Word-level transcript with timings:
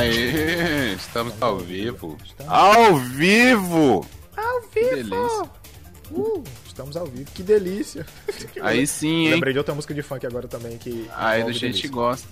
Aê, 0.00 0.94
estamos 0.94 1.34
ao 1.42 1.58
vivo. 1.58 2.16
Ao 2.48 2.96
vivo! 2.96 4.06
Ao 4.34 4.60
delícia. 4.72 5.50
Uh, 6.10 6.42
estamos 6.66 6.96
ao 6.96 7.04
vivo, 7.04 7.30
que 7.32 7.42
delícia. 7.42 8.06
Aí 8.62 8.86
sim, 8.86 9.26
hein? 9.26 9.34
Lembrei 9.34 9.52
de 9.52 9.58
outra 9.58 9.74
música 9.74 9.92
de 9.92 10.00
funk 10.00 10.24
agora 10.26 10.48
também 10.48 10.78
que. 10.78 11.06
Aí 11.14 11.42
a 11.42 11.52
gente 11.52 11.86
gosta. 11.86 12.26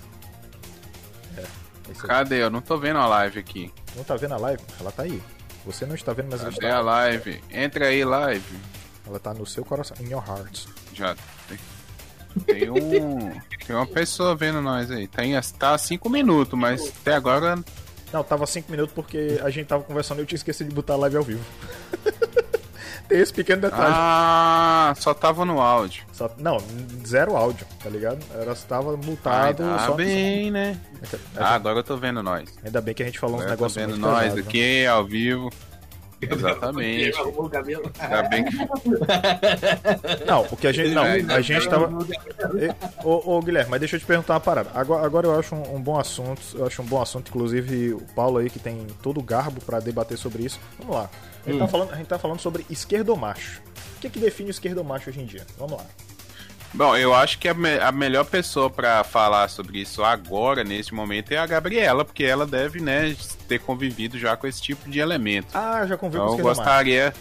É 1.37 1.41
aí. 1.41 1.95
Cadê? 1.95 2.41
Eu 2.41 2.49
não 2.49 2.59
tô 2.59 2.75
vendo 2.75 2.97
a 2.97 3.05
live 3.05 3.37
aqui. 3.39 3.71
Não 3.95 4.03
tá 4.03 4.15
vendo 4.15 4.33
a 4.33 4.37
live? 4.37 4.63
Ela 4.79 4.91
tá 4.91 5.03
aí. 5.03 5.21
Você 5.63 5.85
não 5.85 5.93
está 5.93 6.11
vendo, 6.11 6.29
mas 6.31 6.41
ela 6.41 6.51
Cadê 6.51 6.65
a 6.65 6.69
está. 6.69 6.81
live? 6.81 7.43
Entra 7.51 7.85
aí, 7.85 8.03
live. 8.03 8.57
Ela 9.05 9.19
tá 9.19 9.31
no 9.31 9.45
seu 9.45 9.63
coração, 9.63 9.95
in 10.01 10.09
your 10.09 10.23
heart. 10.27 10.65
Já 10.95 11.15
tem. 11.47 11.59
Tem 12.45 12.69
um. 12.69 13.31
Tem 13.65 13.75
uma 13.75 13.85
pessoa 13.85 14.35
vendo 14.35 14.61
nós 14.61 14.89
aí. 14.91 15.07
Tem, 15.07 15.33
tá 15.57 15.77
cinco 15.77 16.09
minutos, 16.09 16.57
mas 16.57 16.87
até 17.01 17.13
agora. 17.15 17.57
Não, 18.11 18.23
tava 18.23 18.47
5 18.47 18.71
minutos 18.71 18.91
porque 18.95 19.39
a 19.43 19.51
gente 19.51 19.67
tava 19.67 19.83
conversando 19.83 20.17
e 20.17 20.21
eu 20.21 20.25
tinha 20.25 20.37
esquecido 20.37 20.69
de 20.69 20.73
botar 20.73 20.93
a 20.93 20.97
live 20.97 21.17
ao 21.17 21.23
vivo. 21.23 21.43
Tem 23.07 23.19
esse 23.19 23.33
pequeno 23.33 23.61
detalhe. 23.61 23.93
Ah, 23.95 24.93
só 24.97 25.13
tava 25.15 25.43
no 25.45 25.59
áudio. 25.59 26.03
Só- 26.11 26.29
não, 26.37 26.57
zero 27.05 27.35
áudio, 27.35 27.65
tá 27.83 27.89
ligado? 27.89 28.19
Ela 28.33 28.53
estava 28.53 28.95
multado 28.97 29.63
Ainda 29.63 29.79
só. 29.85 29.93
bem, 29.93 30.51
né? 30.51 30.79
Ah, 31.35 31.55
agora 31.55 31.79
eu 31.79 31.83
tô 31.83 31.97
vendo 31.97 32.21
nós. 32.21 32.49
Ainda 32.63 32.79
bem 32.81 32.93
que 32.93 33.01
a 33.01 33.05
gente 33.05 33.17
falou 33.19 33.37
uns 33.37 33.41
Agora 33.41 33.53
eu 33.53 33.57
tô 33.57 33.63
negócios 33.63 33.81
vendo 33.83 33.91
muito 33.91 34.01
nós 34.01 34.21
pesados, 34.23 34.43
né? 34.43 34.49
aqui 34.49 34.85
ao 34.85 35.05
vivo. 35.05 35.49
Exatamente. 36.21 37.17
Ainda 37.99 38.23
bem 38.23 38.45
que. 38.45 38.57
Não, 40.25 40.41
o 40.43 40.57
que 40.57 40.67
a 40.67 40.71
gente. 40.71 40.93
Não, 40.93 41.05
É, 41.05 41.21
a 41.29 41.41
gente 41.41 41.67
tava. 41.67 41.89
Ô, 43.03 43.37
ô, 43.37 43.41
Guilherme, 43.41 43.71
mas 43.71 43.79
deixa 43.79 43.95
eu 43.95 43.99
te 43.99 44.05
perguntar 44.05 44.33
uma 44.33 44.39
parada. 44.39 44.69
Agora, 44.73 45.05
agora 45.05 45.27
eu 45.27 45.39
acho 45.39 45.55
um, 45.55 45.75
um 45.75 45.81
bom 45.81 45.99
assunto. 45.99 46.41
Eu 46.55 46.65
acho 46.65 46.81
um 46.81 46.85
bom 46.85 47.01
assunto, 47.01 47.29
inclusive 47.29 47.93
o 47.93 48.01
Paulo 48.15 48.37
aí 48.37 48.49
que 48.49 48.59
tem 48.59 48.85
todo 49.01 49.19
o 49.19 49.23
garbo 49.23 49.61
pra 49.61 49.79
debater 49.79 50.17
sobre 50.17 50.43
isso. 50.43 50.59
Vamos 50.79 50.95
lá. 50.95 51.09
A 51.45 51.49
gente, 51.49 51.59
tá, 51.59 51.67
falando, 51.67 51.93
a 51.93 51.95
gente 51.95 52.07
tá 52.07 52.19
falando 52.19 52.39
sobre 52.39 52.65
esquerdomacho. 52.69 53.61
O 53.97 54.01
que, 54.01 54.09
que 54.09 54.19
define 54.19 54.49
o 54.49 54.51
esquerdomacho 54.51 55.09
hoje 55.09 55.21
em 55.21 55.25
dia? 55.25 55.45
Vamos 55.57 55.77
lá. 55.77 55.85
Bom, 56.73 56.95
eu 56.95 57.13
acho 57.15 57.39
que 57.39 57.47
a, 57.47 57.53
me- 57.53 57.79
a 57.79 57.91
melhor 57.91 58.25
pessoa 58.25 58.69
pra 58.69 59.03
falar 59.03 59.47
sobre 59.49 59.79
isso 59.79 60.03
agora, 60.03 60.63
nesse 60.63 60.93
momento, 60.93 61.31
é 61.31 61.37
a 61.37 61.45
Gabriela, 61.45 62.05
porque 62.05 62.23
ela 62.23 62.45
deve, 62.45 62.79
né, 62.79 63.15
ter 63.47 63.59
convivido 63.59 64.19
já 64.19 64.37
com 64.37 64.45
esse 64.45 64.61
tipo 64.61 64.89
de 64.89 64.99
elemento. 64.99 65.47
Ah, 65.53 65.85
já 65.87 65.97
conviu 65.97 66.21
Então 66.21 66.35
com 66.35 66.39
eu 66.41 66.45
gostaria. 66.45 67.13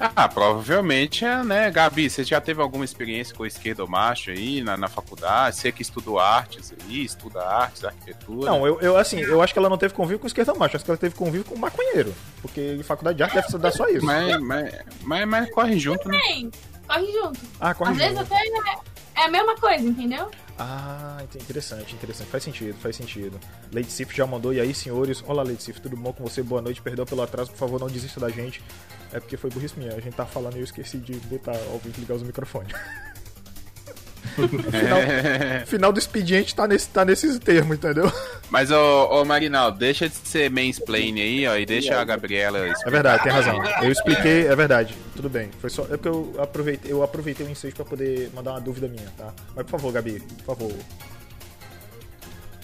Ah, 0.00 0.28
provavelmente 0.28 1.24
é, 1.24 1.44
né, 1.44 1.70
Gabi? 1.70 2.10
Você 2.10 2.24
já 2.24 2.40
teve 2.40 2.60
alguma 2.60 2.84
experiência 2.84 3.32
com 3.34 3.46
esquerdo 3.46 3.86
macho 3.86 4.30
aí 4.32 4.60
na, 4.60 4.76
na 4.76 4.88
faculdade? 4.88 5.54
Você 5.56 5.70
que 5.70 5.82
estuda 5.82 6.20
artes 6.20 6.72
aí, 6.88 7.04
estuda 7.04 7.40
artes, 7.46 7.84
arquitetura. 7.84 8.50
Não, 8.50 8.66
eu, 8.66 8.80
eu 8.80 8.96
assim, 8.96 9.20
eu 9.20 9.40
acho 9.40 9.52
que 9.52 9.58
ela 9.58 9.68
não 9.68 9.78
teve 9.78 9.94
convívio 9.94 10.18
com 10.18 10.26
esquerdomacho, 10.26 10.76
acho 10.76 10.84
que 10.84 10.90
ela 10.90 10.98
teve 10.98 11.14
convívio 11.14 11.44
com 11.44 11.56
maconheiro. 11.56 12.12
Porque 12.42 12.80
faculdade 12.82 13.18
de 13.18 13.22
arte 13.22 13.34
deve 13.36 13.58
dar 13.58 13.70
só 13.70 13.86
isso. 13.88 14.04
Mas, 14.04 14.40
mas, 14.40 14.74
mas, 15.02 15.28
mas 15.28 15.50
corre 15.52 15.78
junto, 15.78 16.08
né? 16.08 16.18
Tem, 16.20 16.50
corre 16.88 17.12
junto. 17.12 17.40
Ah, 17.60 17.72
corre 17.72 17.92
Às 17.92 17.96
vezes 17.96 18.18
junto. 18.18 18.34
até 18.34 18.44
é, 19.14 19.24
a 19.24 19.28
mesma 19.28 19.56
coisa, 19.56 19.84
entendeu? 19.84 20.30
Ah, 20.58 21.18
interessante, 21.34 21.94
interessante. 21.94 22.28
Faz 22.28 22.44
sentido, 22.44 22.74
faz 22.78 22.96
sentido. 22.96 23.38
Lady 23.72 23.90
Sif 23.90 24.14
já 24.14 24.26
mandou, 24.26 24.52
e 24.52 24.60
aí, 24.60 24.72
senhores? 24.74 25.22
Olá, 25.26 25.42
Lady 25.42 25.62
Sif, 25.62 25.80
tudo 25.80 25.96
bom 25.96 26.12
com 26.12 26.24
você? 26.24 26.42
Boa 26.42 26.62
noite, 26.62 26.80
perdão 26.80 27.04
pelo 27.04 27.22
atraso, 27.22 27.50
por 27.50 27.58
favor, 27.58 27.80
não 27.80 27.88
desista 27.88 28.20
da 28.20 28.28
gente. 28.28 28.62
É 29.12 29.20
porque 29.20 29.36
foi 29.36 29.50
burrice 29.50 29.78
minha, 29.78 29.94
a 29.94 30.00
gente 30.00 30.14
tá 30.14 30.26
falando 30.26 30.56
e 30.56 30.58
eu 30.58 30.64
esqueci 30.64 30.98
de 30.98 31.14
botar 31.26 31.54
e 31.54 32.00
ligar 32.00 32.14
os 32.14 32.22
microfones. 32.22 32.72
final, 34.34 35.66
final 35.66 35.92
do 35.92 35.98
expediente 35.98 36.54
tá, 36.54 36.66
nesse, 36.66 36.88
tá 36.88 37.04
nesses 37.04 37.38
termos, 37.38 37.76
entendeu? 37.76 38.10
Mas, 38.50 38.70
ô, 38.70 39.20
ô 39.20 39.24
Marinaldo, 39.24 39.78
deixa 39.78 40.08
de 40.08 40.14
ser 40.14 40.50
mansplain 40.50 41.20
aí, 41.20 41.46
ó, 41.46 41.56
e 41.56 41.64
deixa 41.66 42.00
a 42.00 42.04
Gabriela 42.04 42.58
É 42.58 42.90
verdade, 42.90 43.22
tem 43.22 43.32
razão. 43.32 43.62
Eu 43.82 43.90
expliquei, 43.90 44.46
é 44.46 44.56
verdade. 44.56 44.94
Tudo 45.14 45.28
bem. 45.28 45.50
Foi 45.60 45.70
só. 45.70 45.82
É 45.84 45.96
porque 45.96 46.08
eu 46.08 46.34
aproveitei, 46.38 46.92
eu 46.92 47.02
aproveitei 47.02 47.46
o 47.46 47.50
ensejo 47.50 47.74
pra 47.76 47.84
poder 47.84 48.30
mandar 48.34 48.52
uma 48.52 48.60
dúvida 48.60 48.88
minha, 48.88 49.08
tá? 49.16 49.32
Mas 49.54 49.64
por 49.64 49.72
favor, 49.72 49.92
Gabi, 49.92 50.20
por 50.44 50.56
favor. 50.56 50.72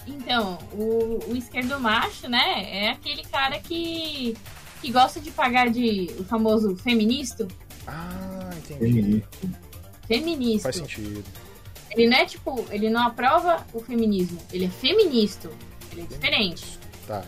Então, 0.07 0.57
o, 0.73 1.19
o 1.27 1.35
esquerdo 1.35 1.79
macho, 1.79 2.27
né, 2.27 2.85
é 2.85 2.89
aquele 2.89 3.23
cara 3.23 3.59
que, 3.59 4.35
que 4.81 4.91
gosta 4.91 5.19
de 5.19 5.31
pagar 5.31 5.69
de 5.69 6.09
o 6.19 6.23
famoso 6.23 6.75
feminista. 6.75 7.47
Ah, 7.87 8.49
entendi. 8.57 9.23
Feminista. 10.07 10.63
Faz 10.63 10.75
sentido. 10.75 11.23
Ele 11.91 12.07
não 12.07 12.17
é 12.17 12.25
tipo, 12.25 12.65
ele 12.71 12.89
não 12.89 13.07
aprova 13.07 13.65
o 13.73 13.81
feminismo, 13.81 14.39
ele 14.51 14.65
é 14.65 14.69
feminista. 14.69 15.49
Ele 15.91 16.01
é 16.01 16.05
diferente. 16.05 16.79
Tá. 17.05 17.23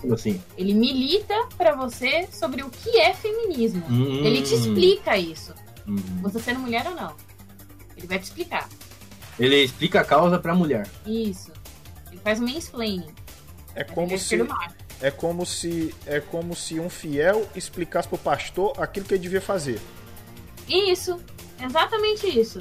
Como 0.00 0.14
assim? 0.14 0.42
Ele 0.58 0.74
milita 0.74 1.34
pra 1.56 1.74
você 1.74 2.28
sobre 2.30 2.62
o 2.62 2.70
que 2.70 2.98
é 2.98 3.14
feminismo. 3.14 3.82
Hum. 3.88 4.24
Ele 4.24 4.42
te 4.42 4.54
explica 4.54 5.16
isso. 5.16 5.54
Hum. 5.88 5.96
Você 6.22 6.38
sendo 6.40 6.60
mulher 6.60 6.86
ou 6.86 6.94
não. 6.94 7.14
Ele 7.96 8.06
vai 8.06 8.18
te 8.18 8.24
explicar. 8.24 8.68
Ele 9.38 9.62
explica 9.62 10.00
a 10.00 10.04
causa 10.04 10.38
pra 10.38 10.54
mulher. 10.54 10.86
Isso. 11.06 11.50
Ele 12.10 12.20
faz 12.22 12.40
um 12.40 12.44
mansplaining. 12.44 13.14
É 13.74 13.84
como 13.84 14.18
se 14.18 14.38
é 15.00 15.10
como 15.10 15.44
se 15.44 15.94
é 16.06 16.20
como 16.20 16.56
se 16.56 16.80
um 16.80 16.88
fiel 16.88 17.46
explicasse 17.54 18.08
pro 18.08 18.16
pastor 18.16 18.72
aquilo 18.78 19.06
que 19.06 19.14
ele 19.14 19.22
devia 19.22 19.40
fazer. 19.40 19.80
Isso. 20.68 21.18
Exatamente 21.62 22.26
isso. 22.26 22.58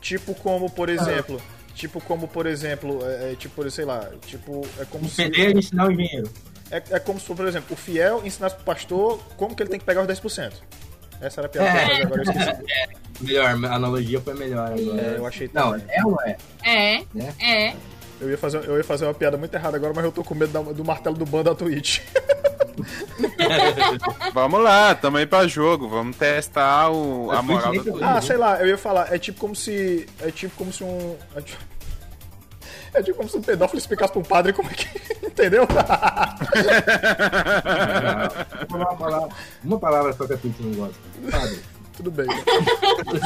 Tipo 0.00 0.34
como, 0.34 0.70
por 0.70 0.88
exemplo, 0.88 1.40
tipo 1.74 2.00
como 2.02 2.26
por 2.26 2.46
exemplo, 2.46 3.00
é, 3.04 3.32
é, 3.32 3.36
tipo, 3.36 3.68
sei 3.70 3.84
lá, 3.84 4.08
tipo, 4.26 4.66
é 4.78 4.84
como 4.86 5.08
se 5.08 5.22
Entender 5.22 5.54
e 5.54 5.58
ensinar 5.58 5.88
o 5.88 5.92
engenheiro. 5.92 6.30
é, 6.70 6.82
é 6.90 6.98
como 6.98 7.20
se, 7.20 7.26
por 7.34 7.46
exemplo, 7.46 7.74
o 7.74 7.76
fiel 7.76 8.22
ensinasse 8.24 8.54
pro 8.56 8.64
pastor 8.64 9.18
como 9.36 9.54
que 9.54 9.62
ele 9.62 9.70
tem 9.70 9.78
que 9.78 9.84
pegar 9.86 10.02
os 10.02 10.08
10%. 10.08 10.52
Essa 11.20 11.40
era 11.42 11.46
a 11.46 11.50
piada 11.50 11.70
que 11.70 11.76
eu 11.76 11.82
ia 11.82 11.88
fazer 11.88 12.02
agora, 12.02 12.22
eu 12.22 12.32
esqueci. 12.32 12.90
Melhor, 13.20 13.46
a 13.66 13.74
analogia 13.74 14.18
foi 14.22 14.32
melhor 14.32 14.72
agora. 14.72 15.02
É, 15.02 15.14
eu 15.18 15.26
achei 15.26 15.50
Não, 15.52 15.72
também. 15.72 15.86
é 15.90 16.02
ou 16.06 16.12
não 16.12 16.22
é? 16.22 16.36
É. 16.64 17.04
Né? 17.12 17.34
É. 17.38 17.74
Eu 18.20 18.30
ia, 18.30 18.36
fazer, 18.38 18.64
eu 18.68 18.76
ia 18.76 18.84
fazer 18.84 19.06
uma 19.06 19.14
piada 19.14 19.36
muito 19.38 19.54
errada 19.54 19.76
agora, 19.76 19.92
mas 19.94 20.04
eu 20.04 20.12
tô 20.12 20.22
com 20.22 20.34
medo 20.34 20.52
da- 20.52 20.72
do 20.72 20.84
martelo 20.84 21.16
do 21.16 21.24
ban 21.24 21.42
da 21.42 21.54
Twitch. 21.54 22.00
Vamos 24.32 24.62
lá, 24.62 24.94
tamo 24.94 25.16
aí 25.16 25.26
pra 25.26 25.46
jogo, 25.46 25.88
vamos 25.88 26.16
testar 26.16 26.90
o, 26.90 27.30
a 27.30 27.42
moral 27.42 27.72
do 27.72 27.82
Twitch 27.82 28.02
Ah, 28.02 28.20
sei 28.20 28.36
lá, 28.36 28.60
eu 28.60 28.68
ia 28.68 28.78
falar, 28.78 29.12
é 29.12 29.18
tipo 29.18 29.38
como 29.40 29.54
se. 29.56 30.06
É 30.20 30.30
tipo 30.30 30.54
como 30.56 30.72
se 30.72 30.84
um. 30.84 31.16
É 31.34 31.40
tipo, 31.42 31.62
é 32.94 33.02
tipo 33.02 33.16
como 33.18 33.28
se 33.28 33.36
um 33.36 33.42
pedófilo 33.42 33.78
explicasse 33.78 34.12
pra 34.12 34.20
um 34.20 34.24
padre 34.24 34.52
como 34.52 34.70
é 34.70 34.74
que. 34.74 34.88
Entendeu? 35.26 35.66
Uma 38.68 38.96
palavra, 38.96 39.28
uma 39.64 39.78
palavra 39.78 40.12
só 40.12 40.26
que 40.26 40.32
a 40.34 40.36
Twitch 40.36 40.58
não 40.60 40.72
gosta. 40.74 40.94
Padre. 41.30 41.60
Tudo 41.96 42.10
bem. 42.10 42.26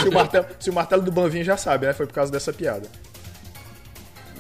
Se 0.00 0.08
o, 0.08 0.12
martelo, 0.12 0.46
se 0.58 0.70
o 0.70 0.72
martelo 0.72 1.02
do 1.02 1.12
ban 1.12 1.28
vir, 1.28 1.44
já 1.44 1.56
sabe, 1.56 1.86
né? 1.86 1.92
Foi 1.92 2.06
por 2.06 2.12
causa 2.14 2.32
dessa 2.32 2.52
piada. 2.52 2.88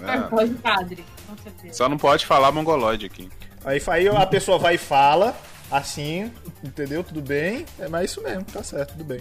É, 0.02 0.18
Pode 0.22 0.54
padre. 0.54 1.04
Com 1.26 1.36
certeza. 1.36 1.74
Só 1.74 1.88
não 1.88 1.96
pode 1.98 2.26
falar 2.26 2.50
mongoloide 2.52 3.06
aqui. 3.06 3.28
Aí, 3.64 3.80
aí 3.86 4.08
a 4.08 4.26
pessoa 4.26 4.58
vai 4.58 4.74
e 4.74 4.78
fala, 4.78 5.34
assim, 5.70 6.30
entendeu? 6.62 7.02
Tudo 7.02 7.22
bem. 7.22 7.64
É, 7.78 7.88
mas 7.88 8.02
é 8.02 8.04
isso 8.04 8.22
mesmo, 8.22 8.44
tá 8.44 8.62
certo, 8.62 8.92
tudo 8.92 9.04
bem. 9.04 9.20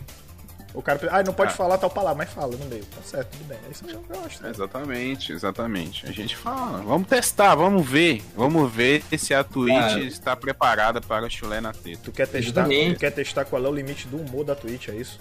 O 0.73 0.81
cara. 0.81 0.99
Ah, 1.11 1.21
não 1.21 1.33
pode 1.33 1.53
Ah. 1.53 1.55
falar 1.55 1.77
tal 1.77 1.87
palavra, 1.89 2.17
mas 2.25 2.33
fala 2.33 2.57
no 2.57 2.65
meio. 2.65 2.83
Tá 2.85 2.99
certo, 3.03 3.29
tudo 3.37 3.43
bem. 3.47 3.59
É 3.67 3.71
isso 3.71 3.85
mesmo 3.85 4.01
que 4.03 4.11
eu 4.11 4.25
acho. 4.25 4.41
né? 4.41 4.49
Exatamente, 4.49 5.31
exatamente. 5.31 6.07
A 6.07 6.11
gente 6.11 6.35
fala, 6.35 6.81
vamos 6.81 7.07
testar, 7.07 7.53
vamos 7.53 7.87
ver. 7.87 8.23
Vamos 8.35 8.71
ver 8.73 9.03
se 9.15 9.35
a 9.35 9.43
Twitch 9.43 9.71
Cara. 9.77 9.99
está 9.99 10.35
preparada 10.35 10.99
para 10.99 11.27
o 11.27 11.29
chulé 11.29 11.61
na 11.61 11.71
teta. 11.73 11.99
Tu 12.05 12.11
quer 12.11 12.27
testar, 12.27 12.65
tu 12.67 12.99
quer 12.99 13.11
testar 13.11 13.45
qual 13.45 13.63
é 13.63 13.69
o 13.69 13.71
limite 13.71 14.07
do 14.07 14.17
humor 14.17 14.43
da 14.43 14.55
Twitch, 14.55 14.87
é 14.89 14.95
isso? 14.95 15.19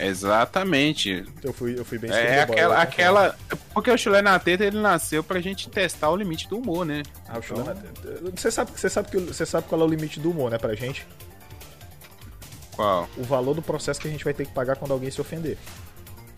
Exatamente. 0.00 1.24
Eu 1.42 1.52
fui, 1.52 1.78
eu 1.78 1.84
fui 1.84 1.98
bem 1.98 2.10
É 2.10 2.42
aquela, 2.42 2.68
bola, 2.68 2.82
aquela. 2.82 3.36
Porque 3.72 3.90
o 3.90 3.98
chulé 3.98 4.22
na 4.22 4.38
teta 4.38 4.64
ele 4.64 4.80
nasceu 4.80 5.22
pra 5.22 5.40
gente 5.40 5.68
testar 5.68 6.10
o 6.10 6.16
limite 6.16 6.48
do 6.48 6.58
humor, 6.58 6.84
né? 6.84 7.02
Ah, 7.28 7.38
o 7.38 7.42
chulé 7.42 7.64
na 7.64 7.74
teta. 7.74 8.30
Você 8.34 8.50
sabe, 8.50 8.70
você 8.74 8.88
sabe 8.88 9.10
que 9.10 9.18
você 9.18 9.46
sabe 9.46 9.66
qual 9.68 9.80
é 9.80 9.84
o 9.84 9.88
limite 9.88 10.20
do 10.20 10.30
humor, 10.30 10.50
né, 10.50 10.58
pra 10.58 10.74
gente? 10.74 11.06
Qual? 12.74 13.08
O 13.16 13.24
valor 13.24 13.54
do 13.54 13.62
processo 13.62 14.00
que 14.00 14.08
a 14.08 14.10
gente 14.10 14.24
vai 14.24 14.32
ter 14.32 14.46
que 14.46 14.52
pagar 14.52 14.76
quando 14.76 14.92
alguém 14.92 15.10
se 15.10 15.20
ofender. 15.20 15.58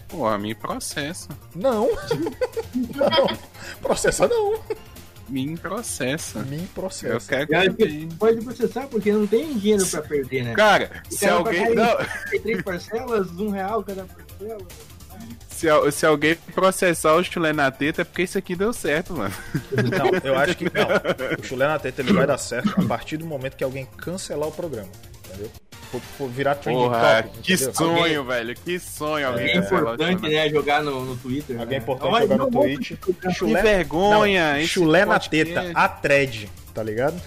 Porra, 0.09 0.39
me 0.39 0.55
processa. 0.55 1.29
Não. 1.55 1.89
não. 2.75 3.39
Processa 3.81 4.27
não. 4.27 4.55
Me 5.31 5.57
processa. 5.57 6.41
Me 6.41 6.59
Eu 6.59 6.63
processa. 6.75 7.29
quero 7.47 7.75
que 7.75 7.83
eu 7.83 8.09
pode 8.19 8.45
processar 8.45 8.87
porque 8.89 9.13
não 9.13 9.27
tem 9.27 9.57
dinheiro 9.57 9.87
pra 9.87 10.03
perder, 10.03 10.45
né? 10.45 10.55
Cara, 10.55 10.91
se 11.09 11.27
alguém. 11.29 11.75
Não, 11.75 11.97
Tem 12.31 12.41
três 12.41 12.63
parcelas, 12.63 13.29
um 13.39 13.51
real 13.51 13.83
cada 13.85 14.05
parcela. 14.05 14.59
se, 15.49 15.67
se 15.93 16.07
alguém 16.07 16.35
processar 16.55 17.15
o 17.15 17.23
chulé 17.25 17.53
na 17.53 17.71
teta 17.71 18.03
é 18.03 18.05
porque 18.05 18.23
isso 18.23 18.37
aqui 18.39 18.57
deu 18.57 18.73
certo, 18.73 19.15
mano. 19.15 19.35
Não, 19.73 20.31
eu 20.31 20.37
acho 20.39 20.57
que 20.57 20.65
não. 20.65 21.39
O 21.39 21.45
chulé 21.47 21.67
na 21.69 21.79
teta 21.79 22.01
ele 22.03 22.13
vai 22.13 22.27
dar 22.27 22.39
certo 22.39 22.75
a 22.81 22.85
partir 22.85 23.17
do 23.17 23.27
momento 23.27 23.57
que 23.57 23.65
alguém 23.65 23.87
cancelar 23.97 24.49
o 24.49 24.53
programa. 24.53 24.89
Entendeu? 25.29 25.51
Virar 26.31 26.55
trending 26.57 26.83
Porra, 26.85 27.23
topic, 27.23 27.41
que 27.43 27.55
entendeu? 27.55 27.75
sonho, 27.75 28.25
velho. 28.25 28.55
Que 28.55 28.79
sonho 28.79 29.27
alguém 29.29 29.47
É 29.49 29.57
importante, 29.59 30.23
né? 30.23 30.49
Jogar 30.49 30.83
no, 30.83 31.05
no 31.05 31.17
Twitter. 31.17 31.59
Alguém 31.61 31.79
né? 31.79 31.83
importante 31.83 32.13
Olha, 32.15 32.23
jogar 32.29 32.39
no 32.39 32.51
Twitch. 32.51 32.93
Que 33.21 33.33
Chulé, 33.33 33.63
vergonha. 33.63 34.57
não, 34.59 34.65
chulé 34.67 35.05
na 35.05 35.19
teta, 35.19 35.71
a 35.75 35.89
thread, 35.89 36.51
tá 36.75 36.83
ligado? 36.83 37.21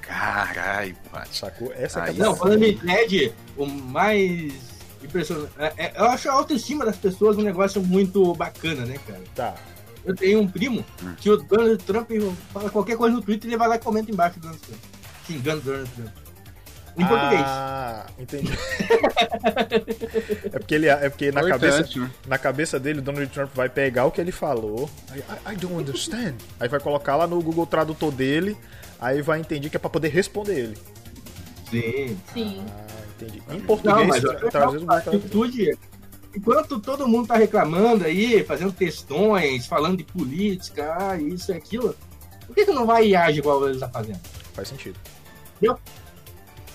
Caralho, 0.00 0.94
Paty. 1.10 1.36
Sacou? 1.38 1.72
Essa 1.76 2.02
Aí 2.04 2.14
que 2.14 2.20
é 2.20 2.24
a 2.24 2.26
Não, 2.28 2.36
falando 2.36 2.62
em 2.62 2.76
thread, 2.76 3.32
o 3.56 3.66
mais 3.66 4.52
impressionante. 5.02 5.50
é- 5.58 5.72
é- 5.86 5.92
eu 5.96 6.04
acho 6.06 6.28
a 6.28 6.32
autoestima 6.32 6.84
das 6.84 6.96
pessoas 6.96 7.36
um 7.36 7.42
negócio 7.42 7.82
muito 7.82 8.34
bacana, 8.34 8.84
né, 8.84 8.96
cara? 9.06 9.22
Tá. 9.34 9.54
Eu 10.04 10.14
tenho 10.14 10.40
um 10.40 10.46
primo 10.46 10.84
Hum. 11.02 11.14
que 11.16 11.30
o 11.30 11.36
Donald 11.38 11.82
Trump 11.82 12.10
fala 12.52 12.68
qualquer 12.68 12.96
coisa 12.96 13.16
no 13.16 13.22
Twitter 13.22 13.48
e 13.48 13.52
ele 13.52 13.58
vai 13.58 13.68
lá 13.68 13.76
e 13.76 13.78
comenta 13.78 14.10
embaixo 14.10 14.38
do 14.38 14.42
Donald 14.42 14.60
Trump. 14.60 14.80
Xingando 15.26 15.60
o 15.60 15.64
Donald 15.64 15.90
Trump. 15.92 16.23
Em 16.96 17.04
português. 17.06 17.42
Ah, 17.44 18.06
entendi. 18.18 18.52
é 20.52 20.58
porque 20.58 20.74
ele 20.74 20.86
é 20.88 21.08
porque 21.10 21.32
na 21.32 21.42
cabeça, 21.46 21.78
Importante, 21.80 21.98
né? 22.00 22.10
na 22.26 22.38
cabeça 22.38 22.78
dele, 22.78 23.00
Donald 23.00 23.26
Trump 23.32 23.50
vai 23.54 23.68
pegar 23.68 24.04
o 24.06 24.10
que 24.12 24.20
ele 24.20 24.32
falou. 24.32 24.88
aí, 25.10 25.20
I, 25.20 25.52
I 25.54 25.56
don't 25.56 25.74
understand. 25.76 26.34
Aí 26.60 26.68
vai 26.68 26.80
colocar 26.80 27.16
lá 27.16 27.26
no 27.26 27.40
Google 27.42 27.66
Tradutor 27.66 28.12
dele, 28.12 28.56
aí 29.00 29.22
vai 29.22 29.40
entender 29.40 29.68
que 29.70 29.76
é 29.76 29.80
pra 29.80 29.90
poder 29.90 30.08
responder 30.08 30.54
ele. 30.58 30.78
Sim. 31.70 32.16
Sim. 32.32 32.64
Ah, 32.68 33.02
entendi. 33.16 33.42
Em 33.50 33.58
Não, 33.58 33.60
português, 33.66 34.06
mas 34.08 34.20
tra- 34.20 34.30
o 34.30 34.34
Google 34.34 34.50
Tradutor. 34.50 34.94
atitude. 34.96 35.78
Enquanto 36.36 36.80
todo 36.80 37.06
mundo 37.08 37.28
tá 37.28 37.36
reclamando 37.36 38.04
aí, 38.04 38.42
fazendo 38.44 38.72
textões, 38.72 39.66
falando 39.66 39.96
de 39.98 40.04
política, 40.04 40.96
ah, 40.98 41.16
isso 41.16 41.52
e 41.52 41.54
aquilo, 41.56 41.94
por 42.46 42.54
que, 42.54 42.64
que 42.64 42.72
não 42.72 42.84
vai 42.86 43.06
e 43.06 43.14
age 43.16 43.38
igual 43.38 43.68
ele 43.68 43.78
tá 43.78 43.88
fazendo? 43.88 44.18
Faz 44.52 44.66
sentido. 44.68 44.98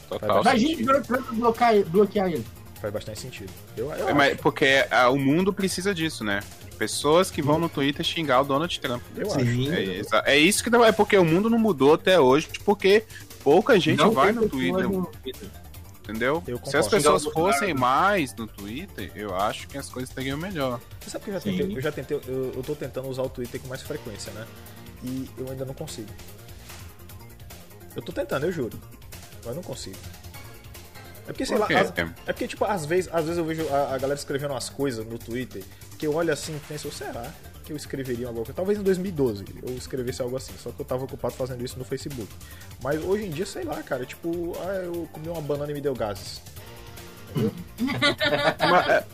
Total. 0.09 0.41
Imagina 0.41 0.97
o 0.97 1.33
bloquear, 1.35 1.83
bloquear 1.85 2.27
ele. 2.31 2.45
Faz 2.81 2.93
bastante 2.93 3.19
sentido. 3.19 3.51
Eu, 3.77 3.91
eu 3.93 4.09
É, 4.09 4.13
mas 4.13 4.39
porque 4.39 4.85
ah, 4.89 5.09
o 5.09 5.17
mundo 5.19 5.53
precisa 5.53 5.93
disso, 5.93 6.23
né? 6.23 6.39
Pessoas 6.77 7.29
que 7.29 7.41
vão 7.41 7.59
no 7.59 7.67
Twitter 7.67 8.05
xingar 8.05 8.41
o 8.41 8.45
Donald 8.45 8.79
Trump. 8.79 9.01
acho. 9.11 9.21
Eu 9.21 9.27
acho. 9.27 9.39
Sim. 9.45 9.69
É, 9.73 9.83
exa- 9.97 10.23
é 10.25 10.37
isso 10.37 10.63
que 10.63 10.69
dá- 10.69 10.87
é 10.87 10.91
porque 10.93 11.17
o 11.17 11.25
mundo 11.25 11.49
não 11.49 11.59
mudou 11.59 11.93
até 11.93 12.17
hoje, 12.19 12.47
porque 12.63 13.03
pouca 13.43 13.77
gente 13.79 13.97
Não 13.99 14.11
vai 14.11 14.31
no 14.31 14.47
Twitter, 14.47 14.89
no 14.89 15.05
Twitter. 15.07 15.49
entendeu? 16.01 16.41
Eu 16.47 16.57
Se 16.63 16.77
as 16.77 16.87
pessoas 16.87 17.25
fossem 17.25 17.73
mais 17.73 18.33
no 18.33 18.47
Twitter, 18.47 19.11
eu 19.13 19.35
acho 19.35 19.67
que 19.67 19.77
as 19.77 19.89
coisas 19.89 20.09
estariam 20.09 20.37
melhor. 20.37 20.79
Você 21.01 21.09
sabe 21.09 21.25
que 21.25 21.29
eu 21.31 21.33
já 21.33 21.39
Sim. 21.41 21.57
tentei, 21.57 21.77
eu 21.77 21.81
já 21.81 21.91
tentei, 21.91 22.17
eu, 22.29 22.53
eu 22.55 22.63
tô 22.63 22.73
tentando 22.75 23.09
usar 23.09 23.23
o 23.23 23.29
Twitter 23.29 23.59
com 23.59 23.67
mais 23.67 23.81
frequência, 23.81 24.31
né? 24.31 24.45
E 25.03 25.29
eu 25.37 25.49
ainda 25.51 25.65
não 25.65 25.73
consigo. 25.73 26.07
Eu 27.93 28.01
tô 28.01 28.11
tentando, 28.13 28.45
eu 28.45 28.51
juro. 28.53 28.79
Mas 29.45 29.55
não 29.55 29.63
consigo. 29.63 29.97
É 31.27 31.31
porque, 31.31 31.45
sei 31.45 31.57
Por 31.57 31.71
lá, 31.71 31.81
as- 31.81 31.93
é 31.97 32.33
porque, 32.33 32.47
tipo, 32.47 32.65
às 32.65 32.85
vezes, 32.85 33.09
às 33.13 33.23
vezes 33.23 33.37
eu 33.37 33.45
vejo 33.45 33.67
a, 33.69 33.93
a 33.93 33.97
galera 33.99 34.19
escrevendo 34.19 34.51
umas 34.51 34.69
coisas 34.69 35.05
no 35.05 35.19
Twitter 35.19 35.63
que 35.97 36.07
eu 36.07 36.15
olho 36.15 36.33
assim 36.33 36.55
e 36.55 36.59
penso, 36.67 36.91
será 36.91 37.31
que 37.63 37.71
eu 37.71 37.77
escreveria 37.77 38.25
alguma 38.27 38.43
coisa? 38.45 38.55
Talvez 38.55 38.79
em 38.79 38.81
2012 38.83 39.45
eu 39.61 39.75
escrevesse 39.75 40.21
algo 40.23 40.35
assim, 40.37 40.53
só 40.57 40.71
que 40.71 40.79
eu 40.81 40.85
tava 40.85 41.03
ocupado 41.05 41.35
fazendo 41.35 41.63
isso 41.63 41.77
no 41.77 41.85
Facebook. 41.85 42.27
Mas 42.83 42.99
hoje 43.03 43.25
em 43.25 43.29
dia, 43.29 43.45
sei 43.45 43.63
lá, 43.63 43.81
cara, 43.83 44.05
tipo, 44.05 44.57
ah, 44.61 44.73
eu 44.83 45.07
comi 45.11 45.27
uma 45.29 45.41
banana 45.41 45.69
e 45.69 45.75
me 45.75 45.81
deu 45.81 45.93
gases. 45.93 46.41
mas 47.79 48.87
é, 48.89 49.05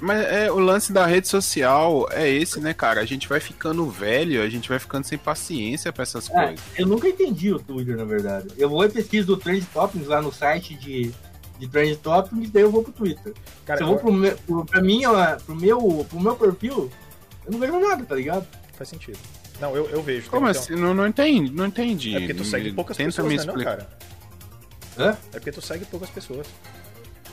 mas 0.00 0.24
é, 0.26 0.50
o 0.52 0.58
lance 0.58 0.92
da 0.92 1.06
rede 1.06 1.26
social 1.28 2.06
é 2.10 2.28
esse, 2.28 2.60
né, 2.60 2.74
cara? 2.74 3.00
A 3.00 3.04
gente 3.04 3.28
vai 3.28 3.40
ficando 3.40 3.88
velho, 3.88 4.42
a 4.42 4.48
gente 4.48 4.68
vai 4.68 4.78
ficando 4.78 5.04
sem 5.04 5.16
paciência 5.18 5.92
pra 5.92 6.02
essas 6.02 6.28
É, 6.30 6.32
coisas. 6.32 6.60
eu 6.76 6.86
nunca 6.86 7.08
entendi 7.08 7.52
o 7.52 7.58
Twitter, 7.58 7.96
na 7.96 8.04
verdade. 8.04 8.48
Eu 8.58 8.68
vou 8.68 8.84
e 8.84 8.88
pesquiso 8.88 9.26
do 9.26 9.36
Trend 9.36 9.64
Topics 9.72 10.06
lá 10.06 10.20
no 10.20 10.30
site 10.32 10.74
de, 10.74 11.12
de 11.58 11.68
Trend 11.68 11.96
Topics, 11.96 12.50
daí 12.50 12.62
eu 12.62 12.70
vou 12.70 12.82
pro 12.82 12.92
Twitter. 12.92 13.32
Cara, 13.64 13.78
Se 13.78 13.84
eu 13.84 13.88
vou 13.88 13.98
pro, 13.98 14.12
meu, 14.12 14.36
pro, 14.46 14.64
pra 14.66 14.82
mim, 14.82 15.04
ó, 15.06 15.36
pro, 15.36 15.54
meu, 15.56 16.06
pro 16.08 16.20
meu 16.20 16.36
perfil, 16.36 16.90
eu 17.46 17.52
não 17.52 17.58
vejo 17.58 17.78
nada, 17.80 18.04
tá 18.04 18.14
ligado? 18.14 18.46
faz 18.76 18.90
sentido. 18.90 19.18
Não, 19.58 19.74
eu, 19.74 19.88
eu 19.88 20.02
vejo. 20.02 20.28
Como 20.28 20.46
assim? 20.46 20.74
Não, 20.74 20.92
não 20.92 21.06
entendi, 21.06 21.50
não 21.50 21.64
entendi. 21.64 22.14
É 22.14 22.18
porque 22.18 22.34
tu 22.34 22.44
segue 22.44 22.72
poucas 22.74 22.94
Tenta 22.98 23.08
pessoas, 23.08 23.28
me 23.28 23.36
né, 23.38 23.44
não, 23.44 23.52
explicar. 23.54 23.76
cara? 23.78 23.88
Hã? 24.98 25.16
É 25.32 25.38
porque 25.38 25.52
tu 25.52 25.62
segue 25.62 25.86
poucas 25.86 26.10
pessoas. 26.10 26.46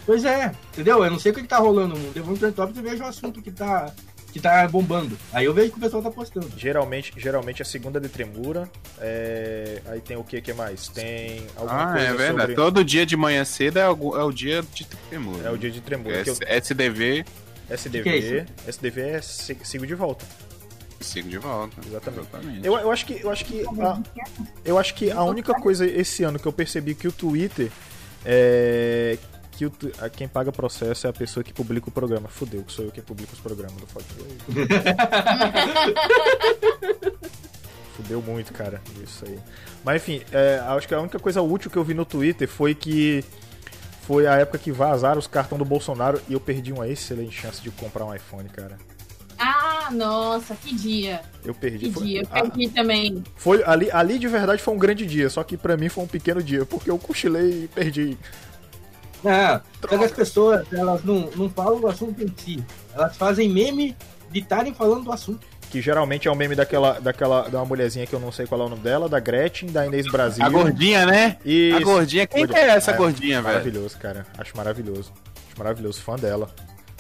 Pois 0.05 0.25
é, 0.25 0.51
entendeu? 0.73 1.03
Eu 1.03 1.11
não 1.11 1.19
sei 1.19 1.31
o 1.31 1.35
que, 1.35 1.41
que 1.41 1.47
tá 1.47 1.57
rolando 1.57 1.95
no 1.95 1.99
mundo. 1.99 2.11
Eu 2.15 2.23
vou 2.23 2.33
no 2.33 2.39
Trend 2.39 2.53
Topics 2.55 2.77
e 2.79 2.81
vejo 2.81 3.03
o 3.03 3.07
assunto 3.07 3.41
que 3.41 3.51
tá, 3.51 3.91
que 4.33 4.39
tá 4.39 4.67
bombando. 4.67 5.17
Aí 5.31 5.45
eu 5.45 5.53
vejo 5.53 5.71
que 5.71 5.77
o 5.77 5.81
pessoal 5.81 6.03
tá 6.03 6.11
postando. 6.11 6.51
Geralmente, 6.57 7.13
geralmente 7.15 7.61
a 7.61 7.65
segunda 7.65 7.99
de 8.01 8.09
tremura. 8.09 8.69
é, 8.99 9.81
Aí 9.87 10.01
tem 10.01 10.17
o 10.17 10.23
que 10.23 10.41
que 10.41 10.51
mais? 10.53 10.89
Tem 10.89 11.45
alguma 11.55 11.83
Ah, 11.83 11.91
coisa 11.93 12.05
é 12.07 12.13
verdade. 12.13 12.39
sobre. 12.41 12.55
Todo 12.55 12.83
dia 12.83 13.05
de 13.05 13.15
manhã 13.15 13.45
cedo 13.45 13.77
é, 13.79 13.83
algum- 13.83 14.17
é 14.17 14.23
o 14.23 14.31
dia 14.31 14.61
de 14.73 14.85
tremor. 14.85 15.39
É 15.45 15.49
o 15.49 15.57
dia 15.57 15.71
de 15.71 15.79
tremura. 15.79 16.21
que 16.23 16.29
eu- 16.29 16.33
S- 16.33 16.43
SDV, 16.45 17.23
SDV. 17.69 18.03
Que 18.03 18.21
que 18.21 18.35
é 18.37 18.45
SDV 18.67 19.01
é 19.01 19.21
sigo 19.21 19.87
de 19.87 19.95
volta. 19.95 20.25
sigo 20.99 21.29
de 21.29 21.37
volta. 21.37 21.75
Exatamente. 21.85 22.21
Exatamente. 22.29 22.67
Eu, 22.67 22.77
eu 22.77 22.91
acho 22.91 23.05
que 23.05 23.21
eu 23.21 23.29
acho 23.29 23.45
que 23.45 23.61
a, 23.65 23.99
eu 24.65 24.77
acho 24.77 24.93
que 24.95 25.11
a 25.11 25.23
única 25.23 25.53
coisa 25.53 25.85
esse 25.85 26.23
ano 26.23 26.37
que 26.39 26.45
eu 26.45 26.51
percebi 26.53 26.93
que 26.95 27.07
o 27.07 27.11
Twitter 27.11 27.69
é 28.25 29.17
que 29.55 29.65
o, 29.65 29.69
tu- 29.69 29.91
a- 29.99 30.09
quem 30.09 30.27
paga 30.27 30.51
processo 30.51 31.07
é 31.07 31.09
a 31.09 31.13
pessoa 31.13 31.43
que 31.43 31.53
publica 31.53 31.89
o 31.89 31.91
programa. 31.91 32.27
Fudeu, 32.27 32.63
que 32.63 32.71
sou 32.73 32.85
eu 32.85 32.91
que 32.91 33.01
publico 33.01 33.33
os 33.33 33.39
programas 33.39 33.75
do 33.75 33.87
Fode. 33.87 34.05
Fudeu 37.95 38.21
muito, 38.21 38.51
cara, 38.53 38.81
isso 39.03 39.23
aí. 39.25 39.37
Mas 39.83 40.01
enfim, 40.01 40.21
é, 40.31 40.59
acho 40.67 40.87
que 40.87 40.93
a 40.95 40.99
única 40.99 41.19
coisa 41.19 41.41
útil 41.41 41.69
que 41.69 41.77
eu 41.77 41.83
vi 41.83 41.93
no 41.93 42.05
Twitter 42.05 42.47
foi 42.47 42.73
que 42.73 43.23
foi 44.01 44.25
a 44.25 44.35
época 44.35 44.57
que 44.57 44.71
vazaram 44.71 45.19
os 45.19 45.27
cartões 45.27 45.59
do 45.59 45.65
Bolsonaro 45.65 46.19
e 46.27 46.33
eu 46.33 46.39
perdi 46.39 46.73
uma 46.73 46.87
excelente 46.87 47.39
chance 47.39 47.61
de 47.61 47.69
comprar 47.71 48.05
um 48.05 48.13
iPhone, 48.13 48.49
cara. 48.49 48.77
Ah, 49.37 49.89
nossa, 49.91 50.55
que 50.55 50.73
dia. 50.75 51.21
Eu 51.45 51.53
perdi. 51.53 51.87
Que 51.87 51.93
Foi- 51.93 52.03
dia. 52.03 52.21
Eu 52.21 52.27
a- 52.31 52.41
perdi 52.41 52.69
também. 52.69 53.23
Foi 53.35 53.63
ali, 53.63 53.91
ali 53.91 54.17
de 54.17 54.27
verdade 54.27 54.61
foi 54.61 54.73
um 54.73 54.77
grande 54.77 55.05
dia, 55.05 55.29
só 55.29 55.43
que 55.43 55.55
pra 55.57 55.77
mim 55.77 55.89
foi 55.89 56.03
um 56.03 56.07
pequeno 56.07 56.41
dia, 56.41 56.65
porque 56.65 56.89
eu 56.89 56.97
cochilei 56.97 57.65
e 57.65 57.67
perdi. 57.67 58.17
Ah, 59.25 59.61
só 59.81 59.87
que 59.87 59.95
as 60.03 60.11
pessoas, 60.11 60.65
elas 60.71 61.03
não, 61.03 61.29
não 61.35 61.49
falam 61.49 61.79
do 61.79 61.87
assunto 61.87 62.21
em 62.21 62.33
si. 62.37 62.63
Elas 62.93 63.15
fazem 63.15 63.49
meme 63.49 63.95
de 64.31 64.39
estarem 64.39 64.73
falando 64.73 65.05
do 65.05 65.11
assunto. 65.11 65.45
Que 65.69 65.81
geralmente 65.81 66.27
é 66.27 66.31
um 66.31 66.35
meme 66.35 66.55
daquela, 66.55 66.99
daquela 66.99 67.49
da 67.49 67.59
uma 67.59 67.65
mulherzinha 67.65 68.05
que 68.05 68.13
eu 68.13 68.19
não 68.19 68.31
sei 68.31 68.45
qual 68.45 68.61
é 68.61 68.65
o 68.65 68.69
nome 68.69 68.81
dela, 68.81 69.09
da 69.09 69.19
Gretchen, 69.19 69.71
da 69.71 69.85
Inês 69.87 70.05
Brasil. 70.11 70.45
A 70.45 70.49
gordinha, 70.49 71.05
né? 71.05 71.37
Isso. 71.43 71.77
A 71.77 71.79
gordinha. 71.81 72.27
Quem 72.27 72.45
que 72.45 72.55
é 72.55 72.67
essa 72.69 72.91
É, 72.91 72.95
gordinha, 72.95 73.41
velho? 73.41 73.55
Maravilhoso, 73.55 73.97
cara. 73.97 74.25
Acho 74.37 74.55
maravilhoso. 74.55 75.11
Acho 75.47 75.57
maravilhoso, 75.57 76.01
fã 76.01 76.15
dela. 76.15 76.49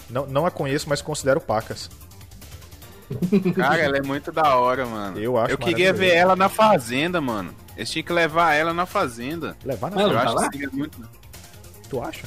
Não, 0.09 0.25
não 0.25 0.45
a 0.45 0.51
conheço, 0.51 0.89
mas 0.89 1.01
considero 1.01 1.39
pacas. 1.39 1.89
Cara, 3.55 3.79
ela 3.79 3.97
é 3.97 4.01
muito 4.01 4.31
da 4.31 4.55
hora, 4.55 4.85
mano. 4.85 5.19
Eu 5.19 5.37
acho 5.37 5.53
Eu 5.53 5.57
queria 5.57 5.93
ver 5.93 6.13
ela 6.13 6.35
na 6.35 6.49
fazenda, 6.49 7.21
mano. 7.21 7.53
Eles 7.75 7.91
tinham 7.91 8.05
que 8.05 8.13
levar 8.13 8.53
ela 8.53 8.73
na 8.73 8.85
fazenda. 8.85 9.55
Levar 9.63 9.91
na 9.91 10.01
Ela 10.01 10.13
eu 10.13 10.17
tá 10.17 10.23
acho 10.23 10.49
que 10.49 10.57
seria 10.57 10.69
muito. 10.71 10.97
Tu 11.93 12.01
acha? 12.01 12.23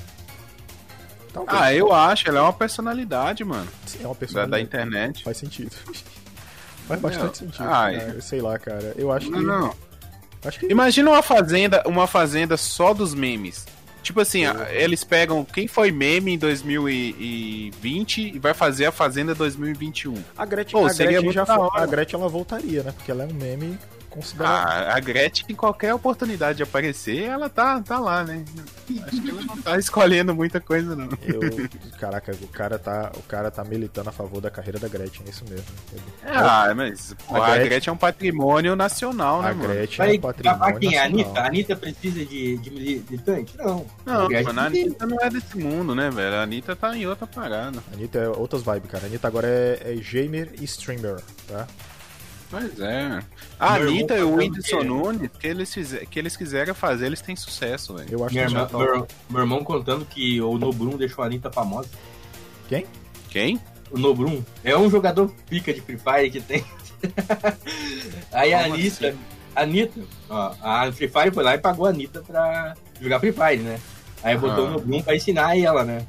Talvez. 1.32 1.61
Ah, 1.61 1.75
eu 1.75 1.92
acho. 1.92 2.28
Ela 2.28 2.38
é 2.38 2.42
uma 2.42 2.52
personalidade, 2.52 3.44
mano. 3.44 3.68
Sim, 3.85 3.99
é 4.02 4.06
uma 4.06 4.14
Da, 4.14 4.20
pessoa. 4.20 4.46
da 4.46 4.61
internet. 4.61 5.23
Faz 5.25 5.37
sentido. 5.37 5.75
Faz 6.88 7.00
bastante 7.00 7.42
Meu, 7.42 7.50
sentido. 7.52 7.66
cara. 7.66 8.20
Sei 8.23 8.40
lá, 8.40 8.58
cara. 8.58 8.94
Eu 8.96 9.11
acho 9.11 9.28
Não, 9.30 9.38
que. 9.40 9.44
não. 9.44 9.75
Acho 10.44 10.61
que. 10.61 10.66
Imagina 10.66 11.11
uma 11.11 11.23
fazenda, 11.23 11.82
uma 11.87 12.06
fazenda 12.06 12.56
só 12.56 12.94
dos 12.94 13.12
memes. 13.12 13.66
Tipo 14.02 14.20
assim, 14.20 14.42
eles 14.70 15.02
pegam 15.02 15.44
quem 15.44 15.66
foi 15.66 15.90
meme 15.90 16.35
em 16.35 16.38
2020 16.38 18.35
e 18.37 18.38
vai 18.38 18.54
fazer 18.54 18.87
a 18.87 18.92
fazenda 18.92 19.35
2021. 19.35 20.14
A 20.38 20.46
Gretchen, 20.46 20.80
Pô, 20.80 20.87
a 20.87 20.92
Gretchen 20.92 21.32
já 21.32 21.42
da 21.44 21.56
foi. 21.56 21.68
A 21.82 21.87
Gretchen 21.87 22.20
ela 22.20 22.28
voltaria, 22.28 22.85
né? 22.85 22.92
Porque 22.92 23.11
ela 23.11 23.25
é 23.25 23.26
um 23.26 23.35
meme 23.35 23.76
Ah, 24.40 24.94
a 24.96 25.00
Gretchen, 25.00 25.46
em 25.50 25.54
qualquer 25.54 25.92
oportunidade 25.94 26.56
de 26.58 26.62
aparecer, 26.62 27.25
ela 27.25 27.49
tá, 27.49 27.80
tá 27.80 27.99
lá, 27.99 28.25
né? 28.25 28.44
Acho 29.06 29.23
que 29.23 29.30
ela 29.30 29.42
não 29.42 29.56
tá 29.58 29.76
escolhendo 29.78 30.35
muita 30.35 30.61
coisa, 30.61 30.94
não. 30.96 31.08
Eu, 31.26 31.68
caraca, 31.99 32.32
o 32.40 32.49
cara 32.49 32.78
tá, 32.78 33.12
o 33.16 33.23
cara 33.23 33.50
tá 33.50 33.62
militando 33.64 34.08
a 34.08 34.12
favor 34.12 34.40
da 34.40 34.50
carreira 34.50 34.78
da 34.78 34.88
Gretchen, 34.88 35.23
é 35.26 35.30
isso 35.30 35.44
mesmo. 35.49 35.66
Ah, 36.25 36.73
mas 36.75 37.14
pô, 37.26 37.37
A 37.37 37.38
a, 37.38 37.50
Gretchen- 37.50 37.68
Gretchen... 37.68 37.90
é 37.90 37.92
um 37.94 37.96
patrimônio 37.96 38.76
nacional, 38.76 39.42
né, 39.42 39.50
a 39.50 39.54
mano? 39.54 39.68
Gretchen 39.75 39.99
Vai 39.99 40.14
é 40.14 40.18
um 40.18 40.20
patrimônio 40.20 40.78
quem? 40.80 40.99
A 40.99 41.08
nacional. 41.08 41.25
Anitta? 41.26 41.40
A 41.40 41.46
Anitta 41.46 41.76
precisa 41.76 42.25
de, 42.25 42.56
de 42.58 42.70
militante? 42.70 43.56
Não. 43.58 43.87
Não, 44.04 44.28
Gretchen 44.28 44.46
mano, 44.52 44.61
a 44.61 44.70
tem- 44.70 44.82
Anitta 44.85 45.06
não 45.06 45.20
é 45.20 45.30
desse 45.30 45.58
mundo, 45.58 45.94
né, 45.94 46.11
velho? 46.11 46.37
A 46.37 46.42
Anitta 46.42 46.75
tá 46.76 46.96
em 46.96 47.06
outra 47.06 47.26
parada. 47.26 47.82
A 47.92 47.94
Anitta 47.94 48.18
é 48.18 48.28
outras 48.28 48.62
vibes, 48.62 48.90
cara. 48.90 49.04
A 49.04 49.06
Anitta 49.06 49.28
agora 49.28 49.46
é, 49.46 49.78
é 49.85 49.94
gamer 49.96 50.50
e 50.61 50.64
streamer, 50.64 51.16
tá? 51.49 51.66
Pois 52.50 52.78
é. 52.80 53.18
A 53.58 53.78
Meu 53.78 53.88
Anitta 53.88 54.16
e 54.16 54.22
o 54.22 54.34
Whindersson? 54.36 54.82
Nunes, 54.84 55.30
que 55.38 55.46
eles, 55.48 55.72
fizer, 55.74 56.06
que 56.06 56.18
eles 56.18 56.36
quiserem 56.36 56.72
fazer, 56.74 57.06
eles 57.06 57.20
têm 57.20 57.34
sucesso, 57.34 57.94
velho. 57.94 58.08
Eu 58.10 58.24
acho 58.24 58.34
Minha 58.34 58.46
que 58.46 58.52
irmã, 58.52 58.68
já 58.70 58.78
meu, 58.78 59.08
meu 59.28 59.40
irmão 59.40 59.64
contando 59.64 60.04
que 60.04 60.40
o 60.40 60.56
Nobrum 60.56 60.96
deixou 60.96 61.24
a 61.24 61.26
Anitta 61.26 61.50
famosa. 61.50 61.88
Quem? 62.68 62.86
Quem? 63.28 63.60
O 63.90 63.98
Nobrum 63.98 64.44
é 64.62 64.76
um 64.76 64.88
jogador 64.88 65.30
pica 65.48 65.72
de 65.72 65.80
Free 65.80 65.98
Fire 65.98 66.30
que 66.30 66.40
tem. 66.40 66.64
Aí 68.32 68.52
a 68.54 68.62
Como 68.62 68.74
Anitta, 68.74 69.08
assim? 69.08 69.18
a 69.54 69.62
Anitta, 69.62 70.00
ó, 70.28 70.54
a 70.62 70.92
Free 70.92 71.08
Fire 71.08 71.30
foi 71.32 71.44
lá 71.44 71.54
e 71.54 71.58
pagou 71.58 71.86
a 71.86 71.90
Anitta 71.90 72.22
pra 72.22 72.74
jogar 73.00 73.20
Free 73.20 73.32
Fire, 73.32 73.58
né? 73.58 73.80
Aí 74.22 74.36
botou 74.36 74.66
Ah. 74.66 74.68
o 74.68 74.70
Nobrum 74.72 75.02
pra 75.02 75.14
ensinar 75.16 75.58
ela, 75.58 75.84
né? 75.84 76.06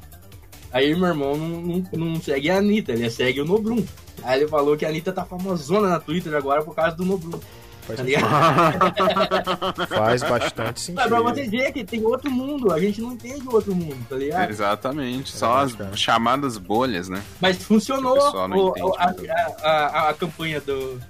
Aí 0.72 0.94
meu 0.94 1.08
irmão 1.08 1.36
não, 1.36 1.48
não, 1.60 1.84
não 1.92 2.20
segue 2.20 2.50
a 2.50 2.58
Anitta, 2.58 2.92
ele 2.92 3.08
segue 3.10 3.40
o 3.40 3.44
Nobrum. 3.44 3.84
Aí 4.22 4.40
ele 4.40 4.48
falou 4.48 4.76
que 4.76 4.84
a 4.84 4.88
Anitta 4.88 5.12
tá 5.12 5.24
famosona 5.24 5.88
na 5.88 5.98
Twitter 6.00 6.34
agora 6.34 6.62
por 6.62 6.74
causa 6.74 6.94
do 6.96 7.04
Nobrum. 7.04 7.38
Faz, 7.86 7.96
Tá 8.00 8.04
ligado? 8.04 8.26
faz 9.88 10.22
bastante 10.22 10.62
Mas 10.62 10.80
sentido. 10.82 11.08
pra 11.08 11.20
você 11.22 11.48
ver 11.48 11.72
que 11.72 11.82
tem 11.84 12.04
outro 12.04 12.30
mundo, 12.30 12.70
a 12.70 12.78
gente 12.78 13.00
não 13.00 13.12
entende 13.12 13.48
o 13.48 13.54
outro 13.54 13.74
mundo, 13.74 13.96
tá 14.08 14.16
ligado? 14.16 14.50
Exatamente. 14.50 15.32
É 15.34 15.38
São 15.38 15.66
verdade, 15.66 15.90
as 15.94 15.98
chamadas 16.00 16.58
bolhas, 16.58 17.08
né? 17.08 17.22
Mas 17.40 17.56
funcionou 17.62 18.18
O 18.18 18.68
entende, 18.94 19.30
a, 19.30 19.46
a, 19.62 19.70
a- 19.70 20.08
a 20.10 20.14
campanha 20.14 20.60
do, 20.60 21.00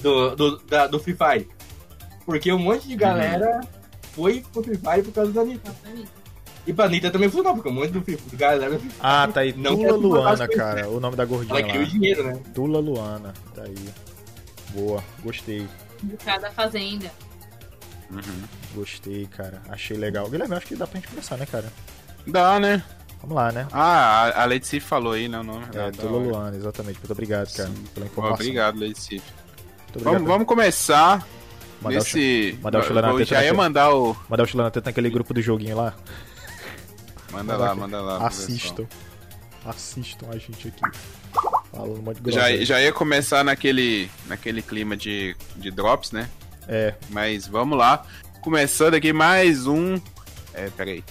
do, 0.00 0.34
do, 0.34 0.56
da- 0.60 0.86
do 0.86 0.98
Free 0.98 1.14
Fire. 1.14 1.46
Porque 2.24 2.50
um 2.50 2.58
monte 2.58 2.88
de 2.88 2.96
galera 2.96 3.60
foi 4.14 4.42
pro 4.50 4.62
Free 4.62 4.78
Fire 4.78 5.02
por 5.02 5.12
causa 5.12 5.30
da 5.32 5.42
Anitta. 5.42 5.74
E 6.66 6.72
pra 6.72 6.86
Anitta 6.86 7.10
também 7.10 7.28
funcionou, 7.28 7.54
porque 7.54 7.68
um 7.68 7.72
monte 7.72 7.90
do 7.90 8.00
de 8.00 8.36
galera. 8.36 8.80
Ah, 9.00 9.28
tá 9.32 9.40
aí. 9.40 9.52
Não 9.52 9.76
Tula 9.76 9.92
Luana, 9.96 10.48
cara. 10.48 10.88
O 10.88 10.98
nome 10.98 11.14
da 11.16 11.24
gordinha 11.24 11.60
Ela 11.60 11.74
o 11.74 11.78
lá. 11.78 11.84
dinheiro, 11.84 12.24
né? 12.24 12.40
Tula 12.54 12.78
Luana. 12.80 13.34
Tá 13.54 13.62
aí. 13.64 13.74
Boa. 14.70 15.02
Gostei. 15.22 15.66
Do 16.02 16.16
cara 16.16 16.38
da 16.40 16.50
fazenda. 16.50 17.10
Uhum. 18.10 18.20
Gostei, 18.74 19.26
cara. 19.26 19.60
Achei 19.68 19.96
legal. 19.96 20.28
Guilherme, 20.28 20.54
acho 20.54 20.66
que 20.66 20.76
dá 20.76 20.86
pra 20.86 20.98
gente 21.00 21.08
começar, 21.10 21.36
né, 21.36 21.46
cara? 21.46 21.66
Dá, 22.26 22.58
né? 22.58 22.82
Vamos 23.20 23.36
lá, 23.36 23.52
né? 23.52 23.66
Ah, 23.72 24.24
a, 24.34 24.42
a 24.42 24.46
Lady 24.46 24.66
Sif 24.66 24.86
falou 24.86 25.12
aí, 25.12 25.28
né? 25.28 25.38
O 25.38 25.42
nome. 25.42 25.64
É, 25.74 25.90
da 25.90 25.92
Tula. 25.92 26.18
Luana, 26.18 26.56
exatamente. 26.56 26.98
Muito 26.98 27.12
obrigado, 27.12 27.52
cara, 27.54 27.68
Sim. 27.68 27.84
pela 27.94 28.06
informação. 28.06 28.34
Obrigado, 28.36 28.80
Lady 28.80 28.98
Sif. 28.98 29.22
Muito 29.22 29.90
obrigado. 29.96 30.12
Vamos, 30.14 30.28
vamos 30.28 30.46
começar 30.46 31.26
Mandar 31.80 31.96
o 31.96 31.98
nesse. 32.02 32.58
mandar 32.62 32.78
o 32.78 32.82
chulé 32.82 33.02
na 33.02 33.08
eu 33.08 33.12
teta 33.18 33.26
já 33.26 33.34
ia 33.36 33.40
naquele- 33.42 33.56
mandar 33.56 33.94
o. 33.94 34.16
Mandar 34.28 34.42
o 34.42 34.46
Chulana 34.46 34.70
Teta 34.70 34.90
naquele 34.90 35.10
grupo 35.10 35.32
do 35.34 35.40
joguinho 35.42 35.76
lá. 35.76 35.94
Manda 37.34 37.56
lá, 37.56 37.74
manda 37.74 38.00
lá. 38.00 38.26
Assistam. 38.26 38.86
Assistam 39.64 40.26
a 40.30 40.38
gente 40.38 40.68
aqui. 40.68 40.98
Falando 41.72 41.98
um 41.98 42.02
monte 42.02 42.20
de 42.22 42.30
Já, 42.30 42.54
já 42.64 42.80
ia 42.80 42.92
começar 42.92 43.42
naquele, 43.42 44.08
naquele 44.26 44.62
clima 44.62 44.96
de, 44.96 45.36
de 45.56 45.70
drops, 45.70 46.12
né? 46.12 46.28
É, 46.68 46.94
Mas 47.10 47.46
vamos 47.46 47.76
lá. 47.76 48.06
Começando 48.40 48.94
aqui 48.94 49.12
mais 49.12 49.66
um. 49.66 50.00
É, 50.52 50.70
peraí. 50.70 51.02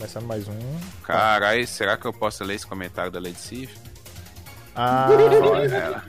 começando 0.00 0.26
mais 0.26 0.48
um. 0.48 0.80
Caralho, 1.02 1.66
será 1.66 1.94
que 1.96 2.06
eu 2.06 2.12
posso 2.12 2.42
ler 2.42 2.54
esse 2.54 2.66
comentário 2.66 3.12
da 3.12 3.20
Lady 3.20 3.38
Sif? 3.38 3.76
Ah, 4.74 5.08
Olha 5.10 5.74
ela. 5.74 6.04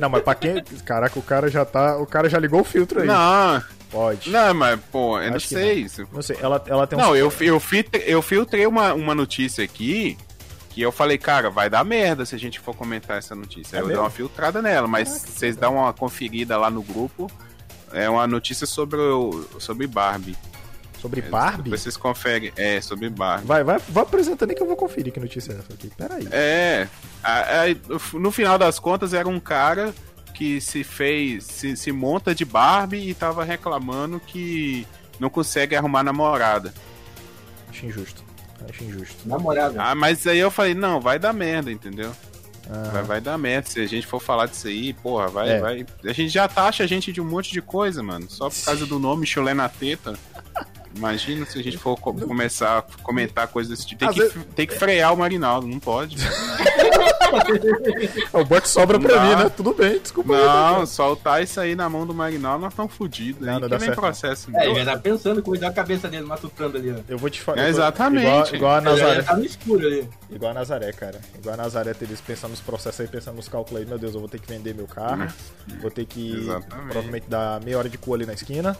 Não, 0.00 0.08
mas 0.08 0.22
pra 0.22 0.34
quem. 0.34 0.62
Caraca, 0.84 1.18
o 1.18 1.22
cara 1.22 1.48
já 1.48 1.64
tá. 1.64 1.96
O 1.98 2.06
cara 2.06 2.28
já 2.28 2.38
ligou 2.38 2.60
o 2.60 2.64
filtro 2.64 3.00
aí. 3.00 3.06
Não, 3.06 3.62
Pode. 3.90 4.30
não, 4.30 4.52
mas, 4.54 4.80
pô, 4.92 5.18
eu 5.20 5.30
não 5.30 5.36
Acho 5.36 5.48
sei. 5.48 5.74
isso. 5.74 6.06
Não 6.12 6.22
sei, 6.22 6.36
ela, 6.40 6.62
ela 6.66 6.86
tem 6.86 6.98
um. 6.98 7.02
Não, 7.02 7.16
eu, 7.16 7.32
eu, 7.40 7.60
filtre- 7.60 8.02
eu 8.06 8.20
filtrei 8.22 8.66
uma, 8.66 8.92
uma 8.94 9.14
notícia 9.14 9.64
aqui 9.64 10.16
que 10.70 10.82
eu 10.82 10.92
falei, 10.92 11.16
cara, 11.16 11.48
vai 11.48 11.70
dar 11.70 11.84
merda 11.84 12.26
se 12.26 12.34
a 12.34 12.38
gente 12.38 12.60
for 12.60 12.74
comentar 12.74 13.16
essa 13.16 13.34
notícia. 13.34 13.76
É 13.76 13.80
eu 13.80 13.86
mesmo? 13.86 13.94
dei 13.94 13.98
uma 14.04 14.10
filtrada 14.10 14.60
nela, 14.60 14.86
mas 14.86 15.08
vocês 15.08 15.56
dão 15.56 15.76
uma 15.76 15.92
conferida 15.92 16.56
lá 16.58 16.68
no 16.70 16.82
grupo. 16.82 17.30
É 17.92 18.10
uma 18.10 18.26
notícia 18.26 18.66
sobre, 18.66 18.98
o, 18.98 19.46
sobre 19.58 19.86
Barbie. 19.86 20.36
Sobre 21.06 21.22
Barbie? 21.22 21.62
Depois 21.64 21.80
Vocês 21.82 21.96
conferem. 21.96 22.52
É, 22.56 22.80
sobre 22.80 23.08
Barbie. 23.10 23.46
Vai, 23.46 23.62
vai, 23.64 23.78
vai 23.88 24.02
apresentando 24.02 24.50
aí 24.50 24.56
que 24.56 24.62
eu 24.62 24.66
vou 24.66 24.76
conferir 24.76 25.12
que 25.12 25.20
notícia 25.20 25.52
é 25.52 25.56
essa 25.58 25.72
aqui. 25.72 25.88
Pera 25.96 26.14
aí. 26.14 26.28
É, 26.30 26.88
a- 27.22 27.62
a- 27.64 28.18
no 28.18 28.30
final 28.30 28.58
das 28.58 28.78
contas 28.78 29.12
era 29.14 29.28
um 29.28 29.38
cara 29.40 29.94
que 30.34 30.60
se 30.60 30.84
fez, 30.84 31.44
se, 31.44 31.76
se 31.76 31.90
monta 31.92 32.34
de 32.34 32.44
Barbie 32.44 33.08
e 33.08 33.14
tava 33.14 33.42
reclamando 33.44 34.20
que 34.20 34.86
não 35.18 35.30
consegue 35.30 35.74
arrumar 35.74 36.02
namorada. 36.02 36.74
Acho 37.70 37.86
injusto. 37.86 38.24
Acho 38.68 38.84
injusto. 38.84 39.16
Namorada. 39.28 39.82
Ah, 39.82 39.94
mas 39.94 40.26
aí 40.26 40.38
eu 40.38 40.50
falei, 40.50 40.74
não, 40.74 41.00
vai 41.00 41.18
dar 41.18 41.32
merda, 41.32 41.70
entendeu? 41.72 42.12
Ah, 42.68 42.90
Vai, 42.92 43.02
vai 43.04 43.20
dar 43.20 43.38
merda. 43.38 43.68
Se 43.68 43.80
a 43.80 43.86
gente 43.86 44.06
for 44.08 44.20
falar 44.20 44.46
disso 44.46 44.66
aí, 44.66 44.92
porra, 44.92 45.28
vai, 45.28 45.50
É. 45.50 45.60
vai. 45.60 45.86
A 46.04 46.12
gente 46.12 46.30
já 46.30 46.48
taxa 46.48 46.82
a 46.82 46.86
gente 46.86 47.12
de 47.12 47.20
um 47.20 47.24
monte 47.24 47.52
de 47.52 47.62
coisa, 47.62 48.02
mano. 48.02 48.26
Só 48.28 48.50
por 48.50 48.60
causa 48.64 48.84
do 48.84 48.98
nome 48.98 49.24
chulé 49.24 49.54
na 49.54 49.68
teta. 49.68 50.18
Imagina 50.96 51.44
se 51.46 51.58
a 51.58 51.62
gente 51.62 51.76
for 51.78 51.96
co- 51.98 52.14
começar 52.14 52.78
a 52.78 52.82
comentar 53.02 53.46
coisas 53.48 53.70
desse 53.76 53.86
tipo. 53.86 54.00
Tem 54.00 54.08
que, 54.12 54.18
vezes- 54.18 54.46
tem 54.54 54.66
que 54.66 54.74
frear 54.74 55.12
o 55.12 55.16
Marinaldo, 55.16 55.66
não 55.66 55.78
pode. 55.78 56.16
O 58.32 58.44
bote 58.44 58.68
sobra 58.68 58.98
pra 58.98 59.16
Não 59.16 59.28
mim, 59.36 59.44
né? 59.44 59.50
Tudo 59.56 59.74
bem, 59.74 59.98
desculpa 59.98 60.34
aí. 60.34 60.44
Não, 60.44 60.80
tá? 60.80 60.86
soltar 60.86 61.42
isso 61.42 61.60
aí 61.60 61.74
na 61.74 61.88
mão 61.88 62.06
do 62.06 62.14
Marinaldo, 62.14 62.62
nós 62.62 62.72
estamos 62.72 62.92
fodidos. 62.94 63.40
Não, 63.44 63.54
Aí 63.54 63.60
não 63.60 63.68
dá 63.68 63.78
nem 63.78 63.86
certo, 63.86 64.00
processo. 64.00 64.50
É, 64.56 64.66
ele 64.70 64.84
já 64.84 64.92
tá 64.94 64.98
pensando, 64.98 65.42
cuidar 65.42 65.68
a 65.68 65.72
cabeça 65.72 66.08
dele, 66.08 66.24
matutando 66.24 66.76
ali, 66.76 66.92
ó. 66.92 67.00
Eu 67.08 67.18
vou 67.18 67.28
te 67.30 67.40
falar. 67.40 67.62
É, 67.64 67.68
exatamente. 67.68 68.26
Igual, 68.26 68.54
igual 68.54 68.74
a 68.76 68.80
Nazaré. 68.80 69.22
tá 69.22 69.36
no 69.36 69.44
escuro 69.44 69.86
ali. 69.86 70.08
Igual 70.30 70.50
a 70.50 70.54
Nazaré, 70.54 70.92
cara. 70.92 71.20
Igual 71.38 71.54
a 71.54 71.56
Nazaré, 71.56 71.94
eles 72.00 72.20
pensando 72.20 72.50
nos 72.50 72.60
processos 72.60 73.00
aí, 73.00 73.08
pensando 73.08 73.36
nos 73.36 73.48
cálculos 73.48 73.80
aí. 73.82 73.86
Meu 73.88 73.98
Deus, 73.98 74.14
eu 74.14 74.20
vou 74.20 74.28
ter 74.28 74.38
que 74.40 74.48
vender 74.48 74.74
meu 74.74 74.86
carro. 74.86 75.26
Vou 75.80 75.90
ter 75.90 76.04
que 76.06 76.32
Exatamente. 76.36 76.68
provavelmente 76.90 77.26
dar 77.28 77.60
meia 77.62 77.78
hora 77.78 77.88
de 77.88 77.98
cu 77.98 78.14
ali 78.14 78.26
na 78.26 78.34
esquina. 78.34 78.76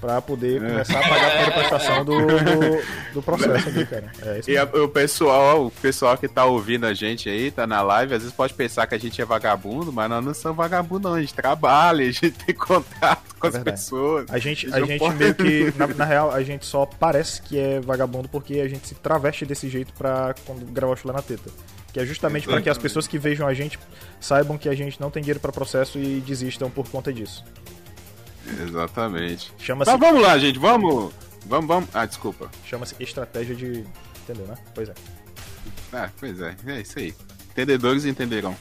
Pra 0.00 0.22
poder 0.22 0.62
É. 0.62 0.66
começar 0.70 0.98
a 0.98 1.02
pagar 1.08 1.26
a 1.26 1.30
primeira 1.30 1.52
prestação 1.52 2.04
do, 2.06 2.16
do, 2.26 3.12
do 3.14 3.22
processo 3.22 3.68
ali, 3.68 3.84
cara. 3.84 4.10
É 4.22 4.40
E 4.48 4.56
a- 4.56 4.64
o 4.64 4.88
pessoal, 4.88 5.66
o 5.66 5.70
pessoal 5.70 6.16
que 6.16 6.26
tá 6.26 6.46
ouvindo 6.46 6.86
a 6.86 6.94
gente 6.94 7.28
aí, 7.28 7.50
tá 7.50 7.66
na 7.66 7.82
live, 7.82 8.14
às 8.14 8.22
vezes 8.22 8.34
pode 8.34 8.54
pensar 8.54 8.86
que 8.86 8.94
a 8.94 8.98
gente 8.98 9.20
é 9.20 9.24
vagabundo, 9.26 9.92
mas 9.92 10.08
nós 10.08 10.24
não 10.24 10.32
somos 10.32 10.56
vagabundo, 10.56 11.08
não. 11.10 11.16
A 11.16 11.20
gente 11.20 11.34
trabalha, 11.34 12.00
a 12.08 12.10
gente 12.10 12.30
tem 12.30 12.54
contato 12.54 13.34
com 13.38 13.46
É 13.46 13.50
as 13.50 13.58
pessoas. 13.58 14.24
A 14.30 14.38
gente, 14.38 14.66
a 14.72 14.78
não 14.80 14.86
gente 14.86 14.98
podem- 15.00 15.18
meio 15.18 15.34
que, 15.34 15.74
na, 15.78 15.86
na 15.94 16.04
real, 16.06 16.30
a 16.32 16.42
gente 16.42 16.64
só 16.64 16.86
parece 16.86 17.42
que 17.42 17.58
é 17.58 17.78
vagabundo 17.80 18.26
porque 18.28 18.54
a 18.60 18.68
gente 18.68 18.88
se 18.88 18.94
traveste 18.94 19.44
desse 19.44 19.68
jeito 19.68 19.92
pra 19.92 20.34
quando 20.46 20.64
gravar 20.72 20.94
o 20.94 20.96
chulé 20.96 21.12
na 21.12 21.20
teta. 21.20 21.50
Que 21.92 22.00
é 22.00 22.06
justamente 22.06 22.46
pra 22.46 22.62
que 22.62 22.70
as 22.70 22.78
pessoas 22.78 23.06
que 23.08 23.18
vejam 23.18 23.46
a 23.46 23.52
gente 23.52 23.78
saibam 24.20 24.56
que 24.56 24.68
a 24.68 24.74
gente 24.74 24.98
não 25.00 25.10
tem 25.10 25.20
dinheiro 25.22 25.40
pra 25.40 25.50
processo 25.52 25.98
e 25.98 26.20
desistam 26.24 26.70
por 26.70 26.88
conta 26.88 27.12
disso. 27.12 27.44
Exatamente. 28.62 29.52
Chama-se 29.58 29.90
Mas 29.90 30.00
vamos 30.00 30.22
lá, 30.22 30.38
gente, 30.38 30.58
vamos. 30.58 31.12
Vamos, 31.46 31.66
vamos. 31.66 31.88
Ah, 31.94 32.06
desculpa. 32.06 32.50
chama-se 32.64 32.94
estratégia 33.00 33.54
de. 33.54 33.84
Entendeu, 34.22 34.46
né? 34.46 34.56
Pois 34.74 34.88
é. 34.88 34.94
Ah, 35.92 36.10
pois 36.18 36.40
é, 36.40 36.56
é 36.66 36.80
isso 36.80 36.98
aí. 36.98 37.14
Entendedores 37.50 38.04
entenderão. 38.04 38.56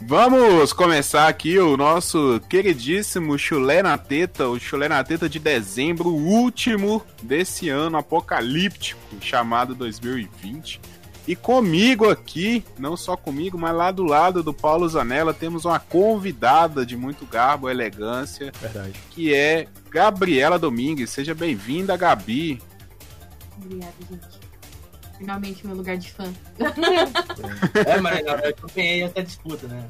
Vamos 0.00 0.74
começar 0.74 1.26
aqui 1.26 1.58
o 1.58 1.74
nosso 1.76 2.38
queridíssimo 2.50 3.38
chulé 3.38 3.82
na 3.82 3.96
teta, 3.96 4.46
o 4.46 4.58
chulé 4.58 4.88
na 4.88 5.02
teta 5.02 5.28
de 5.28 5.38
dezembro, 5.38 6.10
o 6.10 6.22
último 6.22 7.02
desse 7.22 7.70
ano 7.70 7.96
apocalíptico 7.96 9.00
chamado 9.22 9.74
2020. 9.74 10.80
E 11.26 11.34
comigo 11.34 12.08
aqui, 12.08 12.64
não 12.78 12.96
só 12.96 13.16
comigo, 13.16 13.58
mas 13.58 13.74
lá 13.74 13.90
do 13.90 14.04
lado 14.04 14.42
do 14.44 14.54
Paulo 14.54 14.88
Zanella, 14.88 15.34
temos 15.34 15.64
uma 15.64 15.80
convidada 15.80 16.86
de 16.86 16.96
muito 16.96 17.26
garbo 17.26 17.68
e 17.68 17.72
elegância, 17.72 18.52
Verdade. 18.60 18.92
que 19.10 19.34
é 19.34 19.66
Gabriela 19.90 20.56
Domingues. 20.58 21.10
Seja 21.10 21.34
bem-vinda, 21.34 21.96
Gabi. 21.96 22.62
Obrigada, 23.58 23.92
gente. 24.08 24.36
Finalmente 25.18 25.66
meu 25.66 25.74
lugar 25.74 25.96
de 25.96 26.12
fã. 26.12 26.24
É, 27.86 28.00
mas 28.00 28.24
na 28.24 28.34
verdade 28.36 28.54
eu 28.62 28.68
ganhei 28.74 29.02
essa 29.02 29.22
disputa, 29.22 29.66
né? 29.66 29.82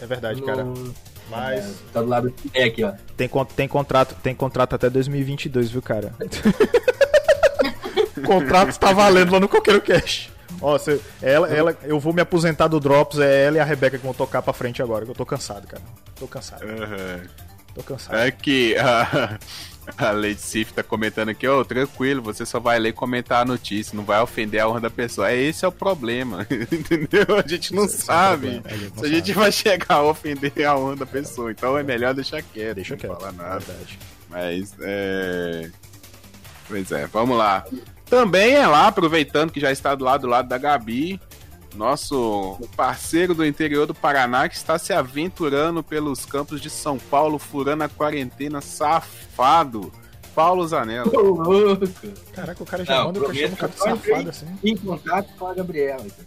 É 0.00 0.06
verdade, 0.06 0.42
cara. 0.42 0.64
No- 0.64 0.94
Mas 1.30 1.64
É, 1.64 1.72
tá 1.92 2.00
do 2.02 2.08
lado 2.08 2.30
do 2.30 2.34
é 2.54 2.64
aqui, 2.64 2.82
ó. 2.82 2.92
tem, 3.16 3.30
tem, 3.54 3.68
contrato, 3.68 4.16
tem 4.22 4.34
contrato 4.34 4.74
até 4.74 4.88
2022, 4.90 5.70
viu, 5.70 5.82
cara? 5.82 6.12
o 8.16 8.22
contrato 8.22 8.76
tá 8.78 8.92
valendo 8.92 9.32
lá 9.32 9.38
no 9.40 9.48
Coqueiro 9.48 9.80
Cash. 9.82 10.30
Ó, 10.60 10.78
ela, 11.22 11.48
ela, 11.48 11.76
eu 11.84 11.98
vou 11.98 12.12
me 12.12 12.20
aposentar 12.20 12.68
do 12.68 12.78
Drops, 12.78 13.18
é 13.18 13.44
ela 13.46 13.56
e 13.56 13.60
a 13.60 13.64
Rebeca 13.64 13.98
que 13.98 14.04
vão 14.04 14.14
tocar 14.14 14.42
pra 14.42 14.52
frente 14.52 14.82
agora, 14.82 15.04
que 15.04 15.10
eu 15.10 15.14
tô 15.14 15.24
cansado, 15.24 15.66
cara. 15.66 15.82
Tô 16.16 16.26
cansado, 16.26 16.62
tô 17.74 17.82
cansado. 17.82 18.16
É 18.18 18.30
que 18.30 18.76
a, 18.76 19.38
a 19.96 20.10
Lady 20.10 20.40
Sif 20.40 20.72
tá 20.72 20.82
comentando 20.82 21.30
aqui, 21.30 21.46
ó, 21.48 21.64
tranquilo, 21.64 22.20
você 22.20 22.44
só 22.44 22.60
vai 22.60 22.78
ler 22.78 22.90
e 22.90 22.92
comentar 22.92 23.40
a 23.42 23.44
notícia, 23.44 23.96
não 23.96 24.04
vai 24.04 24.20
ofender 24.20 24.60
a 24.60 24.68
honra 24.68 24.80
da 24.82 24.90
pessoa. 24.90 25.30
É 25.30 25.36
esse 25.36 25.64
é 25.64 25.68
o 25.68 25.72
problema, 25.72 26.46
entendeu? 26.70 27.24
A 27.42 27.48
gente 27.48 27.74
não 27.74 27.84
Esse 27.86 27.96
é 27.96 28.04
sabe 28.04 28.60
problema, 28.60 28.66
a 28.66 28.76
gente 28.76 28.92
não 28.94 28.98
se 28.98 29.06
a 29.06 29.08
gente 29.08 29.26
sabe. 29.28 29.32
vai 29.40 29.52
chegar 29.52 29.94
a 29.94 30.02
ofender 30.02 30.66
a 30.66 30.76
honra 30.76 30.96
da 30.96 31.06
pessoa, 31.06 31.50
então 31.50 31.78
é 31.78 31.82
melhor 31.82 32.12
deixar 32.12 32.42
quieto, 32.42 32.74
Deixa 32.76 32.94
não 32.94 33.00
quieto, 33.00 33.16
falar 33.16 33.30
é 33.30 33.32
nada. 33.32 33.60
verdade. 33.60 33.98
Mas, 34.28 34.74
é... 34.80 35.70
Pois 36.68 36.92
é, 36.92 37.06
vamos 37.06 37.36
lá. 37.36 37.64
Também 38.10 38.54
é 38.54 38.66
lá, 38.66 38.88
aproveitando 38.88 39.52
que 39.52 39.60
já 39.60 39.70
está 39.70 39.94
do 39.94 40.04
lado 40.04 40.22
do 40.22 40.26
lado 40.26 40.48
da 40.48 40.58
Gabi, 40.58 41.20
nosso 41.76 42.58
parceiro 42.76 43.34
do 43.34 43.46
interior 43.46 43.86
do 43.86 43.94
Paraná 43.94 44.48
que 44.48 44.56
está 44.56 44.76
se 44.78 44.92
aventurando 44.92 45.82
pelos 45.82 46.26
campos 46.26 46.60
de 46.60 46.68
São 46.68 46.98
Paulo, 46.98 47.38
furando 47.38 47.84
a 47.84 47.88
quarentena, 47.88 48.60
safado. 48.60 49.92
Paulo 50.34 50.66
Zanella. 50.66 51.10
Ô, 51.12 51.42
louco. 51.42 51.86
Caraca, 52.32 52.62
o 52.62 52.66
cara 52.66 52.84
já 52.84 52.98
Não, 52.98 53.06
manda 53.06 53.20
o 53.20 53.26
cachorro 53.26 53.52
um 53.52 53.56
cara 53.56 53.72
safado 53.72 54.28
assim. 54.30 54.46
Em 54.62 54.76
contato 54.76 55.28
com 55.36 55.46
a 55.46 55.54
Gabriela. 55.54 56.02
então. 56.04 56.24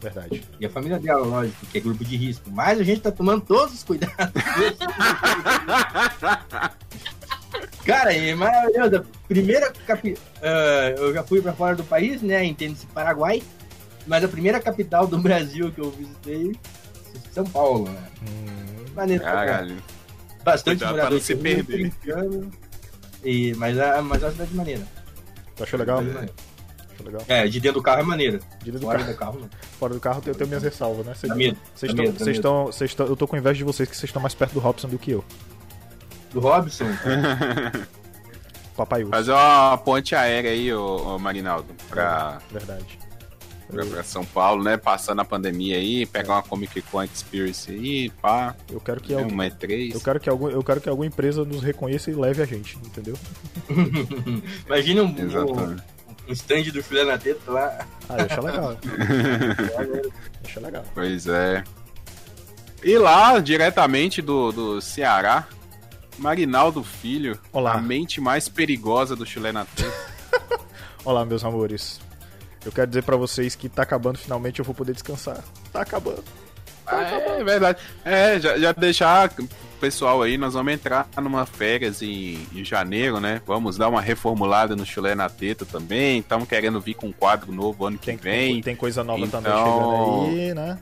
Verdade. 0.00 0.42
E 0.58 0.66
a 0.66 0.70
família 0.70 0.98
dela, 0.98 1.24
lógico, 1.24 1.64
que 1.66 1.78
é 1.78 1.80
grupo 1.80 2.04
de 2.04 2.16
risco. 2.16 2.50
Mas 2.50 2.80
a 2.80 2.82
gente 2.82 3.02
tá 3.02 3.12
tomando 3.12 3.42
todos 3.42 3.74
os 3.74 3.84
cuidados. 3.84 4.16
Cara, 7.84 8.14
é 8.14 8.34
maravilhoso. 8.34 9.04
Primeira 9.28 9.72
capi... 9.86 10.12
Uh, 10.12 10.98
eu 10.98 11.14
já 11.14 11.22
fui 11.24 11.40
pra 11.42 11.52
fora 11.52 11.74
do 11.76 11.84
país, 11.84 12.22
né? 12.22 12.44
Entende-se 12.44 12.86
Paraguai. 12.86 13.42
Mas 14.06 14.24
a 14.24 14.28
primeira 14.28 14.60
capital 14.60 15.06
do 15.06 15.18
Brasil 15.22 15.70
que 15.72 15.80
eu 15.80 15.90
visitei 15.90 16.52
São 17.32 17.44
Paulo, 17.44 17.88
né? 17.90 18.02
Hum, 18.22 18.84
Maneiro. 18.94 19.22
pra 19.22 19.32
caralho. 19.32 19.76
Bastante 20.44 20.78
Cuidado 20.78 20.90
morador. 20.92 21.12
não 21.12 21.20
se 21.20 21.36
perder. 21.36 21.92
E, 23.24 23.54
mas, 23.54 23.78
a, 23.78 24.02
mas 24.02 24.24
a 24.24 24.30
cidade 24.32 24.50
é 24.52 24.56
maneira. 24.56 24.82
tu 25.54 25.62
achou 25.62 25.78
legal? 25.78 25.98
Cidade 25.98 26.14
maneira. 26.14 26.34
Achou 26.92 27.06
legal. 27.06 27.22
É, 27.28 27.46
de 27.46 27.60
dentro 27.60 27.78
do 27.80 27.82
carro 27.82 28.00
é 28.00 28.02
maneira. 28.04 28.38
De 28.58 28.64
dentro 28.72 28.80
do 28.80 28.86
Fora 28.86 28.98
carro, 28.98 29.12
do 29.12 29.16
carro, 29.18 29.40
não. 29.40 29.48
fora 29.78 29.94
do 29.94 30.00
carro 30.00 30.22
eu 30.26 30.34
tenho 30.34 30.48
minhas 30.48 30.62
ressalvas, 30.64 31.06
né? 31.06 31.14
Vocês 31.14 32.86
estão- 32.86 33.06
eu 33.06 33.14
tô 33.16 33.28
com 33.28 33.36
inveja 33.36 33.58
de 33.58 33.64
vocês 33.64 33.88
que 33.88 33.96
vocês 33.96 34.08
estão 34.08 34.20
mais 34.20 34.34
perto 34.34 34.52
do 34.54 34.60
Robson 34.60 34.88
do 34.88 34.98
que 34.98 35.12
eu. 35.12 35.24
Do 36.32 36.40
Robson. 36.40 36.86
Papai 38.76 39.02
Urso, 39.02 39.10
Fazer 39.10 39.32
uma 39.32 39.76
ponte 39.78 40.14
aérea 40.14 40.50
aí, 40.50 40.72
ô, 40.72 41.14
ô 41.14 41.18
Marinaldo, 41.18 41.66
pra, 41.90 42.38
verdade. 42.50 42.98
pra, 43.68 43.84
pra 43.84 44.02
São 44.02 44.24
Paulo, 44.24 44.64
né? 44.64 44.78
Passando 44.78 45.20
a 45.20 45.24
pandemia 45.26 45.76
aí, 45.76 46.06
pegar 46.06 46.34
uma 46.34 46.42
Comic 46.42 46.80
Con 46.82 47.02
Experience 47.02 47.70
aí, 47.70 48.08
pá, 48.08 48.56
Eu 48.70 48.80
quero 48.80 49.00
que 49.02 49.14
né, 49.14 49.22
algum, 49.22 49.34
uma 49.34 49.44
E3. 49.44 49.92
eu 49.94 50.00
quero 50.00 50.18
que 50.18 50.28
algum, 50.30 50.48
eu 50.48 50.62
quero 50.64 50.80
que 50.80 50.88
alguma 50.88 51.06
empresa 51.06 51.44
nos 51.44 51.62
reconheça 51.62 52.10
e 52.10 52.14
leve 52.14 52.42
a 52.42 52.46
gente, 52.46 52.78
entendeu? 52.78 53.14
Imagina 54.66 55.02
um, 55.02 55.06
um, 55.14 55.18
Exatamente. 55.18 55.82
um 56.28 56.32
stand 56.32 56.62
do 56.72 56.82
filé 56.82 57.04
na 57.04 57.18
teta 57.18 57.50
lá. 57.50 57.86
Ah, 58.08 58.16
eu 58.18 58.24
acho 58.24 58.40
legal. 58.40 58.76
Acho 60.44 60.60
legal. 60.60 60.84
Pois 60.94 61.26
é. 61.26 61.62
E 62.82 62.98
lá, 62.98 63.38
diretamente 63.38 64.20
do, 64.20 64.50
do 64.50 64.80
Ceará, 64.80 65.46
Marinaldo 66.18 66.82
Filho, 66.84 67.38
Olá. 67.52 67.74
a 67.74 67.78
mente 67.80 68.20
mais 68.20 68.48
perigosa 68.48 69.16
do 69.16 69.26
Chile 69.26 69.52
na 69.52 69.64
Teta. 69.64 69.92
Olá, 71.04 71.24
meus 71.24 71.44
amores. 71.44 72.00
Eu 72.64 72.70
quero 72.70 72.86
dizer 72.86 73.02
pra 73.02 73.16
vocês 73.16 73.54
que 73.56 73.68
tá 73.68 73.82
acabando, 73.82 74.18
finalmente 74.18 74.60
eu 74.60 74.64
vou 74.64 74.74
poder 74.74 74.92
descansar. 74.92 75.42
Tá 75.72 75.80
acabando. 75.82 76.22
Ah, 76.86 77.00
é 77.02 77.42
verdade. 77.44 77.78
É, 78.04 78.38
já, 78.38 78.58
já 78.58 78.72
deixar 78.72 79.32
pessoal 79.80 80.22
aí, 80.22 80.38
nós 80.38 80.54
vamos 80.54 80.72
entrar 80.72 81.08
numa 81.20 81.44
férias 81.44 82.02
em, 82.02 82.46
em 82.54 82.64
janeiro, 82.64 83.18
né? 83.18 83.40
Vamos 83.44 83.76
dar 83.76 83.88
uma 83.88 84.00
reformulada 84.00 84.76
no 84.76 84.86
Chulé 84.86 85.14
na 85.16 85.28
Teta 85.28 85.64
também. 85.66 86.20
Estamos 86.20 86.46
querendo 86.48 86.80
vir 86.80 86.94
com 86.94 87.08
um 87.08 87.12
quadro 87.12 87.50
novo 87.52 87.84
ano 87.86 87.98
que 87.98 88.06
Tem, 88.06 88.16
vem. 88.16 88.62
tem 88.62 88.76
coisa 88.76 89.02
nova 89.02 89.26
também 89.26 89.50
Então- 89.52 90.24
chegando 90.26 90.40
aí, 90.40 90.54
né? 90.54 90.78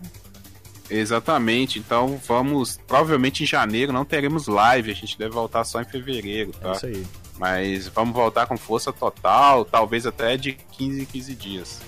Exatamente. 0.90 1.78
Então 1.78 2.20
vamos. 2.26 2.78
Provavelmente 2.86 3.42
em 3.42 3.46
janeiro 3.46 3.92
não 3.92 4.04
teremos 4.04 4.46
live. 4.48 4.90
A 4.90 4.94
gente 4.94 5.18
deve 5.18 5.32
voltar 5.32 5.64
só 5.64 5.80
em 5.80 5.84
fevereiro, 5.84 6.52
É 6.60 6.64
tá? 6.64 6.72
isso 6.72 6.86
aí. 6.86 7.06
Mas 7.38 7.88
vamos 7.88 8.14
voltar 8.14 8.46
com 8.46 8.56
força 8.56 8.92
total, 8.92 9.64
talvez 9.64 10.04
até 10.06 10.36
de 10.36 10.52
15 10.72 11.00
em 11.02 11.04
15 11.04 11.34
dias. 11.34 11.80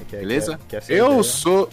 É 0.00 0.04
que- 0.04 0.16
Beleza? 0.16 0.58
que- 0.68 0.78
que 0.80 0.92
é 0.92 0.96
a 0.96 0.98
Eu 0.98 1.22
sou. 1.24 1.70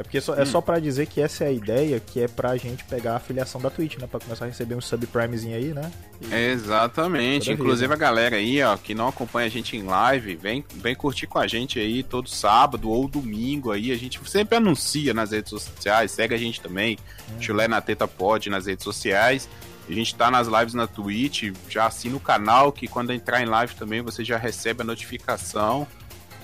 É 0.00 0.02
porque 0.02 0.18
só, 0.18 0.34
é 0.34 0.46
só 0.46 0.62
pra 0.62 0.78
dizer 0.78 1.04
que 1.08 1.20
essa 1.20 1.44
é 1.44 1.48
a 1.48 1.52
ideia, 1.52 2.00
que 2.00 2.20
é 2.22 2.26
pra 2.26 2.56
gente 2.56 2.82
pegar 2.84 3.12
a 3.12 3.16
afiliação 3.16 3.60
da 3.60 3.68
Twitch, 3.68 3.98
né? 3.98 4.06
Pra 4.06 4.18
começar 4.18 4.46
a 4.46 4.48
receber 4.48 4.74
um 4.74 4.80
subprimezinho 4.80 5.54
aí, 5.54 5.74
né? 5.74 5.92
E- 6.22 6.34
Exatamente. 6.34 7.52
Inclusive 7.52 7.82
vida. 7.82 7.94
a 7.94 7.98
galera 7.98 8.36
aí, 8.36 8.62
ó, 8.62 8.78
que 8.78 8.94
não 8.94 9.08
acompanha 9.08 9.46
a 9.46 9.50
gente 9.50 9.76
em 9.76 9.82
live, 9.82 10.36
vem, 10.36 10.64
vem 10.76 10.94
curtir 10.94 11.26
com 11.26 11.38
a 11.38 11.46
gente 11.46 11.78
aí 11.78 12.02
todo 12.02 12.30
sábado 12.30 12.88
ou 12.88 13.06
domingo 13.06 13.72
aí. 13.72 13.92
A 13.92 13.96
gente 13.96 14.18
sempre 14.26 14.56
anuncia 14.56 15.12
nas 15.12 15.32
redes 15.32 15.50
sociais, 15.50 16.10
segue 16.12 16.34
a 16.34 16.38
gente 16.38 16.62
também. 16.62 16.96
Hum. 17.30 17.42
Chulé 17.42 17.68
na 17.68 17.82
Teta 17.82 18.08
Pod 18.08 18.48
nas 18.48 18.64
redes 18.64 18.84
sociais. 18.84 19.50
A 19.86 19.92
gente 19.92 20.14
tá 20.14 20.30
nas 20.30 20.48
lives 20.48 20.72
na 20.72 20.86
Twitch, 20.86 21.52
já 21.68 21.84
assina 21.84 22.16
o 22.16 22.20
canal, 22.20 22.72
que 22.72 22.88
quando 22.88 23.12
entrar 23.12 23.42
em 23.42 23.46
live 23.46 23.74
também 23.74 24.00
você 24.00 24.24
já 24.24 24.38
recebe 24.38 24.80
a 24.80 24.84
notificação. 24.84 25.86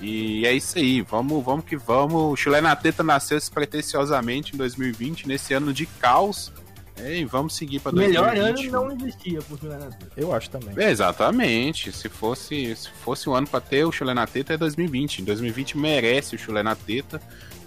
E 0.01 0.47
é 0.47 0.53
isso 0.53 0.79
aí, 0.79 1.01
vamos, 1.01 1.43
vamos 1.45 1.65
que 1.65 1.77
vamos. 1.77 2.33
O 2.33 2.37
Chulé 2.37 2.61
na 2.61 2.77
Teta 2.77 3.03
nasceu 3.03 3.39
despretensiosamente 3.39 4.55
em 4.55 4.59
2020, 4.59 5.27
nesse 5.27 5.55
ano 5.55 5.73
de 5.73 5.87
caos. 5.87 6.53
E 6.99 7.25
vamos 7.27 7.55
seguir 7.55 7.81
para 7.81 7.93
O 7.93 7.99
melhor 7.99 8.31
ano 8.31 8.55
2021. 8.55 8.73
não 8.73 8.91
existia 8.93 9.43
pro 9.43 9.57
filé 9.59 9.77
na 9.77 9.87
teta. 9.87 10.13
Eu 10.17 10.33
acho 10.35 10.49
também. 10.49 10.75
Exatamente. 10.83 11.93
Se 11.93 12.09
fosse, 12.09 12.75
se 12.75 12.89
fosse 13.05 13.29
um 13.29 13.35
ano 13.35 13.47
pra 13.47 13.61
ter 13.61 13.85
o 13.85 13.93
Chulé 13.93 14.15
na 14.15 14.27
Teta 14.27 14.55
é 14.55 14.57
2020. 14.57 15.21
2020 15.23 15.77
merece 15.77 16.37
o 16.37 16.39
Chulé 16.39 16.63
na 16.63 16.75
Teta. 16.75 17.21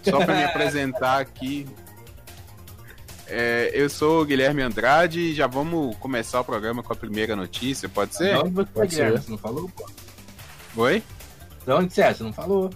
Só 0.03 0.17
pra 0.25 0.35
me 0.35 0.43
apresentar 0.45 1.19
aqui. 1.19 1.67
é, 3.27 3.69
eu 3.73 3.87
sou 3.87 4.23
o 4.23 4.25
Guilherme 4.25 4.63
Andrade 4.63 5.19
e 5.19 5.33
já 5.35 5.45
vamos 5.45 5.95
começar 5.97 6.41
o 6.41 6.43
programa 6.43 6.81
com 6.81 6.91
a 6.91 6.95
primeira 6.95 7.35
notícia, 7.35 7.87
pode 7.87 8.15
ser? 8.15 8.35
Você 8.35 8.61
é, 8.61 8.65
Pode 8.65 8.93
ser. 8.95 9.11
Você 9.11 9.29
não 9.29 9.37
falou, 9.37 9.69
pô? 9.75 9.87
Oi? 10.77 11.03
De 11.69 11.73
onde 11.75 11.93
você 11.93 12.01
é? 12.01 12.11
Você 12.11 12.23
não 12.23 12.33
falou. 12.33 12.71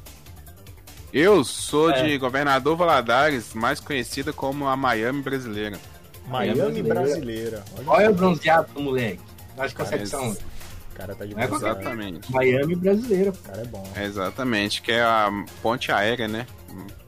Eu 1.12 1.44
sou 1.44 1.90
É. 1.90 2.04
de 2.04 2.16
Governador 2.20 2.76
Valadares, 2.78 3.52
mais 3.56 3.80
conhecida 3.80 4.32
como 4.32 4.68
a 4.68 4.78
Miami 4.78 5.24
brasileira. 5.24 5.80
Miami 6.28 6.54
brasileira. 6.84 6.94
brasileira. 6.94 7.64
Olha 7.76 7.90
Olha 7.90 8.12
o 8.12 8.14
bronzeado 8.14 8.72
do 8.72 8.82
moleque. 8.82 9.20
Acho 9.58 9.76
que 9.76 10.06
são. 10.06 10.30
O 10.32 10.38
cara 10.96 11.16
tá 11.16 11.26
de 11.26 11.34
é. 11.36 11.44
Exatamente. 11.44 12.32
Miami 12.32 12.76
brasileira. 12.76 13.32
O 13.32 13.38
cara 13.38 13.62
é 13.62 13.66
bom. 13.66 13.84
Exatamente, 14.00 14.80
que 14.84 14.92
é 14.92 15.02
a 15.02 15.28
ponte 15.64 15.92
aérea, 15.92 16.28
né? 16.28 16.46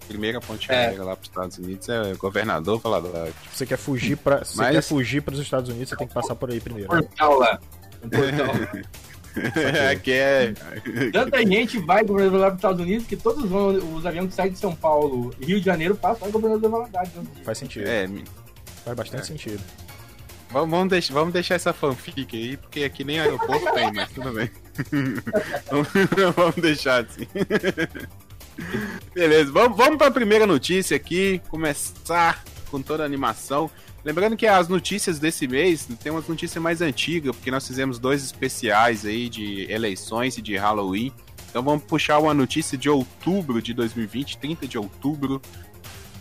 Primeira 0.08 0.42
ponte 0.42 0.72
É. 0.72 0.88
aérea 0.88 1.04
lá 1.04 1.16
para 1.16 1.22
os 1.22 1.30
Estados 1.30 1.58
Unidos 1.60 1.88
é 1.88 2.16
Governador 2.16 2.80
Valadares. 2.80 3.34
Se 3.52 3.58
você 3.60 3.66
quer 3.68 3.78
fugir 3.78 4.18
para, 4.18 4.44
se 4.44 4.54
você 4.56 4.62
Mas- 4.62 4.72
quer 4.76 4.82
fugir 4.82 5.22
para 5.22 5.36
os 5.36 5.40
Estados 5.40 5.70
Unidos, 5.70 5.90
você 5.90 5.96
tem 5.98 6.08
que 6.08 6.14
passar 6.16 6.34
por 6.36 6.50
aí 6.50 6.60
primeiro. 6.60 6.90
Portal 6.90 7.38
lá. 7.38 7.60
Um 8.04 8.10
portal. 8.10 8.56
Aqui 9.92 10.12
é. 10.12 10.54
Tanta 11.12 11.46
gente 11.46 11.78
vai 11.80 12.04
governador 12.04 12.40
lá 12.40 12.48
para 12.48 12.56
os 12.56 12.60
Estados 12.60 12.82
Unidos 12.82 13.08
que 13.08 13.16
todos 13.16 13.50
vão, 13.50 13.70
os 13.96 14.06
aviões 14.06 14.30
que 14.30 14.36
saem 14.36 14.52
de 14.52 14.58
São 14.58 14.76
Paulo 14.76 15.34
e 15.40 15.46
Rio 15.46 15.60
de 15.60 15.66
Janeiro 15.66 15.96
passam 15.96 16.28
lá 16.28 16.32
governador 16.32 16.70
Valadares. 16.70 17.12
Faz 17.44 17.58
sentido. 17.58 17.88
É, 17.88 18.08
Faz 18.84 18.98
bastante 18.98 19.28
sentido. 19.28 19.62
vamos, 20.52 20.70
vamos, 20.70 20.90
deixar, 20.90 21.14
vamos 21.14 21.34
deixar 21.34 21.56
essa 21.56 21.74
fanfic 21.74 22.36
aí, 22.36 22.58
porque 22.58 22.84
aqui 22.84 23.04
nem 23.04 23.20
aeroporto 23.20 23.74
tem, 23.74 23.92
mas 23.94 24.12
tudo 24.12 24.32
bem. 24.32 24.50
vamos 26.36 26.56
deixar 26.56 27.04
assim. 27.04 27.28
Beleza, 29.14 29.52
vamos, 29.52 29.78
vamos 29.78 29.98
para 29.98 30.08
a 30.08 30.12
primeira 30.12 30.46
notícia 30.46 30.96
aqui, 30.96 31.42
começar 31.50 32.44
com 32.70 32.82
toda 32.82 33.04
a 33.04 33.06
animação. 33.06 33.70
Lembrando 34.06 34.38
que 34.38 34.46
as 34.46 34.68
notícias 34.68 35.18
desse 35.18 35.48
mês 35.48 35.90
tem 36.04 36.12
umas 36.12 36.28
notícias 36.28 36.62
mais 36.62 36.80
antigas, 36.80 37.36
porque 37.36 37.50
nós 37.50 37.66
fizemos 37.66 37.98
dois 37.98 38.24
especiais 38.24 39.04
aí 39.04 39.28
de 39.28 39.64
eleições 39.64 40.38
e 40.38 40.44
de 40.44 40.56
Halloween. 40.56 41.12
Então 41.50 41.64
vamos 41.64 41.86
puxar 41.86 42.20
uma 42.20 42.32
notícia 42.32 42.78
de 42.78 42.88
outubro 42.88 43.60
de 43.64 43.74
2020, 43.74 44.38
30 44.38 44.68
de 44.68 44.78
outubro. 44.78 45.42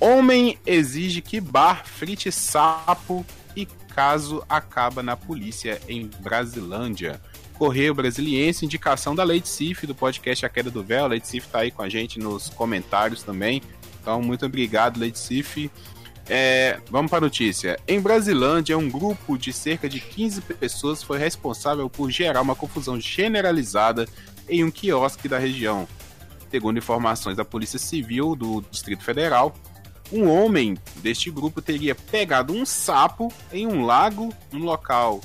Homem 0.00 0.58
exige 0.64 1.20
que 1.20 1.38
bar 1.38 1.86
frite 1.86 2.32
sapo 2.32 3.24
e 3.54 3.66
caso 3.94 4.42
acaba 4.48 5.02
na 5.02 5.14
polícia 5.14 5.78
em 5.86 6.08
Brasilândia. 6.20 7.20
Correio 7.58 7.94
Brasiliense, 7.94 8.64
indicação 8.64 9.14
da 9.14 9.22
Leite 9.22 9.48
Cif, 9.48 9.86
do 9.86 9.94
podcast 9.94 10.46
A 10.46 10.48
Queda 10.48 10.70
do 10.70 10.82
Véu. 10.82 11.04
A 11.04 11.08
Leite 11.08 11.28
Cif 11.28 11.48
tá 11.48 11.58
aí 11.58 11.70
com 11.70 11.82
a 11.82 11.88
gente 11.90 12.18
nos 12.18 12.48
comentários 12.48 13.22
também. 13.22 13.60
Então, 14.00 14.22
muito 14.22 14.46
obrigado, 14.46 14.98
Leite 14.98 15.18
Cif. 15.18 15.70
É, 16.28 16.80
vamos 16.90 17.10
para 17.10 17.18
a 17.18 17.22
notícia. 17.22 17.78
Em 17.86 18.00
Brasilândia, 18.00 18.78
um 18.78 18.88
grupo 18.88 19.36
de 19.36 19.52
cerca 19.52 19.88
de 19.88 20.00
15 20.00 20.40
pessoas 20.40 21.02
foi 21.02 21.18
responsável 21.18 21.88
por 21.90 22.10
gerar 22.10 22.40
uma 22.40 22.54
confusão 22.54 22.98
generalizada 22.98 24.06
em 24.48 24.64
um 24.64 24.70
quiosque 24.70 25.28
da 25.28 25.38
região. 25.38 25.86
Segundo 26.50 26.78
informações 26.78 27.36
da 27.36 27.44
Polícia 27.44 27.78
Civil 27.78 28.34
do 28.34 28.62
Distrito 28.70 29.02
Federal, 29.04 29.54
um 30.12 30.28
homem 30.28 30.78
deste 30.96 31.30
grupo 31.30 31.60
teria 31.60 31.94
pegado 31.94 32.54
um 32.54 32.64
sapo 32.64 33.32
em 33.52 33.66
um 33.66 33.84
lago 33.84 34.32
no 34.52 34.60
local 34.64 35.20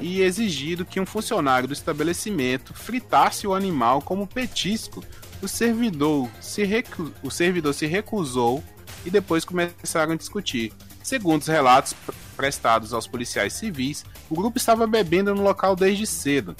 e 0.00 0.20
exigido 0.20 0.84
que 0.84 1.00
um 1.00 1.06
funcionário 1.06 1.66
do 1.66 1.72
estabelecimento 1.72 2.74
fritasse 2.74 3.46
o 3.46 3.54
animal 3.54 4.02
como 4.02 4.26
petisco. 4.26 5.02
O 5.42 5.48
servidor 5.48 6.28
se, 6.40 6.64
recu- 6.64 7.12
o 7.22 7.30
servidor 7.30 7.72
se 7.72 7.86
recusou 7.86 8.62
e 9.06 9.10
depois 9.10 9.44
começaram 9.44 10.12
a 10.12 10.16
discutir. 10.16 10.72
Segundo 11.02 11.40
os 11.40 11.46
relatos 11.46 11.92
pr- 11.92 12.12
prestados 12.36 12.92
aos 12.92 13.06
policiais 13.06 13.52
civis, 13.52 14.04
o 14.28 14.34
grupo 14.34 14.58
estava 14.58 14.86
bebendo 14.86 15.34
no 15.34 15.42
local 15.42 15.76
desde 15.76 16.06
cedo. 16.06 16.56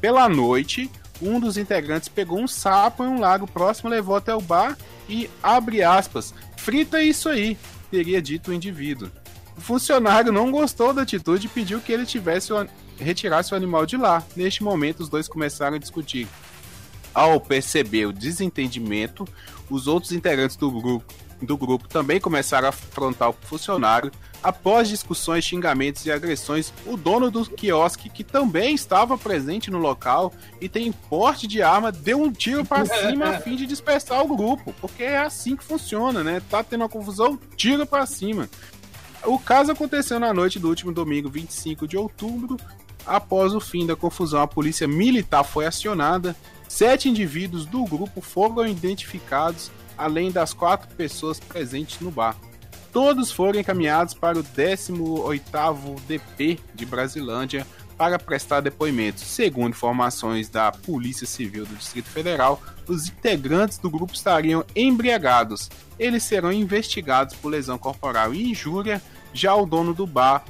Pela 0.00 0.28
noite, 0.28 0.90
um 1.20 1.38
dos 1.38 1.58
integrantes 1.58 2.08
pegou 2.08 2.40
um 2.40 2.48
sapo 2.48 3.04
em 3.04 3.08
um 3.08 3.20
lago 3.20 3.46
próximo, 3.46 3.90
levou 3.90 4.16
até 4.16 4.34
o 4.34 4.40
bar 4.40 4.76
e, 5.06 5.28
abre 5.42 5.82
aspas, 5.82 6.34
frita 6.56 7.02
isso 7.02 7.28
aí, 7.28 7.58
teria 7.90 8.22
dito 8.22 8.50
o 8.50 8.54
indivíduo. 8.54 9.10
O 9.56 9.60
funcionário 9.60 10.32
não 10.32 10.50
gostou 10.50 10.94
da 10.94 11.02
atitude 11.02 11.46
e 11.46 11.50
pediu 11.50 11.80
que 11.80 11.92
ele 11.92 12.06
tivesse 12.06 12.50
o, 12.50 12.66
retirasse 12.98 13.52
o 13.52 13.56
animal 13.56 13.84
de 13.84 13.98
lá. 13.98 14.24
Neste 14.34 14.62
momento, 14.62 15.00
os 15.00 15.10
dois 15.10 15.28
começaram 15.28 15.76
a 15.76 15.78
discutir. 15.78 16.26
Ao 17.12 17.38
perceber 17.38 18.06
o 18.06 18.12
desentendimento, 18.12 19.28
os 19.68 19.86
outros 19.86 20.12
integrantes 20.12 20.56
do 20.56 20.70
grupo 20.70 21.12
do 21.46 21.56
grupo 21.56 21.88
também 21.88 22.20
começaram 22.20 22.66
a 22.66 22.70
afrontar 22.70 23.30
o 23.30 23.32
funcionário. 23.32 24.10
Após 24.42 24.88
discussões, 24.88 25.44
xingamentos 25.44 26.06
e 26.06 26.10
agressões, 26.10 26.72
o 26.86 26.96
dono 26.96 27.30
do 27.30 27.44
quiosque, 27.44 28.08
que 28.08 28.24
também 28.24 28.74
estava 28.74 29.18
presente 29.18 29.70
no 29.70 29.78
local 29.78 30.32
e 30.60 30.68
tem 30.68 30.90
porte 30.90 31.46
de 31.46 31.60
arma, 31.60 31.92
deu 31.92 32.22
um 32.22 32.32
tiro 32.32 32.64
para 32.64 32.86
cima 32.86 33.26
a 33.26 33.40
fim 33.40 33.56
de 33.56 33.66
dispersar 33.66 34.22
o 34.22 34.36
grupo, 34.36 34.74
porque 34.80 35.02
é 35.02 35.18
assim 35.18 35.56
que 35.56 35.64
funciona, 35.64 36.24
né? 36.24 36.40
Tá 36.48 36.62
tendo 36.64 36.82
uma 36.82 36.88
confusão, 36.88 37.38
tira 37.56 37.84
para 37.84 38.06
cima. 38.06 38.48
O 39.24 39.38
caso 39.38 39.72
aconteceu 39.72 40.18
na 40.18 40.32
noite 40.32 40.58
do 40.58 40.68
último 40.68 40.92
domingo, 40.92 41.28
25 41.28 41.86
de 41.86 41.96
outubro. 41.96 42.56
Após 43.06 43.54
o 43.54 43.60
fim 43.60 43.86
da 43.86 43.96
confusão, 43.96 44.40
a 44.40 44.46
polícia 44.46 44.88
militar 44.88 45.44
foi 45.44 45.66
acionada. 45.66 46.34
Sete 46.68 47.08
indivíduos 47.08 47.66
do 47.66 47.84
grupo 47.84 48.20
foram 48.20 48.66
identificados, 48.66 49.70
além 50.00 50.32
das 50.32 50.52
quatro 50.52 50.88
pessoas 50.96 51.38
presentes 51.38 52.00
no 52.00 52.10
bar. 52.10 52.36
Todos 52.92 53.30
foram 53.30 53.60
encaminhados 53.60 54.14
para 54.14 54.38
o 54.38 54.42
18º 54.42 56.00
DP 56.08 56.58
de 56.74 56.84
Brasilândia 56.86 57.66
para 57.96 58.18
prestar 58.18 58.60
depoimentos. 58.60 59.22
Segundo 59.22 59.74
informações 59.74 60.48
da 60.48 60.72
Polícia 60.72 61.26
Civil 61.26 61.66
do 61.66 61.74
Distrito 61.74 62.08
Federal, 62.08 62.60
os 62.88 63.08
integrantes 63.08 63.76
do 63.76 63.90
grupo 63.90 64.14
estariam 64.14 64.64
embriagados. 64.74 65.68
Eles 65.98 66.22
serão 66.22 66.50
investigados 66.50 67.36
por 67.36 67.50
lesão 67.50 67.76
corporal 67.76 68.32
e 68.32 68.50
injúria, 68.50 69.02
já 69.34 69.54
o 69.54 69.66
dono 69.66 69.92
do 69.92 70.06
bar 70.06 70.42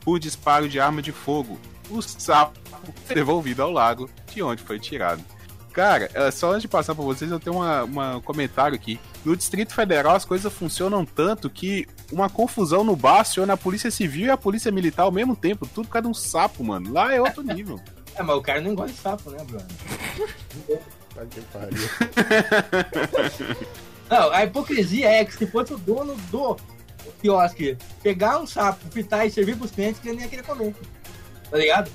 por 0.00 0.18
disparo 0.18 0.68
de 0.68 0.78
arma 0.78 1.00
de 1.00 1.10
fogo. 1.10 1.58
O 1.88 2.02
sapo 2.02 2.60
devolvido 3.08 3.62
ao 3.62 3.70
lago 3.70 4.08
de 4.32 4.42
onde 4.42 4.62
foi 4.62 4.78
tirado. 4.78 5.24
Cara, 5.74 6.08
é, 6.14 6.30
só 6.30 6.52
antes 6.52 6.62
de 6.62 6.68
passar 6.68 6.94
para 6.94 7.04
vocês, 7.04 7.28
eu 7.28 7.40
tenho 7.40 7.56
um 7.60 8.20
comentário 8.20 8.76
aqui. 8.76 9.00
No 9.24 9.36
Distrito 9.36 9.74
Federal 9.74 10.14
as 10.14 10.24
coisas 10.24 10.50
funcionam 10.52 11.04
tanto 11.04 11.50
que 11.50 11.88
uma 12.12 12.30
confusão 12.30 12.84
no 12.84 12.94
bar 12.94 13.20
aciona 13.20 13.54
a 13.54 13.56
Polícia 13.56 13.90
Civil 13.90 14.26
e 14.26 14.30
a 14.30 14.36
Polícia 14.36 14.70
Militar 14.70 15.02
ao 15.02 15.10
mesmo 15.10 15.34
tempo, 15.34 15.66
tudo 15.66 15.86
por 15.88 15.94
causa 15.94 16.04
de 16.04 16.10
um 16.10 16.14
sapo, 16.14 16.62
mano. 16.62 16.92
Lá 16.92 17.12
é 17.12 17.20
outro 17.20 17.42
nível. 17.42 17.80
é, 18.14 18.22
mas 18.22 18.36
o 18.36 18.40
cara 18.40 18.60
não 18.60 18.72
gosta 18.72 18.92
de 18.92 18.98
sapo, 18.98 19.30
né, 19.30 19.38
Bruno? 19.44 19.66
que 21.28 21.40
pariu. 21.40 21.88
não, 24.08 24.30
a 24.30 24.44
hipocrisia 24.44 25.10
é 25.10 25.24
que 25.24 25.34
se 25.34 25.46
fosse 25.46 25.74
o 25.74 25.78
dono 25.78 26.14
do 26.30 26.56
quiosque 27.20 27.76
pegar 28.00 28.38
um 28.38 28.46
sapo, 28.46 28.88
fritar 28.92 29.26
e 29.26 29.30
servir 29.30 29.56
pros 29.56 29.72
clientes, 29.72 30.00
que 30.00 30.08
ele 30.08 30.18
nem 30.18 30.26
ia 30.26 30.30
querer 30.30 30.44
comer. 30.44 30.72
Tá 31.50 31.56
ligado? 31.56 31.90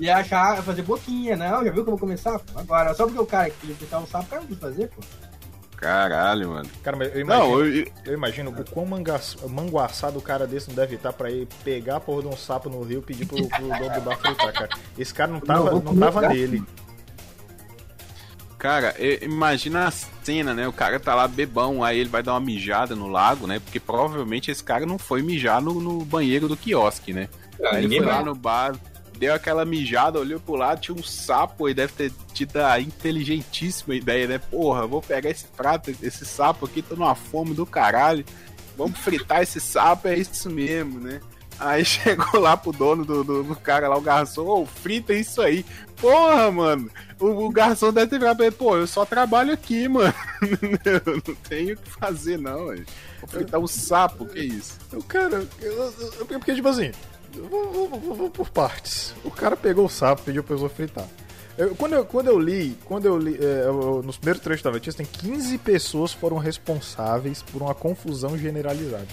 E 0.00 0.10
achar, 0.10 0.62
fazer 0.62 0.82
boquinha, 0.82 1.36
não, 1.36 1.64
já 1.64 1.70
viu 1.70 1.74
que 1.74 1.80
eu 1.80 1.84
vou 1.84 1.98
comer 1.98 2.18
sapo? 2.18 2.44
Agora, 2.58 2.94
só 2.94 3.04
porque 3.04 3.20
o 3.20 3.26
cara 3.26 3.50
queria 3.50 3.76
fritar 3.76 4.02
um 4.02 4.06
sapo, 4.06 4.24
o 4.24 4.28
cara 4.28 4.42
não 4.42 4.48
quis 4.48 4.58
fazer, 4.58 4.88
pô. 4.88 5.02
Caralho, 5.76 6.50
mano. 6.50 6.68
Cara, 6.80 6.96
mas 6.96 7.12
eu 7.12 7.20
imagino, 7.22 7.48
não, 7.48 7.64
eu... 7.64 7.86
eu 8.04 8.14
imagino 8.14 8.50
o 8.52 8.70
quão 8.70 8.86
manguaçado 8.86 10.16
o 10.16 10.22
cara 10.22 10.46
desse 10.46 10.68
não 10.68 10.76
deve 10.76 10.94
estar 10.94 11.12
pra 11.12 11.28
ir 11.28 11.48
pegar 11.64 11.96
a 11.96 12.00
porra 12.00 12.22
de 12.22 12.28
um 12.28 12.36
sapo 12.36 12.70
no 12.70 12.82
rio 12.82 13.00
e 13.00 13.02
pedir 13.02 13.26
pro, 13.26 13.36
pro 13.48 13.66
dono 13.66 13.90
do 13.90 14.00
bar 14.00 14.16
fritar, 14.16 14.52
cara. 14.52 14.68
Esse 14.96 15.12
cara 15.12 15.32
não 15.32 15.40
tava, 15.40 15.72
não, 15.72 15.80
não 15.80 15.96
tava 15.96 16.28
nele. 16.28 16.62
Cara, 18.62 18.94
imagina 19.20 19.88
a 19.88 19.90
cena, 19.90 20.54
né? 20.54 20.68
O 20.68 20.72
cara 20.72 21.00
tá 21.00 21.16
lá 21.16 21.26
bebão, 21.26 21.82
aí 21.82 21.98
ele 21.98 22.08
vai 22.08 22.22
dar 22.22 22.34
uma 22.34 22.40
mijada 22.40 22.94
no 22.94 23.08
lago, 23.08 23.48
né? 23.48 23.58
Porque 23.58 23.80
provavelmente 23.80 24.52
esse 24.52 24.62
cara 24.62 24.86
não 24.86 24.98
foi 24.98 25.20
mijar 25.20 25.60
no, 25.60 25.80
no 25.80 26.04
banheiro 26.04 26.46
do 26.46 26.56
quiosque, 26.56 27.12
né? 27.12 27.28
Ah, 27.60 27.74
aí 27.74 27.86
ele 27.86 27.96
foi 27.96 28.06
lá 28.06 28.22
no 28.22 28.36
bar, 28.36 28.76
deu 29.18 29.34
aquela 29.34 29.64
mijada, 29.64 30.18
olhou 30.18 30.40
pro 30.40 30.54
lado, 30.54 30.80
tinha 30.80 30.96
um 30.96 31.02
sapo 31.02 31.68
e 31.68 31.74
deve 31.74 31.92
ter 31.92 32.12
tido 32.32 32.56
a 32.58 32.80
inteligentíssima 32.80 33.94
ideia, 33.94 34.26
né? 34.26 34.38
Porra, 34.38 34.86
vou 34.86 35.00
pegar 35.00 35.30
esse 35.30 35.44
prato, 35.44 35.94
esse 36.02 36.24
sapo 36.24 36.66
aqui, 36.66 36.82
tô 36.82 36.96
numa 36.96 37.14
fome 37.14 37.54
do 37.54 37.66
caralho. 37.66 38.24
Vamos 38.76 38.98
fritar 38.98 39.42
esse 39.42 39.60
sapo, 39.60 40.08
é 40.08 40.16
isso 40.16 40.50
mesmo, 40.50 40.98
né? 40.98 41.20
Aí 41.58 41.84
chegou 41.86 42.40
lá 42.40 42.56
pro 42.56 42.72
dono 42.72 43.04
do, 43.04 43.22
do, 43.22 43.42
do 43.42 43.56
cara 43.56 43.88
lá, 43.88 43.96
o 43.96 44.00
garçom, 44.00 44.42
ô, 44.42 44.62
oh, 44.62 44.66
frita 44.66 45.12
isso 45.12 45.40
aí. 45.40 45.64
Porra, 46.00 46.50
mano, 46.50 46.90
o, 47.20 47.26
o 47.46 47.50
garçom 47.50 47.92
deve 47.92 48.08
ter 48.08 48.18
virado 48.18 48.38
pra 48.38 48.46
ele, 48.46 48.54
pô, 48.56 48.76
eu 48.76 48.86
só 48.86 49.04
trabalho 49.04 49.52
aqui, 49.52 49.86
mano. 49.88 50.12
eu 50.84 51.22
não 51.26 51.34
tenho 51.48 51.74
o 51.74 51.76
que 51.76 51.90
fazer, 51.90 52.38
não, 52.38 52.66
velho. 52.66 52.84
Vou 53.20 53.28
fritar 53.28 53.60
um 53.60 53.66
sapo, 53.68 54.26
que 54.26 54.40
isso? 54.40 54.78
O 54.92 55.02
cara, 55.04 55.46
eu, 55.60 55.94
eu, 56.18 56.26
porque 56.26 56.54
tipo 56.54 56.68
assim, 56.68 56.90
Vou, 57.34 57.88
vou, 57.88 58.14
vou, 58.14 58.30
por 58.30 58.50
partes. 58.50 59.14
O 59.24 59.30
cara 59.30 59.56
pegou 59.56 59.86
o 59.86 59.88
sapo, 59.88 60.22
pediu 60.22 60.44
pra 60.44 60.56
eu 60.56 60.68
fritar. 60.68 61.06
Eu, 61.56 61.74
quando, 61.74 61.94
eu, 61.94 62.04
quando 62.04 62.28
eu 62.28 62.38
li, 62.38 62.78
quando 62.84 63.06
eu 63.06 63.18
li, 63.18 63.38
é, 63.40 63.64
eu, 63.66 64.02
nos 64.02 64.16
primeiros 64.16 64.42
trechos 64.42 64.62
da 64.62 64.70
notícia, 64.70 65.04
tem 65.04 65.06
15 65.06 65.58
pessoas 65.58 66.12
foram 66.12 66.38
responsáveis 66.38 67.42
por 67.42 67.62
uma 67.62 67.74
confusão 67.74 68.36
generalizada. 68.38 69.08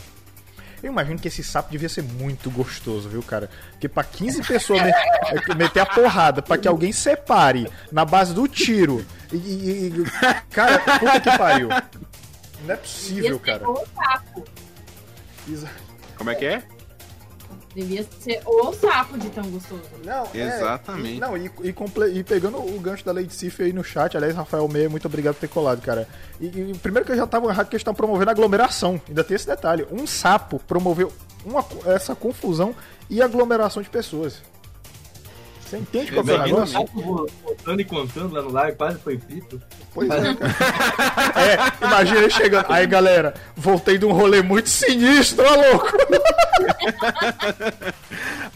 Eu 0.81 0.91
imagino 0.91 1.19
que 1.19 1.27
esse 1.27 1.43
sapo 1.43 1.69
devia 1.69 1.89
ser 1.89 2.03
muito 2.03 2.49
gostoso, 2.49 3.09
viu, 3.09 3.21
cara? 3.21 3.49
Porque 3.71 3.89
pra 3.89 4.03
15 4.03 4.41
pessoas 4.43 4.81
é, 4.81 5.55
meter 5.55 5.81
a 5.81 5.85
porrada, 5.85 6.41
pra 6.41 6.57
que 6.57 6.67
alguém 6.67 6.93
separe 6.93 7.69
na 7.91 8.05
base 8.05 8.33
do 8.33 8.47
tiro. 8.47 9.05
E. 9.31 9.35
e, 9.35 9.87
e 9.87 10.05
cara, 10.49 10.79
puta 10.99 11.19
que 11.19 11.37
pariu. 11.37 11.67
Não 12.65 12.73
é 12.73 12.77
possível, 12.77 13.39
cara. 13.39 13.65
Como 16.15 16.29
é 16.29 16.35
que 16.35 16.45
é? 16.45 16.63
Devia 17.75 18.03
ser 18.19 18.41
o 18.45 18.73
sapo 18.73 19.17
de 19.17 19.29
tão 19.29 19.43
gostoso. 19.49 19.83
Não, 20.03 20.27
é, 20.33 20.57
Exatamente. 20.57 21.17
E, 21.17 21.19
não, 21.19 21.37
e, 21.37 21.45
e, 21.45 21.75
e, 22.17 22.23
pegando 22.23 22.57
o 22.57 22.79
gancho 22.79 23.05
da 23.05 23.11
Lady 23.11 23.33
Sif 23.33 23.61
aí 23.61 23.71
no 23.71 23.83
chat, 23.83 24.17
aliás, 24.17 24.35
Rafael 24.35 24.67
Meia, 24.67 24.89
muito 24.89 25.05
obrigado 25.05 25.35
por 25.35 25.41
ter 25.41 25.49
colado, 25.49 25.81
cara. 25.81 26.07
E, 26.39 26.47
e 26.47 26.77
primeiro 26.79 27.05
que 27.05 27.11
eu 27.11 27.17
já 27.17 27.27
tava 27.27 27.47
errado 27.47 27.67
que 27.67 27.75
eles 27.75 27.81
estão 27.81 27.93
promovendo 27.93 28.31
aglomeração. 28.31 28.99
Ainda 29.07 29.23
tem 29.23 29.35
esse 29.35 29.45
detalhe. 29.45 29.85
Um 29.91 30.07
sapo 30.07 30.59
promoveu 30.67 31.11
uma, 31.45 31.63
essa 31.85 32.15
confusão 32.15 32.75
e 33.09 33.21
aglomeração 33.21 33.83
de 33.83 33.89
pessoas. 33.89 34.41
Você 35.69 35.77
entende 35.77 36.11
qual 36.11 36.27
é 36.27 36.33
o 36.33 36.43
negócio? 36.43 36.89
Voltando 37.43 37.79
e 37.79 37.85
contando 37.85 38.33
lá 38.33 38.41
no 38.41 38.51
live, 38.51 38.75
quase 38.75 38.97
foi 38.97 39.19
frito. 39.19 39.61
Pois 39.93 40.09
é, 40.09 40.15
é, 41.37 41.85
imagina 41.85 42.19
ele 42.21 42.29
chegando. 42.31 42.65
Aí, 42.69 42.87
galera, 42.87 43.35
voltei 43.55 43.99
de 43.99 44.05
um 44.05 44.11
rolê 44.11 44.41
muito 44.41 44.67
sinistro, 44.67 45.45
ó, 45.45 45.55
louco. 45.55 45.87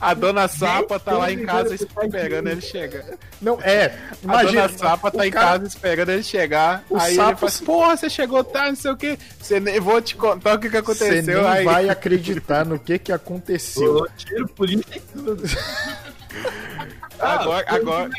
A 0.02 0.16
dona 0.16 0.48
Sapa 0.48 1.00
tá 1.00 1.16
lá 1.16 1.32
em 1.32 1.46
casa 1.46 1.76
esperando 1.76 2.48
ele 2.48 2.62
chegar. 2.62 3.04
Não, 3.40 3.62
é. 3.62 3.96
Imagina. 4.24 4.64
A 4.64 4.68
dona 4.68 4.78
Sapa 4.80 5.12
tá 5.12 5.28
em 5.28 5.32
cara... 5.32 5.46
casa 5.46 5.68
esperando 5.68 6.10
ele 6.10 6.24
chegar. 6.24 6.84
O 6.90 6.98
aí 6.98 7.16
sapo... 7.16 7.30
ele 7.30 7.38
fala 7.38 7.50
assim, 7.52 7.66
porra, 7.66 7.96
você 7.98 8.10
chegou 8.10 8.44
tarde, 8.44 8.70
não 8.70 8.76
sei 8.76 8.92
o 8.92 8.98
que. 8.98 9.20
Você 9.40 9.60
nem... 9.60 9.80
Vou 9.80 10.02
te 10.02 10.16
contar 10.16 10.56
o 10.56 10.60
que, 10.60 10.68
que 10.68 10.78
aconteceu. 10.78 11.24
Você 11.24 11.32
nem 11.32 11.46
aí... 11.46 11.64
vai 11.64 11.90
acreditar 11.90 12.66
no 12.66 12.80
que 12.80 12.98
que 12.98 13.12
aconteceu. 13.12 14.08
tiro 14.18 14.48
polícia 14.48 14.98
e 14.98 15.00
tudo. 15.00 15.44
Ah, 17.20 17.40
agora, 17.42 17.66
agora... 17.68 18.10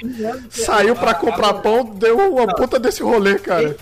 Saiu 0.50 0.94
pra 0.94 1.14
comprar 1.14 1.55
pão, 1.55 1.85
deu 1.85 2.18
uma 2.33 2.46
puta 2.55 2.79
desse 2.79 3.03
rolê, 3.03 3.38
cara. 3.38 3.77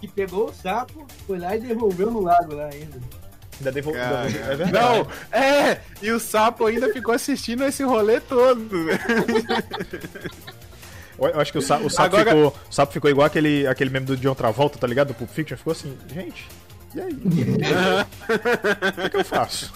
Que 0.00 0.08
pegou 0.08 0.48
o 0.48 0.54
sapo, 0.54 1.06
foi 1.26 1.38
lá 1.38 1.56
e 1.56 1.60
devolveu 1.60 2.10
no 2.10 2.20
lago 2.20 2.54
lá 2.54 2.66
ainda. 2.66 2.98
Ainda 3.58 3.72
devolveu. 3.72 4.02
É 4.02 4.56
verdade. 4.56 4.72
Não, 4.72 5.06
é! 5.30 5.80
E 6.00 6.10
o 6.10 6.18
sapo 6.18 6.64
ainda 6.66 6.92
ficou 6.92 7.14
assistindo 7.14 7.64
esse 7.64 7.82
rolê 7.82 8.20
todo. 8.20 8.86
Eu 11.18 11.38
acho 11.38 11.52
que 11.52 11.58
o 11.58 11.62
sapo, 11.62 11.84
o 11.84 11.90
sapo, 11.90 12.16
Agora... 12.16 12.30
ficou, 12.30 12.46
o 12.48 12.72
sapo 12.72 12.92
ficou 12.94 13.10
igual 13.10 13.26
aquele, 13.26 13.66
aquele 13.66 13.90
meme 13.90 14.06
do 14.06 14.16
John 14.16 14.34
Travolta, 14.34 14.78
tá 14.78 14.86
ligado? 14.86 15.08
Do 15.08 15.14
Pulp 15.14 15.28
Fiction. 15.30 15.58
Ficou 15.58 15.72
assim, 15.72 15.94
gente, 16.08 16.48
e 16.94 17.00
aí? 17.00 17.12
o 17.12 19.02
que, 19.02 19.10
que 19.10 19.16
eu 19.16 19.24
faço? 19.24 19.70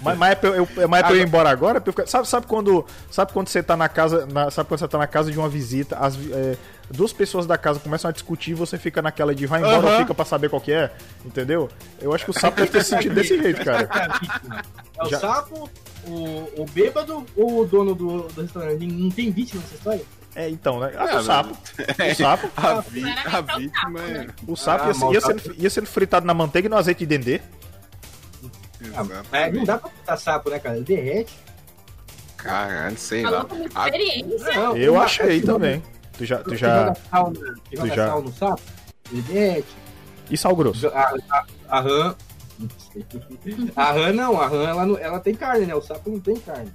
Mas, 0.00 0.18
mas 0.18 0.32
é 0.32 0.34
pra 0.34 0.50
eu, 0.50 0.68
é 0.76 0.86
mais 0.86 1.02
é 1.02 1.06
pra 1.06 1.16
eu 1.16 1.20
ir 1.20 1.26
embora 1.26 1.50
agora? 1.50 1.80
Ficar... 1.80 2.06
Sabe, 2.06 2.28
sabe, 2.28 2.46
quando, 2.46 2.84
sabe 3.10 3.32
quando 3.32 3.48
você 3.48 3.62
tá 3.62 3.76
na 3.76 3.88
casa. 3.88 4.26
Na, 4.26 4.50
sabe 4.50 4.68
quando 4.68 4.80
você 4.80 4.88
tá 4.88 4.98
na 4.98 5.06
casa 5.06 5.30
de 5.30 5.38
uma 5.38 5.48
visita, 5.48 5.96
as, 5.96 6.16
é, 6.30 6.56
duas 6.90 7.12
pessoas 7.12 7.46
da 7.46 7.58
casa 7.58 7.80
começam 7.80 8.08
a 8.08 8.12
discutir 8.12 8.52
e 8.52 8.54
você 8.54 8.78
fica 8.78 9.02
naquela 9.02 9.34
de 9.34 9.46
vai 9.46 9.60
embora 9.60 9.86
uhum. 9.86 9.92
ou 9.92 9.98
fica 10.00 10.14
pra 10.14 10.24
saber 10.24 10.48
qual 10.48 10.60
que 10.60 10.72
é? 10.72 10.92
Entendeu? 11.24 11.68
Eu 12.00 12.14
acho 12.14 12.24
que 12.24 12.30
o 12.30 12.34
sapo 12.34 12.56
deve 12.56 12.70
ter 12.70 12.84
sentido 12.84 13.14
desse 13.14 13.36
jeito, 13.40 13.64
cara. 13.64 13.88
É 14.98 15.04
o 15.04 15.08
Já... 15.08 15.18
sapo, 15.18 15.70
o, 16.06 16.62
o 16.62 16.66
bêbado 16.72 17.24
ou 17.36 17.60
o 17.62 17.66
dono 17.66 17.94
do, 17.94 18.22
do 18.28 18.42
restaurante? 18.42 18.86
Não 18.86 19.10
tem 19.10 19.30
vítima 19.30 19.60
nessa 19.62 19.74
história? 19.74 20.04
É, 20.34 20.48
então, 20.48 20.78
né? 20.78 20.92
Ah, 20.96 21.16
o 21.16 21.22
sapo. 21.22 21.50
O 21.50 22.14
sapo. 22.14 22.50
a, 22.56 22.80
vi, 22.80 23.02
a 23.04 23.40
vítima 23.40 24.00
é. 24.02 24.26
O 24.46 24.54
sapo 24.56 24.84
ah, 24.84 25.06
ia, 25.10 25.14
ia, 25.14 25.20
sendo, 25.20 25.54
ia 25.58 25.70
sendo 25.70 25.86
fritado 25.86 26.26
na 26.26 26.32
manteiga 26.32 26.68
e 26.68 26.70
no 26.70 26.76
azeite 26.76 27.00
de 27.00 27.06
dendê. 27.06 27.40
Ah, 28.94 29.50
não 29.50 29.64
dá 29.64 29.78
pra 29.78 29.90
botar 29.90 30.16
sapo, 30.16 30.50
né, 30.50 30.58
cara? 30.58 30.76
Ele 30.76 30.84
derrete. 30.84 31.34
Caralho, 32.36 32.96
sei 32.96 33.22
lá. 33.22 33.46
experiência. 33.84 34.54
Não, 34.54 34.76
eu 34.76 35.00
achei 35.00 35.40
também. 35.40 35.82
Tu 36.16 36.24
já. 36.24 36.38
Tu 36.38 36.56
já. 36.56 36.94
Sal, 37.10 37.30
né? 37.30 37.54
tu 37.70 37.86
já... 37.88 38.06
sal 38.08 38.22
no 38.22 38.32
sapo, 38.32 38.62
ele 39.12 39.22
derrete. 39.22 39.68
E 40.30 40.36
sal 40.36 40.54
grosso? 40.54 40.88
A, 40.88 41.14
a, 41.30 41.44
a 41.68 41.80
rã. 41.80 42.14
A 43.76 43.92
rã 43.92 44.12
não, 44.12 44.40
a 44.40 44.48
rã 44.48 44.64
ela, 44.68 45.00
ela 45.00 45.20
tem 45.20 45.32
carne, 45.32 45.64
né? 45.64 45.76
O 45.76 45.80
sapo 45.80 46.10
não 46.10 46.18
tem 46.18 46.34
carne. 46.36 46.72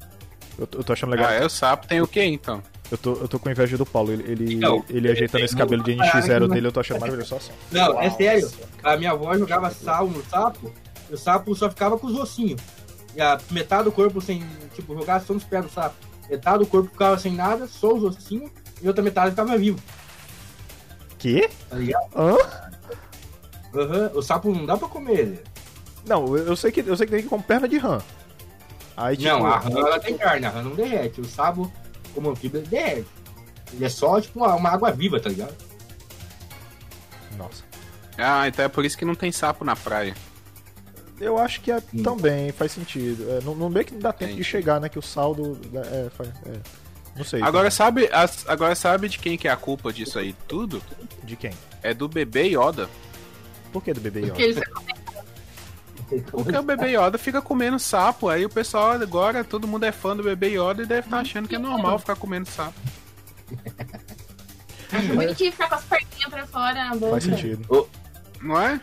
Eu, 0.58 0.68
eu 0.72 0.84
tô 0.84 0.94
achando 0.94 1.10
legal. 1.10 1.28
Ah, 1.28 1.34
é, 1.34 1.46
o 1.46 1.50
sapo 1.50 1.86
tem 1.88 2.02
o 2.02 2.08
que 2.08 2.24
então? 2.24 2.64
Eu 2.90 2.98
tô, 2.98 3.14
eu 3.14 3.28
tô 3.28 3.40
com 3.40 3.50
inveja 3.50 3.78
do 3.78 3.86
Paulo. 3.86 4.12
Ele, 4.14 4.32
ele, 4.32 4.54
Então, 4.56 4.84
ele 4.90 5.12
ajeitando 5.12 5.44
esse 5.44 5.56
cabelo 5.56 5.84
de 5.84 5.94
NX0 5.96 6.48
dele, 6.48 6.68
eu 6.68 6.72
tô 6.72 6.80
achando 6.80 7.00
maravilhoso. 7.00 7.30
Só 7.30 7.36
assim. 7.38 7.52
Não, 7.72 8.02
é 8.02 8.08
Uau, 8.08 8.18
sério. 8.18 8.44
nossa. 8.44 8.58
A 8.84 8.98
minha 8.98 9.12
avó 9.12 9.38
jogava 9.38 9.72
sal 9.72 10.08
no 10.08 10.24
sapo, 10.26 10.72
o 11.12 11.18
sapo 11.18 11.56
só 11.56 11.70
ficava 11.70 11.98
com 11.98 12.08
os 12.08 12.16
ossinhos. 12.18 12.62
E 13.16 13.22
a 13.22 13.40
metade 13.52 13.84
do 13.86 13.92
corpo 13.92 14.20
sem, 14.22 14.44
tipo, 14.74 14.94
jogar 14.96 15.22
só 15.22 15.34
nos 15.34 15.44
pés 15.44 15.64
do 15.66 15.72
sapo. 15.72 15.96
Metade 16.30 16.60
do 16.60 16.66
corpo 16.66 16.90
ficava 16.92 17.18
sem 17.18 17.34
nada, 17.34 17.68
só 17.68 17.94
os 17.94 18.04
ossinhos, 18.04 18.50
e 18.82 18.88
outra 18.88 19.04
metade 19.04 19.32
ficava 19.32 19.58
vivo, 19.58 19.80
Que? 21.20 21.48
tá 21.70 21.76
ligado? 21.76 22.08
Hã? 22.16 22.38
Aham, 23.76 24.12
O 24.14 24.22
sapo 24.22 24.52
não 24.54 24.66
dá 24.66 24.78
pra 24.78 24.88
comer 24.88 25.20
ele. 25.20 25.44
Não, 26.08 26.36
eu 26.38 26.48
eu 26.48 26.56
sei 26.56 26.72
que 26.72 26.82
eu 26.82 26.96
sei 26.98 27.06
que 27.06 27.12
tem 27.14 27.24
que 27.24 27.30
comer 27.30 27.44
perna 27.44 27.68
de 27.68 27.78
rã. 27.78 28.00
Aí, 28.96 29.16
tipo, 29.18 29.30
Não, 29.30 29.46
a 29.46 29.58
rã 29.58 29.70
ela 29.80 30.00
tem 30.00 30.18
carne, 30.18 30.46
a 30.46 30.50
rã 30.50 30.62
não 30.62 30.76
derrete. 30.76 31.22
O 31.22 31.26
sapo, 31.26 31.72
como 32.14 32.30
anfíbio, 32.30 32.60
ele 32.60 32.68
derrete. 32.68 33.08
Ele 33.74 33.86
é 33.86 33.90
só, 33.90 34.20
tipo, 34.22 34.40
uma, 34.40 34.54
uma 34.56 34.70
água 34.70 34.92
viva, 34.92 35.20
tá 35.20 35.30
ligado? 35.30 35.56
Nossa. 37.38 37.64
Ah, 38.18 38.48
então 38.48 38.64
é 38.66 38.68
por 38.68 38.86
isso 38.86 38.98
que 38.98 39.06
não 39.06 39.16
tem 39.16 39.32
sapo 39.32 39.66
na 39.66 39.76
praia. 39.76 40.16
Eu 41.24 41.38
acho 41.38 41.62
que 41.62 41.72
é, 41.72 41.78
Hum. 41.94 42.04
também 42.04 42.52
faz 42.52 42.72
sentido. 42.72 43.26
É, 43.32 43.42
não, 43.44 43.56
não 43.56 43.70
meio 43.70 43.86
que 43.86 43.94
não 43.94 44.00
dá 44.02 44.12
tempo 44.14 44.30
de 44.30 44.34
Entendi. 44.40 44.50
chegar, 44.50 44.80
né? 44.80 44.90
Que 44.90 45.00
o 45.00 45.02
saldo. 45.02 45.60
É, 45.74 46.10
faz- 46.10 46.30
é. 46.46 46.60
não 47.16 47.24
sei. 47.24 47.42
Agora 47.42 47.70
sabe, 47.72 48.10
as- 48.12 48.48
agora 48.48 48.76
sabe 48.76 49.08
de 49.10 49.18
quem 49.20 49.38
que 49.38 49.48
é 49.48 49.52
a 49.52 49.56
culpa 49.58 49.92
disso 49.94 50.20
aí 50.20 50.34
tudo? 50.48 50.82
De 51.24 51.36
quem? 51.36 51.52
É 51.82 51.94
do 51.94 52.08
bebê 52.08 52.48
Yoda. 52.56 52.90
Por 53.72 53.84
que 53.84 53.94
do 53.94 54.02
bebê 54.02 54.20
Yoda? 54.22 54.30
Porque 54.30 54.44
eles 54.44 54.60
Porque 56.32 56.56
o 56.58 56.62
bebê 56.64 56.96
Yoda 56.96 57.18
fica 57.18 57.42
comendo 57.42 57.80
sapo. 57.80 58.30
Aí 58.30 58.46
o 58.46 58.50
pessoal 58.50 58.92
agora, 58.92 59.44
todo 59.44 59.68
mundo 59.68 59.84
é 59.86 59.92
fã 59.92 60.16
do 60.16 60.22
bebê 60.24 60.50
Yoda 60.50 60.84
e 60.84 60.86
deve 60.86 61.08
estar 61.08 61.20
achando 61.20 61.48
que 61.48 61.56
é 61.56 61.60
normal 61.60 61.98
ficar 61.98 62.16
comendo 62.16 62.48
sapo. 62.50 62.74
acham 64.92 65.16
bonitinho 65.16 65.52
ficar 65.52 65.70
com 65.70 65.76
as 65.76 65.84
perninhas 65.86 66.30
pra 66.30 66.46
fora 66.48 66.74
na 66.90 66.96
boca. 66.96 67.12
Faz 67.12 67.24
sentido. 67.24 67.88
Não 68.42 68.60
é? 68.60 68.80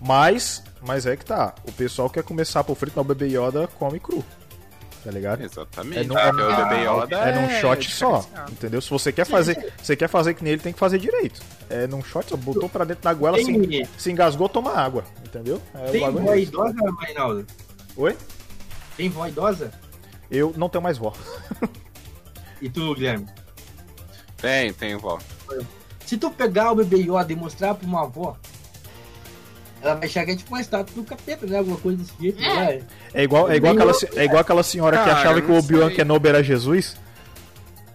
Mas, 0.00 0.62
mas 0.86 1.06
é 1.06 1.16
que 1.16 1.24
tá. 1.24 1.54
O 1.66 1.72
pessoal 1.72 2.08
quer 2.10 2.22
comer 2.22 2.44
sapo 2.46 2.74
frito, 2.74 2.94
mas 2.96 3.04
o 3.04 3.08
bebê 3.14 3.26
Yoda 3.36 3.66
come 3.78 3.98
cru. 4.00 4.24
Tá 5.04 5.10
ligado? 5.10 5.42
Exatamente. 5.42 5.98
É 5.98 6.04
num- 6.04 6.16
é 6.16 6.30
o 6.30 6.56
bebê 6.68 6.84
Yoda 6.84 7.16
É 7.18 7.32
num 7.34 7.60
shot 7.60 7.90
só, 7.90 8.24
entendeu? 8.50 8.80
Se 8.80 8.88
você 8.88 9.12
quer 9.12 9.26
fazer, 9.26 9.72
você 9.82 9.96
quer 9.96 10.08
fazer 10.08 10.34
que 10.34 10.44
nele, 10.44 10.62
tem 10.62 10.72
que 10.72 10.78
fazer 10.78 10.98
direito. 10.98 11.40
É 11.68 11.88
num 11.88 12.02
shot, 12.04 12.28
só 12.28 12.36
botou 12.36 12.68
pra 12.68 12.84
dentro 12.84 13.02
da 13.02 13.12
goela, 13.12 13.36
se, 13.38 13.88
se 13.98 14.12
engasgou, 14.12 14.48
toma 14.48 14.72
água, 14.76 15.02
entendeu? 15.26 15.60
É, 15.74 15.90
tem 15.90 16.08
vó 16.08 16.32
é 16.32 16.38
idosa, 16.40 16.74
Reinaldo? 17.00 17.46
Oi? 17.96 18.16
Tem 18.96 19.08
vó 19.08 19.26
idosa? 19.26 19.72
Eu 20.30 20.54
não 20.56 20.68
tenho 20.68 20.82
mais 20.82 20.98
vó. 20.98 21.12
E 22.60 22.70
tu, 22.70 22.94
Guilherme? 22.94 23.26
Tem, 24.36 24.72
tem, 24.72 24.96
vó. 24.96 25.18
Se 26.06 26.16
tu 26.16 26.30
pegar 26.30 26.70
o 26.72 26.76
bebê 26.76 26.98
Yoda 26.98 27.32
e 27.32 27.36
mostrar 27.36 27.74
pra 27.74 27.86
uma 27.86 28.02
avó, 28.04 28.36
ela 29.82 29.94
vai 29.96 30.06
achar 30.08 30.24
que 30.24 30.30
é 30.30 30.36
tipo 30.36 30.54
uma 30.54 30.60
estátua 30.60 30.94
do 30.94 31.02
capeta, 31.04 31.46
né? 31.46 31.58
Alguma 31.58 31.76
coisa 31.76 31.98
desse 31.98 32.12
jeito, 32.20 32.42
É. 32.42 32.74
é? 32.74 32.82
É 33.14 33.22
igual, 33.24 33.50
é 33.50 33.56
igual, 33.56 33.74
aquela, 33.74 33.92
é 34.16 34.24
igual 34.24 34.40
aquela 34.40 34.62
senhora 34.62 34.96
que 34.98 35.04
Cara, 35.04 35.16
achava 35.18 35.40
que 35.42 35.50
o 35.50 35.58
Obi-Wan. 35.58 35.90
Kenobi 35.90 36.28
era 36.28 36.42
Jesus. 36.42 36.96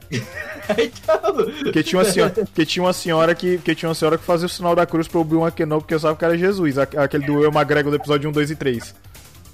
então, 0.12 1.34
Porque 1.64 1.84
tinha 1.84 2.00
uma 2.00 2.06
senhora, 2.06 2.32
porque 2.34 2.66
tinha 2.66 2.84
uma 2.84 2.94
senhora 2.94 3.36
que, 3.36 3.58
que 3.58 3.76
tinha 3.76 3.90
uma 3.90 3.96
senhora 3.96 4.18
que 4.18 4.24
fazia 4.24 4.46
o 4.46 4.50
sinal 4.50 4.76
da 4.76 4.86
cruz 4.86 5.08
pro 5.08 5.20
Obi-Wan 5.22 5.52
Kenobi 5.52 5.82
porque 5.84 5.94
eu 5.94 6.00
sabia 6.00 6.16
que 6.18 6.26
era 6.26 6.38
Jesus, 6.38 6.78
aquele 6.78 7.26
do 7.26 7.44
Eu 7.44 7.52
McGregor 7.52 7.92
do 7.92 7.98
episódio 7.98 8.30
1, 8.30 8.34
2 8.34 8.52
e 8.52 8.56
3. 8.56 8.96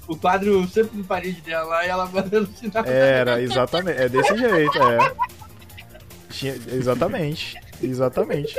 o 0.06 0.16
quadro 0.16 0.66
sempre 0.68 0.98
no 0.98 1.04
parede 1.04 1.40
dela 1.40 1.64
lá 1.64 1.86
e 1.86 1.88
ela 1.88 2.06
mandando 2.06 2.48
sinal. 2.58 2.84
Era, 2.84 3.40
exatamente, 3.42 4.00
é 4.00 4.08
desse 4.08 4.36
jeito, 4.36 4.78
é. 4.82 5.12
Tinha- 6.30 6.56
exatamente, 6.72 7.56
exatamente. 7.82 8.54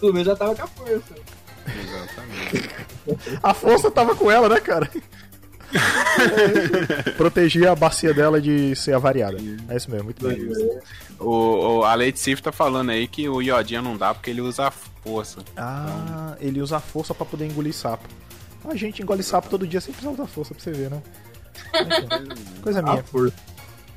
Pelo 0.00 0.12
menos 0.12 0.26
já 0.26 0.36
tava 0.36 0.54
com 0.54 0.62
a 0.62 0.66
força. 0.66 1.14
Exatamente. 1.66 2.70
A 3.42 3.54
força 3.54 3.90
tava 3.90 4.14
com 4.14 4.30
ela, 4.30 4.48
né, 4.48 4.60
cara? 4.60 4.90
Protegia 7.16 7.72
a 7.72 7.74
bacia 7.74 8.12
dela 8.14 8.40
de 8.40 8.74
ser 8.76 8.94
avariada. 8.94 9.38
É 9.68 9.76
isso 9.76 9.90
mesmo, 9.90 10.04
muito 10.04 10.26
bem. 10.26 10.48
O, 11.18 11.78
o- 11.80 11.84
a 11.84 11.94
Lady 11.94 12.18
Sif 12.18 12.40
tá 12.42 12.52
falando 12.52 12.90
aí 12.90 13.06
que 13.08 13.28
o 13.28 13.40
Yodinha 13.40 13.82
não 13.82 13.96
dá 13.96 14.14
porque 14.14 14.30
ele 14.30 14.40
usa 14.40 14.68
a 14.68 14.70
força. 14.70 15.40
Ah, 15.56 16.36
ele 16.40 16.60
usa 16.60 16.76
a 16.76 16.80
força 16.80 17.14
pra 17.14 17.26
poder 17.26 17.46
engolir 17.46 17.72
sapo. 17.74 18.08
A 18.66 18.74
gente 18.76 19.02
engole 19.02 19.22
sapo 19.22 19.48
todo 19.48 19.66
dia 19.66 19.80
sem 19.80 19.92
precisar 19.92 20.12
usar 20.12 20.26
força 20.26 20.54
pra 20.54 20.62
você 20.62 20.70
ver, 20.72 20.90
né? 20.90 21.02
Enfim, 21.74 22.60
Coisa 22.62 22.80
A 22.80 22.82
minha. 22.82 23.02
força. 23.02 23.34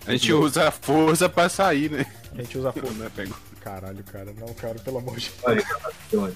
A 0.05 0.11
gente 0.11 0.33
usa 0.33 0.67
a 0.67 0.71
força 0.71 1.29
pra 1.29 1.47
sair, 1.49 1.89
né? 1.91 2.05
A 2.33 2.41
gente 2.41 2.57
usa 2.57 2.69
a 2.69 2.73
força. 2.73 3.03
É, 3.05 3.09
pego. 3.09 3.35
Caralho, 3.61 4.03
cara. 4.11 4.33
Não, 4.39 4.53
cara, 4.53 4.75
pelo 4.79 4.97
amor 4.97 5.17
de 5.17 5.31
Olha, 5.43 5.63
olha. 6.15 6.33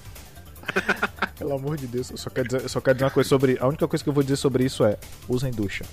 Pelo 1.38 1.54
amor 1.54 1.76
de 1.76 1.86
Deus, 1.86 2.10
eu 2.10 2.16
só 2.16 2.30
quero 2.30 2.48
dizer, 2.48 2.68
só 2.68 2.80
quero 2.80 2.94
dizer 2.94 3.04
uma 3.04 3.10
coisa 3.10 3.28
sobre. 3.28 3.58
A 3.60 3.66
única 3.66 3.86
coisa 3.88 4.02
que 4.02 4.08
eu 4.08 4.14
vou 4.14 4.22
dizer 4.22 4.36
sobre 4.36 4.64
isso 4.64 4.84
é 4.84 4.96
usem 5.28 5.50
ducha. 5.50 5.84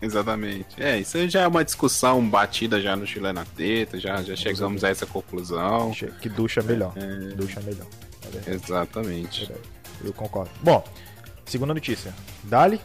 Exatamente. 0.00 0.80
É, 0.80 0.98
isso 0.98 1.16
aí 1.16 1.28
já 1.28 1.42
é 1.42 1.46
uma 1.48 1.64
discussão 1.64 2.24
batida 2.28 2.80
já 2.80 2.94
no 2.94 3.04
Chile 3.04 3.32
na 3.32 3.44
teta, 3.44 3.98
já, 3.98 4.22
já 4.22 4.36
chegamos 4.36 4.84
a 4.84 4.88
essa 4.90 5.04
conclusão. 5.06 5.92
Que 6.20 6.28
ducha 6.28 6.60
é 6.60 6.62
melhor. 6.62 6.92
Ducha 7.34 7.58
é 7.58 7.62
melhor. 7.64 7.86
É 8.46 8.52
Exatamente. 8.52 9.50
Eu 10.04 10.12
concordo. 10.12 10.50
Bom, 10.62 10.84
segunda 11.44 11.74
notícia. 11.74 12.14
Dali, 12.44 12.80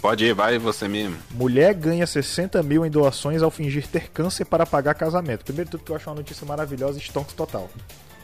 Pode 0.00 0.24
ir, 0.24 0.34
vai 0.34 0.58
você 0.58 0.88
mesmo. 0.88 1.16
mulher 1.30 1.72
ganha 1.72 2.06
60 2.06 2.62
mil 2.62 2.84
em 2.84 2.90
doações 2.90 3.40
ao 3.40 3.50
fingir 3.50 3.86
ter 3.86 4.10
câncer 4.10 4.44
para 4.44 4.66
pagar 4.66 4.94
casamento. 4.94 5.44
Primeiro 5.44 5.70
tudo 5.70 5.84
que 5.84 5.92
eu 5.92 5.96
acho 5.96 6.10
uma 6.10 6.16
notícia 6.16 6.44
maravilhosa, 6.46 6.98
stonks 6.98 7.34
total. 7.34 7.70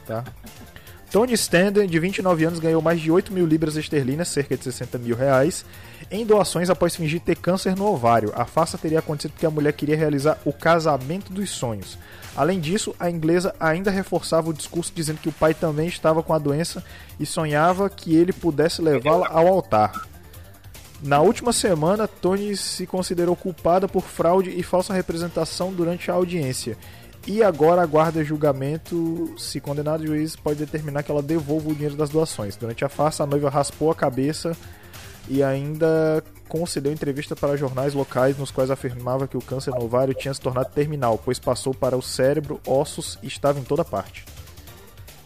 Tá? 0.06 0.24
Tony 1.12 1.34
Stander, 1.34 1.86
de 1.86 1.98
29 1.98 2.42
anos, 2.46 2.58
ganhou 2.58 2.80
mais 2.80 2.98
de 2.98 3.10
8 3.10 3.34
mil 3.34 3.44
libras 3.44 3.76
esterlinas, 3.76 4.28
cerca 4.28 4.56
de 4.56 4.64
60 4.64 4.96
mil 4.96 5.14
reais, 5.14 5.62
em 6.10 6.24
doações 6.24 6.70
após 6.70 6.96
fingir 6.96 7.20
ter 7.20 7.36
câncer 7.36 7.76
no 7.76 7.84
ovário. 7.86 8.32
A 8.34 8.46
farsa 8.46 8.78
teria 8.78 9.00
acontecido 9.00 9.32
porque 9.32 9.44
a 9.44 9.50
mulher 9.50 9.74
queria 9.74 9.94
realizar 9.94 10.38
o 10.42 10.54
casamento 10.54 11.30
dos 11.30 11.50
sonhos. 11.50 11.98
Além 12.34 12.58
disso, 12.58 12.96
a 12.98 13.10
inglesa 13.10 13.54
ainda 13.60 13.90
reforçava 13.90 14.48
o 14.48 14.54
discurso 14.54 14.90
dizendo 14.94 15.18
que 15.18 15.28
o 15.28 15.32
pai 15.32 15.52
também 15.52 15.86
estava 15.86 16.22
com 16.22 16.32
a 16.32 16.38
doença 16.38 16.82
e 17.20 17.26
sonhava 17.26 17.90
que 17.90 18.16
ele 18.16 18.32
pudesse 18.32 18.80
levá-la 18.80 19.28
ao 19.28 19.46
altar. 19.46 20.08
Na 21.02 21.20
última 21.20 21.52
semana, 21.52 22.08
Tony 22.08 22.56
se 22.56 22.86
considerou 22.86 23.36
culpada 23.36 23.86
por 23.86 24.04
fraude 24.04 24.48
e 24.48 24.62
falsa 24.62 24.94
representação 24.94 25.74
durante 25.74 26.10
a 26.10 26.14
audiência. 26.14 26.78
E 27.26 27.42
agora 27.42 27.82
aguarda 27.82 28.24
julgamento. 28.24 29.34
Se 29.38 29.60
condenado, 29.60 30.02
o 30.02 30.06
juiz 30.06 30.34
pode 30.34 30.58
determinar 30.58 31.02
que 31.02 31.10
ela 31.10 31.22
devolva 31.22 31.70
o 31.70 31.74
dinheiro 31.74 31.96
das 31.96 32.10
doações. 32.10 32.56
Durante 32.56 32.84
a 32.84 32.88
farsa, 32.88 33.22
a 33.22 33.26
noiva 33.26 33.48
raspou 33.48 33.90
a 33.90 33.94
cabeça 33.94 34.56
e 35.28 35.42
ainda 35.42 36.22
concedeu 36.48 36.92
entrevista 36.92 37.34
para 37.34 37.56
jornais 37.56 37.94
locais 37.94 38.36
nos 38.36 38.50
quais 38.50 38.70
afirmava 38.70 39.26
que 39.26 39.36
o 39.36 39.40
câncer 39.40 39.70
no 39.70 39.84
ovário 39.84 40.12
tinha 40.12 40.34
se 40.34 40.40
tornado 40.40 40.70
terminal, 40.70 41.16
pois 41.16 41.38
passou 41.38 41.72
para 41.72 41.96
o 41.96 42.02
cérebro, 42.02 42.60
ossos 42.66 43.18
e 43.22 43.26
estava 43.26 43.58
em 43.58 43.64
toda 43.64 43.84
parte. 43.84 44.24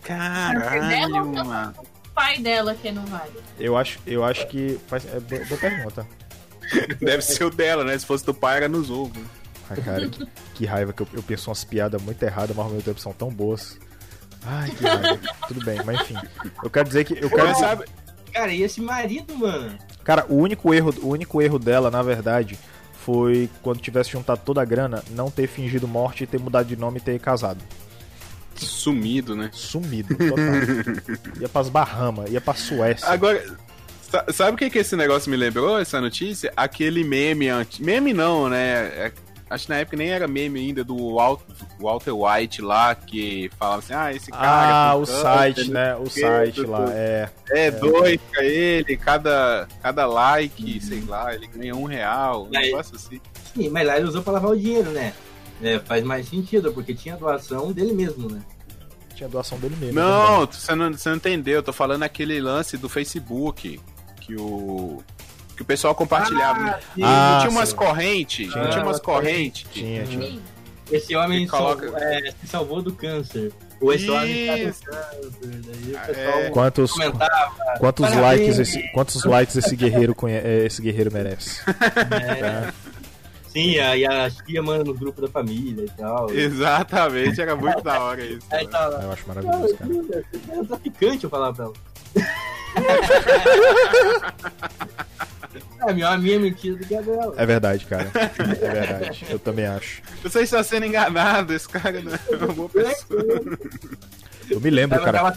Caralho, 0.03 1.27
mano. 1.27 1.75
O 1.81 2.09
pai 2.15 2.39
dela 2.39 2.75
que 2.75 2.93
não 2.93 3.05
vale. 3.07 3.33
Eu 3.59 3.77
acho, 3.77 3.99
eu 4.07 4.23
acho 4.23 4.47
que 4.47 4.79
faz 4.87 5.05
é 5.07 5.19
boa 5.19 5.45
boa 5.47 5.61
pergunta. 5.61 6.07
Deve 7.01 7.23
ser 7.23 7.45
o 7.45 7.51
dela, 7.51 7.85
né? 7.85 7.99
Se 7.99 8.07
fosse 8.07 8.25
do 8.25 8.35
pai, 8.35 8.59
era 8.59 8.69
nos 8.69 8.91
ovos. 8.91 9.23
Ai, 9.71 9.77
cara, 9.83 10.09
que, 10.09 10.27
que 10.55 10.67
raiva 10.67 10.93
que 10.93 11.03
eu, 11.03 11.09
eu 11.15 11.23
penso 11.23 11.51
umas 11.51 11.65
piadas 11.65 12.01
muito 12.03 12.23
erradas, 12.23 12.51
mas 12.55 12.65
ao 12.65 12.71
mesmo 12.71 12.83
tempo 12.83 13.01
são 13.01 13.13
tão 13.13 13.29
boas. 13.31 13.79
Ai, 14.45 14.71
que 14.71 14.85
raiva. 14.85 15.19
Tudo 15.49 15.65
bem, 15.65 15.81
mas 15.85 16.01
enfim. 16.01 16.17
Eu 16.63 16.71
quero 16.71 16.87
dizer 16.87 17.05
que. 17.05 17.15
Eu 17.15 17.29
quero 17.29 17.43
Mas 17.45 17.55
dizer, 17.55 17.67
sabe, 17.67 17.85
Cara, 18.33 18.53
e 18.53 18.63
esse 18.63 18.81
marido, 18.81 19.35
mano? 19.37 19.77
cara, 20.05 20.25
o 20.29 20.37
único 20.37 20.73
erro, 20.75 20.95
o 21.03 21.09
único 21.09 21.41
erro 21.43 21.59
dela, 21.59 21.91
na 21.91 22.03
verdade, 22.03 22.59
foi 23.05 23.49
quando 23.63 23.81
tivesse 23.81 24.11
juntado 24.11 24.43
toda 24.45 24.61
a 24.61 24.65
grana, 24.65 25.03
não 25.11 25.31
ter 25.31 25.47
fingido 25.49 25.89
morte 25.89 26.25
e 26.25 26.27
ter 26.27 26.39
mudado 26.39 26.67
de 26.67 26.77
nome 26.77 26.99
e 26.99 27.01
ter 27.01 27.19
casado. 27.19 27.61
sumido, 28.55 29.35
né? 29.35 29.51
Sumido, 29.53 30.15
total. 30.15 30.45
ia 31.41 31.49
pras 31.49 31.69
Bahamas, 31.69 32.31
ia 32.31 32.41
pra 32.41 32.55
Suécia. 32.55 33.09
Agora, 33.09 33.43
sa- 34.11 34.27
sabe 34.33 34.53
o 34.53 34.57
que, 34.57 34.71
que 34.71 34.79
esse 34.79 34.97
negócio 34.97 35.31
me 35.31 35.37
lembrou, 35.37 35.79
essa 35.79 36.01
notícia? 36.01 36.53
Aquele 36.57 37.05
meme 37.05 37.49
antes. 37.49 37.79
Meme 37.81 38.13
não, 38.13 38.49
né? 38.49 39.13
É- 39.51 39.55
acho 39.55 39.65
que 39.67 39.71
na 39.73 39.79
época 39.79 39.97
nem 39.97 40.09
era 40.11 40.27
meme 40.29 40.61
ainda 40.61 40.83
do 40.85 41.15
Walt- 41.15 41.41
Walter 41.81 42.13
White 42.13 42.63
lá, 42.63 42.95
que 42.95 43.51
falava 43.59 43.79
assim: 43.79 43.93
ah, 43.95 44.13
esse 44.13 44.31
cara. 44.31 44.91
Ah, 44.91 44.93
com 44.95 45.03
o 45.03 45.07
câncer, 45.07 45.23
site, 45.23 45.71
né? 45.71 45.95
O 45.97 46.11
site 46.11 46.55
tudo. 46.57 46.71
lá, 46.71 46.85
é. 46.93 47.29
É, 47.51 47.71
dois 47.71 48.21
pra 48.31 48.45
ele, 48.45 48.97
cada, 48.97 49.69
cada 49.83 50.07
like, 50.07 50.81
sei 50.81 51.03
lá, 51.07 51.35
ele 51.35 51.47
ganha 51.47 51.75
um 51.75 51.85
real, 51.85 52.45
um 52.53 52.57
Aí- 52.57 52.71
negócio 52.71 52.97
assim. 52.97 53.21
Sim, 53.55 53.69
mas 53.71 53.87
lá 53.87 53.97
ele 53.97 54.07
usou 54.09 54.23
pra 54.23 54.35
lavar 54.35 54.51
o 54.51 54.57
dinheiro, 54.59 54.91
né? 54.91 55.13
É, 55.63 55.79
faz 55.79 56.05
mais 56.05 56.29
sentido, 56.29 56.73
porque 56.73 56.93
tinha 56.93 57.17
doação 57.17 57.73
dele 57.73 57.93
mesmo, 57.95 58.31
né? 58.31 58.41
Tinha 59.15 59.29
doação 59.29 59.59
dele 59.59 59.75
mesmo. 59.81 59.95
Não, 59.99 60.45
você 60.45 60.75
não, 60.75 60.93
você 60.93 61.09
não 61.09 61.17
entendeu, 61.17 61.55
eu 61.57 61.63
tô 61.63 61.73
falando 61.73 62.03
aquele 62.03 62.39
lance 62.41 62.77
do 62.77 62.87
Facebook, 62.89 63.81
que 64.21 64.35
o. 64.37 65.03
Que 65.57 65.63
o 65.63 65.65
pessoal 65.65 65.95
compartilhava. 65.95 66.79
Ah, 67.03 67.31
não 67.33 67.39
tinha 67.41 67.51
umas 67.51 67.73
correntes, 67.73 68.47
não 68.49 68.53
Tinha. 68.61 68.69
tinha 68.71 68.85
umas 68.85 69.01
correntes. 69.01 69.67
Tinha, 69.73 70.05
tinha. 70.05 70.39
Esse 70.93 71.17
homem 71.17 71.45
E 71.45 71.49
coloca- 71.49 71.87
salvou- 71.91 72.01
é, 72.03 72.31
se 72.31 72.47
salvou 72.47 72.83
do 72.83 72.93
câncer. 72.93 73.53
Ou 73.81 73.93
esse 73.93 74.09
homem 74.11 74.47
tá 74.47 74.53
com 74.53 74.65
câncer. 74.65 74.89
Daí 75.43 75.93
o 75.93 75.97
Ah, 75.97 76.01
pessoal 76.07 76.39
é. 76.41 76.51
Quantos, 76.51 76.93
comentava. 76.93 77.53
quantos, 77.79 78.09
Parabéns. 78.09 78.41
likes 78.41 78.59
esse, 78.59 78.93
quantos 78.93 79.25
likes 79.25 79.57
esse 79.57 79.75
guerreiro, 79.77 80.15
conhe- 80.15 80.37
é, 80.39 80.65
esse 80.67 80.81
guerreiro 80.81 81.13
merece? 81.13 81.61
né? 81.69 82.73
Sim, 83.49 83.79
aí 83.79 84.07
a 84.07 84.31
tia 84.31 84.63
manda 84.63 84.85
no 84.85 84.95
grupo 84.95 85.21
da 85.23 85.29
família 85.29 85.85
e 85.85 85.91
tal. 85.91 86.31
Exatamente, 86.31 87.41
era 87.41 87.57
muito 87.57 87.83
da 87.83 87.99
hora 88.01 88.23
isso. 88.25 88.47
Tá 88.71 88.87
lá. 88.89 89.03
Eu 89.03 89.13
acho 89.13 89.27
maravilhoso, 89.27 89.75
cara. 89.77 89.91
Você 89.91 90.25
é 90.61 90.65
traficante, 90.65 91.25
eu 91.25 91.31
falava 91.31 91.55
pra 91.55 91.65
ela. 91.65 91.75
É, 95.87 95.93
minha, 95.93 96.09
a 96.09 96.19
minha 96.19 96.39
mentira 96.39 96.77
do 96.77 96.87
que 96.87 96.95
a 96.95 97.01
dela. 97.01 97.35
É 97.37 97.47
verdade, 97.47 97.85
cara. 97.87 98.11
É 98.15 98.71
verdade. 98.73 99.27
Eu 99.29 99.39
também 99.39 99.67
acho. 99.67 100.03
Você 100.23 100.41
está 100.41 100.63
sendo 100.63 100.87
enganado, 100.87 101.53
esse 101.53 101.69
cara 101.69 102.01
não 102.01 102.13
é 102.13 102.45
uma 102.45 102.53
boa 102.55 102.69
pessoa. 102.69 103.23
Eu 104.51 104.61
me 104.61 104.71
lembro, 104.71 105.01
cara. 105.03 105.35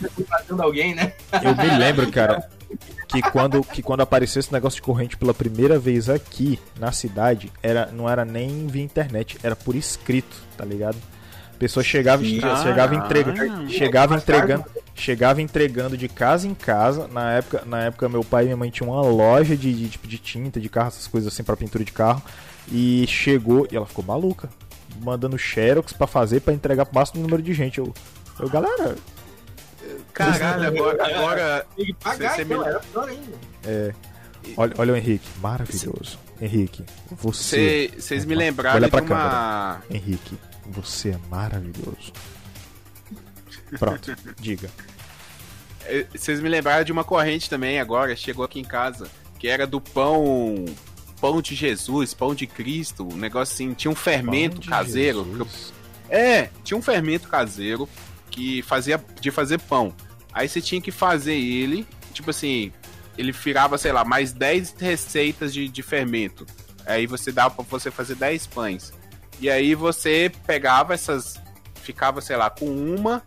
alguém, 0.60 0.94
né? 0.94 1.14
Eu 1.44 1.56
me 1.56 1.78
lembro, 1.78 2.12
cara, 2.12 2.48
que 3.08 3.22
quando, 3.22 3.64
que 3.64 3.82
quando 3.82 4.02
apareceu 4.02 4.40
esse 4.40 4.54
negócio 4.54 4.76
de 4.78 4.82
corrente 4.84 5.18
pela 5.18 5.34
primeira 5.34 5.80
vez 5.80 6.10
aqui 6.10 6.60
na 6.80 6.92
cidade, 6.92 7.52
era, 7.62 7.88
não 7.88 8.08
era 8.10 8.24
nem 8.24 8.68
via 8.68 8.84
internet, 8.84 9.38
era 9.42 9.56
por 9.56 9.76
escrito, 9.76 10.36
tá 10.56 10.64
ligado? 10.64 10.98
A 11.54 11.58
pessoa 11.60 11.84
chegava, 11.84 12.24
Sim. 12.24 12.40
chegava, 12.62 12.94
Ah, 12.94 12.98
entregando, 13.06 13.42
ah. 13.52 13.68
chegava 13.70 14.16
entregando, 14.16 14.66
chegava 15.00 15.42
entregando 15.42 15.98
de 15.98 16.08
casa 16.08 16.48
em 16.48 16.54
casa. 16.54 17.08
Na 17.08 17.32
época, 17.34 17.64
na 17.66 17.84
época 17.86 18.08
meu 18.10 18.24
pai 18.24 18.44
e 18.44 18.46
minha 18.46 18.58
mãe 18.58 18.70
tinham 18.70 18.92
uma 18.92 19.02
loja 19.02 19.56
de, 19.58 19.74
de, 19.74 19.90
tipo, 19.90 20.08
de 20.08 20.18
tinta, 20.18 20.60
de 20.60 20.70
carro, 20.70 20.90
essas 20.90 21.08
coisas 21.08 21.32
assim 21.34 21.44
pra 21.44 21.56
pintura 21.58 21.84
de 21.84 21.92
carro. 21.92 22.22
E 22.72 23.06
chegou 23.08 23.68
e 23.72 23.76
ela 23.76 23.86
ficou 23.86 24.04
maluca, 24.06 24.50
mandando 25.02 25.38
xerox 25.38 25.92
pra 25.94 26.06
fazer 26.06 26.42
pra 26.42 26.54
entregar 26.54 26.86
pro 26.86 26.96
máximo 26.96 27.22
número 27.24 27.42
de 27.42 27.54
gente. 27.54 27.80
Eu, 27.80 27.94
eu 28.40 28.50
galera, 28.50 28.96
Caralho, 30.14 30.68
agora, 30.68 31.06
agora 31.06 31.66
Tem 31.76 31.86
que 31.86 31.94
pagar, 31.94 32.30
Você- 32.32 32.36
você 32.36 32.42
então, 32.44 32.60
me- 32.60 32.68
era 32.68 32.80
pior 32.80 33.10
ainda. 33.10 33.96
olha, 34.58 34.74
olha 34.78 34.94
o 34.94 34.96
Henrique, 34.98 35.28
maravilhoso. 35.42 36.20
Henrique, 36.42 36.84
você 37.12 37.90
cê- 37.94 38.02
vocês 38.02 38.26
me 38.26 38.36
lembraram 38.36 38.78
Olha 38.78 38.86
de 38.86 38.92
pra 38.92 39.02
uma. 39.02 39.82
Henrique, 39.90 40.38
você 40.68 41.10
é 41.10 41.18
maravilhoso. 41.30 42.14
Pronto, 43.78 44.16
diga. 44.40 44.70
eh, 45.86 46.06
Vocês 46.16 46.40
me 46.40 46.50
lembraram 46.50 46.84
de 46.84 46.92
uma 46.92 47.04
corrente 47.04 47.50
também 47.50 47.80
agora, 47.80 48.16
chegou 48.16 48.44
aqui 48.46 48.60
em 48.60 48.64
casa, 48.64 49.10
que 49.38 49.48
era 49.48 49.68
do 49.68 49.80
pão. 49.82 50.66
Pão 51.22 51.42
de 51.42 51.54
Jesus, 51.54 52.14
pão 52.14 52.34
de 52.34 52.48
Cristo, 52.48 53.06
um 53.06 53.18
negócio 53.18 53.54
assim, 53.54 53.74
tinha 53.74 53.92
um 53.92 53.96
fermento 53.96 54.62
caseiro. 54.70 55.26
Jesus. 55.26 55.74
É, 56.10 56.50
tinha 56.64 56.78
um 56.78 56.82
fermento 56.82 57.28
caseiro 57.28 57.90
que 58.32 58.62
fazia 58.62 59.04
de 59.20 59.30
fazer 59.30 59.60
pão. 59.60 59.94
Aí 60.32 60.48
você 60.48 60.62
tinha 60.62 60.80
que 60.80 60.92
fazer 60.92 61.34
ele, 61.36 61.86
tipo 62.14 62.30
assim, 62.30 62.72
ele 63.18 63.34
virava, 63.34 63.78
sei 63.78 63.92
lá, 63.92 64.06
mais 64.06 64.32
10 64.32 64.76
receitas 64.80 65.54
de, 65.54 65.68
de 65.68 65.84
fermento. 65.84 66.46
Aí 66.86 67.06
você 67.06 67.34
dava 67.34 67.54
pra 67.56 67.66
você 67.66 67.92
fazer 67.92 68.16
10 68.16 68.48
pães. 68.48 68.94
E 69.42 69.50
aí 69.50 69.76
você 69.76 70.32
pegava 70.48 70.94
essas, 70.94 71.36
ficava, 71.84 72.22
sei 72.22 72.38
lá, 72.38 72.50
com 72.50 72.66
uma 72.66 73.22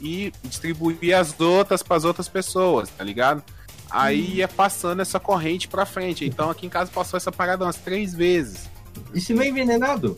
e 0.00 0.32
distribuía 0.42 1.18
as 1.20 1.38
outras 1.40 1.82
para 1.82 1.96
as 1.96 2.04
outras 2.04 2.28
pessoas, 2.28 2.88
tá 2.90 3.02
ligado? 3.04 3.42
Aí 3.90 4.36
ia 4.36 4.48
passando 4.48 5.00
essa 5.00 5.20
corrente 5.20 5.68
pra 5.68 5.86
frente. 5.86 6.24
Então 6.24 6.50
aqui 6.50 6.66
em 6.66 6.70
casa 6.70 6.90
passou 6.92 7.16
essa 7.16 7.30
parada 7.30 7.64
umas 7.64 7.76
três 7.76 8.12
vezes. 8.14 8.68
Isso 9.12 9.32
não 9.34 9.42
é 9.42 9.48
envenenado? 9.48 10.16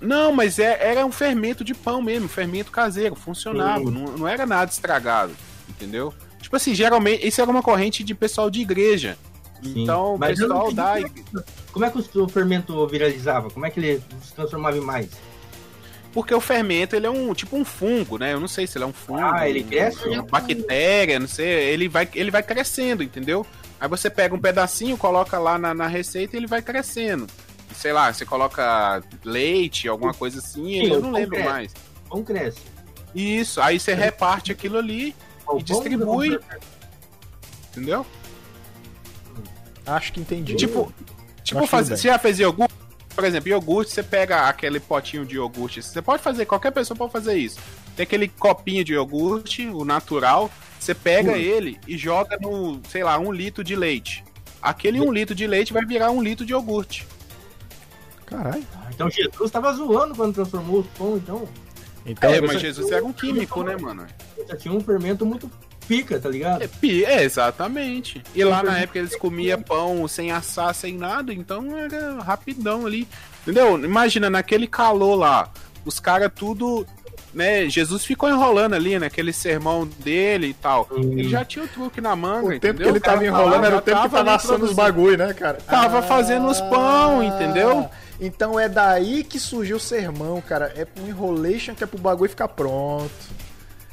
Não, 0.00 0.32
mas 0.32 0.58
é- 0.58 0.78
era 0.90 1.06
um 1.06 1.12
fermento 1.12 1.64
de 1.64 1.74
pão 1.74 2.02
mesmo, 2.02 2.28
fermento 2.28 2.70
caseiro, 2.70 3.14
funcionava, 3.14 3.84
Sim. 3.84 3.90
não, 3.90 4.04
não 4.18 4.28
era 4.28 4.44
nada 4.44 4.70
estragado, 4.70 5.32
entendeu? 5.68 6.12
Tipo 6.40 6.56
assim, 6.56 6.74
geralmente, 6.74 7.26
isso 7.26 7.40
era 7.40 7.50
uma 7.50 7.62
corrente 7.62 8.04
de 8.04 8.14
pessoal 8.14 8.50
de 8.50 8.60
igreja. 8.60 9.16
Sim. 9.62 9.82
Então, 9.82 10.14
o 10.14 10.18
Mas 10.18 10.38
pessoal 10.38 10.70
da. 10.72 10.96
Como 11.72 11.84
é 11.84 11.90
que 11.90 12.18
o 12.18 12.28
fermento 12.28 12.86
viralizava? 12.86 13.50
Como 13.50 13.64
é 13.64 13.70
que 13.70 13.80
ele 13.80 14.02
se 14.22 14.34
transformava 14.34 14.76
em 14.76 14.80
mais? 14.80 15.08
Porque 16.16 16.34
o 16.34 16.40
fermento, 16.40 16.96
ele 16.96 17.06
é 17.06 17.10
um 17.10 17.34
tipo 17.34 17.58
um 17.58 17.62
fungo, 17.62 18.16
né? 18.16 18.32
Eu 18.32 18.40
não 18.40 18.48
sei 18.48 18.66
se 18.66 18.78
ele 18.78 18.84
é 18.84 18.86
um 18.86 18.92
fungo. 18.92 19.20
Ah, 19.20 19.46
ele 19.46 19.62
cresce? 19.62 20.08
Uma 20.08 20.22
bactéria, 20.22 21.20
não 21.20 21.28
sei. 21.28 21.46
Ele 21.46 21.90
vai, 21.90 22.08
ele 22.14 22.30
vai 22.30 22.42
crescendo, 22.42 23.02
entendeu? 23.02 23.44
Aí 23.78 23.86
você 23.86 24.08
pega 24.08 24.34
um 24.34 24.38
pedacinho, 24.40 24.96
coloca 24.96 25.38
lá 25.38 25.58
na, 25.58 25.74
na 25.74 25.86
receita 25.86 26.34
e 26.34 26.38
ele 26.38 26.46
vai 26.46 26.62
crescendo. 26.62 27.26
Sei 27.74 27.92
lá, 27.92 28.10
você 28.10 28.24
coloca 28.24 29.02
leite, 29.22 29.88
alguma 29.88 30.14
coisa 30.14 30.38
assim, 30.38 30.80
Sim, 30.80 30.86
eu 30.86 31.00
não 31.02 31.10
lembro 31.10 31.32
cresce. 31.32 31.50
mais. 31.50 31.74
Pão 32.08 32.24
cresce. 32.24 32.60
Isso, 33.14 33.60
aí 33.60 33.78
você 33.78 33.92
reparte 33.92 34.50
aquilo 34.50 34.78
ali, 34.78 35.14
O 35.42 35.50
pão 35.50 35.58
distribui. 35.58 36.40
entendeu? 37.72 38.06
Acho 39.84 40.14
que 40.14 40.20
entendi. 40.20 40.56
Tipo, 40.56 40.90
tipo 41.44 41.66
fazer, 41.66 41.98
você 41.98 42.08
já 42.08 42.18
fez 42.18 42.40
iogurte? 42.40 42.74
Por 43.16 43.24
exemplo, 43.24 43.48
iogurte, 43.48 43.92
você 43.92 44.02
pega 44.02 44.42
aquele 44.42 44.78
potinho 44.78 45.24
de 45.24 45.36
iogurte. 45.36 45.82
Você 45.82 46.02
pode 46.02 46.22
fazer, 46.22 46.44
qualquer 46.44 46.70
pessoa 46.70 46.94
pode 46.94 47.10
fazer 47.10 47.34
isso. 47.34 47.58
Tem 47.96 48.04
aquele 48.04 48.28
copinho 48.28 48.84
de 48.84 48.92
iogurte, 48.92 49.66
o 49.66 49.86
natural. 49.86 50.50
Você 50.78 50.94
pega 50.94 51.32
Hum. 51.32 51.36
ele 51.36 51.80
e 51.88 51.96
joga 51.96 52.36
no, 52.38 52.78
sei 52.90 53.02
lá, 53.02 53.18
um 53.18 53.32
litro 53.32 53.64
de 53.64 53.74
leite. 53.74 54.22
Aquele 54.60 55.00
um 55.00 55.10
litro 55.10 55.34
de 55.34 55.46
leite 55.46 55.72
vai 55.72 55.86
virar 55.86 56.10
um 56.10 56.22
litro 56.22 56.44
de 56.44 56.52
iogurte. 56.52 57.08
Caralho. 58.26 58.66
Então 58.94 59.08
Jesus 59.10 59.50
tava 59.50 59.72
zoando 59.72 60.14
quando 60.14 60.34
transformou 60.34 60.80
o 60.80 60.84
pão, 60.84 61.16
então. 61.16 61.48
Então, 62.04 62.30
é, 62.30 62.40
mas 62.42 62.60
Jesus 62.60 62.92
era 62.92 63.04
um 63.04 63.14
químico, 63.14 63.62
né, 63.62 63.76
mano? 63.76 64.06
Já 64.46 64.56
tinha 64.56 64.74
um 64.74 64.80
fermento 64.80 65.24
muito 65.24 65.50
pica, 65.88 66.18
tá 66.18 66.28
ligado? 66.28 66.62
É, 66.62 66.66
pi- 66.66 67.04
é, 67.04 67.22
exatamente. 67.24 68.22
E 68.34 68.42
lá 68.44 68.62
na 68.62 68.78
época 68.78 68.98
eles 68.98 69.16
comiam 69.16 69.60
pão 69.62 70.06
sem 70.08 70.30
assar, 70.32 70.74
sem 70.74 70.96
nada, 70.96 71.32
então 71.32 71.76
era 71.76 72.20
rapidão 72.22 72.86
ali. 72.86 73.06
Entendeu? 73.42 73.78
Imagina, 73.82 74.28
naquele 74.28 74.66
calor 74.66 75.14
lá, 75.14 75.50
os 75.84 75.98
caras 76.00 76.30
tudo. 76.34 76.86
Né, 77.34 77.68
Jesus 77.68 78.02
ficou 78.02 78.30
enrolando 78.30 78.72
ali 78.72 78.98
naquele 78.98 79.30
sermão 79.30 79.86
dele 79.86 80.46
e 80.48 80.54
tal. 80.54 80.88
Ele 80.90 81.28
já 81.28 81.44
tinha 81.44 81.66
o 81.66 81.68
truque 81.68 82.00
na 82.00 82.16
manga, 82.16 82.46
o 82.46 82.48
tempo 82.48 82.56
entendeu? 82.56 82.86
que 82.86 82.92
ele 82.92 83.00
tava 83.00 83.26
enrolando 83.26 83.64
era 83.66 83.76
o 83.76 83.80
tempo 83.82 84.00
que 84.04 84.08
tava 84.08 84.34
assando 84.34 84.64
os 84.64 84.72
bagulho, 84.72 85.18
né, 85.18 85.34
cara? 85.34 85.58
Tava 85.58 86.00
fazendo 86.02 86.46
os 86.48 86.58
pão, 86.62 87.22
entendeu? 87.22 87.90
Então 88.18 88.58
é 88.58 88.70
daí 88.70 89.22
que 89.22 89.38
surgiu 89.38 89.76
o 89.76 89.80
sermão, 89.80 90.40
cara. 90.40 90.72
É 90.74 90.86
pro 90.86 91.06
enrolation 91.06 91.74
que 91.74 91.84
é 91.84 91.86
pro 91.86 91.98
bagulho 91.98 92.30
ficar 92.30 92.48
pronto. 92.48 93.10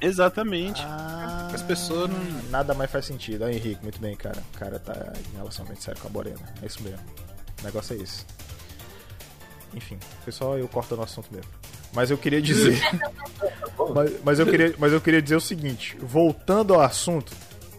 Exatamente. 0.04 0.82
Ah, 0.86 1.50
As 1.54 1.62
pessoas 1.62 2.10
não- 2.10 2.50
Nada 2.50 2.74
mais 2.74 2.89
faz 2.92 3.06
sentido. 3.06 3.46
Aí, 3.46 3.56
Henrique, 3.58 3.82
muito 3.84 4.00
bem, 4.00 4.16
cara. 4.16 4.42
O 4.54 4.58
cara 4.58 4.80
tá 4.80 5.13
em 5.34 5.38
relacionamento 5.38 5.84
sério 5.84 6.00
com 6.02 6.08
a 6.08 6.12
Borena. 6.12 6.39
É 6.62 6.66
isso 6.66 6.82
mesmo. 6.84 7.00
O 7.62 7.63
negócio 7.63 7.96
é 7.96 8.02
esse. 8.04 8.26
Enfim, 9.74 9.98
pessoal, 10.26 10.58
eu 10.58 10.68
corto 10.68 10.96
no 10.96 11.04
assunto 11.04 11.28
mesmo. 11.32 11.50
Mas 11.94 12.10
eu 12.12 12.18
queria 12.18 12.42
dizer. 12.42 12.80
mas, 13.94 14.12
mas 14.24 14.39
eu 14.39 14.46
queria, 14.46 14.76
mas 14.78 14.92
eu 14.94 15.02
queria 15.02 15.22
dizer 15.22 15.36
o 15.36 15.42
seguinte: 15.42 15.96
voltando 16.02 16.74
ao 16.74 16.82
assunto, 16.82 17.32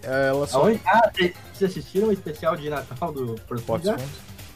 ela 0.03 0.47
só. 0.47 0.69
Ah, 0.87 1.11
vocês 1.13 1.71
assistiram 1.71 2.09
o 2.09 2.13
especial 2.13 2.57
de 2.57 2.71
Natal 2.71 3.13
do 3.13 3.35
Portugal? 3.67 3.97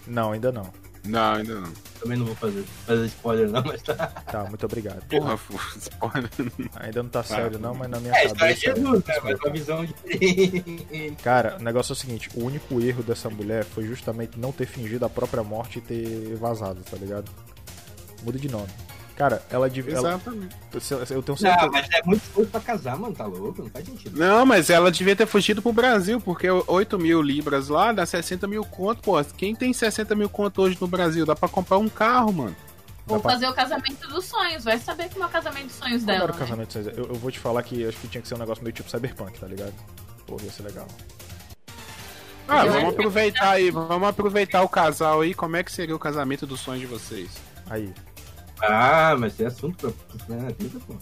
Não, 0.07 0.33
ainda 0.33 0.51
não. 0.53 0.73
Não, 1.05 1.35
ainda 1.35 1.55
não. 1.61 1.73
Também 2.01 2.17
não 2.19 2.27
vou 2.27 2.35
fazer, 2.37 2.63
fazer 2.87 3.07
spoiler, 3.07 3.49
não, 3.49 3.63
mas 3.65 3.83
tá. 3.83 3.95
Tá, 3.97 4.45
muito 4.45 4.65
obrigado. 4.67 5.03
Porra, 5.09 5.37
fu- 5.37 5.59
spoiler. 5.79 6.31
Ainda 6.77 7.03
não 7.03 7.11
tá 7.11 7.23
sério, 7.23 7.59
não, 7.59 7.75
mas 7.75 7.89
na 7.91 7.99
minha 8.01 8.13
É, 8.15 8.25
a 8.25 8.27
de 8.29 8.35
cabeça. 8.35 8.61
Jesus, 8.61 9.05
né? 9.05 9.15
Mas 9.25 9.39
uma 9.41 9.51
visão 9.53 9.85
diferente. 9.85 11.17
Cara, 11.23 11.57
o 11.59 11.63
negócio 11.63 11.93
é 11.93 11.95
o 11.95 11.97
seguinte: 11.97 12.29
o 12.35 12.45
único 12.45 12.81
erro 12.81 13.03
dessa 13.03 13.29
mulher 13.31 13.65
foi 13.65 13.85
justamente 13.85 14.39
não 14.39 14.53
ter 14.53 14.67
fingido 14.67 15.05
a 15.05 15.11
própria 15.11 15.43
morte 15.43 15.79
e 15.79 15.83
ter 15.83 16.37
vazado, 16.37 16.81
tá 16.89 16.97
ligado? 16.97 17.31
Muda 18.23 18.39
de 18.39 18.49
nome. 18.49 18.69
Cara, 19.19 19.43
ela 19.51 19.69
devia. 19.69 19.95
ela- 19.97 20.11
Exatamente. 20.15 20.57
Eu 21.11 21.23
tenho 21.23 21.37
certeza. 21.37 21.57
Não, 21.67 21.73
mas 21.73 21.89
é 21.91 22.03
muito 22.05 22.23
esforço 22.23 22.51
pra 22.51 22.61
casar, 22.61 22.97
mano, 22.97 23.13
tá 23.17 23.27
louco? 23.27 23.63
Não 23.65 23.69
faz 23.69 23.85
sentido. 23.85 24.17
Não, 24.17 24.47
mas 24.47 24.71
ela 24.71 24.93
devia 24.93 25.17
ter 25.17 25.27
fugido 25.27 25.61
pro 25.61 25.73
Brasil, 25.73 26.21
porque 26.21 26.49
8 26.49 26.97
mil 27.01 27.21
libras 27.21 27.69
lá 27.69 27.91
dá 27.93 28.07
60 28.07 28.47
mil 28.47 28.65
conto, 28.65 29.03
pô. 29.03 29.15
Quem 29.37 29.57
tem 29.57 29.73
60 29.73 30.15
mil 30.15 30.29
conto 30.31 30.63
hoje 30.63 30.79
no 30.81 30.87
Brasil? 30.87 31.27
Dá 31.27 31.35
pra 31.35 31.49
comprar 31.49 31.79
um 31.79 31.89
carro, 31.89 32.33
mano. 32.33 32.57
Vou 33.09 33.19
pra- 33.19 33.33
fazer 33.33 33.49
o 33.49 33.53
casamento 33.55 34.07
dos 34.07 34.25
sonhos. 34.27 34.63
Vai 34.63 34.79
saber 34.79 35.09
como 35.11 35.25
é 35.25 35.27
o 35.27 35.31
casamento 35.31 35.67
dos 35.67 35.75
sonhos 35.75 36.05
Qual 36.05 36.15
era 36.15 36.21
dela. 36.27 36.31
o 36.31 36.41
né? 36.41 36.47
casamento 36.47 36.73
sem- 36.73 36.83
eu, 36.97 37.07
eu 37.09 37.15
vou 37.17 37.33
te 37.33 37.41
falar 37.41 37.63
que 37.65 37.85
acho 37.89 37.99
que 37.99 38.07
tinha 38.07 38.23
que 38.23 38.29
ser 38.29 38.37
um 38.37 38.39
negócio 38.39 38.63
meio 38.63 38.73
tipo 38.73 38.89
cyberpunk, 38.89 39.37
tá 39.41 39.49
ligado? 39.49 39.75
Porra, 40.29 40.45
ia 40.45 40.53
ser 40.53 40.63
legal. 40.63 40.87
Ah, 42.47 42.65
Eu 42.65 42.73
vamos 42.73 42.91
aproveitar 42.95 43.51
aí, 43.51 43.71
vamos 43.73 44.09
aproveitar 44.09 44.63
o 44.63 44.69
casal 44.69 45.23
aí. 45.23 45.35
Como 45.35 45.57
é 45.57 45.65
que 45.65 45.73
seria 45.73 45.97
o 45.97 45.99
casamento 45.99 46.47
dos 46.47 46.61
sonhos 46.61 46.81
de 46.83 46.87
vocês? 46.87 47.29
Aí. 47.69 47.93
Ah, 48.61 49.17
mas 49.19 49.35
tem 49.35 49.47
assunto 49.47 49.95
pra. 50.27 50.37
vida, 50.59 50.81
pô. 50.87 50.95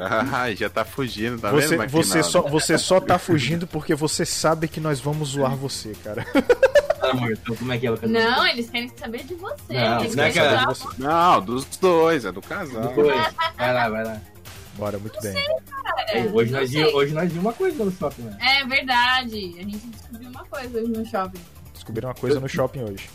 Ah, 0.00 0.50
já 0.54 0.70
tá 0.70 0.84
fugindo, 0.84 1.38
tá 1.38 1.50
você, 1.50 1.76
vendo? 1.76 1.90
você, 1.90 2.22
só, 2.22 2.40
você 2.42 2.78
só 2.78 2.98
tá 2.98 3.18
fugindo 3.18 3.66
porque 3.66 3.94
você 3.94 4.24
sabe 4.24 4.66
que 4.66 4.80
nós 4.80 5.00
vamos 5.00 5.30
zoar 5.30 5.54
você, 5.54 5.92
cara. 6.02 6.24
amor, 7.02 7.32
então 7.32 7.54
como 7.56 7.72
é 7.72 7.78
que 7.78 7.86
é 7.86 7.90
o 7.90 7.96
casamento? 7.96 8.24
Não, 8.30 8.46
eles 8.46 8.70
querem 8.70 8.90
saber 8.96 9.24
de 9.24 9.34
você. 9.34 9.74
Não, 9.74 10.00
eles 10.00 10.14
não 10.16 10.24
é 10.24 10.32
Não, 10.98 11.40
dos 11.42 11.64
dois, 11.76 12.24
é 12.24 12.32
do 12.32 12.40
casal. 12.40 12.94
Dois. 12.94 13.34
Vai 13.56 13.74
lá, 13.74 13.88
vai 13.90 14.04
lá. 14.04 14.20
Bora, 14.76 14.98
muito 14.98 15.20
bem. 15.20 15.34
cara. 15.34 16.18
Ei, 16.18 16.28
hoje, 16.28 16.50
Não 16.52 16.60
nós 16.60 16.70
sei. 16.70 16.78
vimos, 16.80 16.94
hoje 16.94 17.14
nós 17.14 17.28
vimos 17.28 17.44
uma 17.44 17.52
coisa 17.52 17.84
no 17.84 17.92
shopping, 17.92 18.22
né? 18.22 18.38
É 18.40 18.66
verdade. 18.66 19.54
A 19.58 19.62
gente 19.62 19.86
descobriu 19.88 20.30
uma 20.30 20.44
coisa 20.46 20.78
hoje 20.78 20.92
no 20.92 21.06
shopping. 21.06 21.40
Descobriram 21.74 22.08
uma 22.08 22.14
coisa 22.14 22.40
no 22.40 22.48
shopping 22.48 22.82
hoje. 22.84 23.10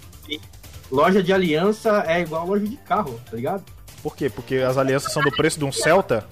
Loja 0.92 1.22
de 1.22 1.34
aliança 1.34 2.04
é 2.08 2.22
igual 2.22 2.48
loja 2.48 2.66
de 2.66 2.78
carro, 2.78 3.20
tá 3.30 3.36
ligado? 3.36 3.64
Por 4.02 4.16
quê? 4.16 4.30
Porque 4.30 4.58
as 4.58 4.78
alianças 4.78 5.12
são 5.12 5.22
do 5.22 5.32
preço 5.32 5.60
de 5.60 5.66
um 5.66 5.72
Celta? 5.72 6.26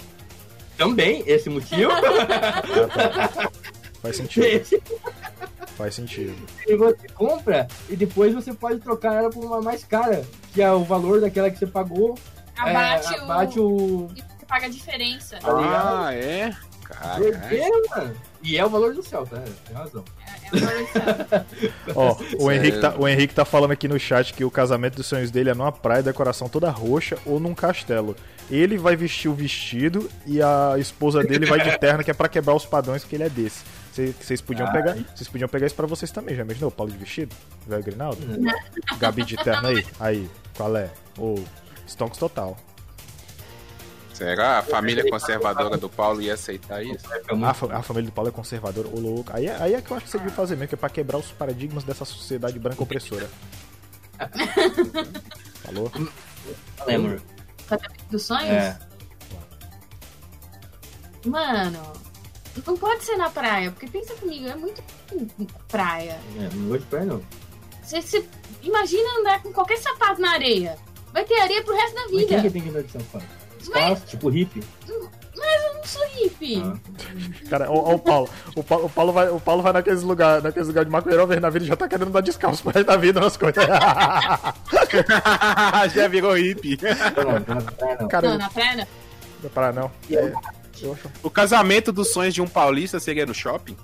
Também, 0.78 1.24
esse 1.26 1.50
motivo. 1.50 1.92
Ah, 2.96 3.28
tá. 3.28 3.52
Faz 4.02 4.18
sentido, 4.18 4.46
esse 4.46 4.82
faz 5.76 5.96
sentido. 5.96 6.36
que 6.64 6.76
você 6.76 7.08
compra 7.16 7.68
e 7.90 7.96
depois 7.96 8.34
você 8.34 8.54
pode 8.54 8.80
trocar 8.80 9.16
ela 9.16 9.30
por 9.30 9.44
uma 9.44 9.62
mais 9.62 9.84
cara, 9.84 10.24
que 10.54 10.62
é 10.62 10.72
o 10.72 10.84
valor 10.84 11.22
daquela 11.22 11.50
que 11.50 11.58
você 11.58 11.66
pagou. 11.66 12.16
Abate, 12.56 13.14
é, 13.14 13.20
abate 13.20 13.60
o. 13.60 14.08
E 14.16 14.22
você 14.22 14.46
paga 14.48 14.68
a 14.68 14.70
diferença. 14.70 15.38
Tá? 15.40 16.06
Ah, 16.08 16.14
é? 16.14 16.52
Mano. 17.90 18.16
E 18.44 18.58
é 18.58 18.66
o 18.66 18.70
valor 18.70 18.94
do 18.94 19.02
céu, 19.02 19.26
tá? 19.26 19.42
Tem 19.66 19.76
razão. 19.76 20.06
Ó, 21.96 22.18
o 22.40 22.52
Henrique, 22.52 22.80
tá, 22.80 22.96
o 22.98 23.08
Henrique 23.08 23.34
tá 23.34 23.46
falando 23.46 23.72
aqui 23.72 23.88
no 23.88 24.00
chat 24.00 24.34
que 24.34 24.44
o 24.44 24.52
casamento 24.52 24.96
dos 24.96 25.06
sonhos 25.06 25.32
dele 25.32 25.50
é 25.50 25.54
numa 25.54 25.72
praia, 25.72 26.04
decoração 26.04 26.48
toda 26.50 26.70
roxa 26.70 27.18
ou 27.26 27.40
num 27.40 27.54
castelo. 27.54 28.16
Ele 28.50 28.78
vai 28.78 28.96
vestir 28.96 29.28
o 29.30 29.34
vestido 29.34 30.10
e 30.26 30.42
a 30.42 30.76
esposa 30.78 31.24
dele 31.24 31.46
vai 31.46 31.60
de 31.62 31.78
terno, 31.80 32.04
que 32.04 32.12
é 32.12 32.14
pra 32.14 32.28
quebrar 32.30 32.54
os 32.56 32.66
padrões, 32.66 33.02
porque 33.04 33.16
ele 33.16 33.24
é 33.24 33.30
desse. 33.30 33.64
Cê- 33.92 34.14
Vocês 34.20 34.42
podiam 34.42 34.72
pegar, 34.72 34.96
vocês 35.16 35.28
podiam 35.28 35.48
pegar 35.50 35.66
isso 35.68 35.76
pra 35.76 35.88
vocês 35.88 36.12
também, 36.12 36.36
já 36.36 36.44
imaginou? 36.44 36.70
Paulo 36.70 36.92
de 36.92 36.98
vestido? 36.98 37.36
Velho 37.66 37.84
Grinaldo? 37.84 38.20
Gabi 39.00 39.24
de 39.24 39.36
terno 39.38 39.68
aí? 39.68 39.86
Aí, 40.00 40.30
qual 40.56 40.76
é? 40.76 40.90
Ou 41.18 41.44
Stonks 41.88 42.20
total. 42.20 42.56
Será 44.16 44.60
a 44.60 44.64
família 44.64 45.10
conservadora 45.10 45.78
do 45.78 45.90
Paulo 45.90 46.22
ia 46.22 46.36
aceitar 46.36 46.82
isso? 46.84 47.06
A, 47.12 47.50
a 47.80 47.82
família 47.84 48.10
do 48.10 48.14
Paulo 48.14 48.30
é 48.30 48.32
conservadora, 48.32 48.88
ô 48.88 48.98
louco. 49.00 49.30
Aí, 49.34 49.46
é- 49.48 49.58
aí 49.62 49.74
é 49.74 49.82
que 49.82 49.92
eu 49.92 49.98
acho 49.98 50.06
que 50.06 50.12
você 50.12 50.18
devia 50.18 50.34
fazer 50.34 50.56
mesmo, 50.56 50.70
que 50.70 50.76
é 50.76 50.78
pra 50.78 50.90
quebrar 50.90 51.18
os 51.18 51.32
paradigmas 51.32 51.84
dessa 51.84 52.06
sociedade 52.06 52.58
branca 52.58 52.82
opressora. 52.82 53.30
Falou? 55.66 55.92
Lembro. 56.88 57.22
Dos 58.10 58.24
sonhos? 58.24 58.50
É. 58.52 58.78
Mano, 61.26 61.82
não 62.66 62.78
pode 62.78 63.04
ser 63.04 63.18
na 63.18 63.30
praia, 63.30 63.72
porque 63.72 63.88
pensa 63.88 64.14
comigo, 64.16 64.48
é 64.48 64.56
muito 64.56 64.82
praia. 65.68 66.20
é, 66.40 66.56
não 66.56 66.68
vou 66.70 66.78
de 66.78 66.86
praia, 66.86 67.06
não. 67.06 67.22
Você, 67.84 68.02
você 68.02 68.26
imagina 68.62 69.20
andar 69.20 69.42
com 69.42 69.52
qualquer 69.52 69.78
sapato 69.78 70.22
na 70.22 70.32
areia. 70.32 70.78
Vai 71.16 71.24
ter 71.24 71.40
areia 71.40 71.64
pro 71.64 71.74
resto 71.74 71.96
da 71.96 72.02
Mas 72.02 72.10
quem 72.12 72.20
vida. 72.28 72.42
que 72.42 72.50
tem 72.50 72.62
que 72.62 72.70
andar 72.70 72.84
de 72.84 72.92
São 72.92 73.02
Paulo? 73.04 73.28
Descalço, 73.58 74.06
tipo 74.06 74.28
hippie. 74.30 74.62
Eu 74.88 75.74
não 75.76 75.84
sou 75.86 76.06
hippie. 76.10 76.62
Ah. 76.62 76.76
Cara, 77.50 77.72
ó, 77.72 77.92
ó 77.92 77.96
o 77.96 78.00
Paulo. 78.00 78.30
O 78.54 78.62
Paulo, 78.64 78.86
o 78.86 78.90
Paulo 78.90 79.14
vai, 79.14 79.30
o 79.30 79.40
Paulo 79.40 79.64
vai 79.64 79.72
naqueles 79.72 80.02
lugares 80.04 80.44
naqueles 80.44 80.68
lugar 80.68 80.84
de 80.84 80.92
maconheiro 80.92 81.26
ver 81.26 81.40
na 81.40 81.50
vida 81.50 81.64
e 81.64 81.68
já 81.70 81.76
tá 81.78 81.88
querendo 81.88 82.12
dar 82.12 82.20
descalço 82.22 82.62
pro 82.64 82.74
resto 82.74 82.88
da 82.88 82.98
vida 82.98 83.22
nas 83.22 83.38
coisas. 83.38 83.64
Já 85.94 86.08
virou 86.10 86.36
hippie. 86.38 86.78
Não, 87.16 87.24
não, 87.24 87.32
não, 87.40 87.56
não, 87.56 87.98
não. 88.02 88.08
Cara, 88.10 88.30
Não, 88.30 88.38
na 88.38 88.50
praia 88.50 88.76
não. 88.76 88.88
não 89.44 89.50
para 89.50 89.72
não. 89.72 89.92
É, 90.12 90.34
O 91.24 91.30
casamento 91.30 91.94
dos 91.94 92.12
sonhos 92.12 92.34
de 92.34 92.42
um 92.42 92.48
paulista 92.48 93.00
seria 93.00 93.26
no 93.26 93.34
shopping? 93.34 93.76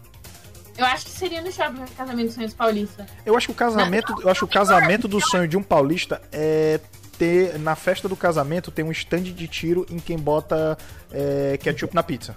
Eu 0.77 0.85
acho 0.85 1.05
que 1.05 1.11
seria 1.11 1.41
no 1.41 1.51
shopping 1.51 1.81
o 1.83 1.91
casamento 1.95 2.25
dos 2.27 2.35
sonhos 2.35 2.53
paulista. 2.53 3.05
Eu 3.25 3.37
acho 3.37 3.47
que 3.47 3.53
o 3.53 3.55
casamento, 3.55 4.13
eu 4.21 4.29
acho 4.29 4.39
que 4.39 4.45
o 4.45 4.59
casamento 4.59 5.07
do 5.07 5.19
sonho 5.21 5.47
de 5.47 5.55
um 5.57 5.63
paulista 5.63 6.21
é 6.31 6.79
ter 7.21 7.59
na 7.59 7.75
festa 7.75 8.09
do 8.09 8.15
casamento 8.15 8.71
tem 8.71 8.83
um 8.83 8.91
stand 8.91 9.21
de 9.21 9.47
tiro 9.47 9.85
em 9.91 9.99
quem 9.99 10.17
bota 10.17 10.75
é, 11.11 11.55
ketchup 11.61 11.93
na 11.93 12.01
pizza. 12.01 12.35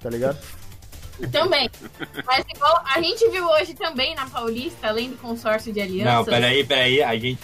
Tá 0.00 0.10
ligado? 0.10 0.36
Também. 1.30 1.70
Mas 2.26 2.44
igual 2.52 2.82
a 2.92 3.00
gente 3.00 3.30
viu 3.30 3.46
hoje 3.46 3.72
também 3.72 4.16
na 4.16 4.26
Paulista, 4.28 4.88
além 4.88 5.10
do 5.10 5.16
consórcio 5.18 5.72
de 5.72 5.80
alianças, 5.80 6.12
Não, 6.12 6.24
peraí, 6.24 6.64
peraí. 6.64 7.00
A 7.04 7.16
gente. 7.16 7.38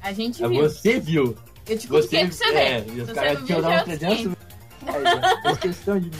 a 0.00 0.12
gente 0.14 0.42
é 0.42 0.48
viu. 0.48 0.62
Você 0.62 0.98
viu. 0.98 1.36
Eu 1.68 1.78
te 1.78 1.86
Você, 1.88 2.20
pra 2.20 2.30
você 2.32 2.44
é, 2.44 2.80
ver. 2.80 2.94
e 2.96 3.00
os 3.02 3.12
caras 3.12 3.50
é 3.50 3.56
o 3.58 3.84
300 3.84 4.18
seguinte. 4.18 4.38
reais. 4.86 5.42
Fez 5.42 5.58
questão 5.58 6.00
de. 6.00 6.10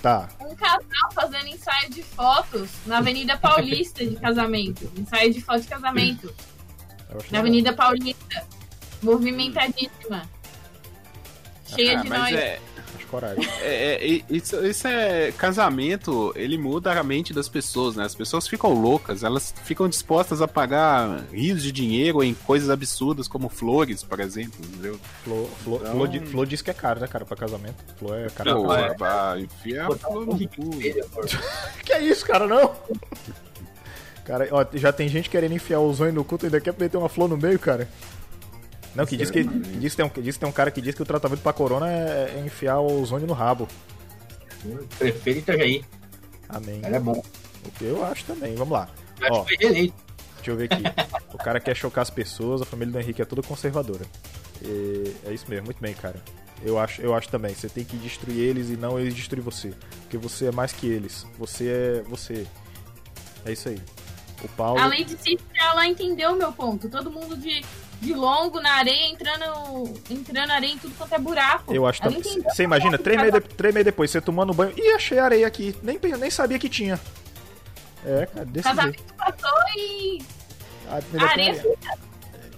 Tá. 0.00 0.28
Um 0.40 0.54
casal 0.54 1.12
fazendo 1.14 1.48
ensaio 1.48 1.90
de 1.90 2.02
fotos 2.02 2.70
na 2.86 2.98
Avenida 2.98 3.36
Paulista 3.36 4.06
de 4.06 4.16
casamento. 4.16 4.90
Ensaio 4.96 5.34
de 5.34 5.42
foto 5.42 5.60
de 5.60 5.68
casamento. 5.68 6.34
Na. 7.30 7.40
Avenida 7.40 7.74
Paulista. 7.74 8.57
Movimentadíssima. 9.02 10.22
Cheia 11.66 11.98
Ah, 11.98 12.02
de 12.02 12.08
mas 12.08 12.18
nós. 12.18 12.32
é, 12.34 12.58
Acho 12.96 13.06
coragem. 13.08 13.46
é, 13.60 13.94
é- 14.16 14.22
isso, 14.30 14.56
isso 14.64 14.88
é. 14.88 15.30
Casamento, 15.32 16.32
ele 16.34 16.56
muda 16.56 16.98
a 16.98 17.02
mente 17.04 17.34
das 17.34 17.46
pessoas, 17.46 17.94
né? 17.94 18.04
As 18.06 18.14
pessoas 18.14 18.48
ficam 18.48 18.72
loucas, 18.72 19.22
elas 19.22 19.54
ficam 19.64 19.86
dispostas 19.86 20.40
a 20.40 20.48
pagar 20.48 21.24
rios 21.30 21.62
de 21.62 21.70
dinheiro 21.70 22.24
em 22.24 22.32
coisas 22.32 22.70
absurdas 22.70 23.28
como 23.28 23.50
flores, 23.50 24.02
por 24.02 24.18
exemplo, 24.18 24.58
entendeu? 24.64 24.98
Flor, 25.22 25.46
flor, 25.62 25.80
Então- 25.82 25.92
flor, 25.92 26.26
flor 26.26 26.46
diz 26.46 26.62
que 26.62 26.70
é 26.70 26.74
caro, 26.74 27.00
né, 27.00 27.06
cara, 27.06 27.26
pra 27.26 27.36
casamento. 27.36 27.76
Flor 27.98 28.16
é 28.18 28.30
caro. 28.30 28.50
Não, 28.62 28.74
é. 28.74 28.94
vai 28.96 29.40
enfiar 29.42 29.90
flor 29.92 30.24
no 30.26 30.38
cu. 30.48 30.70
Que 31.84 31.92
é 31.92 32.00
isso, 32.02 32.24
cara, 32.24 32.46
não? 32.46 32.74
Cara, 34.24 34.48
ó, 34.50 34.64
já 34.74 34.90
tem 34.92 35.06
gente 35.08 35.28
querendo 35.28 35.52
enfiar 35.54 35.80
o 35.80 35.92
zóio 35.92 36.12
no 36.14 36.24
culto 36.24 36.44
e 36.44 36.48
ainda 36.48 36.60
quer 36.60 36.74
meter 36.78 36.96
uma 36.96 37.08
flor 37.10 37.28
no 37.28 37.36
meio, 37.36 37.58
cara. 37.58 37.88
Não, 38.94 39.06
que 39.06 39.16
diz 39.16 39.30
que, 39.30 39.44
que 39.44 39.78
diz 39.78 39.92
que, 39.92 39.96
tem 39.96 40.06
um, 40.06 40.08
que 40.08 40.22
diz 40.22 40.34
que 40.34 40.40
tem 40.40 40.48
um 40.48 40.52
cara 40.52 40.70
que 40.70 40.80
diz 40.80 40.94
que 40.94 41.02
o 41.02 41.06
tratamento 41.06 41.40
pra 41.40 41.52
corona 41.52 41.90
é, 41.90 42.34
é 42.36 42.42
enfiar 42.44 42.80
o 42.80 43.00
ozônio 43.00 43.26
no 43.26 43.34
rabo. 43.34 43.68
Prefeito 44.98 45.40
Itajaí. 45.40 45.84
Amém. 46.48 46.80
Ela 46.82 46.96
é 46.96 47.00
bom. 47.00 47.22
O 47.64 47.70
que 47.72 47.84
eu 47.84 48.04
acho 48.04 48.24
também. 48.24 48.54
Vamos 48.54 48.72
lá. 48.72 48.88
Eu 49.20 49.34
Ó. 49.34 49.44
Deixa 49.44 49.92
eu 50.46 50.56
ver 50.56 50.72
aqui. 50.72 50.82
O 51.32 51.38
cara 51.38 51.60
quer 51.60 51.76
chocar 51.76 52.02
as 52.02 52.10
pessoas, 52.10 52.62
a 52.62 52.64
família 52.64 52.92
do 52.92 52.98
Henrique 52.98 53.20
é 53.20 53.24
toda 53.24 53.42
conservadora. 53.42 54.04
E 54.62 55.14
é 55.26 55.32
isso 55.32 55.44
mesmo, 55.48 55.66
muito 55.66 55.80
bem, 55.80 55.94
cara. 55.94 56.22
Eu 56.62 56.78
acho, 56.78 57.00
eu 57.00 57.14
acho 57.14 57.28
também. 57.28 57.54
Você 57.54 57.68
tem 57.68 57.84
que 57.84 57.96
destruir 57.96 58.38
eles 58.38 58.70
e 58.70 58.76
não 58.76 58.98
eles 58.98 59.14
destruir 59.14 59.42
você. 59.42 59.72
Porque 60.02 60.16
você 60.16 60.46
é 60.46 60.52
mais 60.52 60.72
que 60.72 60.86
eles. 60.86 61.26
Você 61.38 61.68
é 61.68 62.02
você. 62.02 62.46
É 63.44 63.52
isso 63.52 63.68
aí. 63.68 63.80
O 64.42 64.48
Paulo. 64.48 64.80
A 64.80 64.86
Lady 64.86 65.16
Cícera, 65.16 65.40
ela 65.56 65.86
entendeu 65.86 66.32
o 66.32 66.36
meu 66.36 66.52
ponto. 66.52 66.88
Todo 66.88 67.10
mundo 67.10 67.36
de, 67.36 67.62
de 68.00 68.14
longo 68.14 68.60
na 68.60 68.72
areia, 68.74 69.08
entrando, 69.10 69.94
entrando 70.08 70.50
areia 70.50 70.72
em 70.72 70.78
tudo 70.78 70.94
quanto 70.96 71.14
é 71.14 71.18
buraco. 71.18 71.74
Eu 71.74 71.86
acho 71.86 72.00
entendeu. 72.06 72.44
Você 72.50 72.62
imagina, 72.62 72.96
três 72.98 73.18
meses, 73.20 73.34
de, 73.34 73.40
três 73.40 73.74
meses 73.74 73.84
depois, 73.86 74.10
você 74.10 74.20
tomando 74.20 74.54
banho. 74.54 74.72
Ih, 74.78 74.92
achei 74.94 75.18
areia 75.18 75.46
aqui. 75.46 75.74
Nem, 75.82 75.98
nem 76.18 76.30
sabia 76.30 76.58
que 76.58 76.68
tinha. 76.68 76.98
É, 78.04 78.26
cara, 78.26 78.44
desse 78.46 78.68
jeito. 78.68 78.76
casamento 78.76 79.14
passou 79.14 79.58
e 79.76 80.22
Ah, 80.88 80.94
a 80.94 81.24
areia 81.24 81.28
areia. 81.30 81.54
fica 81.54 81.98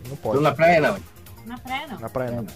Não 0.08 0.16
pode. 0.16 0.42
na 0.42 0.52
praia, 0.52 0.80
não. 0.80 1.00
na 1.46 1.58
praia, 1.58 1.86
não. 1.88 1.98
Na 1.98 2.08
praia 2.10 2.30
não. 2.30 2.46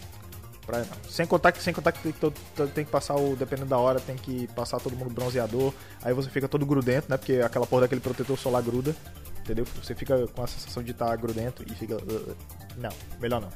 Praia 0.67 0.87
não. 0.91 1.11
Sem 1.11 1.27
contar 1.27 1.53
que, 1.53 1.63
sem 1.63 1.75
contar 1.75 1.93
que 1.93 2.01
tem, 2.01 2.13
que 2.13 2.67
tem 2.75 2.85
que 2.87 2.91
passar 2.91 3.17
o. 3.17 3.37
Dependendo 3.37 3.69
da 3.69 3.77
hora, 3.79 4.01
tem 4.01 4.17
que 4.17 4.47
passar 4.49 4.81
todo 4.81 4.97
mundo 4.97 5.11
bronzeador. 5.11 5.75
Aí 6.03 6.15
você 6.15 6.31
fica 6.31 6.49
todo 6.49 6.65
grudento, 6.65 7.07
né? 7.11 7.19
Porque 7.19 7.35
aquela 7.45 7.67
porra 7.67 7.83
daquele 7.83 8.01
protetor 8.01 8.39
solar 8.39 8.63
gruda. 8.63 8.97
Entendeu? 9.45 9.67
Você 9.83 9.95
fica 9.95 10.27
com 10.29 10.43
a 10.43 10.47
sensação 10.47 10.83
de 10.83 10.93
estar 10.93 11.15
grudento 11.17 11.63
e 11.71 11.75
fica. 11.75 11.97
uh, 11.97 11.99
uh. 11.99 12.37
Não, 12.79 12.91
melhor 13.21 13.43
não. 13.43 13.49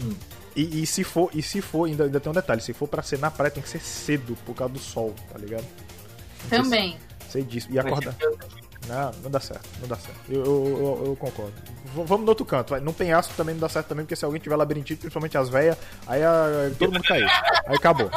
Uhum. 0.00 0.16
E, 0.56 0.82
e 0.82 0.86
se 0.86 1.04
for, 1.04 1.30
e 1.32 1.40
se 1.40 1.62
for, 1.62 1.86
ainda, 1.86 2.04
ainda 2.04 2.18
tem 2.18 2.30
um 2.30 2.34
detalhe, 2.34 2.60
se 2.60 2.72
for 2.72 2.88
pra 2.88 3.02
ser 3.02 3.18
na 3.20 3.30
praia 3.30 3.50
tem 3.50 3.62
que 3.62 3.68
ser 3.68 3.80
cedo, 3.80 4.36
por 4.44 4.54
causa 4.54 4.74
do 4.74 4.80
sol, 4.80 5.14
tá 5.32 5.38
ligado? 5.38 5.64
Também. 6.50 6.98
Sei 7.30 7.42
disso. 7.44 7.68
E 7.70 7.78
acordar. 7.78 8.16
Não, 8.88 9.12
não 9.22 9.30
dá 9.30 9.38
certo, 9.38 9.68
não 9.80 9.86
dá 9.88 9.96
certo. 9.96 10.18
Eu, 10.28 10.44
eu, 10.44 10.66
eu- 10.66 11.02
eu 11.06 11.16
concordo. 11.16 11.52
V- 11.94 12.04
vamos 12.04 12.22
no 12.24 12.28
outro 12.30 12.44
canto, 12.44 12.70
vai. 12.70 12.80
No 12.80 12.92
penhasco 12.92 13.32
também 13.36 13.54
não 13.54 13.60
dá 13.60 13.68
certo 13.68 13.86
também, 13.86 14.04
porque 14.04 14.16
se 14.16 14.24
alguém 14.24 14.40
tiver 14.40 14.56
labirintite, 14.56 14.98
principalmente 15.00 15.38
as 15.38 15.48
velhas, 15.48 15.76
aí 16.06 16.22
a- 16.22 16.70
todo 16.78 16.92
mundo 16.92 17.04
caiu. 17.04 17.26
Aí 17.66 17.76
acabou. 17.76 18.10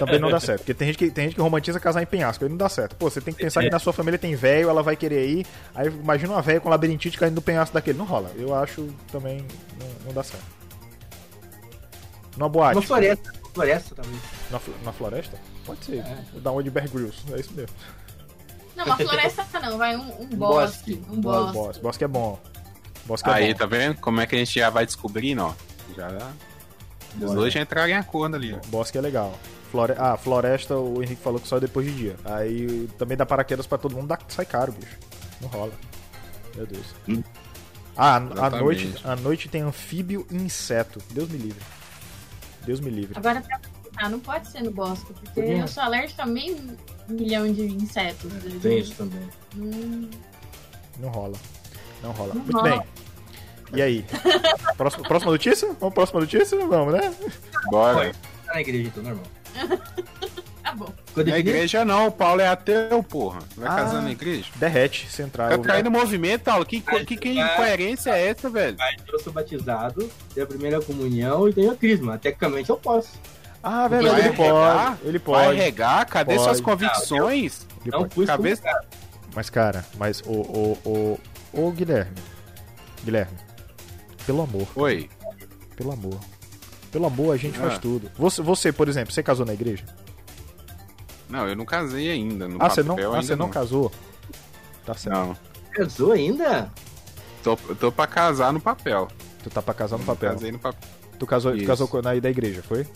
Também 0.00 0.18
não 0.18 0.28
dá 0.28 0.40
certo. 0.40 0.58
Porque 0.60 0.74
tem 0.74 0.88
gente, 0.88 0.98
que, 0.98 1.10
tem 1.10 1.24
gente 1.26 1.34
que 1.36 1.40
romantiza 1.40 1.78
casar 1.78 2.02
em 2.02 2.06
penhasco, 2.06 2.44
aí 2.44 2.50
não 2.50 2.56
dá 2.56 2.68
certo. 2.68 2.96
Pô, 2.96 3.08
você 3.08 3.20
tem 3.20 3.32
que 3.32 3.42
pensar 3.42 3.60
que 3.62 3.70
na 3.70 3.78
sua 3.78 3.92
família 3.92 4.18
tem 4.18 4.34
velho, 4.34 4.68
ela 4.68 4.82
vai 4.82 4.96
querer 4.96 5.24
ir. 5.28 5.46
Aí 5.74 5.86
imagina 5.88 6.32
uma 6.32 6.42
velha 6.42 6.60
com 6.60 6.68
labirintite 6.68 7.16
caindo 7.16 7.36
no 7.36 7.42
penhasco 7.42 7.72
daquele. 7.72 7.96
Não 7.96 8.04
rola. 8.04 8.30
Eu 8.34 8.52
acho 8.54 8.88
também 9.12 9.46
não, 9.80 9.88
não 10.06 10.12
dá 10.12 10.22
certo. 10.24 10.44
Numa 12.36 12.48
boate. 12.48 12.76
Uma 12.76 12.82
floresta. 12.82 13.32
Floresta, 13.54 13.94
talvez. 13.94 14.18
Na, 14.50 14.60
na 14.84 14.92
floresta? 14.92 15.38
Pode 15.66 15.84
ser. 15.84 15.98
É. 15.98 16.16
Da 16.40 16.50
onde 16.50 16.70
Bear 16.70 16.88
Grylls. 16.88 17.22
É 17.32 17.38
isso 17.38 17.52
mesmo. 17.52 17.76
Não, 18.76 18.84
uma 18.84 18.96
floresta 18.96 19.44
não, 19.60 19.78
vai 19.78 19.96
um, 19.96 20.22
um 20.22 20.26
bosque. 20.26 20.94
bosque. 20.96 21.02
Um 21.10 21.20
bosque. 21.20 21.52
Boss. 21.52 21.78
Bosque 21.78 22.04
é 22.04 22.08
bom. 22.08 22.40
Bosque 23.04 23.28
é 23.28 23.32
Aí, 23.32 23.52
bom. 23.52 23.58
tá 23.58 23.66
vendo? 23.66 23.96
Como 24.00 24.20
é 24.20 24.26
que 24.26 24.34
a 24.34 24.38
gente 24.38 24.58
já 24.58 24.70
vai 24.70 24.86
descobrindo, 24.86 25.42
ó? 25.42 25.54
Já. 25.96 26.08
Os 27.14 27.20
Bora. 27.20 27.34
dois 27.34 27.52
já 27.52 27.60
entraram 27.60 27.88
em 27.90 27.94
acordo 27.94 28.36
ali, 28.36 28.54
ó. 28.54 28.66
Bosque 28.68 28.96
é 28.96 29.00
legal. 29.00 29.38
Flore... 29.70 29.94
Ah, 29.98 30.16
floresta, 30.16 30.76
o 30.76 31.02
Henrique 31.02 31.22
falou 31.22 31.40
que 31.40 31.48
só 31.48 31.58
depois 31.58 31.86
de 31.86 31.92
dia. 31.92 32.16
Aí 32.24 32.88
também 32.98 33.16
dá 33.16 33.24
paraquedas 33.26 33.66
pra 33.66 33.78
todo 33.78 33.94
mundo, 33.94 34.08
dá... 34.08 34.18
sai 34.28 34.46
caro, 34.46 34.72
bicho. 34.72 34.98
Não 35.40 35.48
rola. 35.48 35.72
Meu 36.54 36.66
Deus. 36.66 36.86
Hum. 37.08 37.22
Ah, 37.96 38.16
à 38.16 38.50
noite, 38.50 38.94
à 39.04 39.16
noite 39.16 39.48
tem 39.48 39.62
anfíbio 39.62 40.26
e 40.30 40.36
inseto. 40.36 41.00
Deus 41.10 41.28
me 41.28 41.38
livre. 41.38 41.62
Deus 42.64 42.80
me 42.80 42.90
livre. 42.90 43.14
Agora, 43.16 43.40
pra 43.40 43.60
ah, 43.96 44.08
não 44.08 44.20
pode 44.20 44.48
ser 44.48 44.62
no 44.62 44.70
bosque, 44.70 45.12
porque 45.12 45.26
Por 45.28 45.44
quê? 45.44 45.58
eu 45.60 45.68
sou 45.68 45.82
alérgica 45.82 46.22
a 46.22 46.26
meio 47.12 47.42
milhão 47.42 47.52
de 47.52 47.62
insetos. 47.66 48.30
Tem 48.62 48.78
isso 48.78 48.94
também. 48.94 49.28
Hum, 49.56 50.08
Não 50.98 51.08
rola. 51.08 51.34
Não 52.02 52.10
rola. 52.12 52.34
Não 52.34 52.42
Muito 52.42 52.56
rola. 52.58 52.70
bem. 52.70 52.82
E 53.74 53.80
aí? 53.82 54.04
Próxima, 54.76 55.02
próxima 55.04 55.32
notícia? 55.32 55.68
Vamos 55.80 55.94
próxima 55.94 56.20
notícia? 56.20 56.58
Vamos, 56.66 56.92
né? 56.94 57.14
Bora. 57.70 58.12
Tá 58.46 58.54
na 58.54 58.60
igreja, 58.60 58.88
então, 58.88 59.02
normal. 59.02 59.24
tá 60.62 60.74
bom. 60.74 60.92
Na 61.16 61.38
igreja 61.38 61.84
não, 61.84 62.08
o 62.08 62.12
Paulo 62.12 62.40
é 62.42 62.48
ateu, 62.48 63.02
porra. 63.02 63.38
Vai 63.56 63.68
Ah. 63.68 63.76
casar 63.76 64.02
na 64.02 64.10
igreja? 64.12 64.44
Derrete, 64.56 65.08
central. 65.10 65.50
Fica 65.52 65.62
caindo 65.64 65.90
movimento, 65.90 66.42
Paulo. 66.42 66.66
Que, 66.66 66.80
que, 66.82 67.16
que 67.16 67.28
incoerência 67.30 68.10
é 68.10 68.28
essa, 68.28 68.50
velho? 68.50 68.76
Mas 68.78 68.96
eu 69.10 69.18
sou 69.20 69.32
batizado, 69.32 70.10
tenho 70.34 70.44
a 70.44 70.48
primeira 70.48 70.80
comunhão 70.82 71.48
e 71.48 71.52
tenho 71.54 71.70
a 71.70 71.76
crisma. 71.76 72.18
Tecnicamente 72.18 72.68
eu 72.68 72.76
posso. 72.76 73.12
Ah, 73.62 73.86
verdade, 73.88 74.10
Vai 74.16 74.20
ele 74.28 74.36
pode. 74.36 74.48
regar? 74.48 74.98
Ele 75.02 75.18
Vai 75.18 75.44
pode. 75.46 75.58
regar? 75.58 76.06
Cadê 76.06 76.34
Pode. 76.34 76.44
suas 76.44 76.60
convicções? 76.60 77.66
Ele 77.84 77.90
Não 77.96 78.08
pode. 78.08 78.26
Cabeça- 78.26 78.62
excomungado. 78.62 78.86
Mas, 79.34 79.48
cara, 79.50 79.84
mas 79.96 80.20
o, 80.26 80.30
o, 80.32 80.78
o, 80.84 81.20
o 81.66 81.70
Guilherme. 81.70 82.12
Guilherme. 83.04 83.38
Pelo 84.26 84.42
amor, 84.42 84.66
Oi. 84.76 85.08
pelo 85.76 85.92
amor. 85.92 86.18
Pelo 86.90 87.06
amor, 87.06 87.32
a 87.34 87.36
gente 87.36 87.58
Ah. 87.58 87.62
faz 87.68 87.78
tudo. 87.78 88.10
Você, 88.18 88.42
você, 88.42 88.72
por 88.72 88.88
exemplo, 88.88 89.12
você 89.14 89.22
casou 89.22 89.46
na 89.46 89.54
igreja? 89.54 89.84
Não, 91.28 91.48
eu 91.48 91.56
não 91.56 91.64
casei 91.64 92.10
ainda. 92.10 92.46
No 92.46 92.58
ah, 92.60 92.68
você 92.68 92.82
não, 92.82 92.96
ah, 92.98 93.22
você 93.22 93.34
não 93.34 93.48
casou? 93.48 93.90
Tá 94.84 94.94
certo. 94.94 95.16
Não. 95.16 95.36
Casou 95.72 96.12
ainda? 96.12 96.70
Tô, 97.42 97.56
tô 97.56 97.90
pra 97.90 98.06
casar 98.06 98.52
no 98.52 98.60
papel. 98.60 99.08
Tu 99.42 99.48
tá 99.48 99.62
pra 99.62 99.72
casar 99.72 99.96
no 99.96 100.04
Não 100.04 100.14
papel. 100.14 100.32
Casei 100.32 100.52
no 100.52 100.58
papel. 100.58 100.88
Tu 101.18 101.26
casou, 101.26 101.56
tu 101.56 101.64
casou 101.64 101.88
na 102.02 102.14
da 102.20 102.30
igreja, 102.30 102.62
foi? 102.62 102.86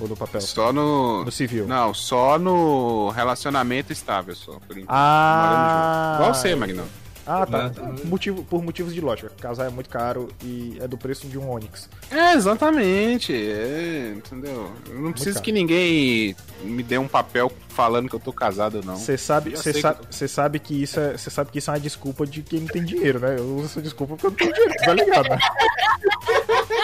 Ou 0.00 0.08
no 0.08 0.16
papel? 0.16 0.40
Só 0.40 0.72
no. 0.72 1.24
No 1.24 1.30
civil. 1.30 1.66
Não, 1.66 1.94
só 1.94 2.38
no 2.38 3.10
relacionamento 3.10 3.92
estável, 3.92 4.34
só. 4.34 4.52
Por 4.66 4.76
enquanto. 4.76 4.88
Ah! 4.90 6.16
Igual 6.18 6.34
você, 6.34 6.54
Magnão. 6.54 7.01
Ah, 7.26 7.46
tá. 7.46 7.70
Motivo, 8.04 8.42
por 8.44 8.62
motivos 8.62 8.92
de 8.92 9.00
lógica. 9.00 9.30
Casar 9.40 9.66
é 9.66 9.70
muito 9.70 9.88
caro 9.88 10.28
e 10.42 10.76
é 10.80 10.88
do 10.88 10.98
preço 10.98 11.26
de 11.28 11.38
um 11.38 11.48
Onix. 11.50 11.88
É, 12.10 12.34
exatamente. 12.34 13.32
É, 13.32 14.12
entendeu? 14.16 14.70
Eu 14.90 15.00
não 15.00 15.12
preciso 15.12 15.34
caro. 15.34 15.44
que 15.44 15.52
ninguém 15.52 16.34
me 16.64 16.82
dê 16.82 16.98
um 16.98 17.06
papel 17.06 17.50
falando 17.68 18.08
que 18.08 18.16
eu 18.16 18.20
tô 18.20 18.32
casado, 18.32 18.82
não. 18.84 18.96
Você 18.96 19.16
sabe, 19.16 19.50
você 19.56 19.72
sabe, 19.72 20.06
que- 20.08 20.28
sabe 20.28 20.58
que 20.58 20.82
isso 20.82 20.98
é, 20.98 21.16
você 21.16 21.30
sabe 21.30 21.50
que 21.52 21.58
isso 21.58 21.70
é 21.70 21.74
uma 21.74 21.80
desculpa 21.80 22.26
de 22.26 22.42
quem 22.42 22.60
não 22.60 22.66
tem 22.66 22.84
dinheiro, 22.84 23.20
né? 23.20 23.36
Eu 23.38 23.54
uso 23.56 23.66
essa 23.66 23.80
desculpa 23.82 24.16
porque 24.16 24.26
eu 24.26 24.30
não 24.30 24.36
tenho 24.36 24.52
dinheiro, 24.52 24.74
tá 24.84 24.92
ligado, 24.92 25.28
né? 25.28 25.38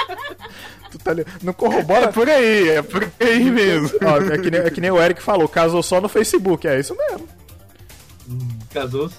tu 0.90 0.98
tá 0.98 1.12
ligado? 1.12 1.32
Não 1.42 1.52
corrobora. 1.52 2.06
É 2.06 2.12
por 2.12 2.28
aí, 2.28 2.68
é 2.68 2.82
por 2.82 3.10
aí 3.20 3.50
mesmo. 3.50 3.98
Ó, 4.04 4.16
é, 4.32 4.38
que 4.38 4.50
nem, 4.50 4.60
é 4.60 4.70
que 4.70 4.80
nem 4.80 4.90
o 4.90 5.00
Eric 5.02 5.22
falou, 5.22 5.48
casou 5.48 5.82
só 5.82 6.00
no 6.00 6.08
Facebook, 6.08 6.66
é 6.66 6.78
isso 6.78 6.96
mesmo. 6.96 7.28
Casou. 8.72 9.10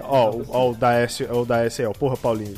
Ó, 0.00 0.42
ó, 0.48 0.70
o 0.70 0.74
da 0.74 0.92
S, 0.94 1.24
o 1.24 1.44
da 1.44 1.64
SL, 1.68 1.90
porra, 1.98 2.16
Paulinho. 2.16 2.56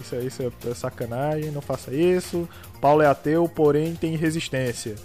Isso, 0.00 0.14
é- 0.16 0.24
isso 0.24 0.52
é 0.70 0.74
sacanagem, 0.74 1.50
não 1.50 1.60
faça 1.62 1.92
isso. 1.94 2.48
Paulo 2.80 3.02
é 3.02 3.06
ateu, 3.06 3.48
porém 3.48 3.94
tem 3.94 4.16
resistência. 4.16 4.96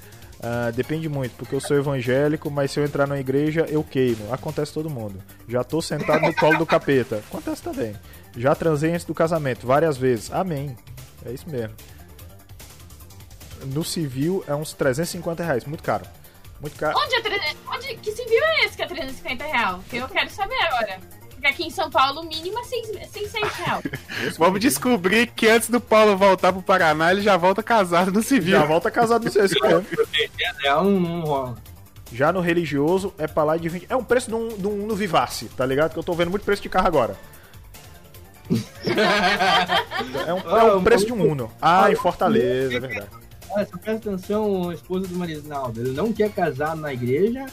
Ah, 0.41 0.71
depende 0.71 1.09
muito, 1.09 1.31
porque 1.35 1.55
eu 1.55 1.59
sou 1.59 1.77
evangélico, 1.77 2.49
mas 2.51 2.71
se 2.71 2.79
eu 2.79 2.85
entrar 2.85 3.07
na 3.07 3.19
igreja, 3.19 3.65
eu 3.69 3.83
queimo. 3.83 4.31
Acontece 4.31 4.71
todo 4.73 4.89
mundo. 4.89 5.21
Já 5.47 5.63
tô 5.63 5.81
sentado 5.81 6.21
no 6.21 6.33
colo 6.35 6.57
do 6.59 6.65
capeta. 6.65 7.17
Acontece 7.27 7.61
também. 7.63 7.95
Já 8.35 8.53
transei 8.53 8.91
antes 8.91 9.05
do 9.05 9.15
casamento, 9.15 9.65
várias 9.65 9.97
vezes. 9.97 10.31
Amém. 10.31 10.75
É 11.25 11.31
isso 11.31 11.49
mesmo. 11.49 11.73
No 13.73 13.83
civil 13.83 14.43
é 14.47 14.53
uns 14.53 14.73
350 14.73 15.43
reais, 15.43 15.65
muito 15.65 15.83
caro. 15.83 16.05
Muito 16.61 16.77
caro. 16.77 16.95
Onde 16.99 17.15
é 17.15 17.21
300? 17.21 17.57
Onde, 17.73 17.95
que 17.97 18.11
civil 18.11 18.43
é 18.43 18.65
esse 18.65 18.75
que 18.77 18.83
é 18.83 18.87
350 18.87 19.43
real? 19.43 19.79
Que 19.89 19.97
eu 19.97 20.07
quero 20.07 20.29
saber 20.29 20.59
agora. 20.61 20.99
Porque 21.37 21.47
aqui 21.47 21.67
em 21.67 21.69
São 21.69 21.87
Paulo, 21.87 22.21
o 22.21 22.23
mínimo 22.23 22.57
é 22.57 22.63
600 22.63 23.11
600 23.11 23.49
real. 23.53 23.83
Vamos 24.39 24.59
descobrir 24.59 25.27
que 25.27 25.47
antes 25.47 25.69
do 25.69 25.79
Paulo 25.79 26.17
voltar 26.17 26.51
pro 26.51 26.63
Paraná, 26.63 27.11
ele 27.11 27.21
já 27.21 27.37
volta 27.37 27.61
casado 27.61 28.11
no 28.11 28.23
civil. 28.23 28.57
Já 28.57 28.65
volta 28.65 28.89
casado 28.89 29.23
no 29.23 29.31
seu, 29.31 29.43
é 29.45 30.67
não, 30.67 30.83
não 30.85 31.21
rola. 31.21 31.55
Já 32.11 32.33
no 32.33 32.39
religioso 32.39 33.13
é 33.19 33.27
pra 33.27 33.43
lá 33.43 33.55
de 33.55 33.69
20. 33.69 33.85
É 33.87 33.95
um 33.95 34.03
preço 34.03 34.29
de 34.29 34.35
um, 34.35 34.47
de 34.47 34.65
um 34.65 34.87
no 34.87 34.95
Vivace, 34.95 35.45
tá 35.49 35.63
ligado? 35.63 35.93
Que 35.93 35.99
eu 35.99 36.03
tô 36.03 36.13
vendo 36.13 36.31
muito 36.31 36.43
preço 36.43 36.63
de 36.63 36.69
carro 36.69 36.87
agora. 36.87 37.15
é 40.25 40.33
um, 40.33 40.57
é 40.57 40.75
um 40.75 40.83
preço 40.83 41.05
de 41.05 41.13
um 41.13 41.31
Uno. 41.31 41.51
Ah, 41.61 41.91
em 41.91 41.95
Fortaleza, 41.95 42.77
é 42.77 42.79
verdade. 42.79 43.07
Olha, 43.51 43.65
só 43.65 43.77
presta 43.77 44.09
atenção, 44.09 44.71
esposa 44.71 45.07
do 45.07 45.15
Marisnaldo. 45.15 45.81
Ele 45.81 45.91
não 45.91 46.11
quer 46.11 46.31
casar 46.31 46.75
na 46.75 46.91
igreja, 46.91 47.45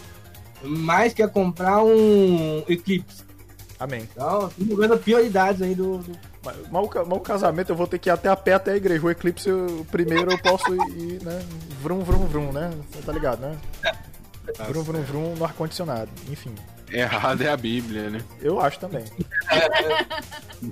mas 0.62 1.12
quer 1.12 1.28
comprar 1.30 1.82
um 1.82 2.64
Eclipse. 2.66 3.23
Amém. 3.84 4.08
Então, 4.12 4.48
estamos 4.48 4.78
vendo 4.78 4.96
prioridades 4.98 5.60
aí 5.60 5.74
do. 5.74 5.98
do- 5.98 6.18
Mas, 6.42 6.56
mas 6.70 6.84
o 6.84 6.88
ca- 6.88 7.04
mas 7.04 7.18
o 7.18 7.20
casamento 7.20 7.70
eu 7.70 7.76
vou 7.76 7.86
ter 7.86 7.98
que 7.98 8.08
ir 8.08 8.12
até 8.12 8.28
a 8.30 8.36
pé 8.36 8.54
até 8.54 8.72
a 8.72 8.76
igreja. 8.76 9.04
O 9.04 9.10
eclipse, 9.10 9.46
eu- 9.48 9.86
primeiro 9.90 10.32
eu 10.32 10.38
posso 10.38 10.74
ir, 10.74 11.22
né? 11.22 11.44
Vrum, 11.82 12.00
vrum, 12.02 12.26
vrum, 12.26 12.50
né? 12.52 12.70
Você 12.90 13.02
tá 13.02 13.12
ligado, 13.12 13.40
né? 13.40 13.56
Vrum, 14.68 14.82
vrum, 14.82 15.02
vrum 15.02 15.34
no 15.34 15.44
ar-condicionado. 15.44 16.08
Enfim, 16.30 16.54
Errado 16.90 17.42
é 17.42 17.48
a 17.50 17.56
Bíblia, 17.56 18.08
né? 18.08 18.20
eu 18.40 18.58
acho 18.60 18.78
também. 18.78 19.04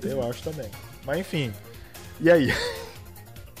Eu 0.03 0.27
acho 0.27 0.41
também. 0.43 0.69
Mas 1.05 1.19
enfim. 1.19 1.53
E 2.19 2.31
aí? 2.31 2.51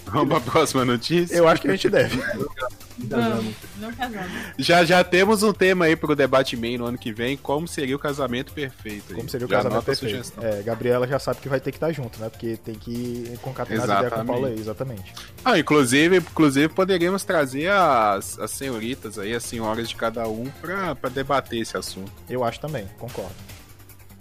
Vamos 0.05 0.29
pra 0.29 0.39
próxima 0.51 0.83
notícia? 0.85 1.35
Eu 1.35 1.47
acho 1.47 1.61
que 1.61 1.67
a 1.67 1.71
gente 1.71 1.89
deve. 1.89 2.17
Casamos. 3.09 3.55
Não, 3.79 3.89
não 3.89 3.95
casamos. 3.95 4.31
Já, 4.57 4.83
já 4.85 5.03
temos 5.03 5.43
um 5.43 5.53
tema 5.53 5.85
aí 5.85 5.95
pro 5.95 6.15
debate 6.15 6.55
main 6.57 6.77
no 6.77 6.85
ano 6.85 6.97
que 6.97 7.11
vem, 7.13 7.35
como 7.37 7.67
seria 7.67 7.95
o 7.95 7.99
casamento 7.99 8.53
perfeito. 8.53 9.05
aí. 9.09 9.15
Como 9.15 9.29
seria 9.29 9.45
o 9.47 9.49
Já 9.49 9.57
casamento 9.57 9.79
a 9.79 9.83
perfeito. 9.83 10.11
sugestão. 10.11 10.43
É, 10.43 10.61
Gabriela 10.61 11.07
já 11.07 11.19
sabe 11.19 11.39
que 11.41 11.49
vai 11.49 11.59
ter 11.59 11.71
que 11.71 11.77
estar 11.77 11.91
junto, 11.91 12.19
né? 12.19 12.29
Porque 12.29 12.57
tem 12.57 12.75
que 12.75 13.37
concatenar 13.41 13.83
as 13.89 13.97
ideias 13.97 14.13
com 14.13 14.21
o. 14.21 14.25
Paulo 14.25 14.45
aí, 14.47 14.59
exatamente. 14.59 15.13
Ah, 15.43 15.57
inclusive, 15.59 16.17
inclusive 16.17 16.69
poderíamos 16.69 17.23
trazer 17.23 17.69
as, 17.69 18.39
as 18.39 18.51
senhoritas 18.51 19.17
aí, 19.19 19.33
as 19.33 19.43
senhoras 19.43 19.89
de 19.89 19.95
cada 19.95 20.27
um, 20.27 20.45
pra, 20.61 20.95
pra 20.95 21.09
debater 21.09 21.59
esse 21.61 21.75
assunto. 21.77 22.11
Eu 22.29 22.43
acho 22.43 22.59
também, 22.59 22.87
concordo. 22.97 23.33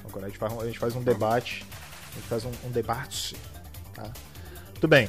Concordo. 0.03 0.26
A 0.26 0.28
gente 0.28 0.39
faz, 0.39 0.53
um- 0.53 0.61
a 0.61 0.66
gente 0.66 0.78
faz 0.78 0.95
um 0.97 1.03
debate. 1.03 1.64
A 2.11 2.14
gente 2.16 2.28
faz 2.28 2.45
um, 2.45 2.51
um 2.64 2.70
debate. 2.70 3.35
Tá? 3.95 4.11
Tudo 4.74 4.89
bem. 4.89 5.09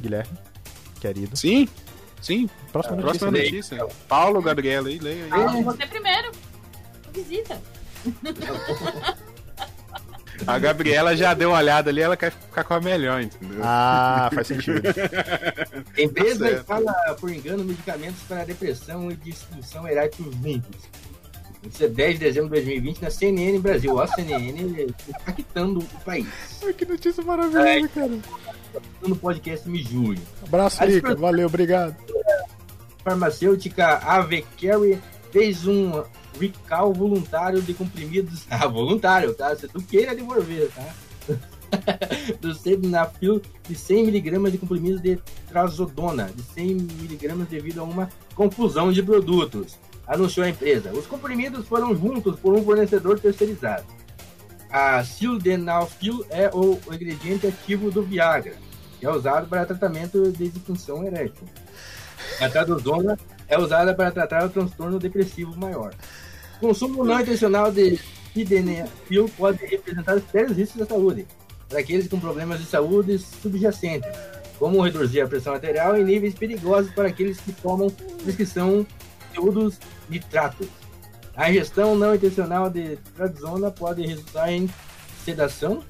Guilherme, 0.00 0.38
querido. 1.00 1.36
Sim, 1.36 1.68
sim. 2.20 2.48
Próxima 2.72 2.96
notícia. 2.96 3.18
Próxima 3.18 3.30
notícia. 3.30 3.86
Paulo, 4.08 4.42
Gabriela 4.42 4.88
aí, 4.88 4.98
leia 4.98 5.24
aí. 5.24 5.30
Ah, 5.32 5.62
você 5.62 5.86
primeiro. 5.86 6.32
Visita. 7.12 7.60
A 10.46 10.58
Gabriela 10.58 11.16
já 11.16 11.34
deu 11.34 11.50
uma 11.50 11.58
olhada 11.58 11.90
ali, 11.90 12.00
ela 12.00 12.16
quer 12.16 12.30
ficar 12.30 12.62
com 12.62 12.74
a 12.74 12.80
melhor, 12.80 13.20
entendeu? 13.22 13.58
Ah, 13.62 14.30
faz 14.32 14.46
sentido. 14.46 14.80
Empresa 15.98 16.48
Tá 16.48 16.78
instala, 16.78 17.16
por 17.18 17.30
engano, 17.30 17.64
medicamentos 17.64 18.22
para 18.22 18.44
depressão 18.44 19.10
e 19.10 19.16
disfunção 19.16 19.86
erétil 19.88 20.30
juntos. 20.42 20.80
Isso 21.68 21.84
é 21.84 21.88
10 21.88 22.12
de 22.14 22.24
dezembro 22.24 22.48
de 22.50 22.62
2020 22.62 23.02
na 23.02 23.10
CNN 23.10 23.58
Brasil. 23.58 24.00
A 24.00 24.06
CNN 24.06 24.86
impactando 25.08 25.80
o 25.80 26.00
país. 26.04 26.26
Ai, 26.64 26.72
que 26.72 26.84
notícia 26.84 27.22
maravilhosa, 27.24 27.88
cara. 27.88 28.18
No 29.06 29.16
podcast 29.16 29.68
Me 29.68 29.82
Julho. 29.82 30.20
Abraço, 30.46 30.82
A 30.82 30.86
Rica. 30.86 30.92
desfrutar- 31.00 31.18
Valeu, 31.20 31.46
obrigado. 31.46 31.96
farmacêutica 33.04 33.98
AV 33.98 34.44
Carry 34.60 34.98
fez 35.32 35.66
um 35.66 36.02
recall 36.38 36.92
voluntário 36.92 37.60
de 37.62 37.74
comprimidos. 37.74 38.44
Ah, 38.50 38.66
voluntário, 38.66 39.34
tá? 39.34 39.54
Se 39.56 39.68
tu 39.68 39.80
queira 39.82 40.14
devolver, 40.14 40.70
tá? 40.74 40.94
Do 42.40 42.54
Sildenafil 42.54 43.42
de 43.68 43.74
100mg 43.74 44.50
de 44.50 44.58
comprimidos 44.58 45.02
de 45.02 45.18
trazodona 45.48 46.30
de 46.34 46.42
100mg 46.42 47.46
devido 47.46 47.80
a 47.80 47.84
uma 47.84 48.08
confusão 48.34 48.90
de 48.90 49.02
produtos, 49.02 49.76
anunciou 50.06 50.46
a 50.46 50.48
empresa. 50.48 50.90
Os 50.92 51.06
comprimidos 51.06 51.66
foram 51.68 51.94
juntos 51.94 52.38
por 52.40 52.54
um 52.54 52.64
fornecedor 52.64 53.20
terceirizado. 53.20 53.84
A 54.70 55.02
sildenafil 55.04 56.24
é 56.30 56.50
o 56.54 56.78
ingrediente 56.92 57.46
ativo 57.46 57.90
do 57.90 58.02
Viagra, 58.02 58.54
que 58.98 59.06
é 59.06 59.10
usado 59.10 59.46
para 59.48 59.66
tratamento 59.66 60.30
de 60.32 60.48
disfunção 60.48 61.04
erétil. 61.04 61.46
A 62.40 62.48
trazodona 62.48 63.18
é 63.48 63.58
usada 63.58 63.94
para 63.94 64.10
tratar 64.10 64.44
o 64.44 64.50
transtorno 64.50 64.98
depressivo 64.98 65.56
maior. 65.56 65.94
Consumo 66.60 67.04
não 67.04 67.20
intencional 67.20 67.70
de 67.70 67.98
sildenafil 68.32 69.28
pode 69.36 69.64
representar 69.64 70.20
sérios 70.30 70.56
riscos 70.56 70.82
à 70.82 70.86
saúde 70.86 71.26
para 71.68 71.80
aqueles 71.80 72.08
com 72.08 72.18
problemas 72.18 72.60
de 72.60 72.66
saúde 72.66 73.18
subjacentes, 73.18 74.10
como 74.58 74.80
reduzir 74.80 75.20
a 75.20 75.28
pressão 75.28 75.54
arterial 75.54 75.96
em 75.96 76.04
níveis 76.04 76.34
perigosos 76.34 76.90
para 76.92 77.08
aqueles 77.08 77.38
que 77.40 77.52
tomam 77.52 77.90
prescrição 78.24 78.80
de 78.80 79.36
conteúdos 79.36 79.78
nitratos. 80.08 80.66
A 81.36 81.50
ingestão 81.50 81.94
não 81.94 82.14
intencional 82.14 82.68
de 82.68 82.96
trazodona 83.14 83.70
pode 83.70 84.04
resultar 84.04 84.50
em 84.50 84.68
sedação, 85.24 85.84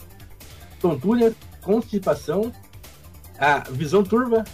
tontura, 0.81 1.33
constipação, 1.63 2.53
a 3.39 3.61
visão 3.71 4.03
turva. 4.03 4.45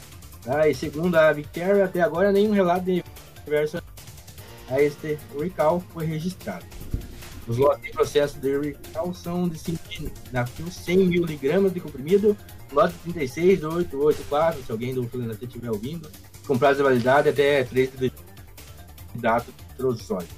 Tá? 0.43 0.68
E 0.68 0.74
segundo 0.74 1.16
a 1.16 1.32
Victoria, 1.32 1.85
até 1.85 2.01
agora 2.01 2.30
nenhum 2.30 2.53
relato 2.53 2.85
de 2.85 3.03
diversa 3.45 3.82
a 4.68 4.80
este 4.80 5.18
recall 5.39 5.82
foi 5.93 6.07
registrado. 6.07 6.64
Os 7.47 7.59
lotes 7.59 7.85
em 7.85 7.93
processo 7.93 8.39
de 8.39 8.59
recall 8.59 9.12
são 9.12 9.49
de 9.49 9.59
sildenafil 9.59 10.70
100 10.70 11.03
mg 11.03 11.70
de 11.70 11.80
comprimido, 11.80 12.37
lote 12.72 12.95
36884, 13.05 14.62
se 14.64 14.72
alguém 14.72 14.95
do 14.95 15.07
Filanete 15.07 15.45
estiver 15.45 15.70
ouvindo, 15.70 16.11
com 16.47 16.59
prazo 16.59 16.78
de 16.78 16.82
validade 16.82 17.28
até 17.28 17.64
3 17.64 17.91
de 17.99 18.12
data 19.16 19.47
introdutório. 19.74 20.28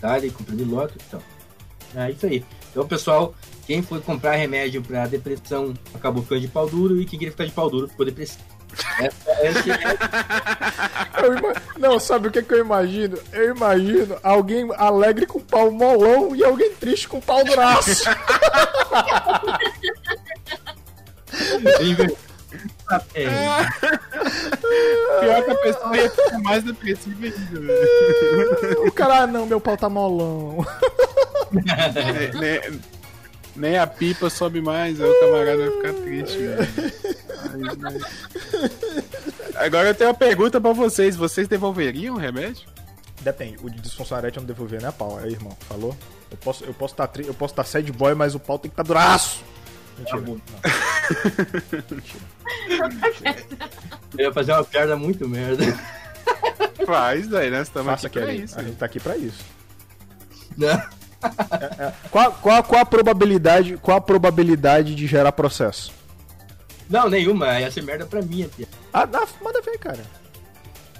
Tá, 0.00 0.18
de 0.18 0.30
comprimido 0.30 0.70
lote, 0.70 0.96
então. 1.06 1.22
É 1.94 2.10
isso 2.10 2.26
aí. 2.26 2.44
Então, 2.70 2.86
pessoal, 2.86 3.34
quem 3.68 3.82
foi 3.82 4.00
comprar 4.00 4.32
remédio 4.32 4.80
para 4.80 5.06
depressão 5.06 5.74
acabou 5.92 6.22
ficando 6.22 6.40
de 6.40 6.48
pau 6.48 6.66
duro 6.66 6.98
e 6.98 7.04
quem 7.04 7.18
queria 7.18 7.32
ficar 7.32 7.44
de 7.44 7.52
pau 7.52 7.68
duro 7.68 7.86
ficou 7.86 8.06
depressivo. 8.06 8.42
Essa, 8.98 9.30
é... 9.30 9.52
Não, 11.78 12.00
sabe 12.00 12.28
o 12.28 12.30
que, 12.30 12.42
que 12.42 12.54
eu 12.54 12.60
imagino? 12.60 13.18
Eu 13.30 13.54
imagino 13.54 14.16
alguém 14.22 14.66
alegre 14.74 15.26
com 15.26 15.38
pau 15.38 15.70
molão 15.70 16.34
e 16.34 16.42
alguém 16.42 16.72
triste 16.76 17.06
com 17.08 17.20
pau 17.20 17.44
duraço. 17.44 18.04
é. 23.14 23.26
Pior 25.20 25.44
que 25.44 25.50
a 25.50 25.54
pessoa 25.56 25.94
ia 25.94 26.10
ficar 26.10 26.38
mais 26.38 26.64
depressiva 26.64 27.26
ainda. 27.26 28.80
O 28.86 28.92
cara, 28.92 29.24
ah, 29.24 29.26
não, 29.26 29.44
meu 29.44 29.60
pau 29.60 29.76
tá 29.76 29.90
molão. 29.90 30.64
nem, 31.52 32.32
nem, 32.40 32.80
nem, 33.58 33.76
a 33.76 33.86
pipa 33.86 34.30
sobe 34.30 34.60
mais, 34.60 35.00
aí 35.00 35.08
o 35.08 35.20
camarada 35.20 35.56
vai 35.56 35.70
ficar 35.70 35.92
triste. 36.02 36.38
Aí, 37.50 37.62
Agora 39.56 39.88
eu 39.88 39.94
tenho 39.94 40.10
uma 40.10 40.16
pergunta 40.16 40.60
pra 40.60 40.72
vocês: 40.72 41.16
vocês 41.16 41.48
devolveriam 41.48 42.14
o 42.14 42.18
remédio? 42.18 42.68
Depende, 43.20 43.58
o 43.62 43.68
de 43.68 43.80
disfuncionalidade 43.80 44.36
eu 44.36 44.42
não 44.42 44.46
devolver, 44.46 44.80
né, 44.80 44.92
pau? 44.92 45.18
Aí, 45.18 45.32
irmão, 45.32 45.56
falou? 45.68 45.96
Eu 46.30 46.36
posso 46.36 46.64
eu 46.64 46.74
posso 46.74 46.94
estar 46.94 47.06
tá, 47.08 47.20
eu 47.20 47.34
posso 47.34 47.52
estar 47.52 47.64
tá 47.64 47.68
sad 47.68 47.90
boy, 47.92 48.14
mas 48.14 48.34
o 48.34 48.40
pau 48.40 48.58
tem 48.58 48.70
que 48.70 48.74
estar 48.74 48.84
tá 48.84 48.86
duraço. 48.86 49.42
Mentira. 49.98 50.22
Tá 50.62 51.88
Mentira. 51.96 52.38
Eu 54.16 54.26
ia 54.26 54.32
fazer 54.32 54.52
uma 54.52 54.64
piada 54.64 54.96
muito 54.96 55.28
merda. 55.28 55.64
Faz, 56.86 57.32
aí, 57.34 57.50
né? 57.50 57.64
Você 57.64 57.72
tá 57.72 57.92
aqui 57.92 58.08
pra 58.08 58.34
isso. 58.34 58.58
A 58.58 58.62
gente 58.62 58.76
tá 58.76 58.86
aqui 58.86 59.00
pra 59.00 59.16
isso. 59.16 59.44
Não. 60.56 60.97
Qual, 62.10 62.32
qual, 62.32 62.62
qual 62.62 62.80
a 62.82 62.86
probabilidade 62.86 63.76
qual 63.78 63.96
a 63.98 64.00
probabilidade 64.00 64.94
de 64.94 65.06
gerar 65.06 65.32
processo? 65.32 65.92
Não, 66.88 67.08
nenhuma. 67.08 67.60
Ia 67.60 67.70
ser 67.70 67.82
merda 67.82 68.06
pra 68.06 68.22
mim 68.22 68.44
aqui. 68.44 68.66
Ah, 68.92 69.04
dá, 69.04 69.26
manda 69.42 69.60
ver, 69.60 69.78
cara. 69.78 70.02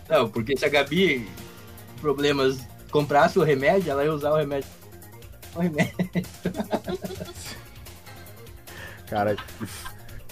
Não, 0.09 0.29
porque 0.29 0.57
se 0.57 0.65
a 0.65 0.69
Gabi, 0.69 1.29
problemas, 2.01 2.59
comprasse 2.91 3.39
o 3.39 3.43
remédio, 3.43 3.91
ela 3.91 4.05
ia 4.05 4.13
usar 4.13 4.33
o 4.33 4.37
remédio. 4.37 4.69
O 5.55 5.61
remédio. 5.61 5.95
cara. 9.09 9.37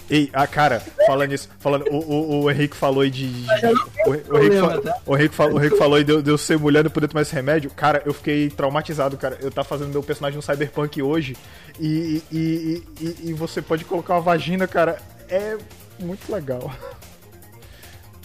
Ei, 0.09 0.29
ah, 0.31 0.47
cara, 0.47 0.81
falando 1.05 1.33
isso, 1.33 1.49
falando, 1.59 1.85
o, 1.91 1.97
o, 1.97 2.43
o 2.43 2.51
Henrique 2.51 2.77
falou 2.77 3.01
aí 3.01 3.09
de. 3.09 3.29
de 3.29 3.47
o, 4.05 4.09
o, 4.09 4.37
Henrique 4.37 4.59
fa, 4.59 4.81
tá? 4.81 4.97
o, 5.05 5.17
Henrique 5.17 5.35
falou, 5.35 5.55
o 5.55 5.59
Henrique 5.59 5.77
falou 5.77 5.95
aí 5.97 6.03
de, 6.03 6.21
de 6.21 6.29
eu 6.29 6.37
ser 6.37 6.57
mulher 6.57 6.79
e 6.79 6.83
não 6.83 6.91
poder 6.91 7.09
tomar 7.09 7.23
esse 7.23 7.35
remédio. 7.35 7.69
Cara, 7.71 8.01
eu 8.05 8.13
fiquei 8.13 8.49
traumatizado, 8.49 9.17
cara. 9.17 9.37
Eu 9.41 9.51
tava 9.51 9.67
fazendo 9.67 9.89
meu 9.89 10.01
personagem 10.01 10.37
no 10.37 10.41
Cyberpunk 10.41 11.01
hoje 11.01 11.35
e, 11.79 12.23
e, 12.31 12.83
e, 13.01 13.15
e, 13.29 13.33
você 13.33 13.61
pode 13.61 13.83
colocar 13.83 14.13
uma 14.13 14.21
vagina, 14.21 14.65
cara 14.65 14.97
é 15.29 15.57
muito 15.99 16.31
legal. 16.31 16.71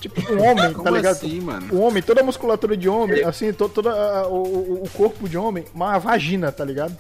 Tipo, 0.01 0.21
um 0.33 0.43
homem, 0.43 0.75
tá 0.75 0.91
ligado? 0.91 1.13
Assim, 1.13 1.41
mano? 1.41 1.75
Um 1.75 1.83
homem, 1.83 2.03
toda 2.03 2.21
a 2.21 2.25
musculatura 2.25 2.77
de 2.77 2.89
homem, 2.89 3.23
assim, 3.23 3.53
todo, 3.53 3.73
todo 3.73 3.89
a, 3.89 4.27
o, 4.27 4.83
o 4.83 4.89
corpo 4.91 5.29
de 5.29 5.39
homem, 5.39 5.65
uma 5.73 5.99
vagina, 5.99 6.51
tá 6.51 6.65
ligado? 6.65 6.97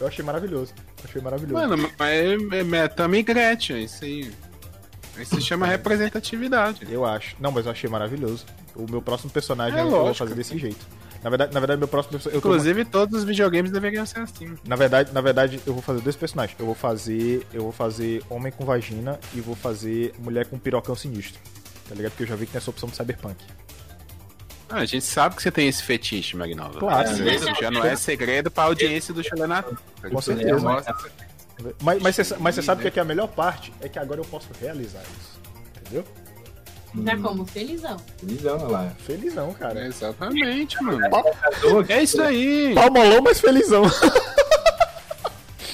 Eu 0.00 0.06
achei 0.06 0.24
maravilhoso. 0.24 0.72
Achei 1.04 1.22
maravilhoso. 1.22 1.54
Mano, 1.54 1.90
mas 1.98 2.10
é, 2.10 2.76
é, 2.76 2.88
também 2.88 3.24
Gretchen, 3.24 3.84
isso 3.84 4.04
aí. 4.04 4.32
Isso 5.18 5.34
se 5.34 5.42
chama 5.42 5.66
representatividade. 5.66 6.86
Eu 6.90 7.04
acho. 7.04 7.36
Não, 7.40 7.50
mas 7.50 7.66
eu 7.66 7.72
achei 7.72 7.90
maravilhoso. 7.90 8.46
O 8.74 8.88
meu 8.88 9.02
próximo 9.02 9.30
personagem 9.30 9.78
é, 9.78 9.82
eu 9.82 9.90
vou 9.90 10.14
fazer 10.14 10.34
desse 10.34 10.56
jeito. 10.56 10.86
Na 11.22 11.30
verdade, 11.30 11.52
na 11.52 11.58
verdade 11.58 11.78
meu 11.78 11.88
próximo 11.88 12.12
personagem. 12.12 12.38
Inclusive, 12.38 12.84
tô... 12.84 12.90
todos 13.00 13.18
os 13.18 13.24
videogames 13.24 13.72
deveriam 13.72 14.06
ser 14.06 14.20
assim. 14.20 14.54
Na 14.64 14.76
verdade, 14.76 15.12
na 15.12 15.20
verdade, 15.20 15.60
eu 15.66 15.72
vou 15.72 15.82
fazer 15.82 16.00
dois 16.00 16.14
personagens. 16.14 16.58
Eu 16.58 16.66
vou 16.66 16.74
fazer. 16.74 17.44
Eu 17.52 17.62
vou 17.62 17.72
fazer 17.72 18.22
homem 18.30 18.52
com 18.52 18.64
vagina 18.64 19.18
e 19.34 19.40
vou 19.40 19.56
fazer 19.56 20.14
mulher 20.18 20.46
com 20.46 20.58
pirocão 20.58 20.94
sinistro. 20.94 21.40
Tá 21.88 21.94
ligado? 21.94 22.12
Porque 22.12 22.22
eu 22.22 22.28
já 22.28 22.36
vi 22.36 22.46
que 22.46 22.52
tem 22.52 22.58
essa 22.58 22.70
opção 22.70 22.88
do 22.88 22.94
Cyberpunk. 22.94 23.36
Ah, 24.68 24.80
a 24.80 24.84
gente 24.84 25.04
sabe 25.04 25.36
que 25.36 25.42
você 25.42 25.50
tem 25.50 25.66
esse 25.66 25.82
fetiche, 25.82 26.36
Magnova. 26.36 26.78
Claro. 26.78 27.08
É, 27.08 27.60
já 27.60 27.70
não 27.70 27.84
é 27.84 27.96
segredo 27.96 28.50
pra 28.50 28.64
audiência 28.64 29.14
do 29.14 29.22
Chelenato. 29.22 29.78
Com 30.10 30.20
certeza. 30.20 30.60
Mas, 31.82 32.02
mas, 32.02 32.16
você, 32.16 32.36
mas 32.38 32.54
você 32.54 32.62
sabe 32.62 32.82
que, 32.82 32.88
é 32.88 32.90
que 32.90 33.00
a 33.00 33.04
melhor 33.04 33.28
parte 33.28 33.72
é 33.80 33.88
que 33.88 33.98
agora 33.98 34.20
eu 34.20 34.24
posso 34.24 34.48
realizar 34.60 35.00
isso. 35.02 35.40
Entendeu? 35.80 36.04
Já 37.04 37.14
hum. 37.14 37.22
como 37.22 37.46
felizão. 37.46 37.96
Felizão, 38.18 38.68
lá. 38.68 38.92
Felizão, 38.98 39.52
cara. 39.54 39.86
Exatamente, 39.86 40.82
mano. 40.82 41.00
É 41.88 42.02
isso 42.02 42.20
aí. 42.22 42.74
Palmolão, 42.74 43.22
mas 43.22 43.40
felizão. 43.40 43.82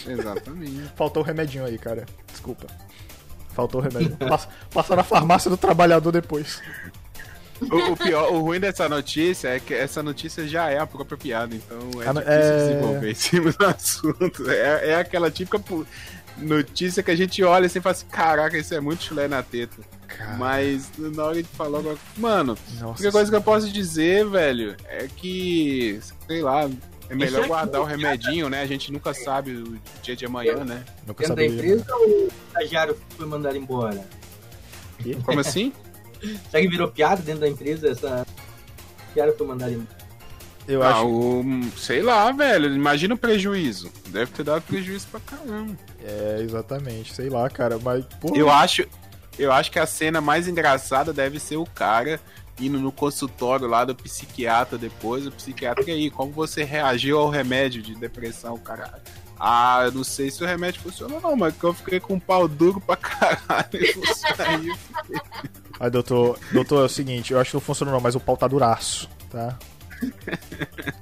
Exatamente. 0.07 0.93
Faltou 0.97 1.23
o 1.23 1.27
remedinho 1.27 1.65
aí, 1.65 1.79
cara. 1.79 2.05
Desculpa. 2.31 2.67
Faltou 3.51 3.81
o 3.81 3.85
remédio. 3.85 4.17
Passa, 4.17 4.49
passa 4.73 4.97
na 4.97 5.05
farmácia 5.05 5.51
do 5.51 5.57
trabalhador 5.57 6.11
depois. 6.11 6.61
O, 7.61 7.93
o, 7.93 7.97
pior, 7.97 8.33
o 8.33 8.41
ruim 8.41 8.59
dessa 8.59 8.89
notícia 8.89 9.49
é 9.49 9.61
que 9.61 9.73
essa 9.73 10.03
notícia 10.03 10.47
já 10.47 10.71
é 10.71 10.79
a 10.79 10.87
própria 10.87 11.17
piada, 11.17 11.55
então 11.55 11.79
é 12.03 12.09
ah, 12.09 12.13
difícil 12.13 12.33
é... 12.33 12.67
desenvolver 12.67 13.11
em 13.11 13.15
cima 13.15 13.53
do 13.53 13.65
assunto. 13.65 14.51
É, 14.51 14.91
é 14.91 14.95
aquela 14.97 15.31
típica 15.31 15.63
notícia 16.39 17.03
que 17.03 17.11
a 17.11 17.17
gente 17.17 17.43
olha 17.43 17.67
assim 17.67 17.79
e 17.79 17.83
fala 17.83 17.93
assim: 17.93 18.07
caraca, 18.07 18.59
isso 18.59 18.75
é 18.75 18.81
muito 18.81 19.05
chulé 19.05 19.29
na 19.29 19.43
teta. 19.43 19.83
Cara. 20.09 20.37
Mas 20.37 20.91
na 20.99 21.25
hora 21.25 21.43
de 21.43 21.49
falar 21.49 21.79
agora. 21.79 21.99
Mano, 22.17 22.59
Nossa 22.75 22.85
a 22.85 22.89
única 22.91 23.13
coisa 23.13 23.31
que 23.31 23.37
eu 23.37 23.43
posso 23.43 23.71
dizer, 23.71 24.27
velho, 24.29 24.77
é 24.87 25.09
que. 25.09 26.01
Sei 26.27 26.43
lá. 26.43 26.69
É 27.09 27.15
melhor 27.15 27.47
guardar 27.47 27.83
o 27.83 27.85
remedinho, 27.85 28.49
né? 28.49 28.63
A 28.63 28.67
gente 28.67 28.91
nunca 28.91 29.13
sabe 29.13 29.53
o 29.53 29.79
dia 30.03 30.17
de 30.17 30.25
amanhã, 30.25 30.65
né? 30.65 30.83
Nunca 31.07 31.27
sabe. 31.27 31.47
da 31.47 31.55
empresa 31.55 31.85
ou 31.91 32.09
o 32.09 32.29
estagiário 32.49 32.97
foi 33.11 33.27
mandado 33.27 33.57
embora? 33.59 34.03
Como 35.23 35.39
assim? 35.41 35.71
Será 36.51 36.63
que 36.63 36.69
virou 36.69 36.89
piada 36.89 37.23
dentro 37.23 37.41
da 37.43 37.49
empresa? 37.49 37.89
Essa 37.89 38.27
estagiário 39.15 39.37
foi 39.37 39.47
mandado 39.47 39.73
embora? 39.73 40.05
Eu 40.67 40.83
ah, 40.83 40.91
acho. 40.91 41.07
O, 41.07 41.45
sei 41.77 42.03
lá, 42.03 42.33
velho. 42.33 42.75
Imagina 42.75 43.15
o 43.15 43.19
prejuízo. 43.19 43.91
Deve 44.09 44.33
ter 44.33 44.43
dado 44.43 44.63
prejuízo 44.63 45.07
pra 45.11 45.21
caramba. 45.21 45.77
É, 46.03 46.41
exatamente. 46.41 47.15
Sei 47.15 47.29
lá, 47.29 47.49
cara. 47.51 47.79
Mas. 47.79 48.05
Porra. 48.21 48.37
Eu 48.37 48.51
acho. 48.51 48.87
Eu 49.39 49.53
acho 49.53 49.71
que 49.71 49.79
a 49.79 49.87
cena 49.87 50.21
mais 50.21 50.47
engraçada 50.49 51.13
deve 51.13 51.41
ser 51.41 51.57
o 51.57 51.67
cara 51.67 52.21
indo 52.61 52.79
no 52.79 52.93
consultório 52.93 53.67
lá 53.67 53.85
do 53.85 53.95
psiquiatra 53.95 54.79
depois. 54.79 55.27
O 55.27 55.33
psiquiatra, 55.33 55.85
e 55.87 55.91
aí, 55.91 56.11
como 56.11 56.33
você 56.33 56.63
reagiu 56.63 57.19
ao 57.19 57.29
remédio 57.29 57.83
de 57.83 57.95
depressão, 57.97 58.57
cara? 58.57 59.03
Ah, 59.39 59.83
eu 59.85 59.93
não 59.93 60.05
sei 60.05 60.31
se 60.31 60.43
o 60.43 60.47
remédio 60.47 60.81
funcionou, 60.81 61.21
não, 61.21 61.37
mas 61.37 61.57
que 61.57 61.65
eu 61.65 61.75
fiquei 61.75 62.01
com 62.01 62.15
um 62.15 62.21
pau 62.21 62.47
duro 62.47 62.81
pra 62.81 62.97
caralho. 62.97 63.69
Eu 63.73 64.15
saí, 64.37 64.73
Aí, 65.81 65.91
doutor, 65.91 66.39
doutor, 66.53 66.83
é 66.83 66.85
o 66.85 66.89
seguinte, 66.89 67.33
eu 67.33 67.41
acho 67.41 67.51
que 67.51 67.57
não 67.57 67.61
funcionou, 67.61 67.95
não, 67.95 68.01
mas 68.01 68.15
o 68.15 68.21
pau 68.21 68.37
tá 68.37 68.47
duraço, 68.47 69.09
tá? 69.31 69.59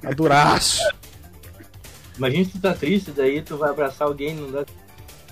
Tá 0.01 0.11
duraço. 0.11 0.81
Imagina 2.17 2.45
se 2.45 2.51
tu 2.51 2.59
tá 2.59 2.73
triste, 2.73 3.11
daí 3.11 3.41
tu 3.41 3.57
vai 3.57 3.69
abraçar 3.69 4.07
alguém 4.07 4.35
não 4.35 4.51
dá. 4.51 4.65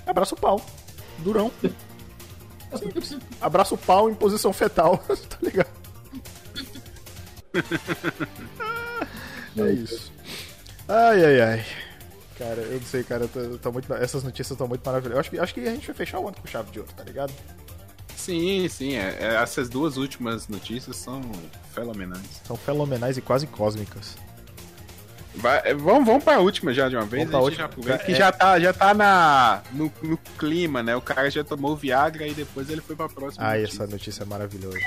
Abraça 0.05 0.35
o 0.35 0.37
pau. 0.37 0.63
Durão. 1.19 1.51
Abraça 3.39 3.75
o 3.75 3.77
pau 3.77 4.09
em 4.09 4.13
posição 4.13 4.53
fetal, 4.53 4.97
tá 5.29 5.37
ligado? 5.41 5.69
é 9.57 9.71
isso. 9.73 10.11
Ai, 10.87 11.25
ai, 11.25 11.41
ai. 11.41 11.65
Cara, 12.41 12.61
eu 12.61 12.79
não 12.79 12.87
sei, 12.87 13.03
cara. 13.03 13.27
Tô, 13.27 13.57
tô 13.59 13.71
muito, 13.71 13.93
essas 13.93 14.23
notícias 14.23 14.49
estão 14.51 14.67
muito 14.67 14.83
maravilhosas. 14.83 15.19
Acho 15.19 15.29
que, 15.29 15.39
acho 15.39 15.53
que 15.53 15.59
a 15.59 15.71
gente 15.71 15.85
vai 15.85 15.95
fechar 15.95 16.19
o 16.19 16.27
ano 16.27 16.35
com 16.41 16.47
chave 16.47 16.71
de 16.71 16.79
ouro, 16.79 16.91
tá 16.91 17.03
ligado? 17.03 17.31
Sim, 18.15 18.67
sim. 18.67 18.95
É, 18.95 19.15
é, 19.19 19.35
essas 19.35 19.69
duas 19.69 19.95
últimas 19.95 20.47
notícias 20.47 20.95
são 20.95 21.21
fenomenais. 21.71 22.41
São 22.43 22.57
fenomenais 22.57 23.15
e 23.15 23.21
quase 23.21 23.45
cósmicas. 23.45 24.17
Vai, 25.35 25.61
é, 25.65 25.75
vamos, 25.75 26.07
vamos 26.07 26.23
pra 26.23 26.39
última 26.39 26.73
já 26.73 26.89
de 26.89 26.95
uma 26.95 27.05
vez. 27.05 27.29
Vamos 27.29 27.55
pra 27.55 27.65
última. 27.67 27.87
Já, 27.87 27.97
que 27.99 28.11
é... 28.11 28.15
já 28.15 28.31
tá, 28.31 28.59
já 28.59 28.73
tá 28.73 28.93
na, 28.95 29.61
no, 29.71 29.93
no, 30.01 30.17
clima, 30.39 30.81
né? 30.81 30.95
O 30.95 31.01
cara 31.01 31.29
já 31.29 31.43
tomou 31.43 31.75
Viagra 31.75 32.27
e 32.27 32.33
depois 32.33 32.71
ele 32.71 32.81
foi 32.81 32.95
pra 32.95 33.07
próxima. 33.07 33.45
Ah, 33.45 33.55
notícia. 33.55 33.83
essa 33.83 33.87
notícia 33.87 34.23
é 34.23 34.25
maravilhosa. 34.25 34.79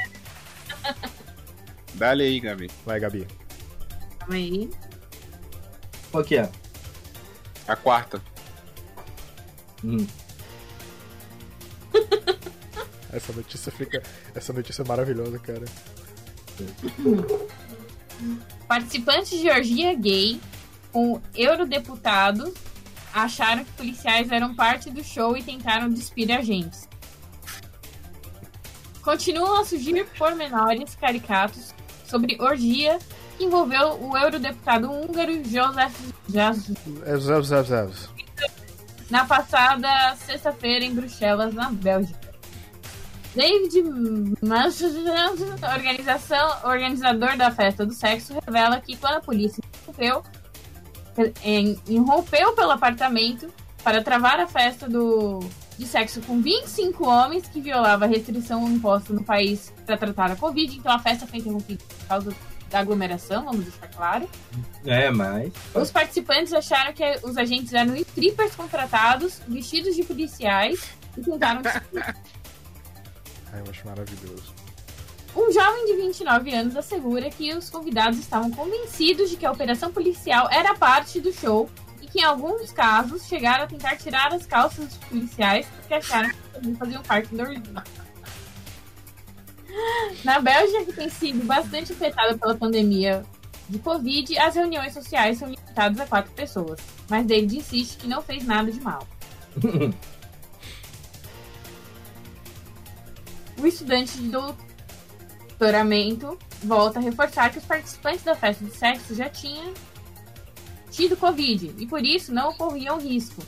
Dale 1.94 2.24
aí, 2.24 2.40
Gabi. 2.40 2.68
Vai, 2.84 2.98
Gabi. 2.98 3.28
Calma 4.18 4.34
aí. 4.34 4.68
Qual 6.11 6.24
que 6.24 6.36
é? 6.36 6.50
A 7.66 7.76
quarta. 7.76 8.22
Hum. 9.82 10.06
Essa 13.12 13.32
notícia 13.32 13.70
fica. 13.70 14.02
Essa 14.34 14.52
notícia 14.52 14.82
é 14.82 14.84
maravilhosa, 14.86 15.38
cara. 15.38 15.64
Participantes 18.66 19.38
de 19.38 19.48
orgia 19.50 19.94
gay 19.94 20.40
com 20.92 21.20
eurodeputados 21.34 22.52
acharam 23.12 23.64
que 23.64 23.72
policiais 23.72 24.30
eram 24.30 24.54
parte 24.54 24.90
do 24.90 25.02
show 25.02 25.36
e 25.36 25.42
tentaram 25.42 25.88
despir 25.88 26.30
agentes. 26.32 26.88
Continuam 29.02 29.60
a 29.60 29.64
surgir 29.64 30.04
pormenores 30.18 30.94
caricatos 30.96 31.74
sobre 32.06 32.36
orgia 32.40 32.98
que 33.37 33.45
envolveu 33.45 34.01
o 34.03 34.16
eurodeputado 34.16 34.91
húngaro 34.91 35.32
Josef 35.45 36.14
Jas- 36.28 36.70
É, 38.43 38.47
na 39.11 39.24
passada 39.24 39.89
sexta-feira 40.16 40.85
em 40.85 40.95
Bruxelas, 40.95 41.53
na 41.55 41.70
Bélgica. 41.70 42.24
David 43.35 43.82
Manchester, 44.43 45.03
organização, 45.74 46.57
organizador 46.64 47.37
da 47.37 47.51
festa 47.51 47.85
do 47.85 47.93
sexo, 47.93 48.35
revela 48.47 48.80
que 48.80 48.97
quando 48.97 49.16
a 49.16 49.20
polícia 49.20 49.61
irrompeu, 49.82 50.22
irrompeu 51.87 52.53
pelo 52.55 52.70
apartamento 52.70 53.53
para 53.82 54.03
travar 54.03 54.39
a 54.41 54.47
festa 54.47 54.89
do, 54.89 55.41
de 55.76 55.85
sexo 55.87 56.20
com 56.22 56.41
25 56.41 57.07
homens 57.09 57.47
que 57.49 57.61
violava 57.61 58.05
a 58.05 58.09
restrição 58.09 58.66
imposta 58.68 59.12
no 59.12 59.22
país 59.24 59.72
para 59.85 59.97
tratar 59.97 60.30
a 60.30 60.37
Covid. 60.37 60.76
Então 60.78 60.93
a 60.93 60.99
festa 60.99 61.26
foi 61.26 61.41
interrompida 61.41 61.82
por 61.99 62.07
causa 62.07 62.30
da 62.30 62.37
aglomeração, 62.81 63.45
vamos 63.45 63.64
deixar 63.64 63.89
claro. 63.89 64.29
É, 64.85 65.11
mas. 65.11 65.53
Os 65.75 65.91
participantes 65.91 66.53
acharam 66.53 66.93
que 66.93 67.05
os 67.22 67.37
agentes 67.37 67.72
eram 67.72 67.97
strippers 67.97 68.55
contratados, 68.55 69.41
vestidos 69.47 69.95
de 69.95 70.03
policiais 70.03 70.85
e 71.16 71.22
tentaram. 71.22 71.62
Ai, 73.53 73.61
eu 73.61 73.70
acho 73.70 73.87
maravilhoso. 73.87 74.53
Um 75.37 75.51
jovem 75.53 75.87
de 75.87 75.97
29 75.97 76.55
anos 76.55 76.77
assegura 76.77 77.29
que 77.29 77.53
os 77.55 77.68
convidados 77.68 78.18
estavam 78.18 78.51
convencidos 78.53 79.31
de 79.31 79.37
que 79.37 79.45
a 79.45 79.51
operação 79.51 79.93
policial 79.93 80.49
era 80.51 80.75
parte 80.75 81.20
do 81.20 81.33
show 81.33 81.68
e 82.01 82.07
que 82.07 82.20
em 82.20 82.25
alguns 82.25 82.70
casos 82.70 83.27
chegaram 83.27 83.64
a 83.64 83.66
tentar 83.66 83.97
tirar 83.97 84.33
as 84.33 84.47
calças 84.47 84.87
dos 84.87 84.97
policiais 84.99 85.66
porque 85.77 85.95
acharam 85.95 86.31
que 86.31 86.37
também 86.53 86.75
faziam 86.77 87.03
parte 87.03 87.35
da 87.35 87.43
orgia. 87.43 87.83
Na 90.25 90.41
Bélgica, 90.41 90.85
que 90.85 90.93
tem 90.93 91.09
sido 91.09 91.45
bastante 91.45 91.93
afetada 91.93 92.37
pela 92.39 92.55
pandemia 92.55 93.25
de 93.68 93.79
Covid, 93.79 94.39
as 94.39 94.55
reuniões 94.55 94.93
sociais 94.93 95.39
são 95.39 95.49
limitadas 95.49 96.01
a 96.01 96.07
quatro 96.07 96.33
pessoas, 96.33 96.79
mas 97.09 97.27
David 97.27 97.59
insiste 97.59 97.99
que 97.99 98.07
não 98.07 98.22
fez 98.22 98.45
nada 98.45 98.70
de 98.70 98.81
mal. 98.81 99.07
O 103.57 103.66
estudante 103.66 104.18
de 104.18 104.29
doutoramento 104.29 106.39
volta 106.62 106.99
a 106.99 107.03
reforçar 107.03 107.51
que 107.51 107.59
os 107.59 107.64
participantes 107.64 108.22
da 108.22 108.35
festa 108.35 108.64
de 108.64 108.77
sexo 108.77 109.14
já 109.14 109.31
tinham 109.31 109.72
tido 110.91 111.16
Covid 111.16 111.75
e 111.79 111.87
por 111.87 112.05
isso 112.05 112.33
não 112.33 112.53
corriam 112.53 112.99
risco. 112.99 113.43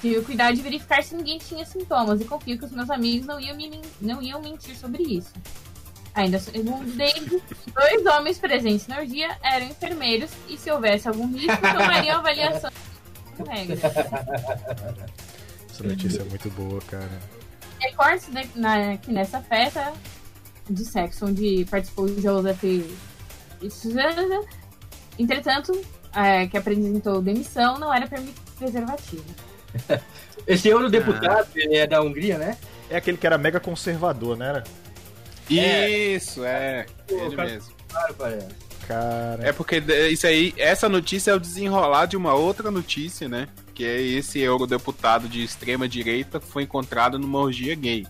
Tive 0.00 0.22
cuidado 0.22 0.54
de 0.54 0.62
verificar 0.62 1.02
se 1.02 1.14
ninguém 1.14 1.38
tinha 1.38 1.64
sintomas 1.64 2.20
e 2.20 2.24
confio 2.24 2.58
que 2.58 2.64
os 2.64 2.70
meus 2.72 2.88
amigos 2.88 3.26
não 3.26 3.38
iam, 3.38 3.56
me, 3.56 3.80
não 4.00 4.22
iam 4.22 4.40
mentir 4.40 4.74
sobre 4.76 5.02
isso. 5.02 5.32
Ainda 6.14 6.38
segundo 6.38 6.90
David, 6.96 7.42
dois 7.72 8.06
homens 8.06 8.38
presentes 8.38 8.86
na 8.86 8.98
orgia 8.98 9.36
eram 9.42 9.66
enfermeiros 9.66 10.30
e 10.48 10.56
se 10.56 10.70
houvesse 10.70 11.06
algum 11.06 11.26
risco, 11.32 11.60
tomariam 11.60 12.18
avaliação 12.18 12.70
com 13.36 13.44
regra. 13.44 13.76
Essa 15.70 15.84
notícia 15.84 16.22
é 16.22 16.24
muito 16.24 16.50
boa, 16.50 16.80
cara. 16.82 17.20
recortes 17.78 18.28
né, 18.28 18.96
que 18.98 19.12
nessa 19.12 19.40
festa 19.40 19.92
de 20.68 20.84
sexo 20.84 21.26
onde 21.26 21.64
participou 21.66 22.08
Joseph 22.08 22.64
e 22.64 23.70
Suzana, 23.70 24.40
entretanto, 25.18 25.78
é, 26.14 26.46
que 26.46 26.56
apresentou 26.56 27.22
demissão, 27.22 27.78
não 27.78 27.92
era 27.92 28.06
permitido 28.06 28.40
preservativo. 28.58 29.49
Esse 30.46 30.68
eurodeputado 30.68 31.48
ele 31.54 31.76
é 31.76 31.86
da 31.86 32.00
Hungria, 32.02 32.38
né? 32.38 32.56
É 32.88 32.96
aquele 32.96 33.16
que 33.16 33.26
era 33.26 33.38
mega 33.38 33.60
conservador, 33.60 34.36
né? 34.36 34.48
Era? 34.48 34.64
Isso, 35.48 36.44
é. 36.44 36.86
Ele 37.08 37.36
cara- 37.36 37.48
mesmo. 37.50 37.72
Claro. 38.16 38.38
Cara. 38.86 39.38
É 39.46 39.52
porque 39.52 39.76
isso 40.10 40.26
aí, 40.26 40.52
essa 40.56 40.88
notícia 40.88 41.30
é 41.30 41.34
o 41.34 41.38
desenrolar 41.40 42.06
de 42.06 42.16
uma 42.16 42.34
outra 42.34 42.70
notícia, 42.70 43.28
né? 43.28 43.48
Que 43.74 43.84
é 43.84 44.00
esse 44.00 44.40
eurodeputado 44.40 45.28
de 45.28 45.44
extrema 45.44 45.88
direita 45.88 46.40
que 46.40 46.46
foi 46.46 46.64
encontrado 46.64 47.18
numa 47.18 47.38
orgia 47.38 47.74
gay. 47.74 48.06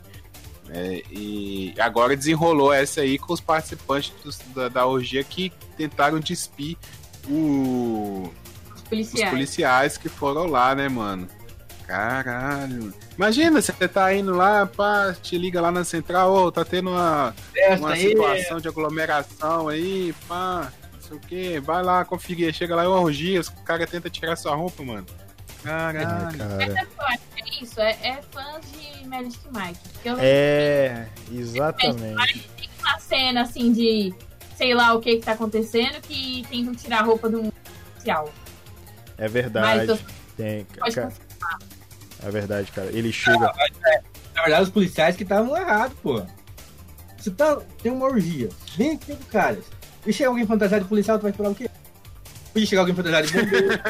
É, 0.72 1.02
e 1.10 1.74
agora 1.78 2.16
desenrolou 2.16 2.72
essa 2.72 3.00
aí 3.00 3.18
com 3.18 3.32
os 3.32 3.40
participantes 3.40 4.12
dos- 4.22 4.38
da, 4.54 4.68
da 4.68 4.86
orgia 4.86 5.22
que 5.24 5.52
tentaram 5.76 6.20
despir 6.20 6.76
o, 7.28 8.30
Os 8.72 8.76
os 8.76 8.82
policiais. 8.88 9.30
policiais 9.30 9.98
que 9.98 10.08
foram 10.08 10.46
lá, 10.46 10.74
né, 10.74 10.88
mano? 10.88 11.26
Caralho. 11.90 12.94
Imagina, 13.16 13.60
você 13.60 13.88
tá 13.88 14.14
indo 14.14 14.32
lá, 14.32 14.64
pá, 14.64 15.12
te 15.20 15.36
liga 15.36 15.60
lá 15.60 15.72
na 15.72 15.82
central, 15.82 16.32
ô, 16.32 16.52
tá 16.52 16.64
tendo 16.64 16.90
uma, 16.90 17.34
Essa 17.52 17.80
uma 17.80 17.94
aí 17.94 18.08
situação 18.10 18.60
de 18.60 18.68
aglomeração 18.68 19.68
aí, 19.68 20.14
pá, 20.28 20.72
não 20.92 21.00
sei 21.00 21.16
o 21.16 21.20
que, 21.20 21.58
vai 21.58 21.82
lá 21.82 22.04
conferir, 22.04 22.54
chega 22.54 22.76
lá 22.76 22.84
é 22.84 22.86
uma 22.86 23.00
orgia, 23.00 23.40
os 23.40 23.48
caras 23.48 23.90
tentam 23.90 24.08
tirar 24.08 24.36
sua 24.36 24.54
roupa, 24.54 24.84
mano. 24.84 25.04
Caralho. 25.64 26.26
Mas 26.26 26.36
cara. 26.36 26.74
sabe 26.74 26.86
o 26.86 26.86
que 26.86 27.00
eu 27.00 27.06
acho 27.06 27.18
que 27.34 27.42
é 27.42 27.62
isso? 27.64 27.80
É, 27.80 27.90
é 28.02 28.22
fãs 28.30 28.60
de 28.70 29.08
Magic 29.08 29.40
Mike. 29.52 29.88
Porque 29.92 30.08
eu 30.10 30.16
É, 30.20 31.08
exatamente. 31.32 32.48
tem 32.56 32.70
uma 32.78 32.98
cena 33.00 33.42
assim 33.42 33.72
de 33.72 34.14
sei 34.56 34.74
lá 34.74 34.94
o 34.94 35.00
que 35.00 35.16
que 35.16 35.26
tá 35.26 35.32
acontecendo 35.32 36.00
que 36.00 36.46
tentam 36.48 36.72
tirar 36.72 37.00
a 37.00 37.02
roupa 37.02 37.28
de 37.28 37.34
um 37.34 37.50
policial. 37.50 38.32
É 39.18 39.26
verdade. 39.26 39.88
Mas 39.88 40.00
Tem, 40.36 40.64
Pode 40.78 40.94
cara, 40.94 41.12
é 42.22 42.30
verdade, 42.30 42.70
cara. 42.72 42.88
Ele 42.92 43.12
chega. 43.12 43.52
Na 44.34 44.42
verdade, 44.42 44.62
os 44.62 44.70
policiais 44.70 45.16
que 45.16 45.22
estavam 45.22 45.56
errados, 45.56 45.96
pô. 46.02 46.22
Você 47.18 47.30
tá, 47.30 47.60
tem 47.82 47.92
uma 47.92 48.06
orgia, 48.06 48.48
25 48.76 49.24
caras. 49.26 49.64
E 50.06 50.12
chega 50.12 50.30
alguém 50.30 50.46
fantasiado 50.46 50.84
de 50.84 50.88
policial, 50.88 51.18
tu 51.18 51.22
vai 51.22 51.30
esperar 51.30 51.50
o 51.50 51.54
quê? 51.54 51.68
Podia 52.52 52.66
chegar 52.66 52.82
alguém 52.82 52.94
fantasiado 52.94 53.26
de 53.26 53.32
bombeiro. 53.34 53.80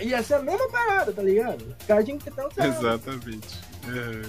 Ia 0.02 0.22
ser 0.22 0.34
a 0.34 0.42
mesma 0.42 0.68
parada, 0.68 1.12
tá 1.12 1.22
ligado? 1.22 1.74
Os 1.80 1.86
caras 1.86 2.04
tinham 2.04 2.18
que 2.18 2.30
ter 2.30 2.34
certo. 2.34 2.60
Exatamente. 2.60 3.58
É. 3.88 4.22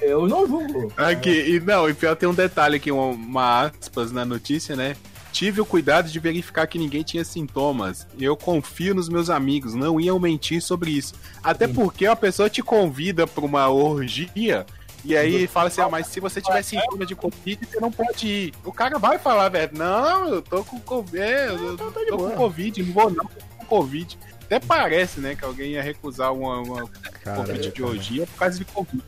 Eu 0.00 0.26
não 0.26 0.46
julgo. 0.46 0.92
Aqui, 0.96 1.30
e 1.30 1.60
não, 1.60 1.88
e 1.88 1.94
pior 1.94 2.16
tem 2.16 2.28
um 2.28 2.34
detalhe 2.34 2.76
aqui, 2.76 2.90
uma, 2.90 3.06
uma 3.06 3.66
aspas 3.66 4.10
na 4.10 4.24
notícia, 4.24 4.74
né? 4.74 4.96
Tive 5.32 5.60
o 5.60 5.66
cuidado 5.66 6.10
de 6.10 6.20
verificar 6.20 6.66
que 6.66 6.78
ninguém 6.78 7.02
tinha 7.02 7.24
sintomas. 7.24 8.06
Eu 8.20 8.36
confio 8.36 8.94
nos 8.94 9.08
meus 9.08 9.30
amigos, 9.30 9.74
não 9.74 9.98
iam 9.98 10.20
mentir 10.20 10.60
sobre 10.62 10.90
isso. 10.90 11.14
Até 11.42 11.66
porque 11.66 12.06
a 12.06 12.14
pessoa 12.14 12.50
te 12.50 12.62
convida 12.62 13.26
pra 13.26 13.44
uma 13.44 13.68
orgia 13.68 14.66
e 15.04 15.16
aí 15.16 15.46
fala 15.46 15.68
assim: 15.68 15.80
ah, 15.80 15.88
mas 15.88 16.06
se 16.06 16.20
você 16.20 16.40
tiver 16.40 16.62
sintoma 16.62 17.04
de 17.04 17.14
Covid, 17.14 17.66
você 17.66 17.80
não 17.80 17.90
pode 17.90 18.26
ir. 18.26 18.54
O 18.64 18.72
cara 18.72 18.98
vai 18.98 19.18
falar, 19.18 19.48
velho, 19.48 19.76
não, 19.76 20.28
eu 20.28 20.42
tô 20.42 20.64
com 20.64 20.78
Covid, 20.80 21.18
é, 21.18 21.48
eu 21.48 21.74
Então 21.74 21.90
tá 21.90 22.00
tô, 22.08 22.16
com. 22.18 22.30
Covid, 22.30 22.82
não 22.82 22.92
vou 22.92 23.10
não, 23.10 23.24
tô 23.24 23.56
com 23.58 23.64
Covid. 23.66 24.18
Até 24.44 24.60
parece, 24.60 25.18
né, 25.18 25.34
que 25.34 25.44
alguém 25.44 25.72
ia 25.72 25.82
recusar 25.82 26.32
uma, 26.32 26.60
uma 26.60 26.88
Cara, 27.24 27.54
de 27.54 27.82
orgia 27.82 28.26
por 28.26 28.38
causa 28.38 28.58
de 28.58 28.64
Covid. 28.66 29.02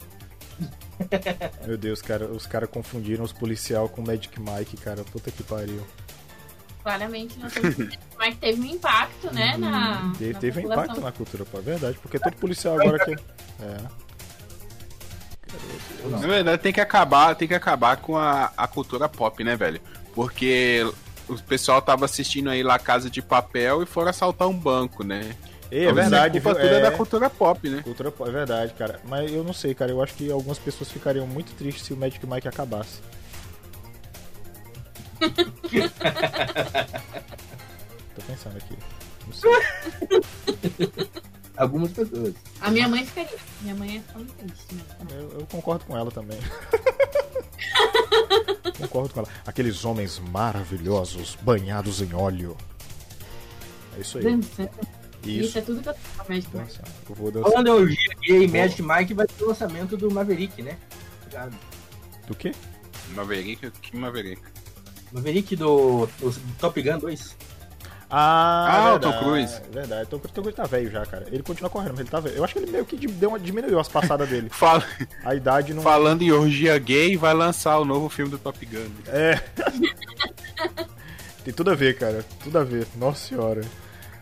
meu 1.67 1.77
Deus, 1.77 2.01
cara, 2.01 2.27
os 2.27 2.47
caras 2.47 2.71
confundiram 2.71 3.25
os 3.25 3.33
policial 3.33 3.89
com 3.89 4.01
o 4.01 4.07
Magic 4.07 4.41
Mike, 4.41 4.77
cara. 4.79 5.05
Puta 5.05 5.31
que 5.31 5.43
pariu. 5.43 5.85
Claramente 6.85 7.39
não 7.39 7.47
é 8.21 8.31
que 8.31 8.37
teve 8.37 8.61
um 8.61 8.67
impacto, 8.67 9.35
né? 9.35 9.57
Na, 9.57 10.13
Teve, 10.19 10.33
na 10.35 10.39
teve 10.39 10.61
um 10.61 10.71
impacto 10.71 11.01
na 11.01 11.11
cultura, 11.11 11.45
pô. 11.47 11.59
É 11.59 11.63
verdade, 11.63 11.99
porque 12.01 12.19
todo 12.19 12.37
policial 12.37 12.79
agora 12.79 13.03
que. 13.03 13.13
É. 13.63 14.05
Na 16.11 16.19
verdade, 16.19 16.63
tem 16.63 16.73
que 16.73 16.81
acabar, 16.81 17.35
tem 17.35 17.49
que 17.49 17.55
acabar 17.55 17.97
com 17.97 18.19
a, 18.19 18.53
a 18.55 18.69
cultura 18.69 19.09
pop, 19.09 19.43
né, 19.43 19.57
velho? 19.57 19.81
Porque 20.15 20.87
o 21.27 21.41
pessoal 21.43 21.81
tava 21.81 22.05
assistindo 22.05 22.51
aí 22.51 22.63
lá 22.63 22.79
Casa 22.79 23.09
de 23.09 23.23
Papel 23.23 23.83
e 23.83 23.87
foram 23.87 24.11
assaltar 24.11 24.47
um 24.47 24.53
banco, 24.57 25.03
né? 25.03 25.35
Ei, 25.71 25.87
é 25.87 25.93
verdade, 25.93 26.39
A 26.39 26.43
culpa 26.43 26.55
viu? 26.55 26.63
tudo 26.69 26.75
é 26.75 26.79
É, 26.79 26.83
da 26.83 26.91
cultura 26.91 27.31
pop, 27.31 27.69
né? 27.71 27.83
cultura 27.83 28.13
pop, 28.13 28.29
é 28.29 28.33
verdade, 28.33 28.75
cara. 28.75 29.01
Mas 29.09 29.33
eu 29.33 29.43
não 29.43 29.55
sei, 29.55 29.75
cara. 29.75 29.91
Eu 29.91 30.03
acho 30.03 30.13
que 30.15 30.31
algumas 30.31 30.59
pessoas 30.59 30.93
ficariam 30.93 31.27
muito 31.27 31.55
tristes 31.55 31.87
se 31.87 31.95
o 31.95 31.97
Magic 31.97 32.25
Mike 32.27 32.47
acabasse. 32.47 33.01
Tô 38.15 38.23
pensando 38.27 38.57
aqui. 38.57 38.77
Não 39.27 39.33
sei. 39.33 39.51
Algumas 41.57 41.93
pessoas. 41.93 42.35
A 42.61 42.71
minha 42.71 42.89
mãe 42.89 43.07
ficaria. 43.07 43.39
Minha 43.63 43.75
mãe 43.77 43.97
é 43.97 44.03
muito 44.19 44.33
triste, 44.35 44.75
né? 44.75 44.83
Eu, 45.11 45.41
eu 45.41 45.47
concordo 45.47 45.85
com 45.85 45.97
ela 45.97 46.11
também. 46.11 46.39
concordo 48.79 49.15
com 49.15 49.21
ela. 49.21 49.29
Aqueles 49.47 49.85
homens 49.85 50.19
maravilhosos, 50.19 51.37
banhados 51.43 52.01
em 52.01 52.13
óleo. 52.13 52.57
É 53.97 54.01
isso 54.01 54.19
aí. 54.19 54.25
Dança. 54.25 54.69
Isso, 55.23 55.49
Isso. 55.49 55.59
é 55.59 55.63
tudo 55.63 55.81
que 55.81 55.89
eu 55.89 55.95
tenho 55.95 56.29
Magic 56.29 56.57
Mike. 56.57 56.81
Eu 57.09 57.15
vou 57.15 57.31
dançar. 57.31 57.51
Falando 57.51 57.67
em 57.67 57.71
orgia 57.71 58.15
gay, 58.21 58.49
Magic 58.49 58.83
Mike 58.83 59.15
vai 59.15 59.27
ter 59.27 59.45
o 59.45 59.49
lançamento 59.49 59.97
do 59.97 60.11
Maverick, 60.11 60.61
né? 60.61 60.77
Obrigado. 61.23 61.57
Do 62.27 62.35
quê? 62.35 62.53
Maverick, 63.15 63.71
que 63.71 63.97
Maverick? 63.97 64.43
Maverick 65.15 65.57
do, 65.57 66.07
do 66.21 66.35
Top 66.59 66.83
Gun 66.83 66.99
2. 66.99 67.37
Ah, 68.17 68.67
Ah, 68.69 68.81
o 68.81 68.91
verdade, 68.93 69.03
Tom 69.19 69.25
Cruise. 69.25 69.61
Verdade, 69.73 70.03
o 70.03 70.07
Tom 70.07 70.19
Cruise- 70.19 70.35
Tom 70.35 70.43
Cruise 70.43 70.57
tá 70.57 70.65
velho 70.65 70.91
já, 70.91 71.07
cara. 71.07 71.27
Ele 71.33 71.43
continua 71.43 71.71
correndo, 71.71 71.93
mas 71.93 72.01
ele 72.01 72.09
tá 72.11 72.21
velho. 72.21 72.37
Eu 72.37 72.45
acho 72.45 72.53
que 72.53 72.59
ele 72.61 72.71
meio 72.71 72.85
que 72.85 72.97
deu 73.07 73.31
uma, 73.31 73.39
diminuiu 73.41 73.79
as 73.81 73.89
passadas 73.89 74.29
dele. 74.29 74.49
Fala- 74.53 74.85
A 75.25 75.35
idade 75.35 75.73
não. 75.75 75.83
falando 75.83 76.23
em 76.23 76.31
orgia 76.31 76.79
gay, 76.79 77.17
vai 77.17 77.33
lançar 77.35 77.79
o 77.79 77.85
novo 77.85 78.09
filme 78.09 78.31
do 78.31 78.39
Top 78.39 78.65
Gun. 78.67 78.91
É. 79.09 79.41
Tem 81.45 81.53
tudo 81.53 81.71
a 81.71 81.75
ver, 81.75 81.97
cara. 81.99 82.25
Tudo 82.43 82.59
a 82.59 82.65
ver. 82.65 82.87
Nossa 82.97 83.29
senhora. 83.29 83.61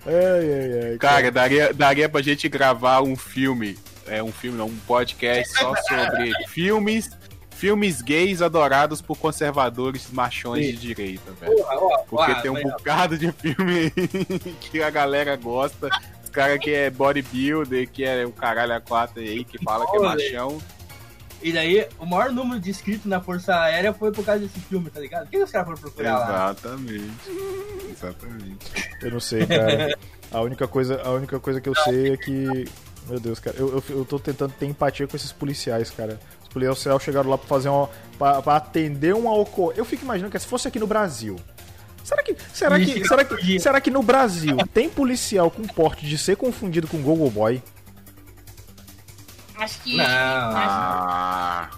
Ai, 0.06 0.14
ai, 0.14 0.90
ai. 0.92 0.98
Cara, 0.98 1.30
daria, 1.30 1.72
daria 1.72 2.08
pra 2.08 2.20
gente 2.22 2.48
gravar 2.48 3.02
um 3.02 3.14
filme. 3.16 3.78
É 4.06 4.20
um 4.22 4.32
filme, 4.32 4.58
não, 4.58 4.66
um 4.66 4.76
podcast 4.78 5.52
só 5.58 5.74
sobre 5.88 6.32
filmes. 6.48 7.10
Filmes 7.62 8.02
gays 8.02 8.42
adorados 8.42 9.00
por 9.00 9.16
conservadores 9.16 10.10
machões 10.10 10.66
de 10.66 10.72
direita, 10.72 11.30
velho. 11.30 11.58
Porra, 11.58 11.76
ó, 11.76 11.98
Porque 12.10 12.32
ó, 12.32 12.40
tem 12.40 12.50
um 12.50 12.60
bocado 12.60 13.16
de 13.16 13.30
filme 13.30 13.72
aí 13.78 13.90
que 14.60 14.82
a 14.82 14.90
galera 14.90 15.36
gosta. 15.36 15.88
Os 16.24 16.28
caras 16.28 16.58
que 16.58 16.70
é 16.72 16.90
bodybuilder, 16.90 17.88
que 17.88 18.02
é 18.02 18.26
o 18.26 18.32
caralho 18.32 18.74
a 18.74 18.80
quatro 18.80 19.20
aí, 19.20 19.44
que 19.44 19.62
fala 19.62 19.88
que 19.88 19.96
é 19.96 20.00
machão. 20.00 20.60
E 21.40 21.52
daí, 21.52 21.86
o 22.00 22.04
maior 22.04 22.32
número 22.32 22.58
de 22.58 22.68
inscritos 22.68 23.06
na 23.06 23.20
Força 23.20 23.54
Aérea 23.54 23.94
foi 23.94 24.10
por 24.10 24.24
causa 24.24 24.40
desse 24.40 24.58
filme, 24.58 24.90
tá 24.90 24.98
ligado? 24.98 25.26
O 25.26 25.28
que 25.28 25.38
os 25.38 25.48
caras 25.52 25.68
foram 25.68 25.80
procurar 25.80 26.18
lá? 26.18 26.50
Exatamente. 26.50 27.12
Exatamente. 27.92 28.88
Eu 29.00 29.10
não 29.12 29.20
sei, 29.20 29.46
cara. 29.46 29.96
A 30.32 30.40
única 30.40 30.66
coisa, 30.66 31.00
a 31.00 31.10
única 31.12 31.38
coisa 31.38 31.60
que 31.60 31.68
eu 31.68 31.76
sei 31.76 32.14
é 32.14 32.16
que. 32.16 32.64
Meu 33.08 33.20
Deus, 33.20 33.38
cara, 33.38 33.56
eu, 33.56 33.68
eu, 33.68 33.84
eu 33.98 34.04
tô 34.04 34.18
tentando 34.18 34.52
ter 34.52 34.66
empatia 34.66 35.06
com 35.06 35.16
esses 35.16 35.30
policiais, 35.30 35.90
cara. 35.92 36.18
Os 36.52 36.72
policiais 36.82 37.02
chegaram 37.02 37.30
lá 37.30 37.38
pra 37.38 37.46
fazer 37.48 37.68
uma. 37.70 37.88
pra, 38.18 38.42
pra 38.42 38.56
atender 38.56 39.14
uma 39.14 39.34
ocorrência. 39.34 39.80
Eu 39.80 39.84
fico 39.84 40.04
imaginando 40.04 40.30
que 40.30 40.38
se 40.38 40.46
fosse 40.46 40.68
aqui 40.68 40.78
no 40.78 40.86
Brasil. 40.86 41.36
Será 42.04 42.22
que. 42.22 42.36
Será 42.52 42.78
que, 42.78 43.06
será 43.06 43.24
não 43.24 43.36
que, 43.36 43.60
será 43.60 43.80
que 43.80 43.90
no 43.90 44.02
Brasil 44.02 44.56
tem 44.74 44.88
policial 44.90 45.50
com 45.50 45.62
porte 45.62 46.04
de 46.06 46.18
ser 46.18 46.36
confundido 46.36 46.86
com 46.86 47.00
Google 47.00 47.30
Boy? 47.30 47.62
Acho 49.56 49.80
que. 49.82 49.96
Não. 49.96 50.04
acho- 50.04 50.12
Ah, 50.54 51.70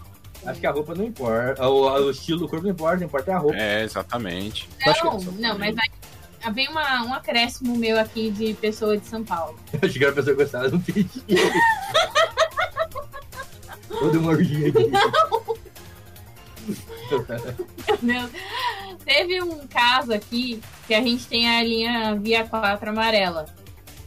Acho 0.47 0.61
que 0.61 0.67
a 0.67 0.71
roupa 0.73 0.95
não 0.95 1.05
importa. 1.05 1.67
O, 1.67 1.89
o 2.07 2.11
estilo 2.11 2.41
do 2.41 2.49
corpo 2.49 2.65
não 2.65 2.73
importa, 2.73 2.97
não 2.99 3.07
importa 3.07 3.31
é 3.31 3.35
a 3.35 3.39
roupa. 3.39 3.57
é, 3.57 3.83
exatamente. 3.85 4.69
acho 4.87 5.01
que- 5.01 5.07
Não, 5.07 5.33
não, 5.53 5.59
mas 5.59 5.75
aí 5.79 6.53
vem 6.53 6.69
uma, 6.69 7.03
um 7.05 7.15
acréscimo 7.15 7.77
meu 7.77 7.99
aqui 7.99 8.31
de 8.31 8.53
pessoa 8.55 8.97
de 8.97 9.07
São 9.07 9.25
Paulo. 9.25 9.59
Eu 9.73 9.79
achei 9.83 9.93
que 9.99 10.05
era 10.05 10.13
a 10.13 10.15
pessoa 10.17 10.37
gostava 10.37 10.69
de 10.69 10.77
um 10.77 10.81
orgia 14.27 14.69
aqui. 14.69 14.91
Meu 18.03 18.29
Deus. 18.29 18.43
Teve 19.05 19.43
um 19.43 19.67
caso 19.67 20.13
aqui 20.13 20.61
que 20.87 20.95
a 20.95 21.03
gente 21.03 21.27
tem 21.27 21.49
a 21.49 21.63
linha 21.63 22.15
Via 22.17 22.45
4 22.45 22.91
amarela. 22.91 23.47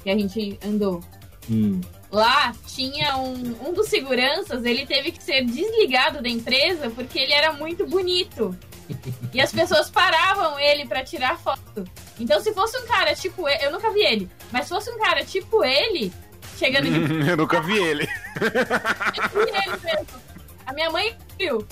Que 0.04 0.10
a 0.10 0.18
gente 0.18 0.58
andou. 0.66 1.04
Hum. 1.50 1.82
Lá 2.12 2.54
tinha 2.66 3.18
um, 3.18 3.68
um 3.68 3.74
dos 3.74 3.88
seguranças, 3.88 4.64
ele 4.64 4.86
teve 4.86 5.12
que 5.12 5.24
ser 5.24 5.46
desligado 5.46 6.22
da 6.22 6.30
empresa 6.30 6.90
porque 6.90 7.20
ele 7.20 7.34
era 7.34 7.54
muito 7.54 7.86
bonito. 7.86 8.58
E 9.34 9.42
as 9.42 9.52
pessoas 9.52 9.90
paravam 9.90 10.58
ele 10.58 10.86
pra 10.86 11.04
tirar 11.04 11.38
foto. 11.38 11.84
Então, 12.18 12.40
se 12.40 12.54
fosse 12.54 12.78
um 12.78 12.88
cara 12.88 13.14
tipo 13.14 13.48
ele, 13.48 13.66
eu 13.66 13.72
nunca 13.72 13.92
vi 13.92 14.00
ele, 14.00 14.30
mas 14.52 14.64
se 14.64 14.70
fosse 14.70 14.90
um 14.90 14.98
cara 14.98 15.26
tipo 15.26 15.64
ele, 15.64 16.14
chegando 16.58 16.88
em 16.88 17.24
Eu 17.30 17.38
nunca 17.38 17.62
vi 17.62 17.78
ele. 17.78 18.08
tipo 18.08 19.40
ele 19.40 19.78
mesmo. 19.84 20.08
A 20.66 20.74
minha 20.74 20.90
mãe 20.90 21.16
viu 21.40 21.66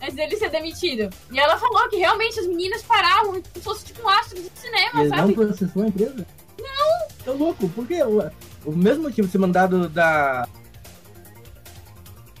antes 0.00 0.14
dele 0.14 0.36
ser 0.36 0.50
demitido. 0.50 1.10
E 1.32 1.38
ela 1.38 1.56
falou 1.58 1.88
que 1.88 1.96
realmente 1.96 2.38
as 2.38 2.46
meninas 2.46 2.82
paravam 2.82 3.32
como 3.32 3.42
se 3.54 3.60
fosse 3.60 3.84
tipo 3.86 4.02
um 4.02 4.08
astro 4.08 4.40
de 4.40 4.50
cinema, 4.54 5.00
Ele 5.00 5.08
não 5.08 5.16
sabe? 5.18 5.34
processou 5.34 5.82
a 5.82 5.88
empresa? 5.88 6.26
Não! 6.60 7.08
Tô 7.24 7.32
louco, 7.32 7.68
por 7.70 7.86
quê? 7.86 8.02
O, 8.02 8.30
o 8.70 8.76
mesmo 8.76 9.04
motivo 9.04 9.26
de 9.26 9.32
ser 9.32 9.38
mandado 9.38 9.88
da. 9.88 10.46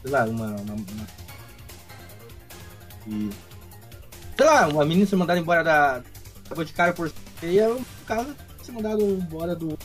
Sei 0.02 0.10
lá, 0.12 0.24
uma. 0.24 0.46
uma, 0.46 0.74
uma... 0.74 1.06
E- 3.08 3.30
Sei 4.36 4.44
lá, 4.46 4.68
uma 4.68 4.84
menina 4.84 5.06
ser 5.06 5.16
mandada 5.16 5.40
embora 5.40 5.64
da. 5.64 5.98
da 6.48 6.54
Boticário 6.54 6.92
por 6.94 7.10
e 7.42 7.58
é 7.58 7.68
um 7.68 7.82
caso 8.06 8.34
de 8.60 8.66
ser 8.66 8.72
mandado 8.72 9.02
embora 9.02 9.54
do. 9.56 9.78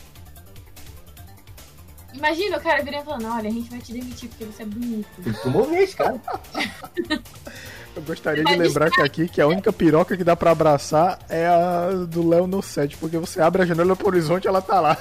Imagina 2.13 2.57
o 2.57 2.61
cara 2.61 2.83
virando 2.83 3.03
e 3.03 3.05
falando: 3.05 3.25
Olha, 3.27 3.49
a 3.49 3.53
gente 3.53 3.69
vai 3.69 3.79
te 3.79 3.93
demitir 3.93 4.29
porque 4.29 4.45
você 4.45 4.63
é 4.63 4.65
bonito. 4.65 5.07
Tem 5.23 5.33
que 5.33 5.39
promover 5.39 5.81
esse 5.81 5.95
cara. 5.95 6.19
Eu 7.95 8.01
gostaria 8.03 8.43
de 8.43 8.55
lembrar 8.55 8.89
que 8.89 9.01
aqui 9.01 9.27
que 9.27 9.41
a 9.41 9.47
única 9.47 9.73
piroca 9.73 10.15
que 10.15 10.23
dá 10.23 10.35
pra 10.35 10.51
abraçar 10.51 11.19
é 11.29 11.45
a 11.45 11.89
do 12.07 12.27
Léo 12.27 12.47
no 12.47 12.61
set, 12.61 12.95
porque 12.95 13.17
você 13.17 13.41
abre 13.41 13.63
a 13.63 13.65
janela 13.65 13.95
pro 13.97 14.07
horizonte 14.07 14.45
e 14.45 14.47
ela 14.47 14.61
tá 14.61 14.79
lá. 14.79 14.97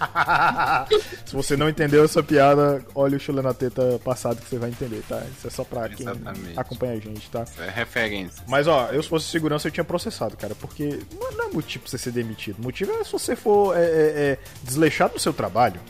Se 1.26 1.34
você 1.34 1.56
não 1.56 1.68
entendeu 1.68 2.04
essa 2.04 2.22
piada, 2.22 2.82
olha 2.94 3.16
o 3.16 3.20
chulé 3.20 3.42
na 3.42 3.52
teta 3.52 4.00
passado 4.02 4.40
que 4.40 4.48
você 4.48 4.58
vai 4.58 4.70
entender, 4.70 5.02
tá? 5.08 5.22
Isso 5.36 5.46
é 5.46 5.50
só 5.50 5.64
pra 5.64 5.88
quem 5.88 6.06
Exatamente. 6.06 6.58
acompanha 6.58 6.94
a 6.94 6.96
gente, 6.96 7.30
tá? 7.30 7.44
É 7.58 7.70
referência. 7.70 8.42
Mas 8.48 8.66
ó, 8.66 8.88
eu 8.88 9.02
se 9.02 9.08
fosse 9.08 9.26
segurança 9.26 9.68
eu 9.68 9.72
tinha 9.72 9.84
processado, 9.84 10.36
cara, 10.36 10.54
porque 10.54 10.98
não 11.20 11.30
não 11.32 11.48
é 11.48 11.52
motivo 11.52 11.82
pra 11.82 11.90
você 11.90 11.98
ser 11.98 12.12
demitido. 12.12 12.58
O 12.58 12.62
motivo 12.62 12.92
é 12.92 13.04
se 13.04 13.12
você 13.12 13.36
for 13.36 13.76
é, 13.76 13.80
é, 13.80 13.84
é, 13.84 14.38
desleixado 14.62 15.14
no 15.14 15.20
seu 15.20 15.32
trabalho. 15.32 15.80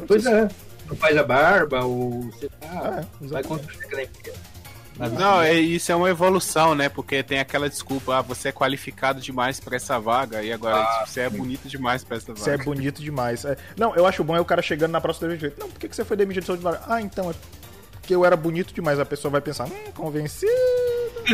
Não 0.00 0.06
Pois 0.06 0.26
é. 0.26 0.48
Não 0.88 0.96
faz 0.96 1.16
a 1.16 1.22
barba, 1.22 1.84
ou 1.84 2.28
sei 2.38 2.50
lá, 2.62 3.00
É, 3.00 3.26
vai 3.28 3.44
contra 3.44 3.72
aquela 3.72 4.02
empresa. 4.02 4.36
Não, 5.18 5.40
é, 5.40 5.54
isso 5.54 5.90
é 5.90 5.94
uma 5.94 6.10
evolução, 6.10 6.74
né? 6.74 6.88
Porque 6.90 7.22
tem 7.22 7.38
aquela 7.38 7.70
desculpa, 7.70 8.16
ah, 8.18 8.22
você 8.22 8.48
é 8.48 8.52
qualificado 8.52 9.18
demais 9.20 9.58
pra 9.58 9.76
essa 9.76 9.98
vaga, 9.98 10.42
e 10.42 10.52
agora 10.52 10.76
Ah, 10.76 11.04
você 11.06 11.20
é 11.20 11.30
bonito 11.30 11.68
demais 11.68 12.04
pra 12.04 12.16
essa 12.18 12.34
Você 12.34 12.50
é 12.50 12.56
vaga. 12.58 12.64
bonito 12.64 13.00
demais. 13.00 13.44
É. 13.46 13.56
Não, 13.78 13.94
eu 13.94 14.04
acho 14.04 14.22
bom 14.24 14.36
é 14.36 14.40
o 14.40 14.44
cara 14.44 14.60
chegando 14.60 14.90
na 14.90 15.00
próxima 15.00 15.28
vez. 15.34 15.52
Não, 15.58 15.70
por 15.70 15.78
que, 15.78 15.88
que 15.88 15.96
você 15.96 16.04
foi 16.04 16.16
demitido 16.18 16.42
do 16.42 16.46
seu 16.46 16.56
trabalho? 16.58 16.82
Ah, 16.86 17.00
então, 17.00 17.30
é 17.30 17.34
porque 17.92 18.14
eu 18.14 18.24
era 18.26 18.36
bonito 18.36 18.74
demais. 18.74 18.98
A 18.98 19.06
pessoa 19.06 19.30
vai 19.32 19.40
pensar, 19.40 19.66
hum, 19.68 19.92
convencido. 19.94 20.52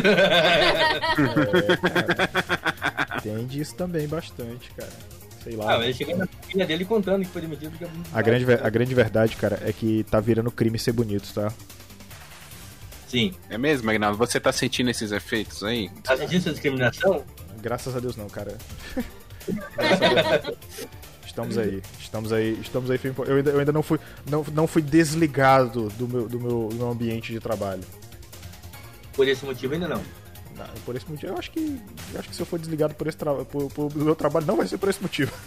é, 0.05 1.01
cara. 1.81 3.21
Tem 3.23 3.47
disso 3.47 3.75
também 3.75 4.07
bastante, 4.07 4.71
cara. 4.77 4.93
Sei 5.47 5.55
lá. 5.55 5.77
Ah, 5.77 5.85
ele 5.85 5.95
chegou 5.95 6.17
na 6.17 6.27
família 6.27 6.67
dele 6.67 6.85
contando 6.85 7.25
que 7.25 7.31
foi 7.31 7.41
demitido 7.41 7.71
porque 7.71 7.85
é 7.85 7.89
muito 7.89 8.11
a, 8.13 8.21
grande, 8.21 8.53
a 8.53 8.69
grande 8.69 8.95
verdade, 8.97 9.37
cara, 9.37 9.61
é 9.63 9.73
que 9.73 10.03
tá 10.11 10.19
virando 10.19 10.51
crime 10.51 10.77
ser 10.77 10.91
bonito, 10.91 11.33
tá? 11.33 11.53
Sim. 13.07 13.33
É 13.49 13.57
mesmo, 13.57 13.89
Agnaldo? 13.89 14.19
Você 14.19 14.41
tá 14.41 14.51
sentindo 14.51 14.91
esses 14.91 15.13
efeitos 15.13 15.63
aí? 15.63 15.89
Tá 16.03 16.17
sentindo 16.17 16.39
essa 16.39 16.51
discriminação? 16.51 17.25
Graças 17.63 17.95
a 17.95 18.01
Deus 18.01 18.17
não, 18.17 18.29
cara. 18.29 18.59
Graças 19.77 20.03
a 20.03 20.37
Deus. 20.39 20.59
Estamos 21.25 21.59
aí, 21.59 21.83
estamos 22.01 22.33
aí, 22.33 22.59
estamos 22.61 22.91
aí. 22.91 22.99
Eu 23.05 23.37
ainda, 23.37 23.51
eu 23.51 23.59
ainda 23.61 23.73
não, 23.73 23.85
fui, 23.85 24.01
não, 24.29 24.45
não 24.53 24.67
fui 24.67 24.83
desligado 24.83 25.89
do 25.91 26.09
meu, 26.09 26.29
do, 26.29 26.41
meu, 26.41 26.69
do 26.71 26.75
meu 26.75 26.91
ambiente 26.91 27.33
de 27.33 27.39
trabalho. 27.39 27.85
Por 29.13 29.29
esse 29.29 29.45
motivo 29.45 29.75
ainda 29.75 29.87
não. 29.87 30.03
Por 30.85 30.97
esse 30.97 31.09
motivo, 31.11 31.33
eu 31.33 31.39
acho 31.39 31.51
que. 31.51 31.81
Eu 32.13 32.21
acho 32.21 32.29
que 32.29 32.35
se 32.37 32.43
eu 32.43 32.47
for 32.47 32.59
desligado 32.59 32.95
por 32.95 33.07
esse 33.07 33.17
tra... 33.17 33.33
por, 33.45 33.71
por- 33.73 33.95
meu 33.97 34.15
trabalho, 34.17 34.47
não 34.47 34.57
vai 34.57 34.67
ser 34.67 34.79
por 34.79 34.89
esse 34.89 35.01
motivo. 35.03 35.33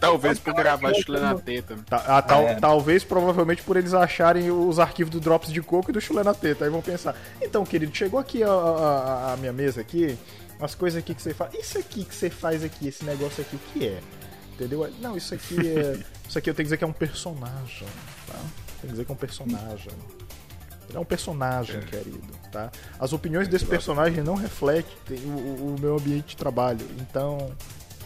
Talvez 0.00 0.38
por 0.38 0.52
gravar 0.54 0.92
chulé 0.94 1.20
na 1.20 1.34
teta. 1.34 1.76
Tá, 1.88 2.04
ah, 2.06 2.22
tal- 2.22 2.42
É. 2.46 2.54
Talvez, 2.56 3.02
provavelmente, 3.04 3.62
por 3.62 3.76
eles 3.76 3.94
acharem 3.94 4.50
os 4.50 4.78
arquivos 4.78 5.10
do 5.10 5.20
Drops 5.20 5.50
de 5.50 5.62
Coco 5.62 5.90
e 5.90 5.94
do 5.94 6.00
Chulé 6.00 6.22
na 6.22 6.34
Teta. 6.34 6.64
Aí 6.64 6.70
vão 6.70 6.82
pensar, 6.82 7.16
então, 7.40 7.64
querido, 7.64 7.94
chegou 7.96 8.20
aqui 8.20 8.42
a, 8.42 8.50
a- 8.50 9.32
a 9.32 9.36
minha 9.38 9.52
mesa 9.52 9.80
aqui, 9.80 10.18
as 10.60 10.74
coisas 10.74 10.98
aqui 10.98 11.14
que 11.14 11.22
você 11.22 11.32
faz. 11.32 11.54
Isso 11.54 11.78
aqui 11.78 12.04
que 12.04 12.14
você 12.14 12.28
faz 12.28 12.62
aqui, 12.62 12.88
esse 12.88 13.04
negócio 13.04 13.40
aqui, 13.42 13.56
o 13.56 13.60
que 13.72 13.86
é? 13.88 14.00
Entendeu? 14.54 14.92
Não, 15.00 15.16
isso 15.16 15.34
aqui 15.34 15.56
é. 15.68 15.98
Isso 16.28 16.38
aqui 16.38 16.48
eu 16.48 16.54
tenho 16.54 16.64
que 16.64 16.64
dizer 16.64 16.76
que 16.78 16.84
é 16.84 16.86
um 16.86 16.92
personagem, 16.92 17.86
tá? 18.26 18.38
Tem 18.80 18.82
que 18.82 18.86
dizer 18.88 19.04
que 19.04 19.12
é 19.12 19.14
um 19.14 19.18
personagem. 19.18 19.92
É 20.94 20.98
um 20.98 21.04
personagem, 21.04 21.80
querido, 21.80 22.20
tá? 22.52 22.70
As 22.98 23.12
opiniões 23.12 23.48
desse 23.48 23.64
personagem 23.66 24.22
não 24.22 24.34
refletem 24.36 25.18
o, 25.24 25.28
o- 25.28 25.76
meu 25.80 25.96
ambiente 25.96 26.28
de 26.28 26.36
trabalho. 26.36 26.86
Então, 27.00 27.50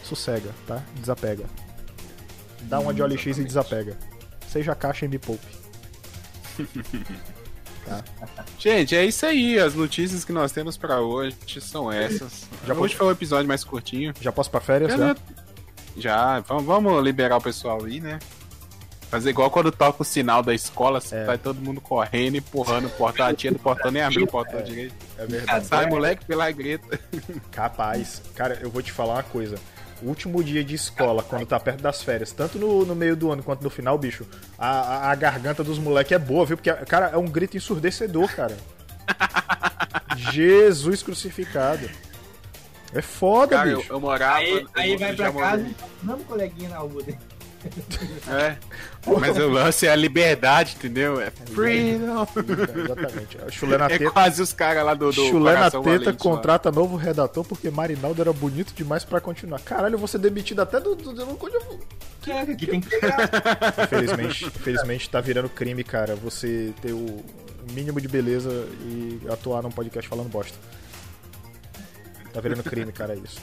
sossega, 0.03 0.49
tá? 0.67 0.81
Desapega. 0.95 1.45
Dá 2.63 2.79
uma 2.79 2.93
de 2.93 3.01
OLX 3.01 3.25
e 3.37 3.43
desapega. 3.43 3.95
Seja 4.47 4.73
caixa 4.75 5.05
e 5.05 5.07
me 5.07 5.19
poupe. 5.19 5.45
Gente, 8.59 8.95
é 8.95 9.05
isso 9.05 9.25
aí. 9.25 9.57
As 9.57 9.73
notícias 9.73 10.23
que 10.25 10.31
nós 10.31 10.51
temos 10.51 10.77
pra 10.77 10.99
hoje 11.01 11.35
são 11.61 11.91
essas. 11.91 12.47
Já 12.67 12.73
hoje 12.73 12.95
foi 12.95 13.07
um 13.07 13.11
episódio 13.11 13.47
mais 13.47 13.63
curtinho. 13.63 14.13
Já 14.21 14.31
posso 14.31 14.49
pra 14.51 14.59
férias, 14.59 14.91
Já, 14.91 14.97
já? 14.97 15.05
né? 15.07 15.15
Já, 15.97 16.39
vamos, 16.41 16.65
vamos 16.65 17.03
liberar 17.03 17.37
o 17.37 17.41
pessoal 17.41 17.83
aí, 17.83 17.99
né? 17.99 18.19
Fazer 19.09 19.31
igual 19.31 19.49
quando 19.49 19.71
toca 19.71 20.03
o 20.03 20.05
sinal 20.05 20.43
da 20.43 20.53
escola, 20.53 20.99
É. 20.99 21.01
sai 21.01 21.37
todo 21.37 21.59
mundo 21.59 21.81
correndo, 21.81 22.35
empurrando 22.37 22.85
o 22.87 22.89
portão, 22.91 23.25
a 23.25 23.33
tia 23.33 23.51
do 23.51 23.57
portão 23.59 23.89
nem 23.89 24.03
abriu 24.03 24.25
o 24.25 24.27
portão 24.27 24.61
direito. 24.61 24.93
É 25.17 25.25
verdade. 25.25 25.65
Sai, 25.65 25.87
moleque, 25.87 26.25
pela 26.25 26.49
greta. 26.51 26.99
Capaz. 27.51 28.21
Cara, 28.35 28.59
eu 28.61 28.69
vou 28.69 28.81
te 28.83 28.91
falar 28.91 29.15
uma 29.15 29.23
coisa. 29.23 29.57
último 30.03 30.43
dia 30.43 30.63
de 30.63 30.75
escola, 30.75 31.23
quando 31.23 31.45
tá 31.47 31.59
perto 31.59 31.81
das 31.81 32.03
férias, 32.03 32.31
tanto 32.31 32.59
no, 32.59 32.85
no 32.85 32.95
meio 32.95 33.15
do 33.15 33.31
ano 33.31 33.41
quanto 33.43 33.63
no 33.63 33.69
final, 33.69 33.97
bicho, 33.97 34.25
a, 34.57 34.67
a, 34.69 35.11
a 35.11 35.15
garganta 35.15 35.63
dos 35.63 35.79
moleques 35.79 36.11
é 36.11 36.19
boa, 36.19 36.45
viu? 36.45 36.55
Porque, 36.55 36.71
cara, 36.85 37.07
é 37.07 37.17
um 37.17 37.25
grito 37.27 37.57
ensurdecedor, 37.57 38.31
cara. 38.35 38.55
Jesus 40.31 41.01
crucificado. 41.03 41.89
É 42.93 43.01
foda, 43.01 43.55
Cara, 43.57 43.69
eu, 43.69 43.77
bicho. 43.77 43.93
eu 43.93 43.99
morava. 43.99 44.37
Aí, 44.37 44.51
eu 44.51 44.67
aí 44.73 44.97
vai 44.97 45.15
pra 45.15 45.31
casa 45.31 45.65
vamos 46.01 46.25
coleguinha 46.25 46.69
na 46.69 46.77
rua 46.79 47.03
dele. 47.03 47.19
É. 48.27 48.55
Mas 49.19 49.37
o 49.37 49.49
lance 49.49 49.85
é 49.85 49.91
a 49.91 49.95
liberdade, 49.95 50.75
entendeu? 50.77 51.19
É 51.19 51.29
freedom. 51.31 52.25
Exatamente. 52.85 53.37
A 53.45 53.51
Chulé 53.51 53.77
na 53.77 53.85
É 53.85 53.97
teta. 53.97 54.11
quase 54.11 54.41
os 54.41 54.53
caras 54.53 54.85
lá 54.85 54.93
do, 54.93 55.11
do 55.11 55.25
Chulé 55.27 55.53
na 55.55 55.65
teta 55.65 55.79
Valente, 55.81 56.05
lá. 56.05 56.13
contrata 56.13 56.71
novo 56.71 56.95
redator 56.95 57.43
porque 57.43 57.69
Marinaldo 57.69 58.21
era 58.21 58.31
bonito 58.31 58.73
demais 58.73 59.03
pra 59.03 59.19
continuar. 59.19 59.59
Caralho, 59.59 59.95
eu 59.95 59.99
vou 59.99 60.07
ser 60.07 60.19
demitido 60.19 60.61
até 60.61 60.79
do. 60.79 60.95
do, 60.95 61.11
do- 61.13 61.25
do- 61.25 61.79
Caraca, 62.23 62.51
aqui 62.51 62.67
tem 62.67 62.79
que 62.81 62.89
pegar. 62.89 63.29
Infelizmente, 63.83 64.45
infelizmente 64.45 65.09
tá 65.09 65.19
virando 65.21 65.49
crime, 65.49 65.83
cara. 65.83 66.15
Você 66.15 66.73
ter 66.81 66.93
o 66.93 67.23
mínimo 67.73 67.99
de 67.99 68.07
beleza 68.07 68.49
e 68.85 69.19
atuar 69.29 69.61
num 69.63 69.71
podcast 69.71 70.07
falando 70.09 70.29
bosta. 70.29 70.57
Tá 72.33 72.39
virando 72.41 72.63
crime, 72.63 72.91
cara, 72.91 73.15
isso. 73.15 73.39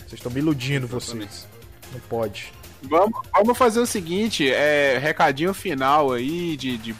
Vocês 0.00 0.14
estão 0.14 0.32
me 0.32 0.38
iludindo, 0.40 0.86
vocês. 0.86 1.46
Não 1.92 2.00
pode. 2.00 2.52
Vamos, 2.84 3.20
vamos 3.32 3.56
fazer 3.56 3.80
o 3.80 3.86
seguinte, 3.86 4.50
é, 4.50 4.98
recadinho 4.98 5.54
final 5.54 6.12
aí 6.12 6.56
de, 6.56 6.76
de 6.76 6.94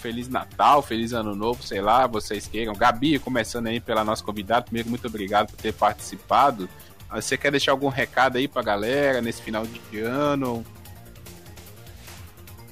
Feliz 0.00 0.28
Natal, 0.28 0.82
Feliz 0.82 1.12
Ano 1.12 1.34
Novo, 1.34 1.62
sei 1.62 1.80
lá, 1.80 2.06
vocês 2.06 2.46
queiram. 2.48 2.74
Gabi, 2.74 3.18
começando 3.18 3.68
aí 3.68 3.80
pela 3.80 4.02
nossa 4.04 4.22
convidada, 4.22 4.62
primeiro, 4.62 4.88
muito 4.88 5.06
obrigado 5.06 5.48
por 5.48 5.56
ter 5.56 5.72
participado. 5.72 6.68
Ah, 7.08 7.20
Você 7.20 7.36
quer 7.36 7.50
deixar 7.52 7.70
algum 7.72 7.88
recado 7.88 8.36
aí 8.36 8.48
pra 8.48 8.62
galera 8.62 9.20
nesse 9.22 9.40
final 9.42 9.64
de 9.64 10.00
ano? 10.00 10.64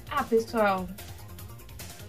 Ah, 0.09 0.23
pessoal. 0.23 0.87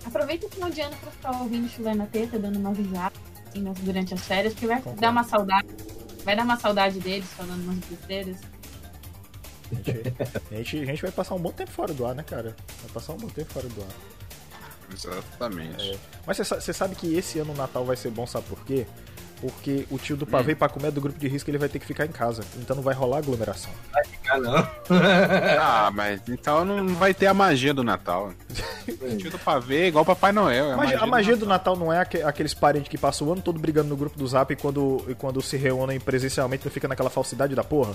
Aproveita 0.05 0.47
o 0.47 0.51
final 0.51 0.70
de 0.70 0.80
ano 0.80 0.97
pra 0.97 1.11
ficar 1.12 1.30
ouvindo 1.40 1.68
Chulé 1.68 1.95
na 1.95 2.07
Teta, 2.07 2.36
dando 2.38 2.59
uma 2.59 2.72
risada 2.72 3.12
assim, 3.49 3.62
durante 3.82 4.12
as 4.14 4.20
férias, 4.22 4.53
porque 4.55 4.66
vai 4.66 4.78
Concordo. 4.78 5.01
dar 5.01 5.11
uma 5.11 5.22
saudade. 5.22 5.68
Vai 6.24 6.34
dar 6.34 6.43
uma 6.45 6.59
saudade 6.59 6.99
deles 6.99 7.28
falando 7.36 7.62
umas 7.62 7.78
besteiras. 7.84 8.36
A 9.72 9.76
gente, 9.76 10.14
a, 10.50 10.54
gente, 10.56 10.76
a 10.82 10.84
gente 10.86 11.02
vai 11.02 11.10
passar 11.10 11.34
um 11.34 11.38
bom 11.40 11.50
tempo 11.52 11.70
fora 11.70 11.92
do 11.94 12.04
ar, 12.06 12.14
né, 12.14 12.22
cara? 12.22 12.54
Vai 12.82 12.90
passar 12.92 13.12
um 13.14 13.16
bom 13.16 13.28
tempo 13.28 13.52
fora 13.52 13.66
do 13.68 13.80
ar. 13.82 13.88
Exatamente. 14.92 15.98
Mas 16.26 16.36
você 16.36 16.44
sa- 16.44 16.60
você 16.60 16.72
sabe 16.72 16.94
que 16.94 17.14
esse 17.16 17.38
ano 17.38 17.52
o 17.52 17.56
Natal 17.56 17.84
vai 17.84 17.96
ser 17.96 18.10
bom, 18.10 18.26
sabe 18.26 18.46
por 18.46 18.62
quê? 18.64 18.86
Porque 19.40 19.86
o 19.90 19.98
tio 19.98 20.16
do 20.16 20.24
pavê, 20.24 20.54
pra 20.54 20.68
comer 20.68 20.92
do 20.92 21.00
grupo 21.00 21.18
de 21.18 21.26
risco, 21.26 21.50
ele 21.50 21.58
vai 21.58 21.68
ter 21.68 21.80
que 21.80 21.86
ficar 21.86 22.06
em 22.06 22.12
casa. 22.12 22.44
Então 22.58 22.76
não 22.76 22.82
vai 22.82 22.94
rolar 22.94 23.18
aglomeração. 23.18 23.72
Ah, 24.28 24.38
não. 24.38 24.68
Ah, 25.60 25.90
mas 25.92 26.20
então 26.28 26.64
não 26.64 26.94
vai 26.94 27.12
ter 27.12 27.26
a 27.26 27.34
magia 27.34 27.74
do 27.74 27.82
Natal. 27.82 28.32
O 28.88 29.16
tio 29.18 29.30
do 29.32 29.38
pavê 29.40 29.82
é 29.82 29.86
igual 29.88 30.04
Papai 30.04 30.30
Noel. 30.30 30.72
é 30.72 30.76
Mas 30.76 30.94
a 30.94 31.06
magia 31.06 31.36
do 31.36 31.44
Natal 31.46 31.74
não 31.76 31.92
é 31.92 31.98
aque- 31.98 32.22
aqueles 32.22 32.54
parentes 32.54 32.88
que 32.88 32.96
passam 32.96 33.26
o 33.26 33.32
ano 33.32 33.42
todo 33.42 33.58
brigando 33.58 33.88
no 33.88 33.96
grupo 33.96 34.16
do 34.16 34.26
Zap 34.28 34.52
e 34.52 34.56
quando, 34.56 35.04
e 35.08 35.14
quando 35.16 35.42
se 35.42 35.56
reúnem 35.56 35.98
presencialmente 35.98 36.64
não 36.64 36.70
fica 36.70 36.86
naquela 36.86 37.10
falsidade 37.10 37.52
da 37.56 37.64
porra? 37.64 37.94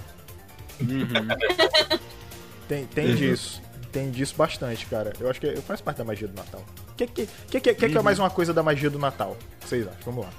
Tem, 2.68 2.86
tem 2.86 3.16
disso. 3.16 3.62
Tem 3.92 4.12
disso 4.12 4.36
bastante, 4.38 4.86
cara. 4.86 5.14
Eu 5.20 5.30
acho 5.30 5.40
que 5.40 5.56
faz 5.62 5.80
parte 5.82 5.98
da 5.98 6.04
magia 6.04 6.28
do 6.28 6.36
Natal. 6.36 6.62
O 6.90 6.96
que, 6.96 7.08
que, 7.08 7.26
que, 7.50 7.60
que, 7.60 7.74
que, 7.74 7.90
que 7.90 7.98
é 7.98 8.02
mais 8.02 8.20
uma 8.20 8.30
coisa 8.30 8.54
da 8.54 8.62
magia 8.62 8.90
do 8.90 9.00
Natal? 9.00 9.32
O 9.32 9.60
que 9.62 9.70
vocês 9.70 9.88
acham? 9.88 10.00
Vamos 10.06 10.26
lá. 10.26 10.32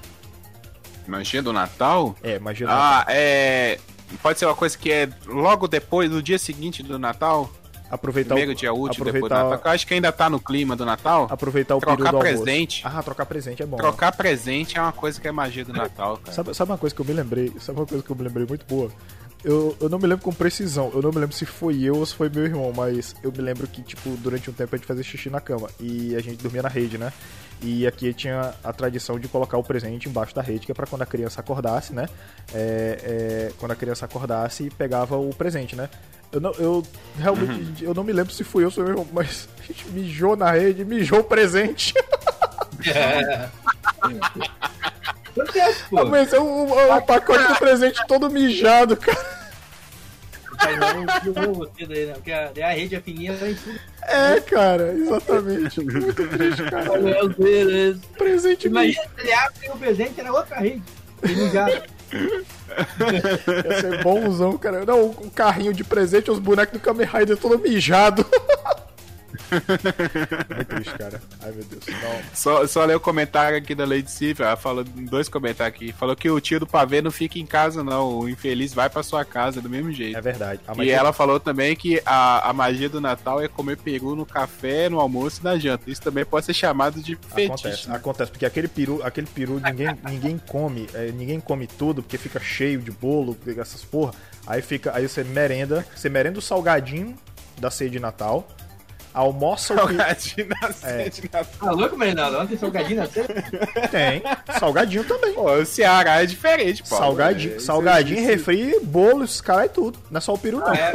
Magia 1.07 1.43
do 1.43 1.53
Natal? 1.53 2.15
É, 2.23 2.39
magia 2.39 2.67
do 2.67 2.71
Natal. 2.71 3.05
Ah, 3.07 3.07
é. 3.09 3.79
Pode 4.23 4.39
ser 4.39 4.47
uma 4.47 4.55
coisa 4.55 4.77
que 4.77 4.93
é 4.93 5.09
logo 5.27 5.67
depois, 5.67 6.11
no 6.11 6.23
dia 6.23 6.39
seguinte 6.39 6.83
do 6.83 6.99
Natal? 6.99 7.51
Aproveitar 7.91 8.35
Primeiro 8.35 8.53
o, 8.53 8.55
dia 8.55 8.73
útil 8.73 9.03
depois 9.05 9.23
do 9.25 9.29
Natal. 9.31 9.61
Eu 9.65 9.71
acho 9.71 9.87
que 9.87 9.95
ainda 9.95 10.13
tá 10.13 10.29
no 10.29 10.39
clima 10.39 10.77
do 10.77 10.85
Natal. 10.85 11.27
aproveitar 11.31 11.75
o 11.75 11.81
Trocar 11.81 11.97
período 11.97 12.11
do 12.11 12.17
almoço. 12.19 12.43
presente. 12.45 12.83
Ah, 12.85 13.03
trocar 13.03 13.25
presente 13.25 13.63
é 13.63 13.67
bom. 13.67 13.77
né? 13.77 13.83
Trocar 13.83 14.13
presente 14.13 14.77
é 14.77 14.83
uma 14.83 14.93
coisa 14.93 15.19
que 15.19 15.27
é 15.27 15.33
magia 15.33 15.65
do 15.65 15.73
Natal, 15.73 16.19
cara. 16.19 16.33
Sabe, 16.33 16.55
sabe 16.55 16.71
uma 16.71 16.79
coisa 16.79 16.95
que 16.95 17.01
eu 17.01 17.07
me 17.07 17.13
lembrei? 17.15 17.53
Sabe 17.59 17.79
uma 17.79 17.87
coisa 17.87 18.05
que 18.05 18.11
eu 18.11 18.17
me 18.17 18.23
lembrei 18.25 18.47
muito 18.47 18.67
boa? 18.67 18.93
Eu, 19.45 19.77
eu 19.81 19.89
não 19.89 19.99
me 19.99 20.07
lembro 20.07 20.25
com 20.25 20.33
precisão, 20.33 20.91
eu 20.93 21.01
não 21.01 21.11
me 21.11 21.19
lembro 21.19 21.35
se 21.35 21.47
foi 21.47 21.83
eu 21.83 21.97
ou 21.97 22.05
se 22.05 22.15
foi 22.15 22.29
meu 22.29 22.45
irmão, 22.45 22.73
mas 22.75 23.15
eu 23.23 23.31
me 23.31 23.39
lembro 23.39 23.67
que, 23.69 23.83
tipo, 23.83 24.11
durante 24.17 24.51
um 24.51 24.53
tempo 24.53 24.75
a 24.75 24.79
gente 24.79 24.87
fazia 24.87 25.05
xixi 25.05 25.31
na 25.31 25.41
cama 25.41 25.71
e 25.79 26.17
a 26.17 26.21
gente 26.21 26.43
dormia 26.43 26.63
na 26.63 26.69
rede, 26.69 26.99
né? 26.99 27.13
E 27.63 27.87
aqui 27.87 28.13
tinha 28.13 28.55
a 28.63 28.73
tradição 28.73 29.19
de 29.19 29.29
colocar 29.29 29.59
o 29.59 29.63
presente 29.63 30.09
embaixo 30.09 30.35
da 30.35 30.43
rede, 30.43 30.67
que 30.67 30.73
é 30.73 30.75
pra 30.75 30.87
quando 30.87 31.03
a 31.03 31.07
criança 31.07 31.41
acordasse, 31.41 31.93
né? 31.93 32.09
É, 32.53 32.99
é, 33.03 33.53
quando 33.59 33.73
a 33.73 33.77
criança 33.77 34.05
acordasse, 34.05 34.71
pegava 34.71 35.17
o 35.17 35.35
presente, 35.35 35.77
né? 35.77 35.89
Eu, 36.33 36.41
não, 36.41 36.53
eu 36.53 36.83
realmente 37.17 37.83
eu 37.83 37.95
não 37.95 38.05
me 38.05 38.13
lembro 38.13 38.33
se 38.33 38.45
foi 38.45 38.63
eu 38.63 38.67
ou 38.67 38.71
se 38.71 38.77
foi 38.77 38.85
meu 38.85 38.93
irmão, 38.93 39.09
mas 39.13 39.49
a 39.59 39.63
gente 39.63 39.89
mijou 39.91 40.37
na 40.37 40.51
rede, 40.51 40.85
mijou 40.85 41.21
o 41.21 41.25
presente. 41.25 41.95
Acontece, 45.43 45.85
pô. 45.91 46.05
Mas 46.07 46.33
é 46.33 46.39
o, 46.39 46.45
o- 46.45 46.97
o 46.97 47.03
pacote 47.03 47.47
do 47.47 47.57
presente 47.59 48.01
todo 48.07 48.31
mijado, 48.31 48.97
cara. 48.97 49.39
Pai 50.59 50.77
não 50.77 51.07
filmou 51.21 51.55
você 51.55 51.87
daí, 51.87 52.07
né? 52.07 52.15
Porque 52.15 52.33
a, 52.33 52.69
rede 52.71 52.97
é 52.97 53.01
fininha 53.01 53.33
em 53.33 53.55
cima. 53.55 53.79
É, 54.03 54.41
cara, 54.41 54.93
exatamente. 54.93 55.81
Muito 55.81 56.29
triste, 56.29 56.63
cara. 56.65 56.85
Meu 56.99 57.29
Deus. 57.29 57.99
Presente 58.17 58.67
Imagina 58.67 59.03
se 59.05 59.21
ele 59.23 59.33
abre 59.33 59.71
o 59.71 59.79
presente 59.79 60.21
era 60.21 60.33
outra 60.33 60.57
rede. 60.57 60.83
Ele 61.23 61.51
já... 61.51 61.69
Ia 61.71 63.81
ser 63.81 64.03
bonzão, 64.03 64.59
cara. 64.59 64.85
Não, 64.85 65.07
o 65.07 65.31
carrinho 65.31 65.73
de 65.73 65.85
presente, 65.85 66.29
os 66.31 66.41
bonecos 66.41 66.73
do 66.73 66.81
Kamen 66.81 67.07
Rider 67.07 67.37
todo 67.37 67.59
mijado. 67.59 68.27
Muito 70.55 70.65
triste, 70.69 70.95
cara. 70.99 71.21
Ai, 71.43 71.53
meu 71.53 71.65
Deus. 71.65 71.85
Não. 71.87 72.21
Só, 72.35 72.67
só 72.67 72.85
ler 72.85 72.97
o 72.97 73.01
comentário 73.01 73.57
aqui 73.59 73.75
da 73.75 73.85
Lady 73.85 74.11
Sif, 74.11 74.41
ela 74.43 74.57
falou 74.57 74.85
dois 74.85 75.29
comentários 75.29 75.75
aqui. 75.77 75.93
Falou 75.93 76.17
que 76.17 76.31
o 76.31 76.41
tio 76.41 76.61
do 76.61 76.67
pavê 76.67 77.01
não 77.03 77.11
fica 77.11 77.39
em 77.39 77.47
casa, 77.47 77.83
não. 77.85 78.19
O 78.21 78.29
infeliz 78.29 78.73
vai 78.75 78.89
pra 78.89 79.03
sua 79.03 79.25
casa 79.25 79.61
do 79.61 79.69
mesmo 79.71 79.93
jeito. 79.93 80.17
É 80.17 80.21
verdade. 80.21 80.61
A 80.67 80.73
E 80.75 80.77
magia- 80.79 80.97
ela 80.97 81.13
falou 81.13 81.39
também 81.41 81.75
que 81.77 82.01
a, 82.05 82.49
a 82.51 82.53
magia 82.53 82.89
do 82.89 83.01
Natal 83.01 83.41
é 83.43 83.49
comer 83.49 83.77
peru 83.77 84.15
no 84.17 84.27
café, 84.27 84.89
no 84.89 85.01
almoço 85.01 85.41
e 85.41 85.45
na 85.45 85.59
janta. 85.59 85.91
Isso 85.91 86.03
também 86.03 86.25
pode 86.25 86.47
ser 86.47 86.55
chamado 86.55 87.01
de 87.01 87.17
fetiche. 87.17 87.45
Acontece, 87.47 87.89
né? 87.89 87.97
acontece, 87.97 88.31
porque 88.31 88.47
aquele 88.47 88.69
peru, 88.69 89.01
aquele 89.03 89.27
peru 89.27 89.61
ninguém, 89.61 89.89
ninguém 90.09 90.39
come, 90.39 90.87
é, 90.95 91.11
ninguém 91.13 91.41
come 91.41 91.67
tudo, 91.67 92.03
porque 92.03 92.19
fica 92.19 92.41
cheio 92.41 92.81
de 92.81 92.91
bolo, 92.91 93.37
essas 93.59 93.85
porra. 93.85 94.13
Aí 94.47 94.63
fica, 94.63 94.93
aí 94.95 95.07
você 95.09 95.23
merenda, 95.23 95.85
você 95.95 96.09
merenda 96.09 96.39
o 96.39 96.43
salgadinho 96.43 97.15
da 97.59 97.71
ceia 97.71 97.91
de 97.91 97.99
Natal, 98.01 98.47
almoça 99.19 99.75
o. 99.75 99.77
Salgadinho 99.79 100.49
na 100.61 100.73
ceia 100.73 101.11
de 101.11 101.23
Natal. 101.23 101.45
Tá 101.61 101.71
louco, 101.73 101.97
Marinaldo? 101.97 102.39
Ontem 102.39 102.57
salgadinho 102.57 103.01
na 103.01 103.07
cena? 103.07 103.29
Tem, 103.91 104.23
salgadinho 104.59 105.05
também. 105.05 105.33
Pô, 105.35 105.53
o 105.53 105.67
Ceará 105.67 106.23
é 106.23 106.27
diferente, 106.27 106.83
pô. 106.83 106.97
Salgadinho, 106.97 107.57
É, 107.57 107.59
salgadinho, 107.61 108.19
isso- 108.21 108.29
refri, 108.29 108.81
bolo, 108.83 109.25
esses 109.25 109.41
caras 109.41 109.67
e 109.67 109.69
tudo. 109.71 109.99
Não 110.11 110.19
é 110.19 110.21
só 110.21 110.35
o 110.35 110.39
peru, 110.39 110.59
não. 110.61 110.73
É, 110.73 110.93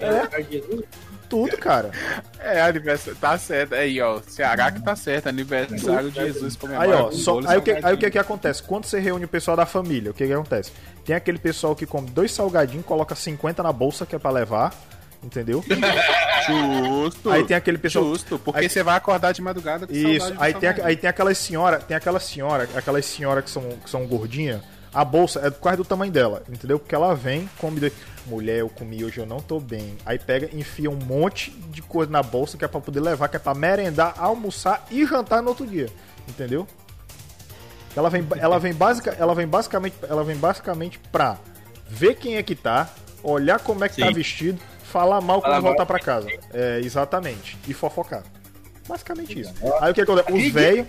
é, 0.00 0.06
é, 0.06 0.40
é, 0.40 0.42
Jesus. 0.42 0.82
Tudo, 1.28 1.56
cara. 1.56 1.90
É, 2.38 2.60
aniversário. 2.60 3.18
Tá 3.18 3.38
certo. 3.38 3.74
Aí, 3.74 3.98
ó. 4.02 4.20
Ceará 4.26 4.70
que 4.70 4.82
tá 4.82 4.94
certo. 4.94 5.28
Aniversário 5.30 6.10
de 6.10 6.20
Jesus 6.26 6.58
Aí, 6.78 6.92
ó, 6.92 7.10
só- 7.10 7.40
aí, 7.46 7.56
o 7.56 7.62
que, 7.62 7.70
aí 7.82 7.94
o 7.94 7.96
que 7.96 8.10
que 8.10 8.18
acontece? 8.18 8.62
Quando 8.62 8.84
você 8.84 9.00
reúne 9.00 9.24
o 9.24 9.28
pessoal 9.28 9.56
da 9.56 9.64
família, 9.64 10.10
o 10.10 10.14
que 10.14 10.26
que 10.26 10.32
acontece? 10.32 10.72
Tem 11.06 11.16
aquele 11.16 11.38
pessoal 11.38 11.74
que 11.74 11.86
come 11.86 12.10
dois 12.10 12.32
salgadinhos, 12.32 12.84
coloca 12.84 13.14
50 13.14 13.62
na 13.62 13.72
bolsa 13.72 14.04
que 14.04 14.14
é 14.14 14.18
pra 14.18 14.30
levar, 14.30 14.74
entendeu? 15.22 15.64
Justo. 16.46 17.30
Aí 17.30 17.44
tem 17.44 17.56
aquele 17.56 17.78
pessoal- 17.78 18.04
Justo, 18.04 18.38
porque 18.38 18.60
aí- 18.60 18.68
você 18.68 18.82
vai 18.82 18.96
acordar 18.96 19.32
de 19.32 19.40
madrugada 19.42 19.86
com 19.86 19.92
Isso, 19.92 20.32
aí 20.38 20.54
tem, 20.54 20.68
a- 20.68 20.76
aí 20.84 20.96
tem 20.96 21.08
aquelas 21.08 21.38
senhora, 21.38 21.78
tem 21.78 21.96
aquelas 21.96 22.24
senhora, 22.24 22.68
aquelas 22.74 23.04
senhora 23.06 23.42
que 23.42 23.50
são, 23.50 23.62
que 23.82 23.88
são 23.90 24.06
gordinhas, 24.06 24.60
a 24.92 25.04
bolsa 25.04 25.40
é 25.46 25.50
quase 25.50 25.78
do 25.78 25.84
tamanho 25.84 26.12
dela, 26.12 26.42
entendeu? 26.48 26.78
Porque 26.78 26.94
ela 26.94 27.14
vem, 27.14 27.48
come, 27.58 27.80
dois- 27.80 27.92
mulher, 28.26 28.58
eu 28.58 28.68
comi 28.68 29.04
hoje, 29.04 29.18
eu 29.18 29.26
não 29.26 29.38
tô 29.40 29.58
bem. 29.58 29.96
Aí 30.04 30.18
pega, 30.18 30.48
enfia 30.52 30.90
um 30.90 30.96
monte 30.96 31.50
de 31.50 31.80
coisa 31.82 32.10
na 32.10 32.22
bolsa 32.22 32.56
que 32.58 32.64
é 32.64 32.68
pra 32.68 32.80
poder 32.80 33.00
levar, 33.00 33.28
que 33.28 33.36
é 33.36 33.38
pra 33.38 33.54
merendar, 33.54 34.14
almoçar 34.18 34.84
e 34.90 35.04
jantar 35.06 35.42
no 35.42 35.48
outro 35.48 35.66
dia, 35.66 35.88
entendeu? 36.28 36.66
Ela 37.94 38.08
vem, 38.08 38.26
ela 38.38 38.58
vem, 38.58 38.72
basica, 38.72 39.14
ela 39.18 39.34
vem 39.34 39.46
basicamente, 39.46 39.94
ela 40.08 40.24
vem 40.24 40.36
basicamente 40.36 40.98
pra 41.10 41.36
ver 41.88 42.14
quem 42.14 42.36
é 42.36 42.42
que 42.42 42.54
tá, 42.54 42.88
olhar 43.22 43.58
como 43.60 43.84
é 43.84 43.88
que 43.88 44.00
tá 44.00 44.06
Sim. 44.08 44.14
vestido, 44.14 44.58
falar 44.92 45.20
mal 45.20 45.40
quando 45.40 45.44
Falar 45.44 45.60
mal. 45.60 45.70
voltar 45.70 45.86
pra 45.86 45.98
casa. 45.98 46.28
É, 46.52 46.80
exatamente. 46.84 47.58
E 47.66 47.72
fofocar. 47.74 48.22
Basicamente 48.86 49.40
isso. 49.40 49.54
Aí 49.80 49.92
o 49.92 49.94
que 49.94 50.00
acontece? 50.02 50.32
Os 50.32 50.52
velhos. 50.52 50.86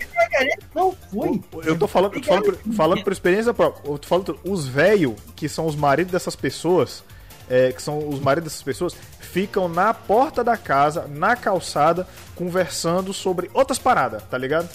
Não 0.74 0.92
foi. 0.92 1.40
Eu 1.64 1.78
tô 1.78 1.86
falando, 1.86 2.12
tô 2.12 2.22
falando, 2.22 2.44
por, 2.44 2.74
falando 2.74 3.04
por 3.04 3.12
experiência 3.12 3.54
própria. 3.54 3.88
Eu 3.90 3.98
tô 3.98 4.06
falando, 4.08 4.38
os 4.44 4.66
velhos, 4.66 5.14
que 5.36 5.48
são 5.48 5.64
os 5.66 5.76
maridos 5.76 6.12
dessas 6.12 6.34
pessoas, 6.36 7.04
é, 7.48 7.72
que 7.72 7.80
são 7.80 8.08
os 8.08 8.18
maridos 8.20 8.50
dessas 8.52 8.62
pessoas, 8.64 8.94
ficam 9.20 9.68
na 9.68 9.94
porta 9.94 10.42
da 10.42 10.56
casa, 10.56 11.06
na 11.08 11.36
calçada, 11.36 12.06
conversando 12.34 13.12
sobre 13.12 13.48
outras 13.54 13.78
paradas, 13.78 14.22
tá 14.24 14.36
ligado? 14.36 14.68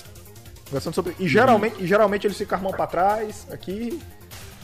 Conversando 0.65 0.93
sobre. 0.95 1.15
E 1.19 1.27
geralmente, 1.27 1.75
e 1.83 1.85
geralmente 1.87 2.25
eles 2.25 2.37
ficam 2.37 2.57
com 2.57 2.65
a 2.65 2.69
mão 2.69 2.75
pra 2.75 2.87
trás, 2.87 3.45
aqui. 3.51 3.99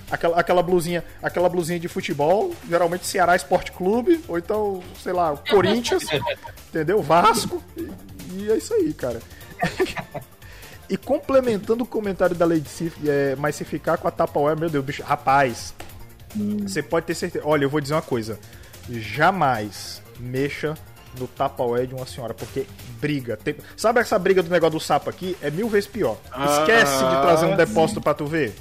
Aquela, 0.10 0.40
aquela 0.40 0.64
blusinha, 0.64 1.04
aquela 1.22 1.50
blusinha 1.50 1.80
de 1.80 1.88
futebol, 1.88 2.54
geralmente 2.68 3.06
Ceará 3.06 3.36
Esporte 3.36 3.72
Clube, 3.72 4.24
ou 4.28 4.38
então, 4.38 4.82
sei 5.02 5.14
lá, 5.14 5.36
Corinthians, 5.50 6.04
entendeu? 6.70 7.02
Vasco. 7.02 7.62
E, 7.78 7.90
e 8.38 8.52
é 8.52 8.58
isso 8.58 8.74
aí, 8.74 8.94
cara. 8.94 9.20
e 10.90 10.98
complementando 10.98 11.84
o 11.84 11.88
comentário 11.88 12.36
da 12.36 12.46
Lady 12.46 12.70
Sif, 12.70 12.98
é, 13.08 13.36
mas 13.38 13.56
se 13.56 13.64
ficar 13.66 13.98
com 13.98 14.08
a 14.08 14.12
Tupperware, 14.12 14.58
meu 14.60 14.70
Deus, 14.70 14.84
bicho, 14.86 15.04
rapaz, 15.04 15.74
você 16.64 16.84
pode 16.84 17.06
ter 17.06 17.16
certeza. 17.16 17.46
Olha, 17.48 17.64
eu 17.64 17.70
vou 17.70 17.80
dizer 17.82 17.94
uma 17.94 18.02
coisa. 18.02 18.38
Jamais 18.90 20.02
mexa 20.20 20.76
no 21.18 21.28
Tupperware 21.28 21.88
de 21.88 21.96
uma 21.96 22.06
senhora, 22.06 22.34
porque 22.34 22.66
briga. 23.00 23.38
Tem- 23.38 23.56
Sabe 23.78 24.02
essa 24.02 24.20
briga 24.20 24.44
do 24.44 24.50
negócio 24.50 24.78
do 24.78 24.80
sapo 24.84 25.10
aqui? 25.10 25.36
É 25.42 25.50
mil 25.50 25.70
vezes 25.70 25.88
pior. 25.88 26.18
Esquece 26.26 26.98
de 26.98 27.22
trazer 27.22 27.46
um 27.46 27.54
Ah, 27.54 27.56
depósito 27.56 28.02
pra 28.02 28.14
tu 28.14 28.26
ver. 28.26 28.54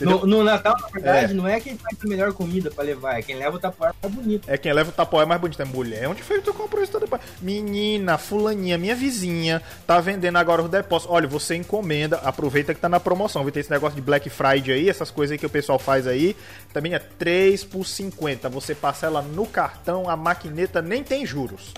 No, 0.00 0.26
no 0.26 0.42
Natal, 0.42 0.76
na 0.80 0.88
verdade, 0.88 1.34
não 1.34 1.46
é 1.46 1.60
quem 1.60 1.78
faz 1.78 1.96
a 2.02 2.06
melhor 2.06 2.32
comida 2.32 2.70
pra 2.70 2.82
levar, 2.82 3.18
é 3.18 3.22
quem 3.22 3.36
leva 3.36 3.56
o 3.56 3.60
tapoar 3.60 3.94
mais 4.02 4.14
bonito. 4.14 4.50
É 4.50 4.58
quem 4.58 4.72
leva 4.72 4.90
o 4.90 4.92
Tupperware 4.92 5.26
mais 5.26 5.40
bonito. 5.40 5.62
É 5.62 5.64
mulher. 5.64 6.08
Onde 6.08 6.22
foi 6.22 6.38
que 6.38 6.44
tu 6.44 6.54
comprou 6.54 6.82
isso 6.82 6.92
tudo? 6.98 7.08
Menina, 7.40 8.18
fulaninha, 8.18 8.76
minha 8.76 8.94
vizinha, 8.96 9.62
tá 9.86 10.00
vendendo 10.00 10.36
agora 10.36 10.62
os 10.62 10.68
depósitos. 10.68 11.14
Olha, 11.14 11.28
você 11.28 11.54
encomenda, 11.54 12.16
aproveita 12.18 12.74
que 12.74 12.80
tá 12.80 12.88
na 12.88 12.98
promoção. 12.98 13.48
Tem 13.50 13.60
esse 13.60 13.70
negócio 13.70 13.94
de 13.94 14.02
Black 14.02 14.28
Friday 14.28 14.74
aí, 14.74 14.88
essas 14.88 15.10
coisas 15.10 15.32
aí 15.32 15.38
que 15.38 15.46
o 15.46 15.50
pessoal 15.50 15.78
faz 15.78 16.06
aí. 16.06 16.36
Também 16.72 16.94
é 16.94 16.98
3 16.98 17.62
por 17.64 17.86
50. 17.86 18.48
Você 18.48 18.74
parcela 18.74 19.22
no 19.22 19.46
cartão, 19.46 20.10
a 20.10 20.16
maquineta 20.16 20.82
nem 20.82 21.04
tem 21.04 21.24
juros. 21.24 21.72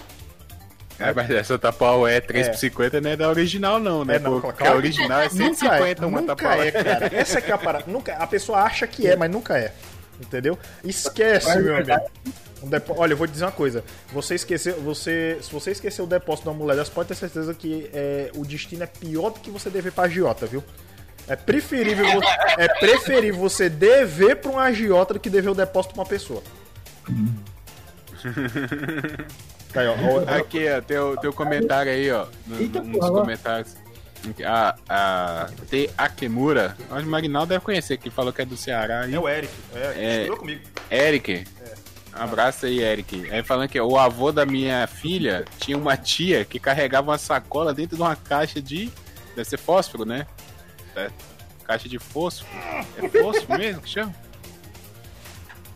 É, 0.99 1.13
mas 1.13 1.31
essa 1.31 1.59
Tapau 1.59 2.09
é 2.09 2.21
3 2.21 2.47
É. 2.47 2.51
por 2.51 2.59
50 2.59 3.01
não 3.01 3.11
é 3.11 3.17
da 3.17 3.29
original, 3.29 3.79
não, 3.79 4.05
né? 4.05 4.17
É, 4.17 4.19
não, 4.19 4.41
Porque 4.41 4.59
claro. 4.59 4.75
a 4.75 4.77
original 4.77 5.21
é 5.21 5.25
Nunca 5.25 5.37
150 5.37 6.03
é, 6.03 6.07
uma 6.07 6.21
nunca 6.23 6.37
Tapau. 6.37 6.63
é, 6.63 6.71
cara. 6.73 7.11
Essa 7.13 7.39
é 7.41 7.53
a 7.53 7.59
parada. 7.59 7.85
Nunca, 7.87 8.15
a 8.15 8.27
pessoa 8.27 8.61
acha 8.61 8.87
que 8.87 9.07
é, 9.07 9.15
mas 9.17 9.31
nunca 9.31 9.59
é. 9.59 9.73
Entendeu? 10.21 10.59
Esquece, 10.83 11.47
Mas, 11.49 11.63
meu 11.63 11.77
amigo. 11.77 11.93
Um 12.63 12.71
depó- 12.71 12.95
Olha, 12.97 13.13
eu 13.13 13.19
vou 13.19 13.27
dizer 13.27 13.45
uma 13.45 13.53
coisa. 13.53 13.85
Você 14.11 14.35
esqueceu, 14.35 14.81
você, 14.81 15.37
se 15.43 15.53
você 15.53 15.73
esqueceu 15.73 16.07
o 16.07 16.09
depósito 16.09 16.45
de 16.45 16.49
uma 16.57 16.65
mulher, 16.65 16.83
você 16.83 16.91
pode 16.91 17.09
ter 17.09 17.15
certeza 17.15 17.53
que 17.53 17.91
é, 17.93 18.31
o 18.35 18.47
destino 18.47 18.83
é 18.83 18.87
pior 18.87 19.29
do 19.29 19.41
que 19.41 19.51
você 19.51 19.69
dever 19.69 19.93
pra 19.93 20.05
agiota, 20.05 20.47
viu? 20.47 20.65
É 21.29 21.37
preferível, 21.37 22.07
vo- 22.07 22.23
é 22.57 22.67
preferível 22.81 23.39
você 23.39 23.69
dever 23.69 24.37
pra 24.37 24.51
um 24.51 24.59
agiota 24.59 25.13
do 25.13 25.21
que 25.21 25.29
dever 25.29 25.51
o 25.51 25.55
depósito 25.55 25.93
pra 25.93 26.03
uma 26.05 26.09
pessoa. 26.09 26.43
Tá 29.77 29.83
aí, 29.83 29.89
ó, 29.89 30.39
Aqui, 30.39 30.67
ó, 30.71 30.81
teu, 30.81 31.17
teu 31.19 31.33
comentário 31.35 31.93
aí, 31.93 32.11
ó. 32.11 32.27
No, 32.47 32.59
Eita, 32.61 32.81
nos 32.83 32.99
porra. 32.99 33.21
comentários. 33.21 33.77
A, 34.45 34.75
a 34.89 35.49
T. 35.71 35.91
Akemura, 35.99 36.75
acho 36.91 37.03
que 37.03 37.07
o 37.07 37.11
Magnaldo 37.11 37.51
deve 37.51 37.65
conhecer, 37.65 37.97
que 37.99 38.09
falou 38.11 38.33
que 38.33 38.41
é 38.43 38.45
do 38.47 38.57
Ceará. 38.57 39.03
aí. 39.03 39.15
é 39.15 39.19
o 39.21 39.29
Eric. 39.29 39.53
É, 39.75 39.79
É. 39.97 40.17
estudou 40.23 40.37
comigo. 40.39 40.61
Eric. 40.91 41.47
Um 42.19 42.23
abraço 42.23 42.65
aí, 42.65 42.81
Eric. 42.83 43.31
Aí 43.31 43.43
falando 43.43 43.69
que 43.69 43.79
o 43.79 43.99
avô 43.99 44.33
da 44.33 44.47
minha 44.47 44.87
filha 44.87 45.45
tinha 45.59 45.77
uma 45.77 45.97
tia 45.99 46.45
que 46.47 46.59
carregava 46.59 47.11
uma 47.11 47.19
sacola 47.19 47.75
dentro 47.75 47.97
de 47.97 48.03
uma 48.03 48.17
caixa 48.17 48.61
de. 48.61 48.91
Deve 49.37 49.47
ser 49.49 49.59
fósforo, 49.59 50.07
né? 50.07 50.27
É, 50.97 51.11
caixa 51.65 51.87
de 51.89 51.99
fósforo. 51.99 52.51
É 52.97 53.07
fósforo 53.11 53.59
mesmo 53.59 53.83
que 53.83 53.91
chama? 53.91 54.15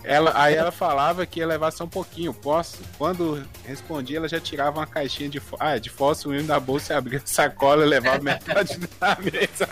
Ela, 0.02 0.32
aí 0.34 0.54
ela 0.54 0.72
falava 0.72 1.26
que 1.26 1.40
ia 1.40 1.46
levar 1.46 1.70
só 1.70 1.84
um 1.84 1.88
pouquinho, 1.88 2.32
posso? 2.32 2.78
Quando 2.96 3.46
respondia, 3.66 4.16
ela 4.16 4.28
já 4.28 4.40
tirava 4.40 4.78
uma 4.80 4.86
caixinha 4.86 5.28
de, 5.28 5.38
fó- 5.38 5.56
ah, 5.60 5.76
de 5.78 5.90
fósforo 5.90 6.34
mesmo 6.34 6.48
da 6.48 6.58
bolsa 6.58 6.94
e 6.94 6.96
abria 6.96 7.18
a 7.18 7.22
sacola 7.26 7.84
e 7.84 7.88
levava 7.88 8.18
metade 8.22 8.78
da 8.98 9.16
mesa. 9.20 9.68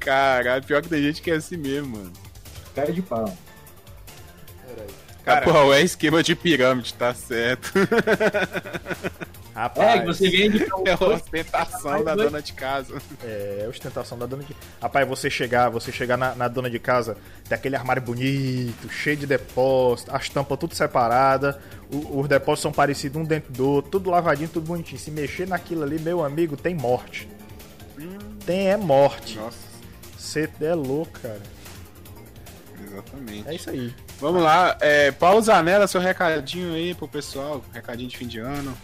Caralho, 0.00 0.64
pior 0.64 0.82
que 0.82 0.88
tem 0.88 1.02
gente 1.02 1.22
que 1.22 1.30
é 1.30 1.34
assim 1.36 1.56
mesmo, 1.56 1.96
mano. 1.96 2.12
Cara 2.74 2.92
de 2.92 3.02
pau. 3.02 3.36
Cara, 5.24 5.44
Pô, 5.44 5.72
é 5.72 5.80
esquema 5.80 6.22
de 6.22 6.34
pirâmide, 6.34 6.92
tá 6.94 7.14
certo. 7.14 7.72
Rapaz. 9.54 9.88
É, 9.88 9.98
que 10.00 10.06
você 10.06 10.28
vende 10.28 10.64
É 10.84 10.92
a 10.92 11.04
ostentação 11.06 12.02
da 12.02 12.14
dona 12.16 12.42
de 12.42 12.52
casa. 12.52 13.00
É, 13.22 13.66
ostentação 13.68 14.18
da 14.18 14.26
dona 14.26 14.42
de 14.42 14.54
Rapaz, 14.82 15.06
você 15.06 15.30
chegar, 15.30 15.68
você 15.70 15.92
chegar 15.92 16.16
na, 16.16 16.34
na 16.34 16.48
dona 16.48 16.68
de 16.68 16.78
casa, 16.80 17.16
tem 17.48 17.54
aquele 17.56 17.76
armário 17.76 18.02
bonito, 18.02 18.88
cheio 18.90 19.16
de 19.16 19.26
depósito, 19.26 20.10
as 20.14 20.28
tampas 20.28 20.58
tudo 20.58 20.74
separada, 20.74 21.60
o- 21.92 22.18
os 22.20 22.28
depósitos 22.28 22.62
são 22.62 22.72
parecidos 22.72 23.20
um 23.22 23.24
dentro 23.24 23.52
do 23.52 23.68
outro, 23.68 23.90
tudo 23.92 24.10
lavadinho, 24.10 24.48
tudo 24.48 24.66
bonitinho. 24.66 24.98
Se 24.98 25.10
mexer 25.12 25.46
naquilo 25.46 25.84
ali, 25.84 26.00
meu 26.00 26.24
amigo, 26.24 26.56
tem 26.56 26.74
morte. 26.74 27.28
Tem 28.44 28.68
é 28.70 28.76
morte. 28.76 29.36
Nossa, 29.38 29.56
Você 30.18 30.50
é 30.60 30.74
louco, 30.74 31.12
cara. 31.20 31.40
exatamente. 32.84 33.48
É 33.48 33.54
isso 33.54 33.70
aí. 33.70 33.94
Vamos 34.20 34.42
lá, 34.42 34.76
é, 34.80 35.10
Paulo 35.12 35.40
Zanella, 35.40 35.86
seu 35.86 36.00
recadinho 36.00 36.74
aí 36.74 36.94
pro 36.94 37.08
pessoal, 37.08 37.64
recadinho 37.72 38.08
de 38.08 38.16
fim 38.16 38.26
de 38.26 38.38
ano. 38.38 38.76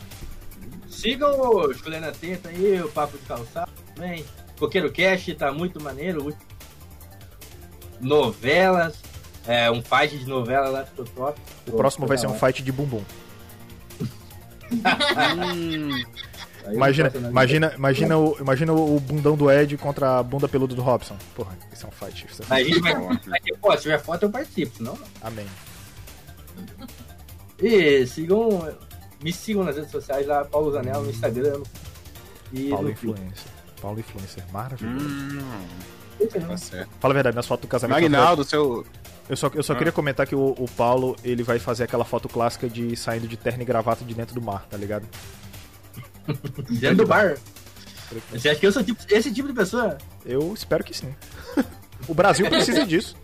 Sigam 0.90 1.40
o 1.40 1.72
Chulena 1.72 2.12
Teta 2.12 2.48
aí, 2.50 2.80
o 2.82 2.88
Papo 2.90 3.16
de 3.16 3.24
Calçado 3.24 3.70
também. 3.94 4.24
Coqueiro 4.58 4.92
Cash 4.92 5.34
tá 5.38 5.50
muito 5.52 5.80
maneiro. 5.82 6.36
Novelas. 8.00 8.98
É, 9.46 9.70
um 9.70 9.82
fight 9.82 10.18
de 10.18 10.26
novela 10.26 10.68
lá 10.68 10.84
ficou 10.84 11.04
top. 11.06 11.40
O 11.66 11.72
próximo 11.72 12.06
vai 12.06 12.18
ser 12.18 12.26
um 12.26 12.34
fight 12.38 12.62
de 12.62 12.70
bumbum. 12.72 13.02
Hum, 14.70 15.90
Imagina, 16.72 17.10
na- 17.14 17.28
imagina, 17.30 17.72
imagina, 17.74 18.18
o, 18.18 18.36
imagina 18.38 18.72
o 18.72 19.00
bundão 19.00 19.34
do 19.36 19.50
Ed 19.50 19.76
contra 19.78 20.18
a 20.18 20.22
bunda 20.22 20.46
peluda 20.46 20.74
do 20.74 20.82
Robson. 20.82 21.16
Porra, 21.34 21.56
isso 21.72 21.86
é 21.86 21.88
um 21.88 21.92
fight. 21.92 22.26
Isso 22.30 22.42
é... 22.42 22.46
A 22.54 22.62
gente 22.62 22.80
vai, 22.80 22.94
vai 22.94 23.40
ter 23.40 23.56
foto. 23.58 23.76
Se 23.76 23.82
tiver 23.82 23.98
foto, 24.00 24.22
eu 24.24 24.30
participo, 24.30 24.76
senão 24.76 24.94
não. 24.94 25.06
Amém. 25.22 25.46
E 27.58 28.06
sigam. 28.06 28.48
Me 29.22 29.32
sigam 29.32 29.64
nas 29.64 29.76
redes 29.76 29.90
sociais 29.90 30.26
lá, 30.26 30.44
Paulo 30.44 30.72
Zanella 30.72 31.02
no 31.02 31.10
Instagram. 31.10 31.62
E 32.52 32.70
Paulo. 32.70 32.90
Influencer. 32.90 33.50
Paulo 33.80 34.00
Influencer, 34.00 34.44
maravilhoso. 34.52 35.06
hum, 35.06 35.38
tá 36.48 36.56
certo. 36.56 36.90
Fala 37.00 37.12
a 37.12 37.14
verdade, 37.14 37.36
nas 37.36 37.46
fotos 37.46 37.62
do 37.62 37.68
casamento. 37.70 38.00
Magnaldo, 38.00 38.44
seu. 38.44 38.84
Eu 39.28 39.36
só, 39.36 39.50
eu 39.54 39.62
só 39.62 39.72
Ah. 39.72 39.76
queria 39.76 39.92
comentar 39.92 40.26
que 40.26 40.34
o, 40.34 40.54
o 40.58 40.66
Paulo, 40.76 41.16
ele 41.22 41.42
vai 41.42 41.58
fazer 41.58 41.84
aquela 41.84 42.04
foto 42.04 42.28
clássica 42.28 42.68
de 42.68 42.96
saindo 42.96 43.28
de 43.28 43.36
terno 43.36 43.62
e 43.62 43.64
gravata 43.64 44.04
de 44.04 44.12
dentro 44.14 44.34
do 44.34 44.42
mar, 44.42 44.66
tá 44.68 44.76
ligado? 44.76 45.06
Dentro 46.70 46.96
do 46.98 47.06
bar. 47.06 47.36
Você 48.32 48.48
acha 48.48 48.58
que 48.60 48.66
eu 48.66 48.72
sou 48.72 48.82
tipo- 48.82 49.00
esse 49.08 49.32
tipo 49.32 49.46
de 49.48 49.54
pessoa? 49.54 49.96
Eu 50.26 50.52
espero 50.52 50.82
que 50.82 50.96
sim. 50.96 51.14
o 52.08 52.14
Brasil 52.14 52.48
precisa 52.48 52.84
disso. 52.84 53.16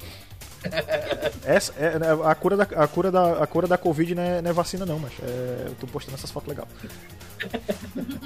Essa 1.45 1.73
é, 1.79 1.99
né, 1.99 2.07
a, 2.25 2.35
cura 2.35 2.57
da, 2.57 2.65
a, 2.65 2.89
cura 2.89 3.11
da, 3.11 3.43
a 3.43 3.47
cura 3.47 3.67
da 3.67 3.79
Covid 3.79 4.15
não 4.15 4.23
é, 4.23 4.43
não 4.43 4.51
é 4.51 4.53
vacina, 4.53 4.85
não, 4.85 4.99
mas 4.99 5.13
é, 5.23 5.65
eu 5.67 5.75
tô 5.81 5.87
postando 5.87 6.17
essas 6.17 6.31
fotos 6.31 6.49
legais. 6.49 6.69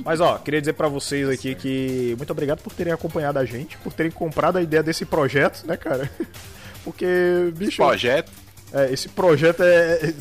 Mas 0.05 0.21
ó, 0.21 0.39
queria 0.39 0.61
dizer 0.61 0.73
pra 0.73 0.89
vocês 0.89 1.29
aqui 1.29 1.55
que 1.55 2.15
muito 2.17 2.31
obrigado 2.31 2.63
por 2.63 2.73
terem 2.73 2.93
acompanhado 2.93 3.39
a 3.39 3.45
gente, 3.45 3.77
por 3.79 3.93
terem 3.93 4.11
comprado 4.11 4.59
a 4.59 4.63
ideia 4.63 4.83
desse 4.83 5.05
projeto, 5.05 5.67
né, 5.67 5.77
cara? 5.77 6.11
Porque, 6.85 7.53
bicho. 7.55 7.77
Projeto. 7.77 8.33
É, 8.73 8.93
esse 8.93 9.09
projeto 9.09 9.63
é, 9.63 10.01
é 10.05 10.15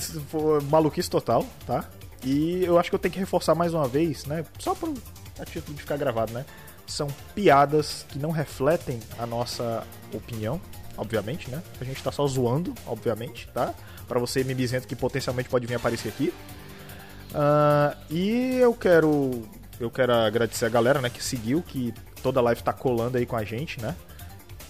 maluquice 0.70 1.10
total, 1.10 1.46
tá? 1.66 1.86
E 2.24 2.64
eu 2.66 2.78
acho 2.78 2.90
que 2.90 2.96
eu 2.96 3.00
tenho 3.00 3.14
que 3.14 3.20
reforçar 3.20 3.56
mais 3.56 3.74
uma 3.74 3.88
vez, 3.88 4.26
né? 4.26 4.44
Só 4.58 4.76
pro, 4.76 4.94
a 5.40 5.46
título 5.46 5.76
de 5.76 5.82
ficar 5.82 5.98
gravado, 5.98 6.34
né? 6.34 6.46
São 6.86 7.08
piadas 7.36 8.06
que 8.10 8.18
não 8.18 8.32
refletem 8.32 9.00
a 9.18 9.26
nossa 9.26 9.84
opinião, 10.14 10.60
obviamente, 11.00 11.50
né? 11.50 11.62
A 11.80 11.84
gente 11.84 12.04
tá 12.04 12.12
só 12.12 12.26
zoando, 12.28 12.74
obviamente, 12.86 13.48
tá? 13.54 13.74
Pra 14.08 14.20
você, 14.20 14.44
mimizento, 14.44 14.88
que 14.88 14.96
potencialmente 14.96 15.50
pode 15.50 15.66
vir 15.66 15.76
aparecer 15.76 16.10
aqui. 16.10 16.34
Ah, 17.34 17.96
e 18.10 18.58
eu 18.58 18.74
quero 18.74 19.48
eu 19.80 19.90
quero 19.90 20.14
agradecer 20.14 20.66
a 20.66 20.70
galera, 20.70 21.00
né, 21.00 21.10
que 21.10 21.24
seguiu, 21.24 21.62
que 21.62 21.94
toda 22.22 22.42
live 22.42 22.62
tá 22.62 22.74
colando 22.74 23.18
aí 23.18 23.26
com 23.26 23.38
a 23.38 23.44
gente, 23.46 23.82
né? 23.82 23.96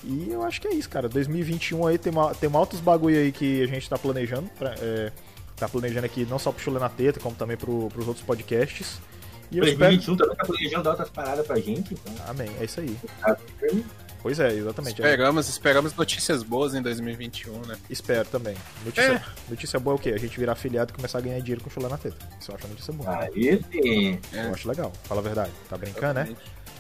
E 0.04 0.30
eu 0.30 0.44
acho 0.44 0.62
que 0.62 0.68
é 0.68 0.74
isso, 0.74 0.90
cara. 0.90 1.10
2021 1.10 1.86
aí 1.88 1.98
tem, 1.98 2.12
uma, 2.12 2.34
tem 2.34 2.50
altos 2.54 2.80
bagulho 2.80 3.18
aí 3.18 3.32
que 3.32 3.62
a 3.62 3.68
gente 3.68 3.90
tá 3.90 3.98
planejando. 3.98 4.50
Pra, 4.58 4.74
é, 4.80 5.12
tá 5.58 5.68
planejando 5.68 6.06
aqui 6.06 6.26
não 6.26 6.40
só 6.40 6.52
pro 6.52 6.62
Chule 6.62 6.80
na 6.80 6.88
Teta, 6.88 7.20
como 7.20 7.36
também 7.36 7.58
pro, 7.58 7.90
pros 7.90 8.08
outros 8.08 8.26
podcasts. 8.26 9.02
E 9.52 9.58
eu 9.58 9.66
espero. 9.66 9.92
2021 9.98 10.16
também 10.16 10.36
tá 10.38 10.46
planejando 10.46 10.90
outras 10.90 11.10
paradas 11.10 11.46
pra 11.46 11.60
gente. 11.60 11.94
Então, 11.96 12.14
Amém, 12.28 12.50
é 12.62 12.66
isso 12.66 12.80
aí. 12.80 12.98
firme. 13.60 13.86
Pois 14.22 14.40
é, 14.40 14.52
exatamente. 14.54 15.02
é. 15.02 15.06
Esperamos, 15.06 15.48
esperamos 15.50 15.96
notícias 15.96 16.44
boas 16.44 16.74
em 16.76 16.82
2021, 16.82 17.54
né? 17.66 17.78
Espero 17.90 18.28
também. 18.28 18.56
Notícia, 18.84 19.24
notícia 19.50 19.80
boa 19.80 19.94
é 19.94 19.98
o 19.98 20.00
quê? 20.00 20.10
A 20.10 20.18
gente 20.18 20.38
virar 20.38 20.52
afiliado 20.54 20.92
e 20.92 20.96
começar 20.96 21.20
a 21.20 21.22
ganhar 21.22 21.40
dinheiro 21.40 21.62
com 21.62 21.70
o 21.70 21.74
Chule 21.74 21.88
na 21.88 21.98
Teta. 21.98 22.18
Isso 22.40 22.52
eu 22.52 22.56
acho 22.56 22.66
uma 22.66 22.70
notícia 22.72 22.94
boa. 22.94 23.18
Aí 23.20 23.62
sim. 23.72 24.20
Eu 24.34 24.54
acho 24.54 24.68
legal, 24.68 24.92
fala 25.06 25.22
a 25.22 25.24
verdade. 25.24 25.52
Tá 25.70 25.78
brincando, 25.78 26.16
né? 26.20 26.36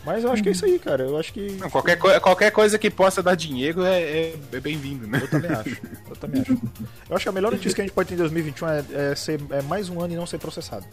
Mas 0.06 0.24
eu 0.24 0.32
acho 0.32 0.42
que 0.42 0.50
é 0.50 0.52
isso 0.54 0.64
aí, 0.66 0.80
cara. 0.80 1.04
Eu 1.04 1.18
acho 1.18 1.32
que. 1.34 1.52
Não, 1.54 1.70
qualquer, 1.70 1.98
co- 1.98 2.22
qualquer 2.22 2.52
coisa 2.52 2.78
que 2.78 2.90
possa 2.90 3.22
dar 3.24 3.36
dinheiro 3.36 3.84
é, 3.86 4.02
é- 4.02 4.36
é 4.54 4.60
bem-vindo, 4.60 5.06
né? 5.08 5.20
Eu 5.22 5.28
também 5.30 5.52
acho. 5.52 5.78
Eu 6.10 6.16
também 6.16 6.42
acho. 6.42 6.52
Eu 7.10 7.16
acho 7.16 7.24
que 7.24 7.30
a 7.30 7.32
melhor 7.34 7.52
notícia 7.52 7.74
que 7.76 7.82
a 7.82 7.84
gente 7.86 7.94
pode 7.94 8.08
ter 8.10 8.16
em 8.16 8.18
2021 8.18 8.68
é, 8.70 8.86
é 9.12 9.16
ser 9.16 9.40
é 9.52 9.62
mais 9.62 9.90
um 9.90 10.02
ano 10.02 10.14
e 10.14 10.16
não 10.18 10.26
ser 10.26 10.38
processado. 10.40 10.86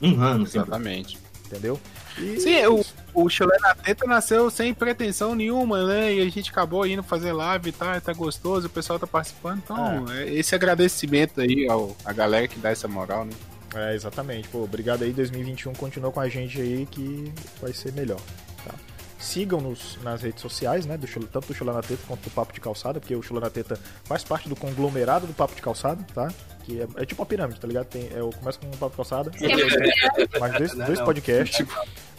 Um 0.00 0.20
ano. 0.22 0.44
Exatamente. 0.44 1.18
Entendeu? 1.46 1.80
E 2.18 2.38
Sim, 2.40 2.66
o, 2.66 2.84
o 3.22 3.28
Chulé 3.28 3.56
na 3.60 3.74
Teta 3.74 4.06
nasceu 4.06 4.50
sem 4.50 4.72
pretensão 4.72 5.34
nenhuma, 5.34 5.84
né? 5.84 6.14
E 6.14 6.20
a 6.20 6.30
gente 6.30 6.50
acabou 6.50 6.86
indo 6.86 7.02
fazer 7.02 7.32
live 7.32 7.70
e 7.70 7.72
tá, 7.72 8.00
tá 8.00 8.12
gostoso, 8.12 8.66
o 8.66 8.70
pessoal 8.70 8.98
tá 8.98 9.06
participando. 9.06 9.58
Então, 9.58 10.10
é. 10.12 10.32
esse 10.32 10.54
agradecimento 10.54 11.40
aí 11.40 11.66
ao, 11.68 11.96
a 12.04 12.12
galera 12.12 12.46
que 12.46 12.58
dá 12.58 12.70
essa 12.70 12.86
moral, 12.86 13.24
né? 13.24 13.32
É, 13.74 13.94
exatamente. 13.94 14.48
Pô, 14.48 14.62
obrigado 14.62 15.02
aí, 15.02 15.12
2021 15.12 15.74
continua 15.74 16.10
com 16.10 16.20
a 16.20 16.28
gente 16.28 16.60
aí 16.60 16.86
que 16.86 17.32
vai 17.60 17.72
ser 17.72 17.92
melhor. 17.92 18.20
Tá? 18.64 18.74
Sigam-nos 19.18 19.98
nas 20.02 20.22
redes 20.22 20.40
sociais, 20.40 20.86
né? 20.86 20.96
Do, 20.96 21.06
tanto 21.26 21.48
do 21.48 21.54
Chulé 21.54 21.72
na 21.72 21.82
Teta 21.82 22.02
quanto 22.06 22.22
do 22.22 22.30
Papo 22.30 22.52
de 22.52 22.60
Calçada, 22.60 23.00
porque 23.00 23.14
o 23.14 23.22
Chulé 23.22 23.40
na 23.40 23.50
Teta 23.50 23.78
faz 24.04 24.24
parte 24.24 24.48
do 24.48 24.56
conglomerado 24.56 25.26
do 25.26 25.34
Papo 25.34 25.54
de 25.54 25.62
Calçada, 25.62 26.02
tá? 26.14 26.32
Que 26.64 26.80
é, 26.80 26.88
é 26.96 27.04
tipo 27.04 27.20
uma 27.20 27.26
pirâmide, 27.26 27.60
tá 27.60 27.66
ligado? 27.66 27.86
Tem, 27.86 28.06
é, 28.06 28.36
começa 28.38 28.58
com 28.58 28.66
o 28.68 28.76
Papo 28.76 28.90
de 28.90 28.96
Calçada, 28.96 29.30
mais 30.40 30.52
dois, 30.54 30.74
dois 30.86 31.00
podcasts. 31.00 31.66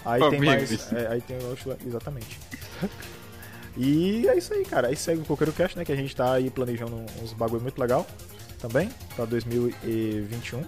Aí 0.06 0.30
tem 0.30 0.42
mais. 0.42 0.94
É, 0.94 1.08
aí 1.08 1.22
tem 1.22 1.38
o 1.38 1.56
Chulé, 1.56 1.78
exatamente. 1.86 2.40
E 3.78 4.28
é 4.28 4.38
isso 4.38 4.54
aí, 4.54 4.66
cara. 4.66 4.88
Aí 4.90 4.96
segue 4.96 5.22
o 5.22 5.26
Coqueiro 5.26 5.54
Cast, 5.54 5.78
né? 5.78 5.86
Que 5.86 5.94
a 5.94 5.96
gente 5.96 6.14
tá 6.14 6.34
aí 6.34 6.50
planejando 6.50 6.98
uns 7.22 7.32
bagulho 7.32 7.62
muito 7.62 7.80
legal 7.80 8.06
também 8.60 8.90
pra 9.16 9.24
2021 9.24 10.66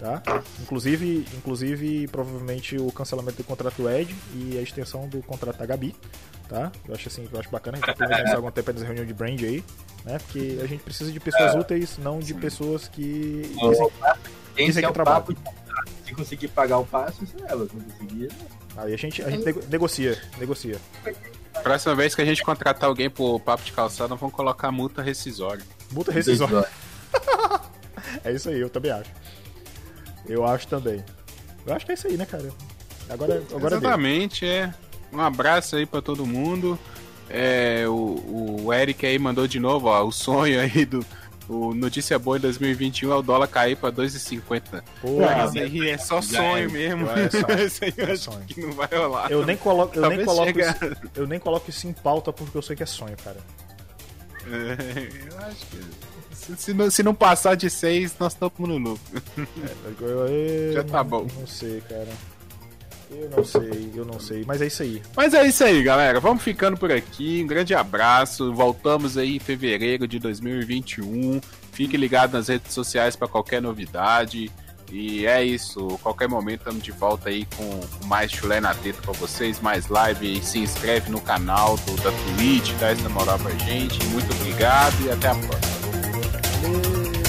tá? 0.00 0.22
Inclusive, 0.62 1.26
inclusive, 1.36 2.08
provavelmente 2.08 2.76
o 2.78 2.90
cancelamento 2.90 3.36
do 3.36 3.44
contrato 3.44 3.76
do 3.76 3.88
Ed 3.88 4.16
e 4.34 4.58
a 4.58 4.62
extensão 4.62 5.06
do 5.06 5.22
contrato 5.22 5.58
da 5.58 5.66
Gabi, 5.66 5.94
tá? 6.48 6.72
Eu 6.88 6.94
acho 6.94 7.08
assim, 7.08 7.28
eu 7.30 7.38
acho 7.38 7.50
bacana 7.50 7.78
a 7.80 7.86
gente 7.86 7.96
planejar 7.96 8.36
algum 8.36 8.50
tempo 8.50 8.72
reunião 8.72 9.04
de 9.04 9.12
brand 9.12 9.40
aí, 9.42 9.62
né? 10.04 10.18
Porque 10.18 10.58
a 10.62 10.66
gente 10.66 10.82
precisa 10.82 11.12
de 11.12 11.20
pessoas 11.20 11.54
é. 11.54 11.58
úteis, 11.58 11.98
não 11.98 12.18
de 12.18 12.32
pessoas 12.32 12.88
que 12.88 13.42
dizem, 13.60 13.88
dizem 14.56 14.86
que 14.86 14.92
trabalham. 14.92 15.36
Se 16.10 16.14
conseguir 16.16 16.48
pagar 16.48 16.78
o 16.78 16.84
passo, 16.84 17.24
isso 17.24 17.36
é 17.44 17.52
ela, 17.52 17.66
se 17.68 17.76
não 17.76 17.84
conseguir... 17.84 18.28
Aí 18.76 18.94
a 18.94 18.96
gente, 18.96 19.22
a 19.22 19.30
gente 19.30 19.44
negocia, 19.68 20.20
negocia. 20.38 20.78
Próxima 21.62 21.94
vez 21.94 22.14
que 22.14 22.22
a 22.22 22.24
gente 22.24 22.42
contratar 22.42 22.88
alguém 22.88 23.10
pro 23.10 23.38
papo 23.40 23.64
de 23.64 23.72
calçada, 23.72 24.14
vamos 24.14 24.34
colocar 24.34 24.70
multa 24.70 25.02
rescisória. 25.02 25.64
Multa 25.92 26.12
rescisória. 26.12 26.66
é 28.24 28.32
isso 28.32 28.48
aí, 28.48 28.60
eu 28.60 28.70
também 28.70 28.90
acho. 28.90 29.10
Eu 30.26 30.44
acho 30.44 30.66
também. 30.68 31.04
Eu 31.66 31.74
acho 31.74 31.84
que 31.84 31.92
é 31.92 31.94
isso 31.94 32.06
aí, 32.06 32.16
né, 32.16 32.24
cara? 32.24 32.50
Agora, 33.08 33.42
agora 33.54 33.76
Exatamente, 33.76 34.40
deu. 34.44 34.54
é. 34.54 34.74
Um 35.12 35.20
abraço 35.20 35.76
aí 35.76 35.84
para 35.84 36.00
todo 36.00 36.24
mundo. 36.24 36.78
É, 37.28 37.84
o, 37.86 38.64
o 38.64 38.72
Eric 38.72 39.04
aí 39.04 39.18
mandou 39.18 39.46
de 39.46 39.60
novo, 39.60 39.88
ó, 39.88 40.04
o 40.04 40.12
sonho 40.12 40.60
aí 40.60 40.84
do. 40.84 41.04
O 41.50 41.74
notícia 41.74 42.16
boa 42.16 42.36
em 42.36 42.40
2021 42.40 43.10
é 43.10 43.16
o 43.16 43.22
dólar 43.22 43.48
cair 43.48 43.76
pra 43.76 43.90
2,50. 43.90 44.84
Pô, 45.00 45.18
aí 45.28 45.90
é 45.90 45.98
só 45.98 46.22
sonho 46.22 46.68
é, 46.68 46.68
mesmo. 46.68 47.10
É 47.10 47.28
só, 47.28 47.46
isso 47.60 47.84
aí 47.84 47.94
é 47.96 48.14
sonho. 48.14 48.46
que 48.46 48.60
não 48.60 48.70
vai 48.70 48.86
rolar. 48.86 49.32
Eu 49.32 49.44
nem 49.44 49.56
coloco, 49.56 49.98
eu 49.98 50.08
nem 50.08 50.24
coloco, 50.24 50.60
isso, 50.60 51.10
eu 51.16 51.26
nem 51.26 51.40
coloco 51.40 51.68
isso 51.68 51.88
em 51.88 51.92
pauta 51.92 52.32
porque 52.32 52.56
eu 52.56 52.62
sei 52.62 52.76
que 52.76 52.84
é 52.84 52.86
sonho, 52.86 53.16
cara. 53.16 53.38
É, 54.46 55.08
eu 55.28 55.38
acho 55.40 55.66
que 55.66 55.80
se, 56.56 56.72
não, 56.72 56.88
se 56.88 57.02
não 57.02 57.14
passar 57.14 57.56
de 57.56 57.68
6, 57.68 58.14
nós 58.20 58.32
estamos 58.32 58.52
no 58.56 58.78
lucro. 58.78 59.22
É, 59.36 60.02
eu, 60.04 60.28
eu, 60.28 60.72
Já 60.72 60.84
tá 60.84 61.02
bom. 61.02 61.26
Não 61.36 61.48
sei, 61.48 61.80
cara. 61.80 62.08
Eu 63.10 63.28
não 63.28 63.44
sei, 63.44 63.90
eu 63.94 64.04
não 64.04 64.20
sei, 64.20 64.44
mas 64.46 64.62
é 64.62 64.66
isso 64.68 64.82
aí. 64.82 65.02
Mas 65.16 65.34
é 65.34 65.46
isso 65.46 65.64
aí, 65.64 65.82
galera. 65.82 66.20
Vamos 66.20 66.42
ficando 66.42 66.76
por 66.76 66.92
aqui. 66.92 67.42
Um 67.42 67.46
grande 67.46 67.74
abraço. 67.74 68.52
Voltamos 68.52 69.16
aí 69.16 69.36
em 69.36 69.38
fevereiro 69.40 70.06
de 70.06 70.18
2021. 70.18 71.40
Fique 71.72 71.96
ligado 71.96 72.34
nas 72.34 72.48
redes 72.48 72.72
sociais 72.72 73.16
para 73.16 73.26
qualquer 73.26 73.60
novidade. 73.60 74.50
E 74.92 75.26
é 75.26 75.44
isso. 75.44 75.98
Qualquer 76.02 76.28
momento 76.28 76.60
estamos 76.60 76.82
de 76.82 76.92
volta 76.92 77.28
aí 77.28 77.46
com, 77.56 77.80
com 77.80 78.06
mais 78.06 78.30
chulé 78.30 78.60
na 78.60 78.74
teta 78.74 79.02
pra 79.02 79.12
vocês, 79.12 79.60
mais 79.60 79.88
live. 79.88 80.38
E 80.38 80.42
se 80.42 80.58
inscreve 80.58 81.10
no 81.10 81.20
canal 81.20 81.76
do, 81.78 81.96
da 82.02 82.12
Twitch, 82.12 82.72
dá 82.78 82.90
essa 82.90 83.08
moral 83.08 83.38
pra 83.38 83.50
gente. 83.52 84.04
Muito 84.06 84.32
obrigado 84.32 84.94
e 85.04 85.10
até 85.10 85.28
a 85.28 85.34
próxima. 85.34 85.80
Valeu! 86.62 87.19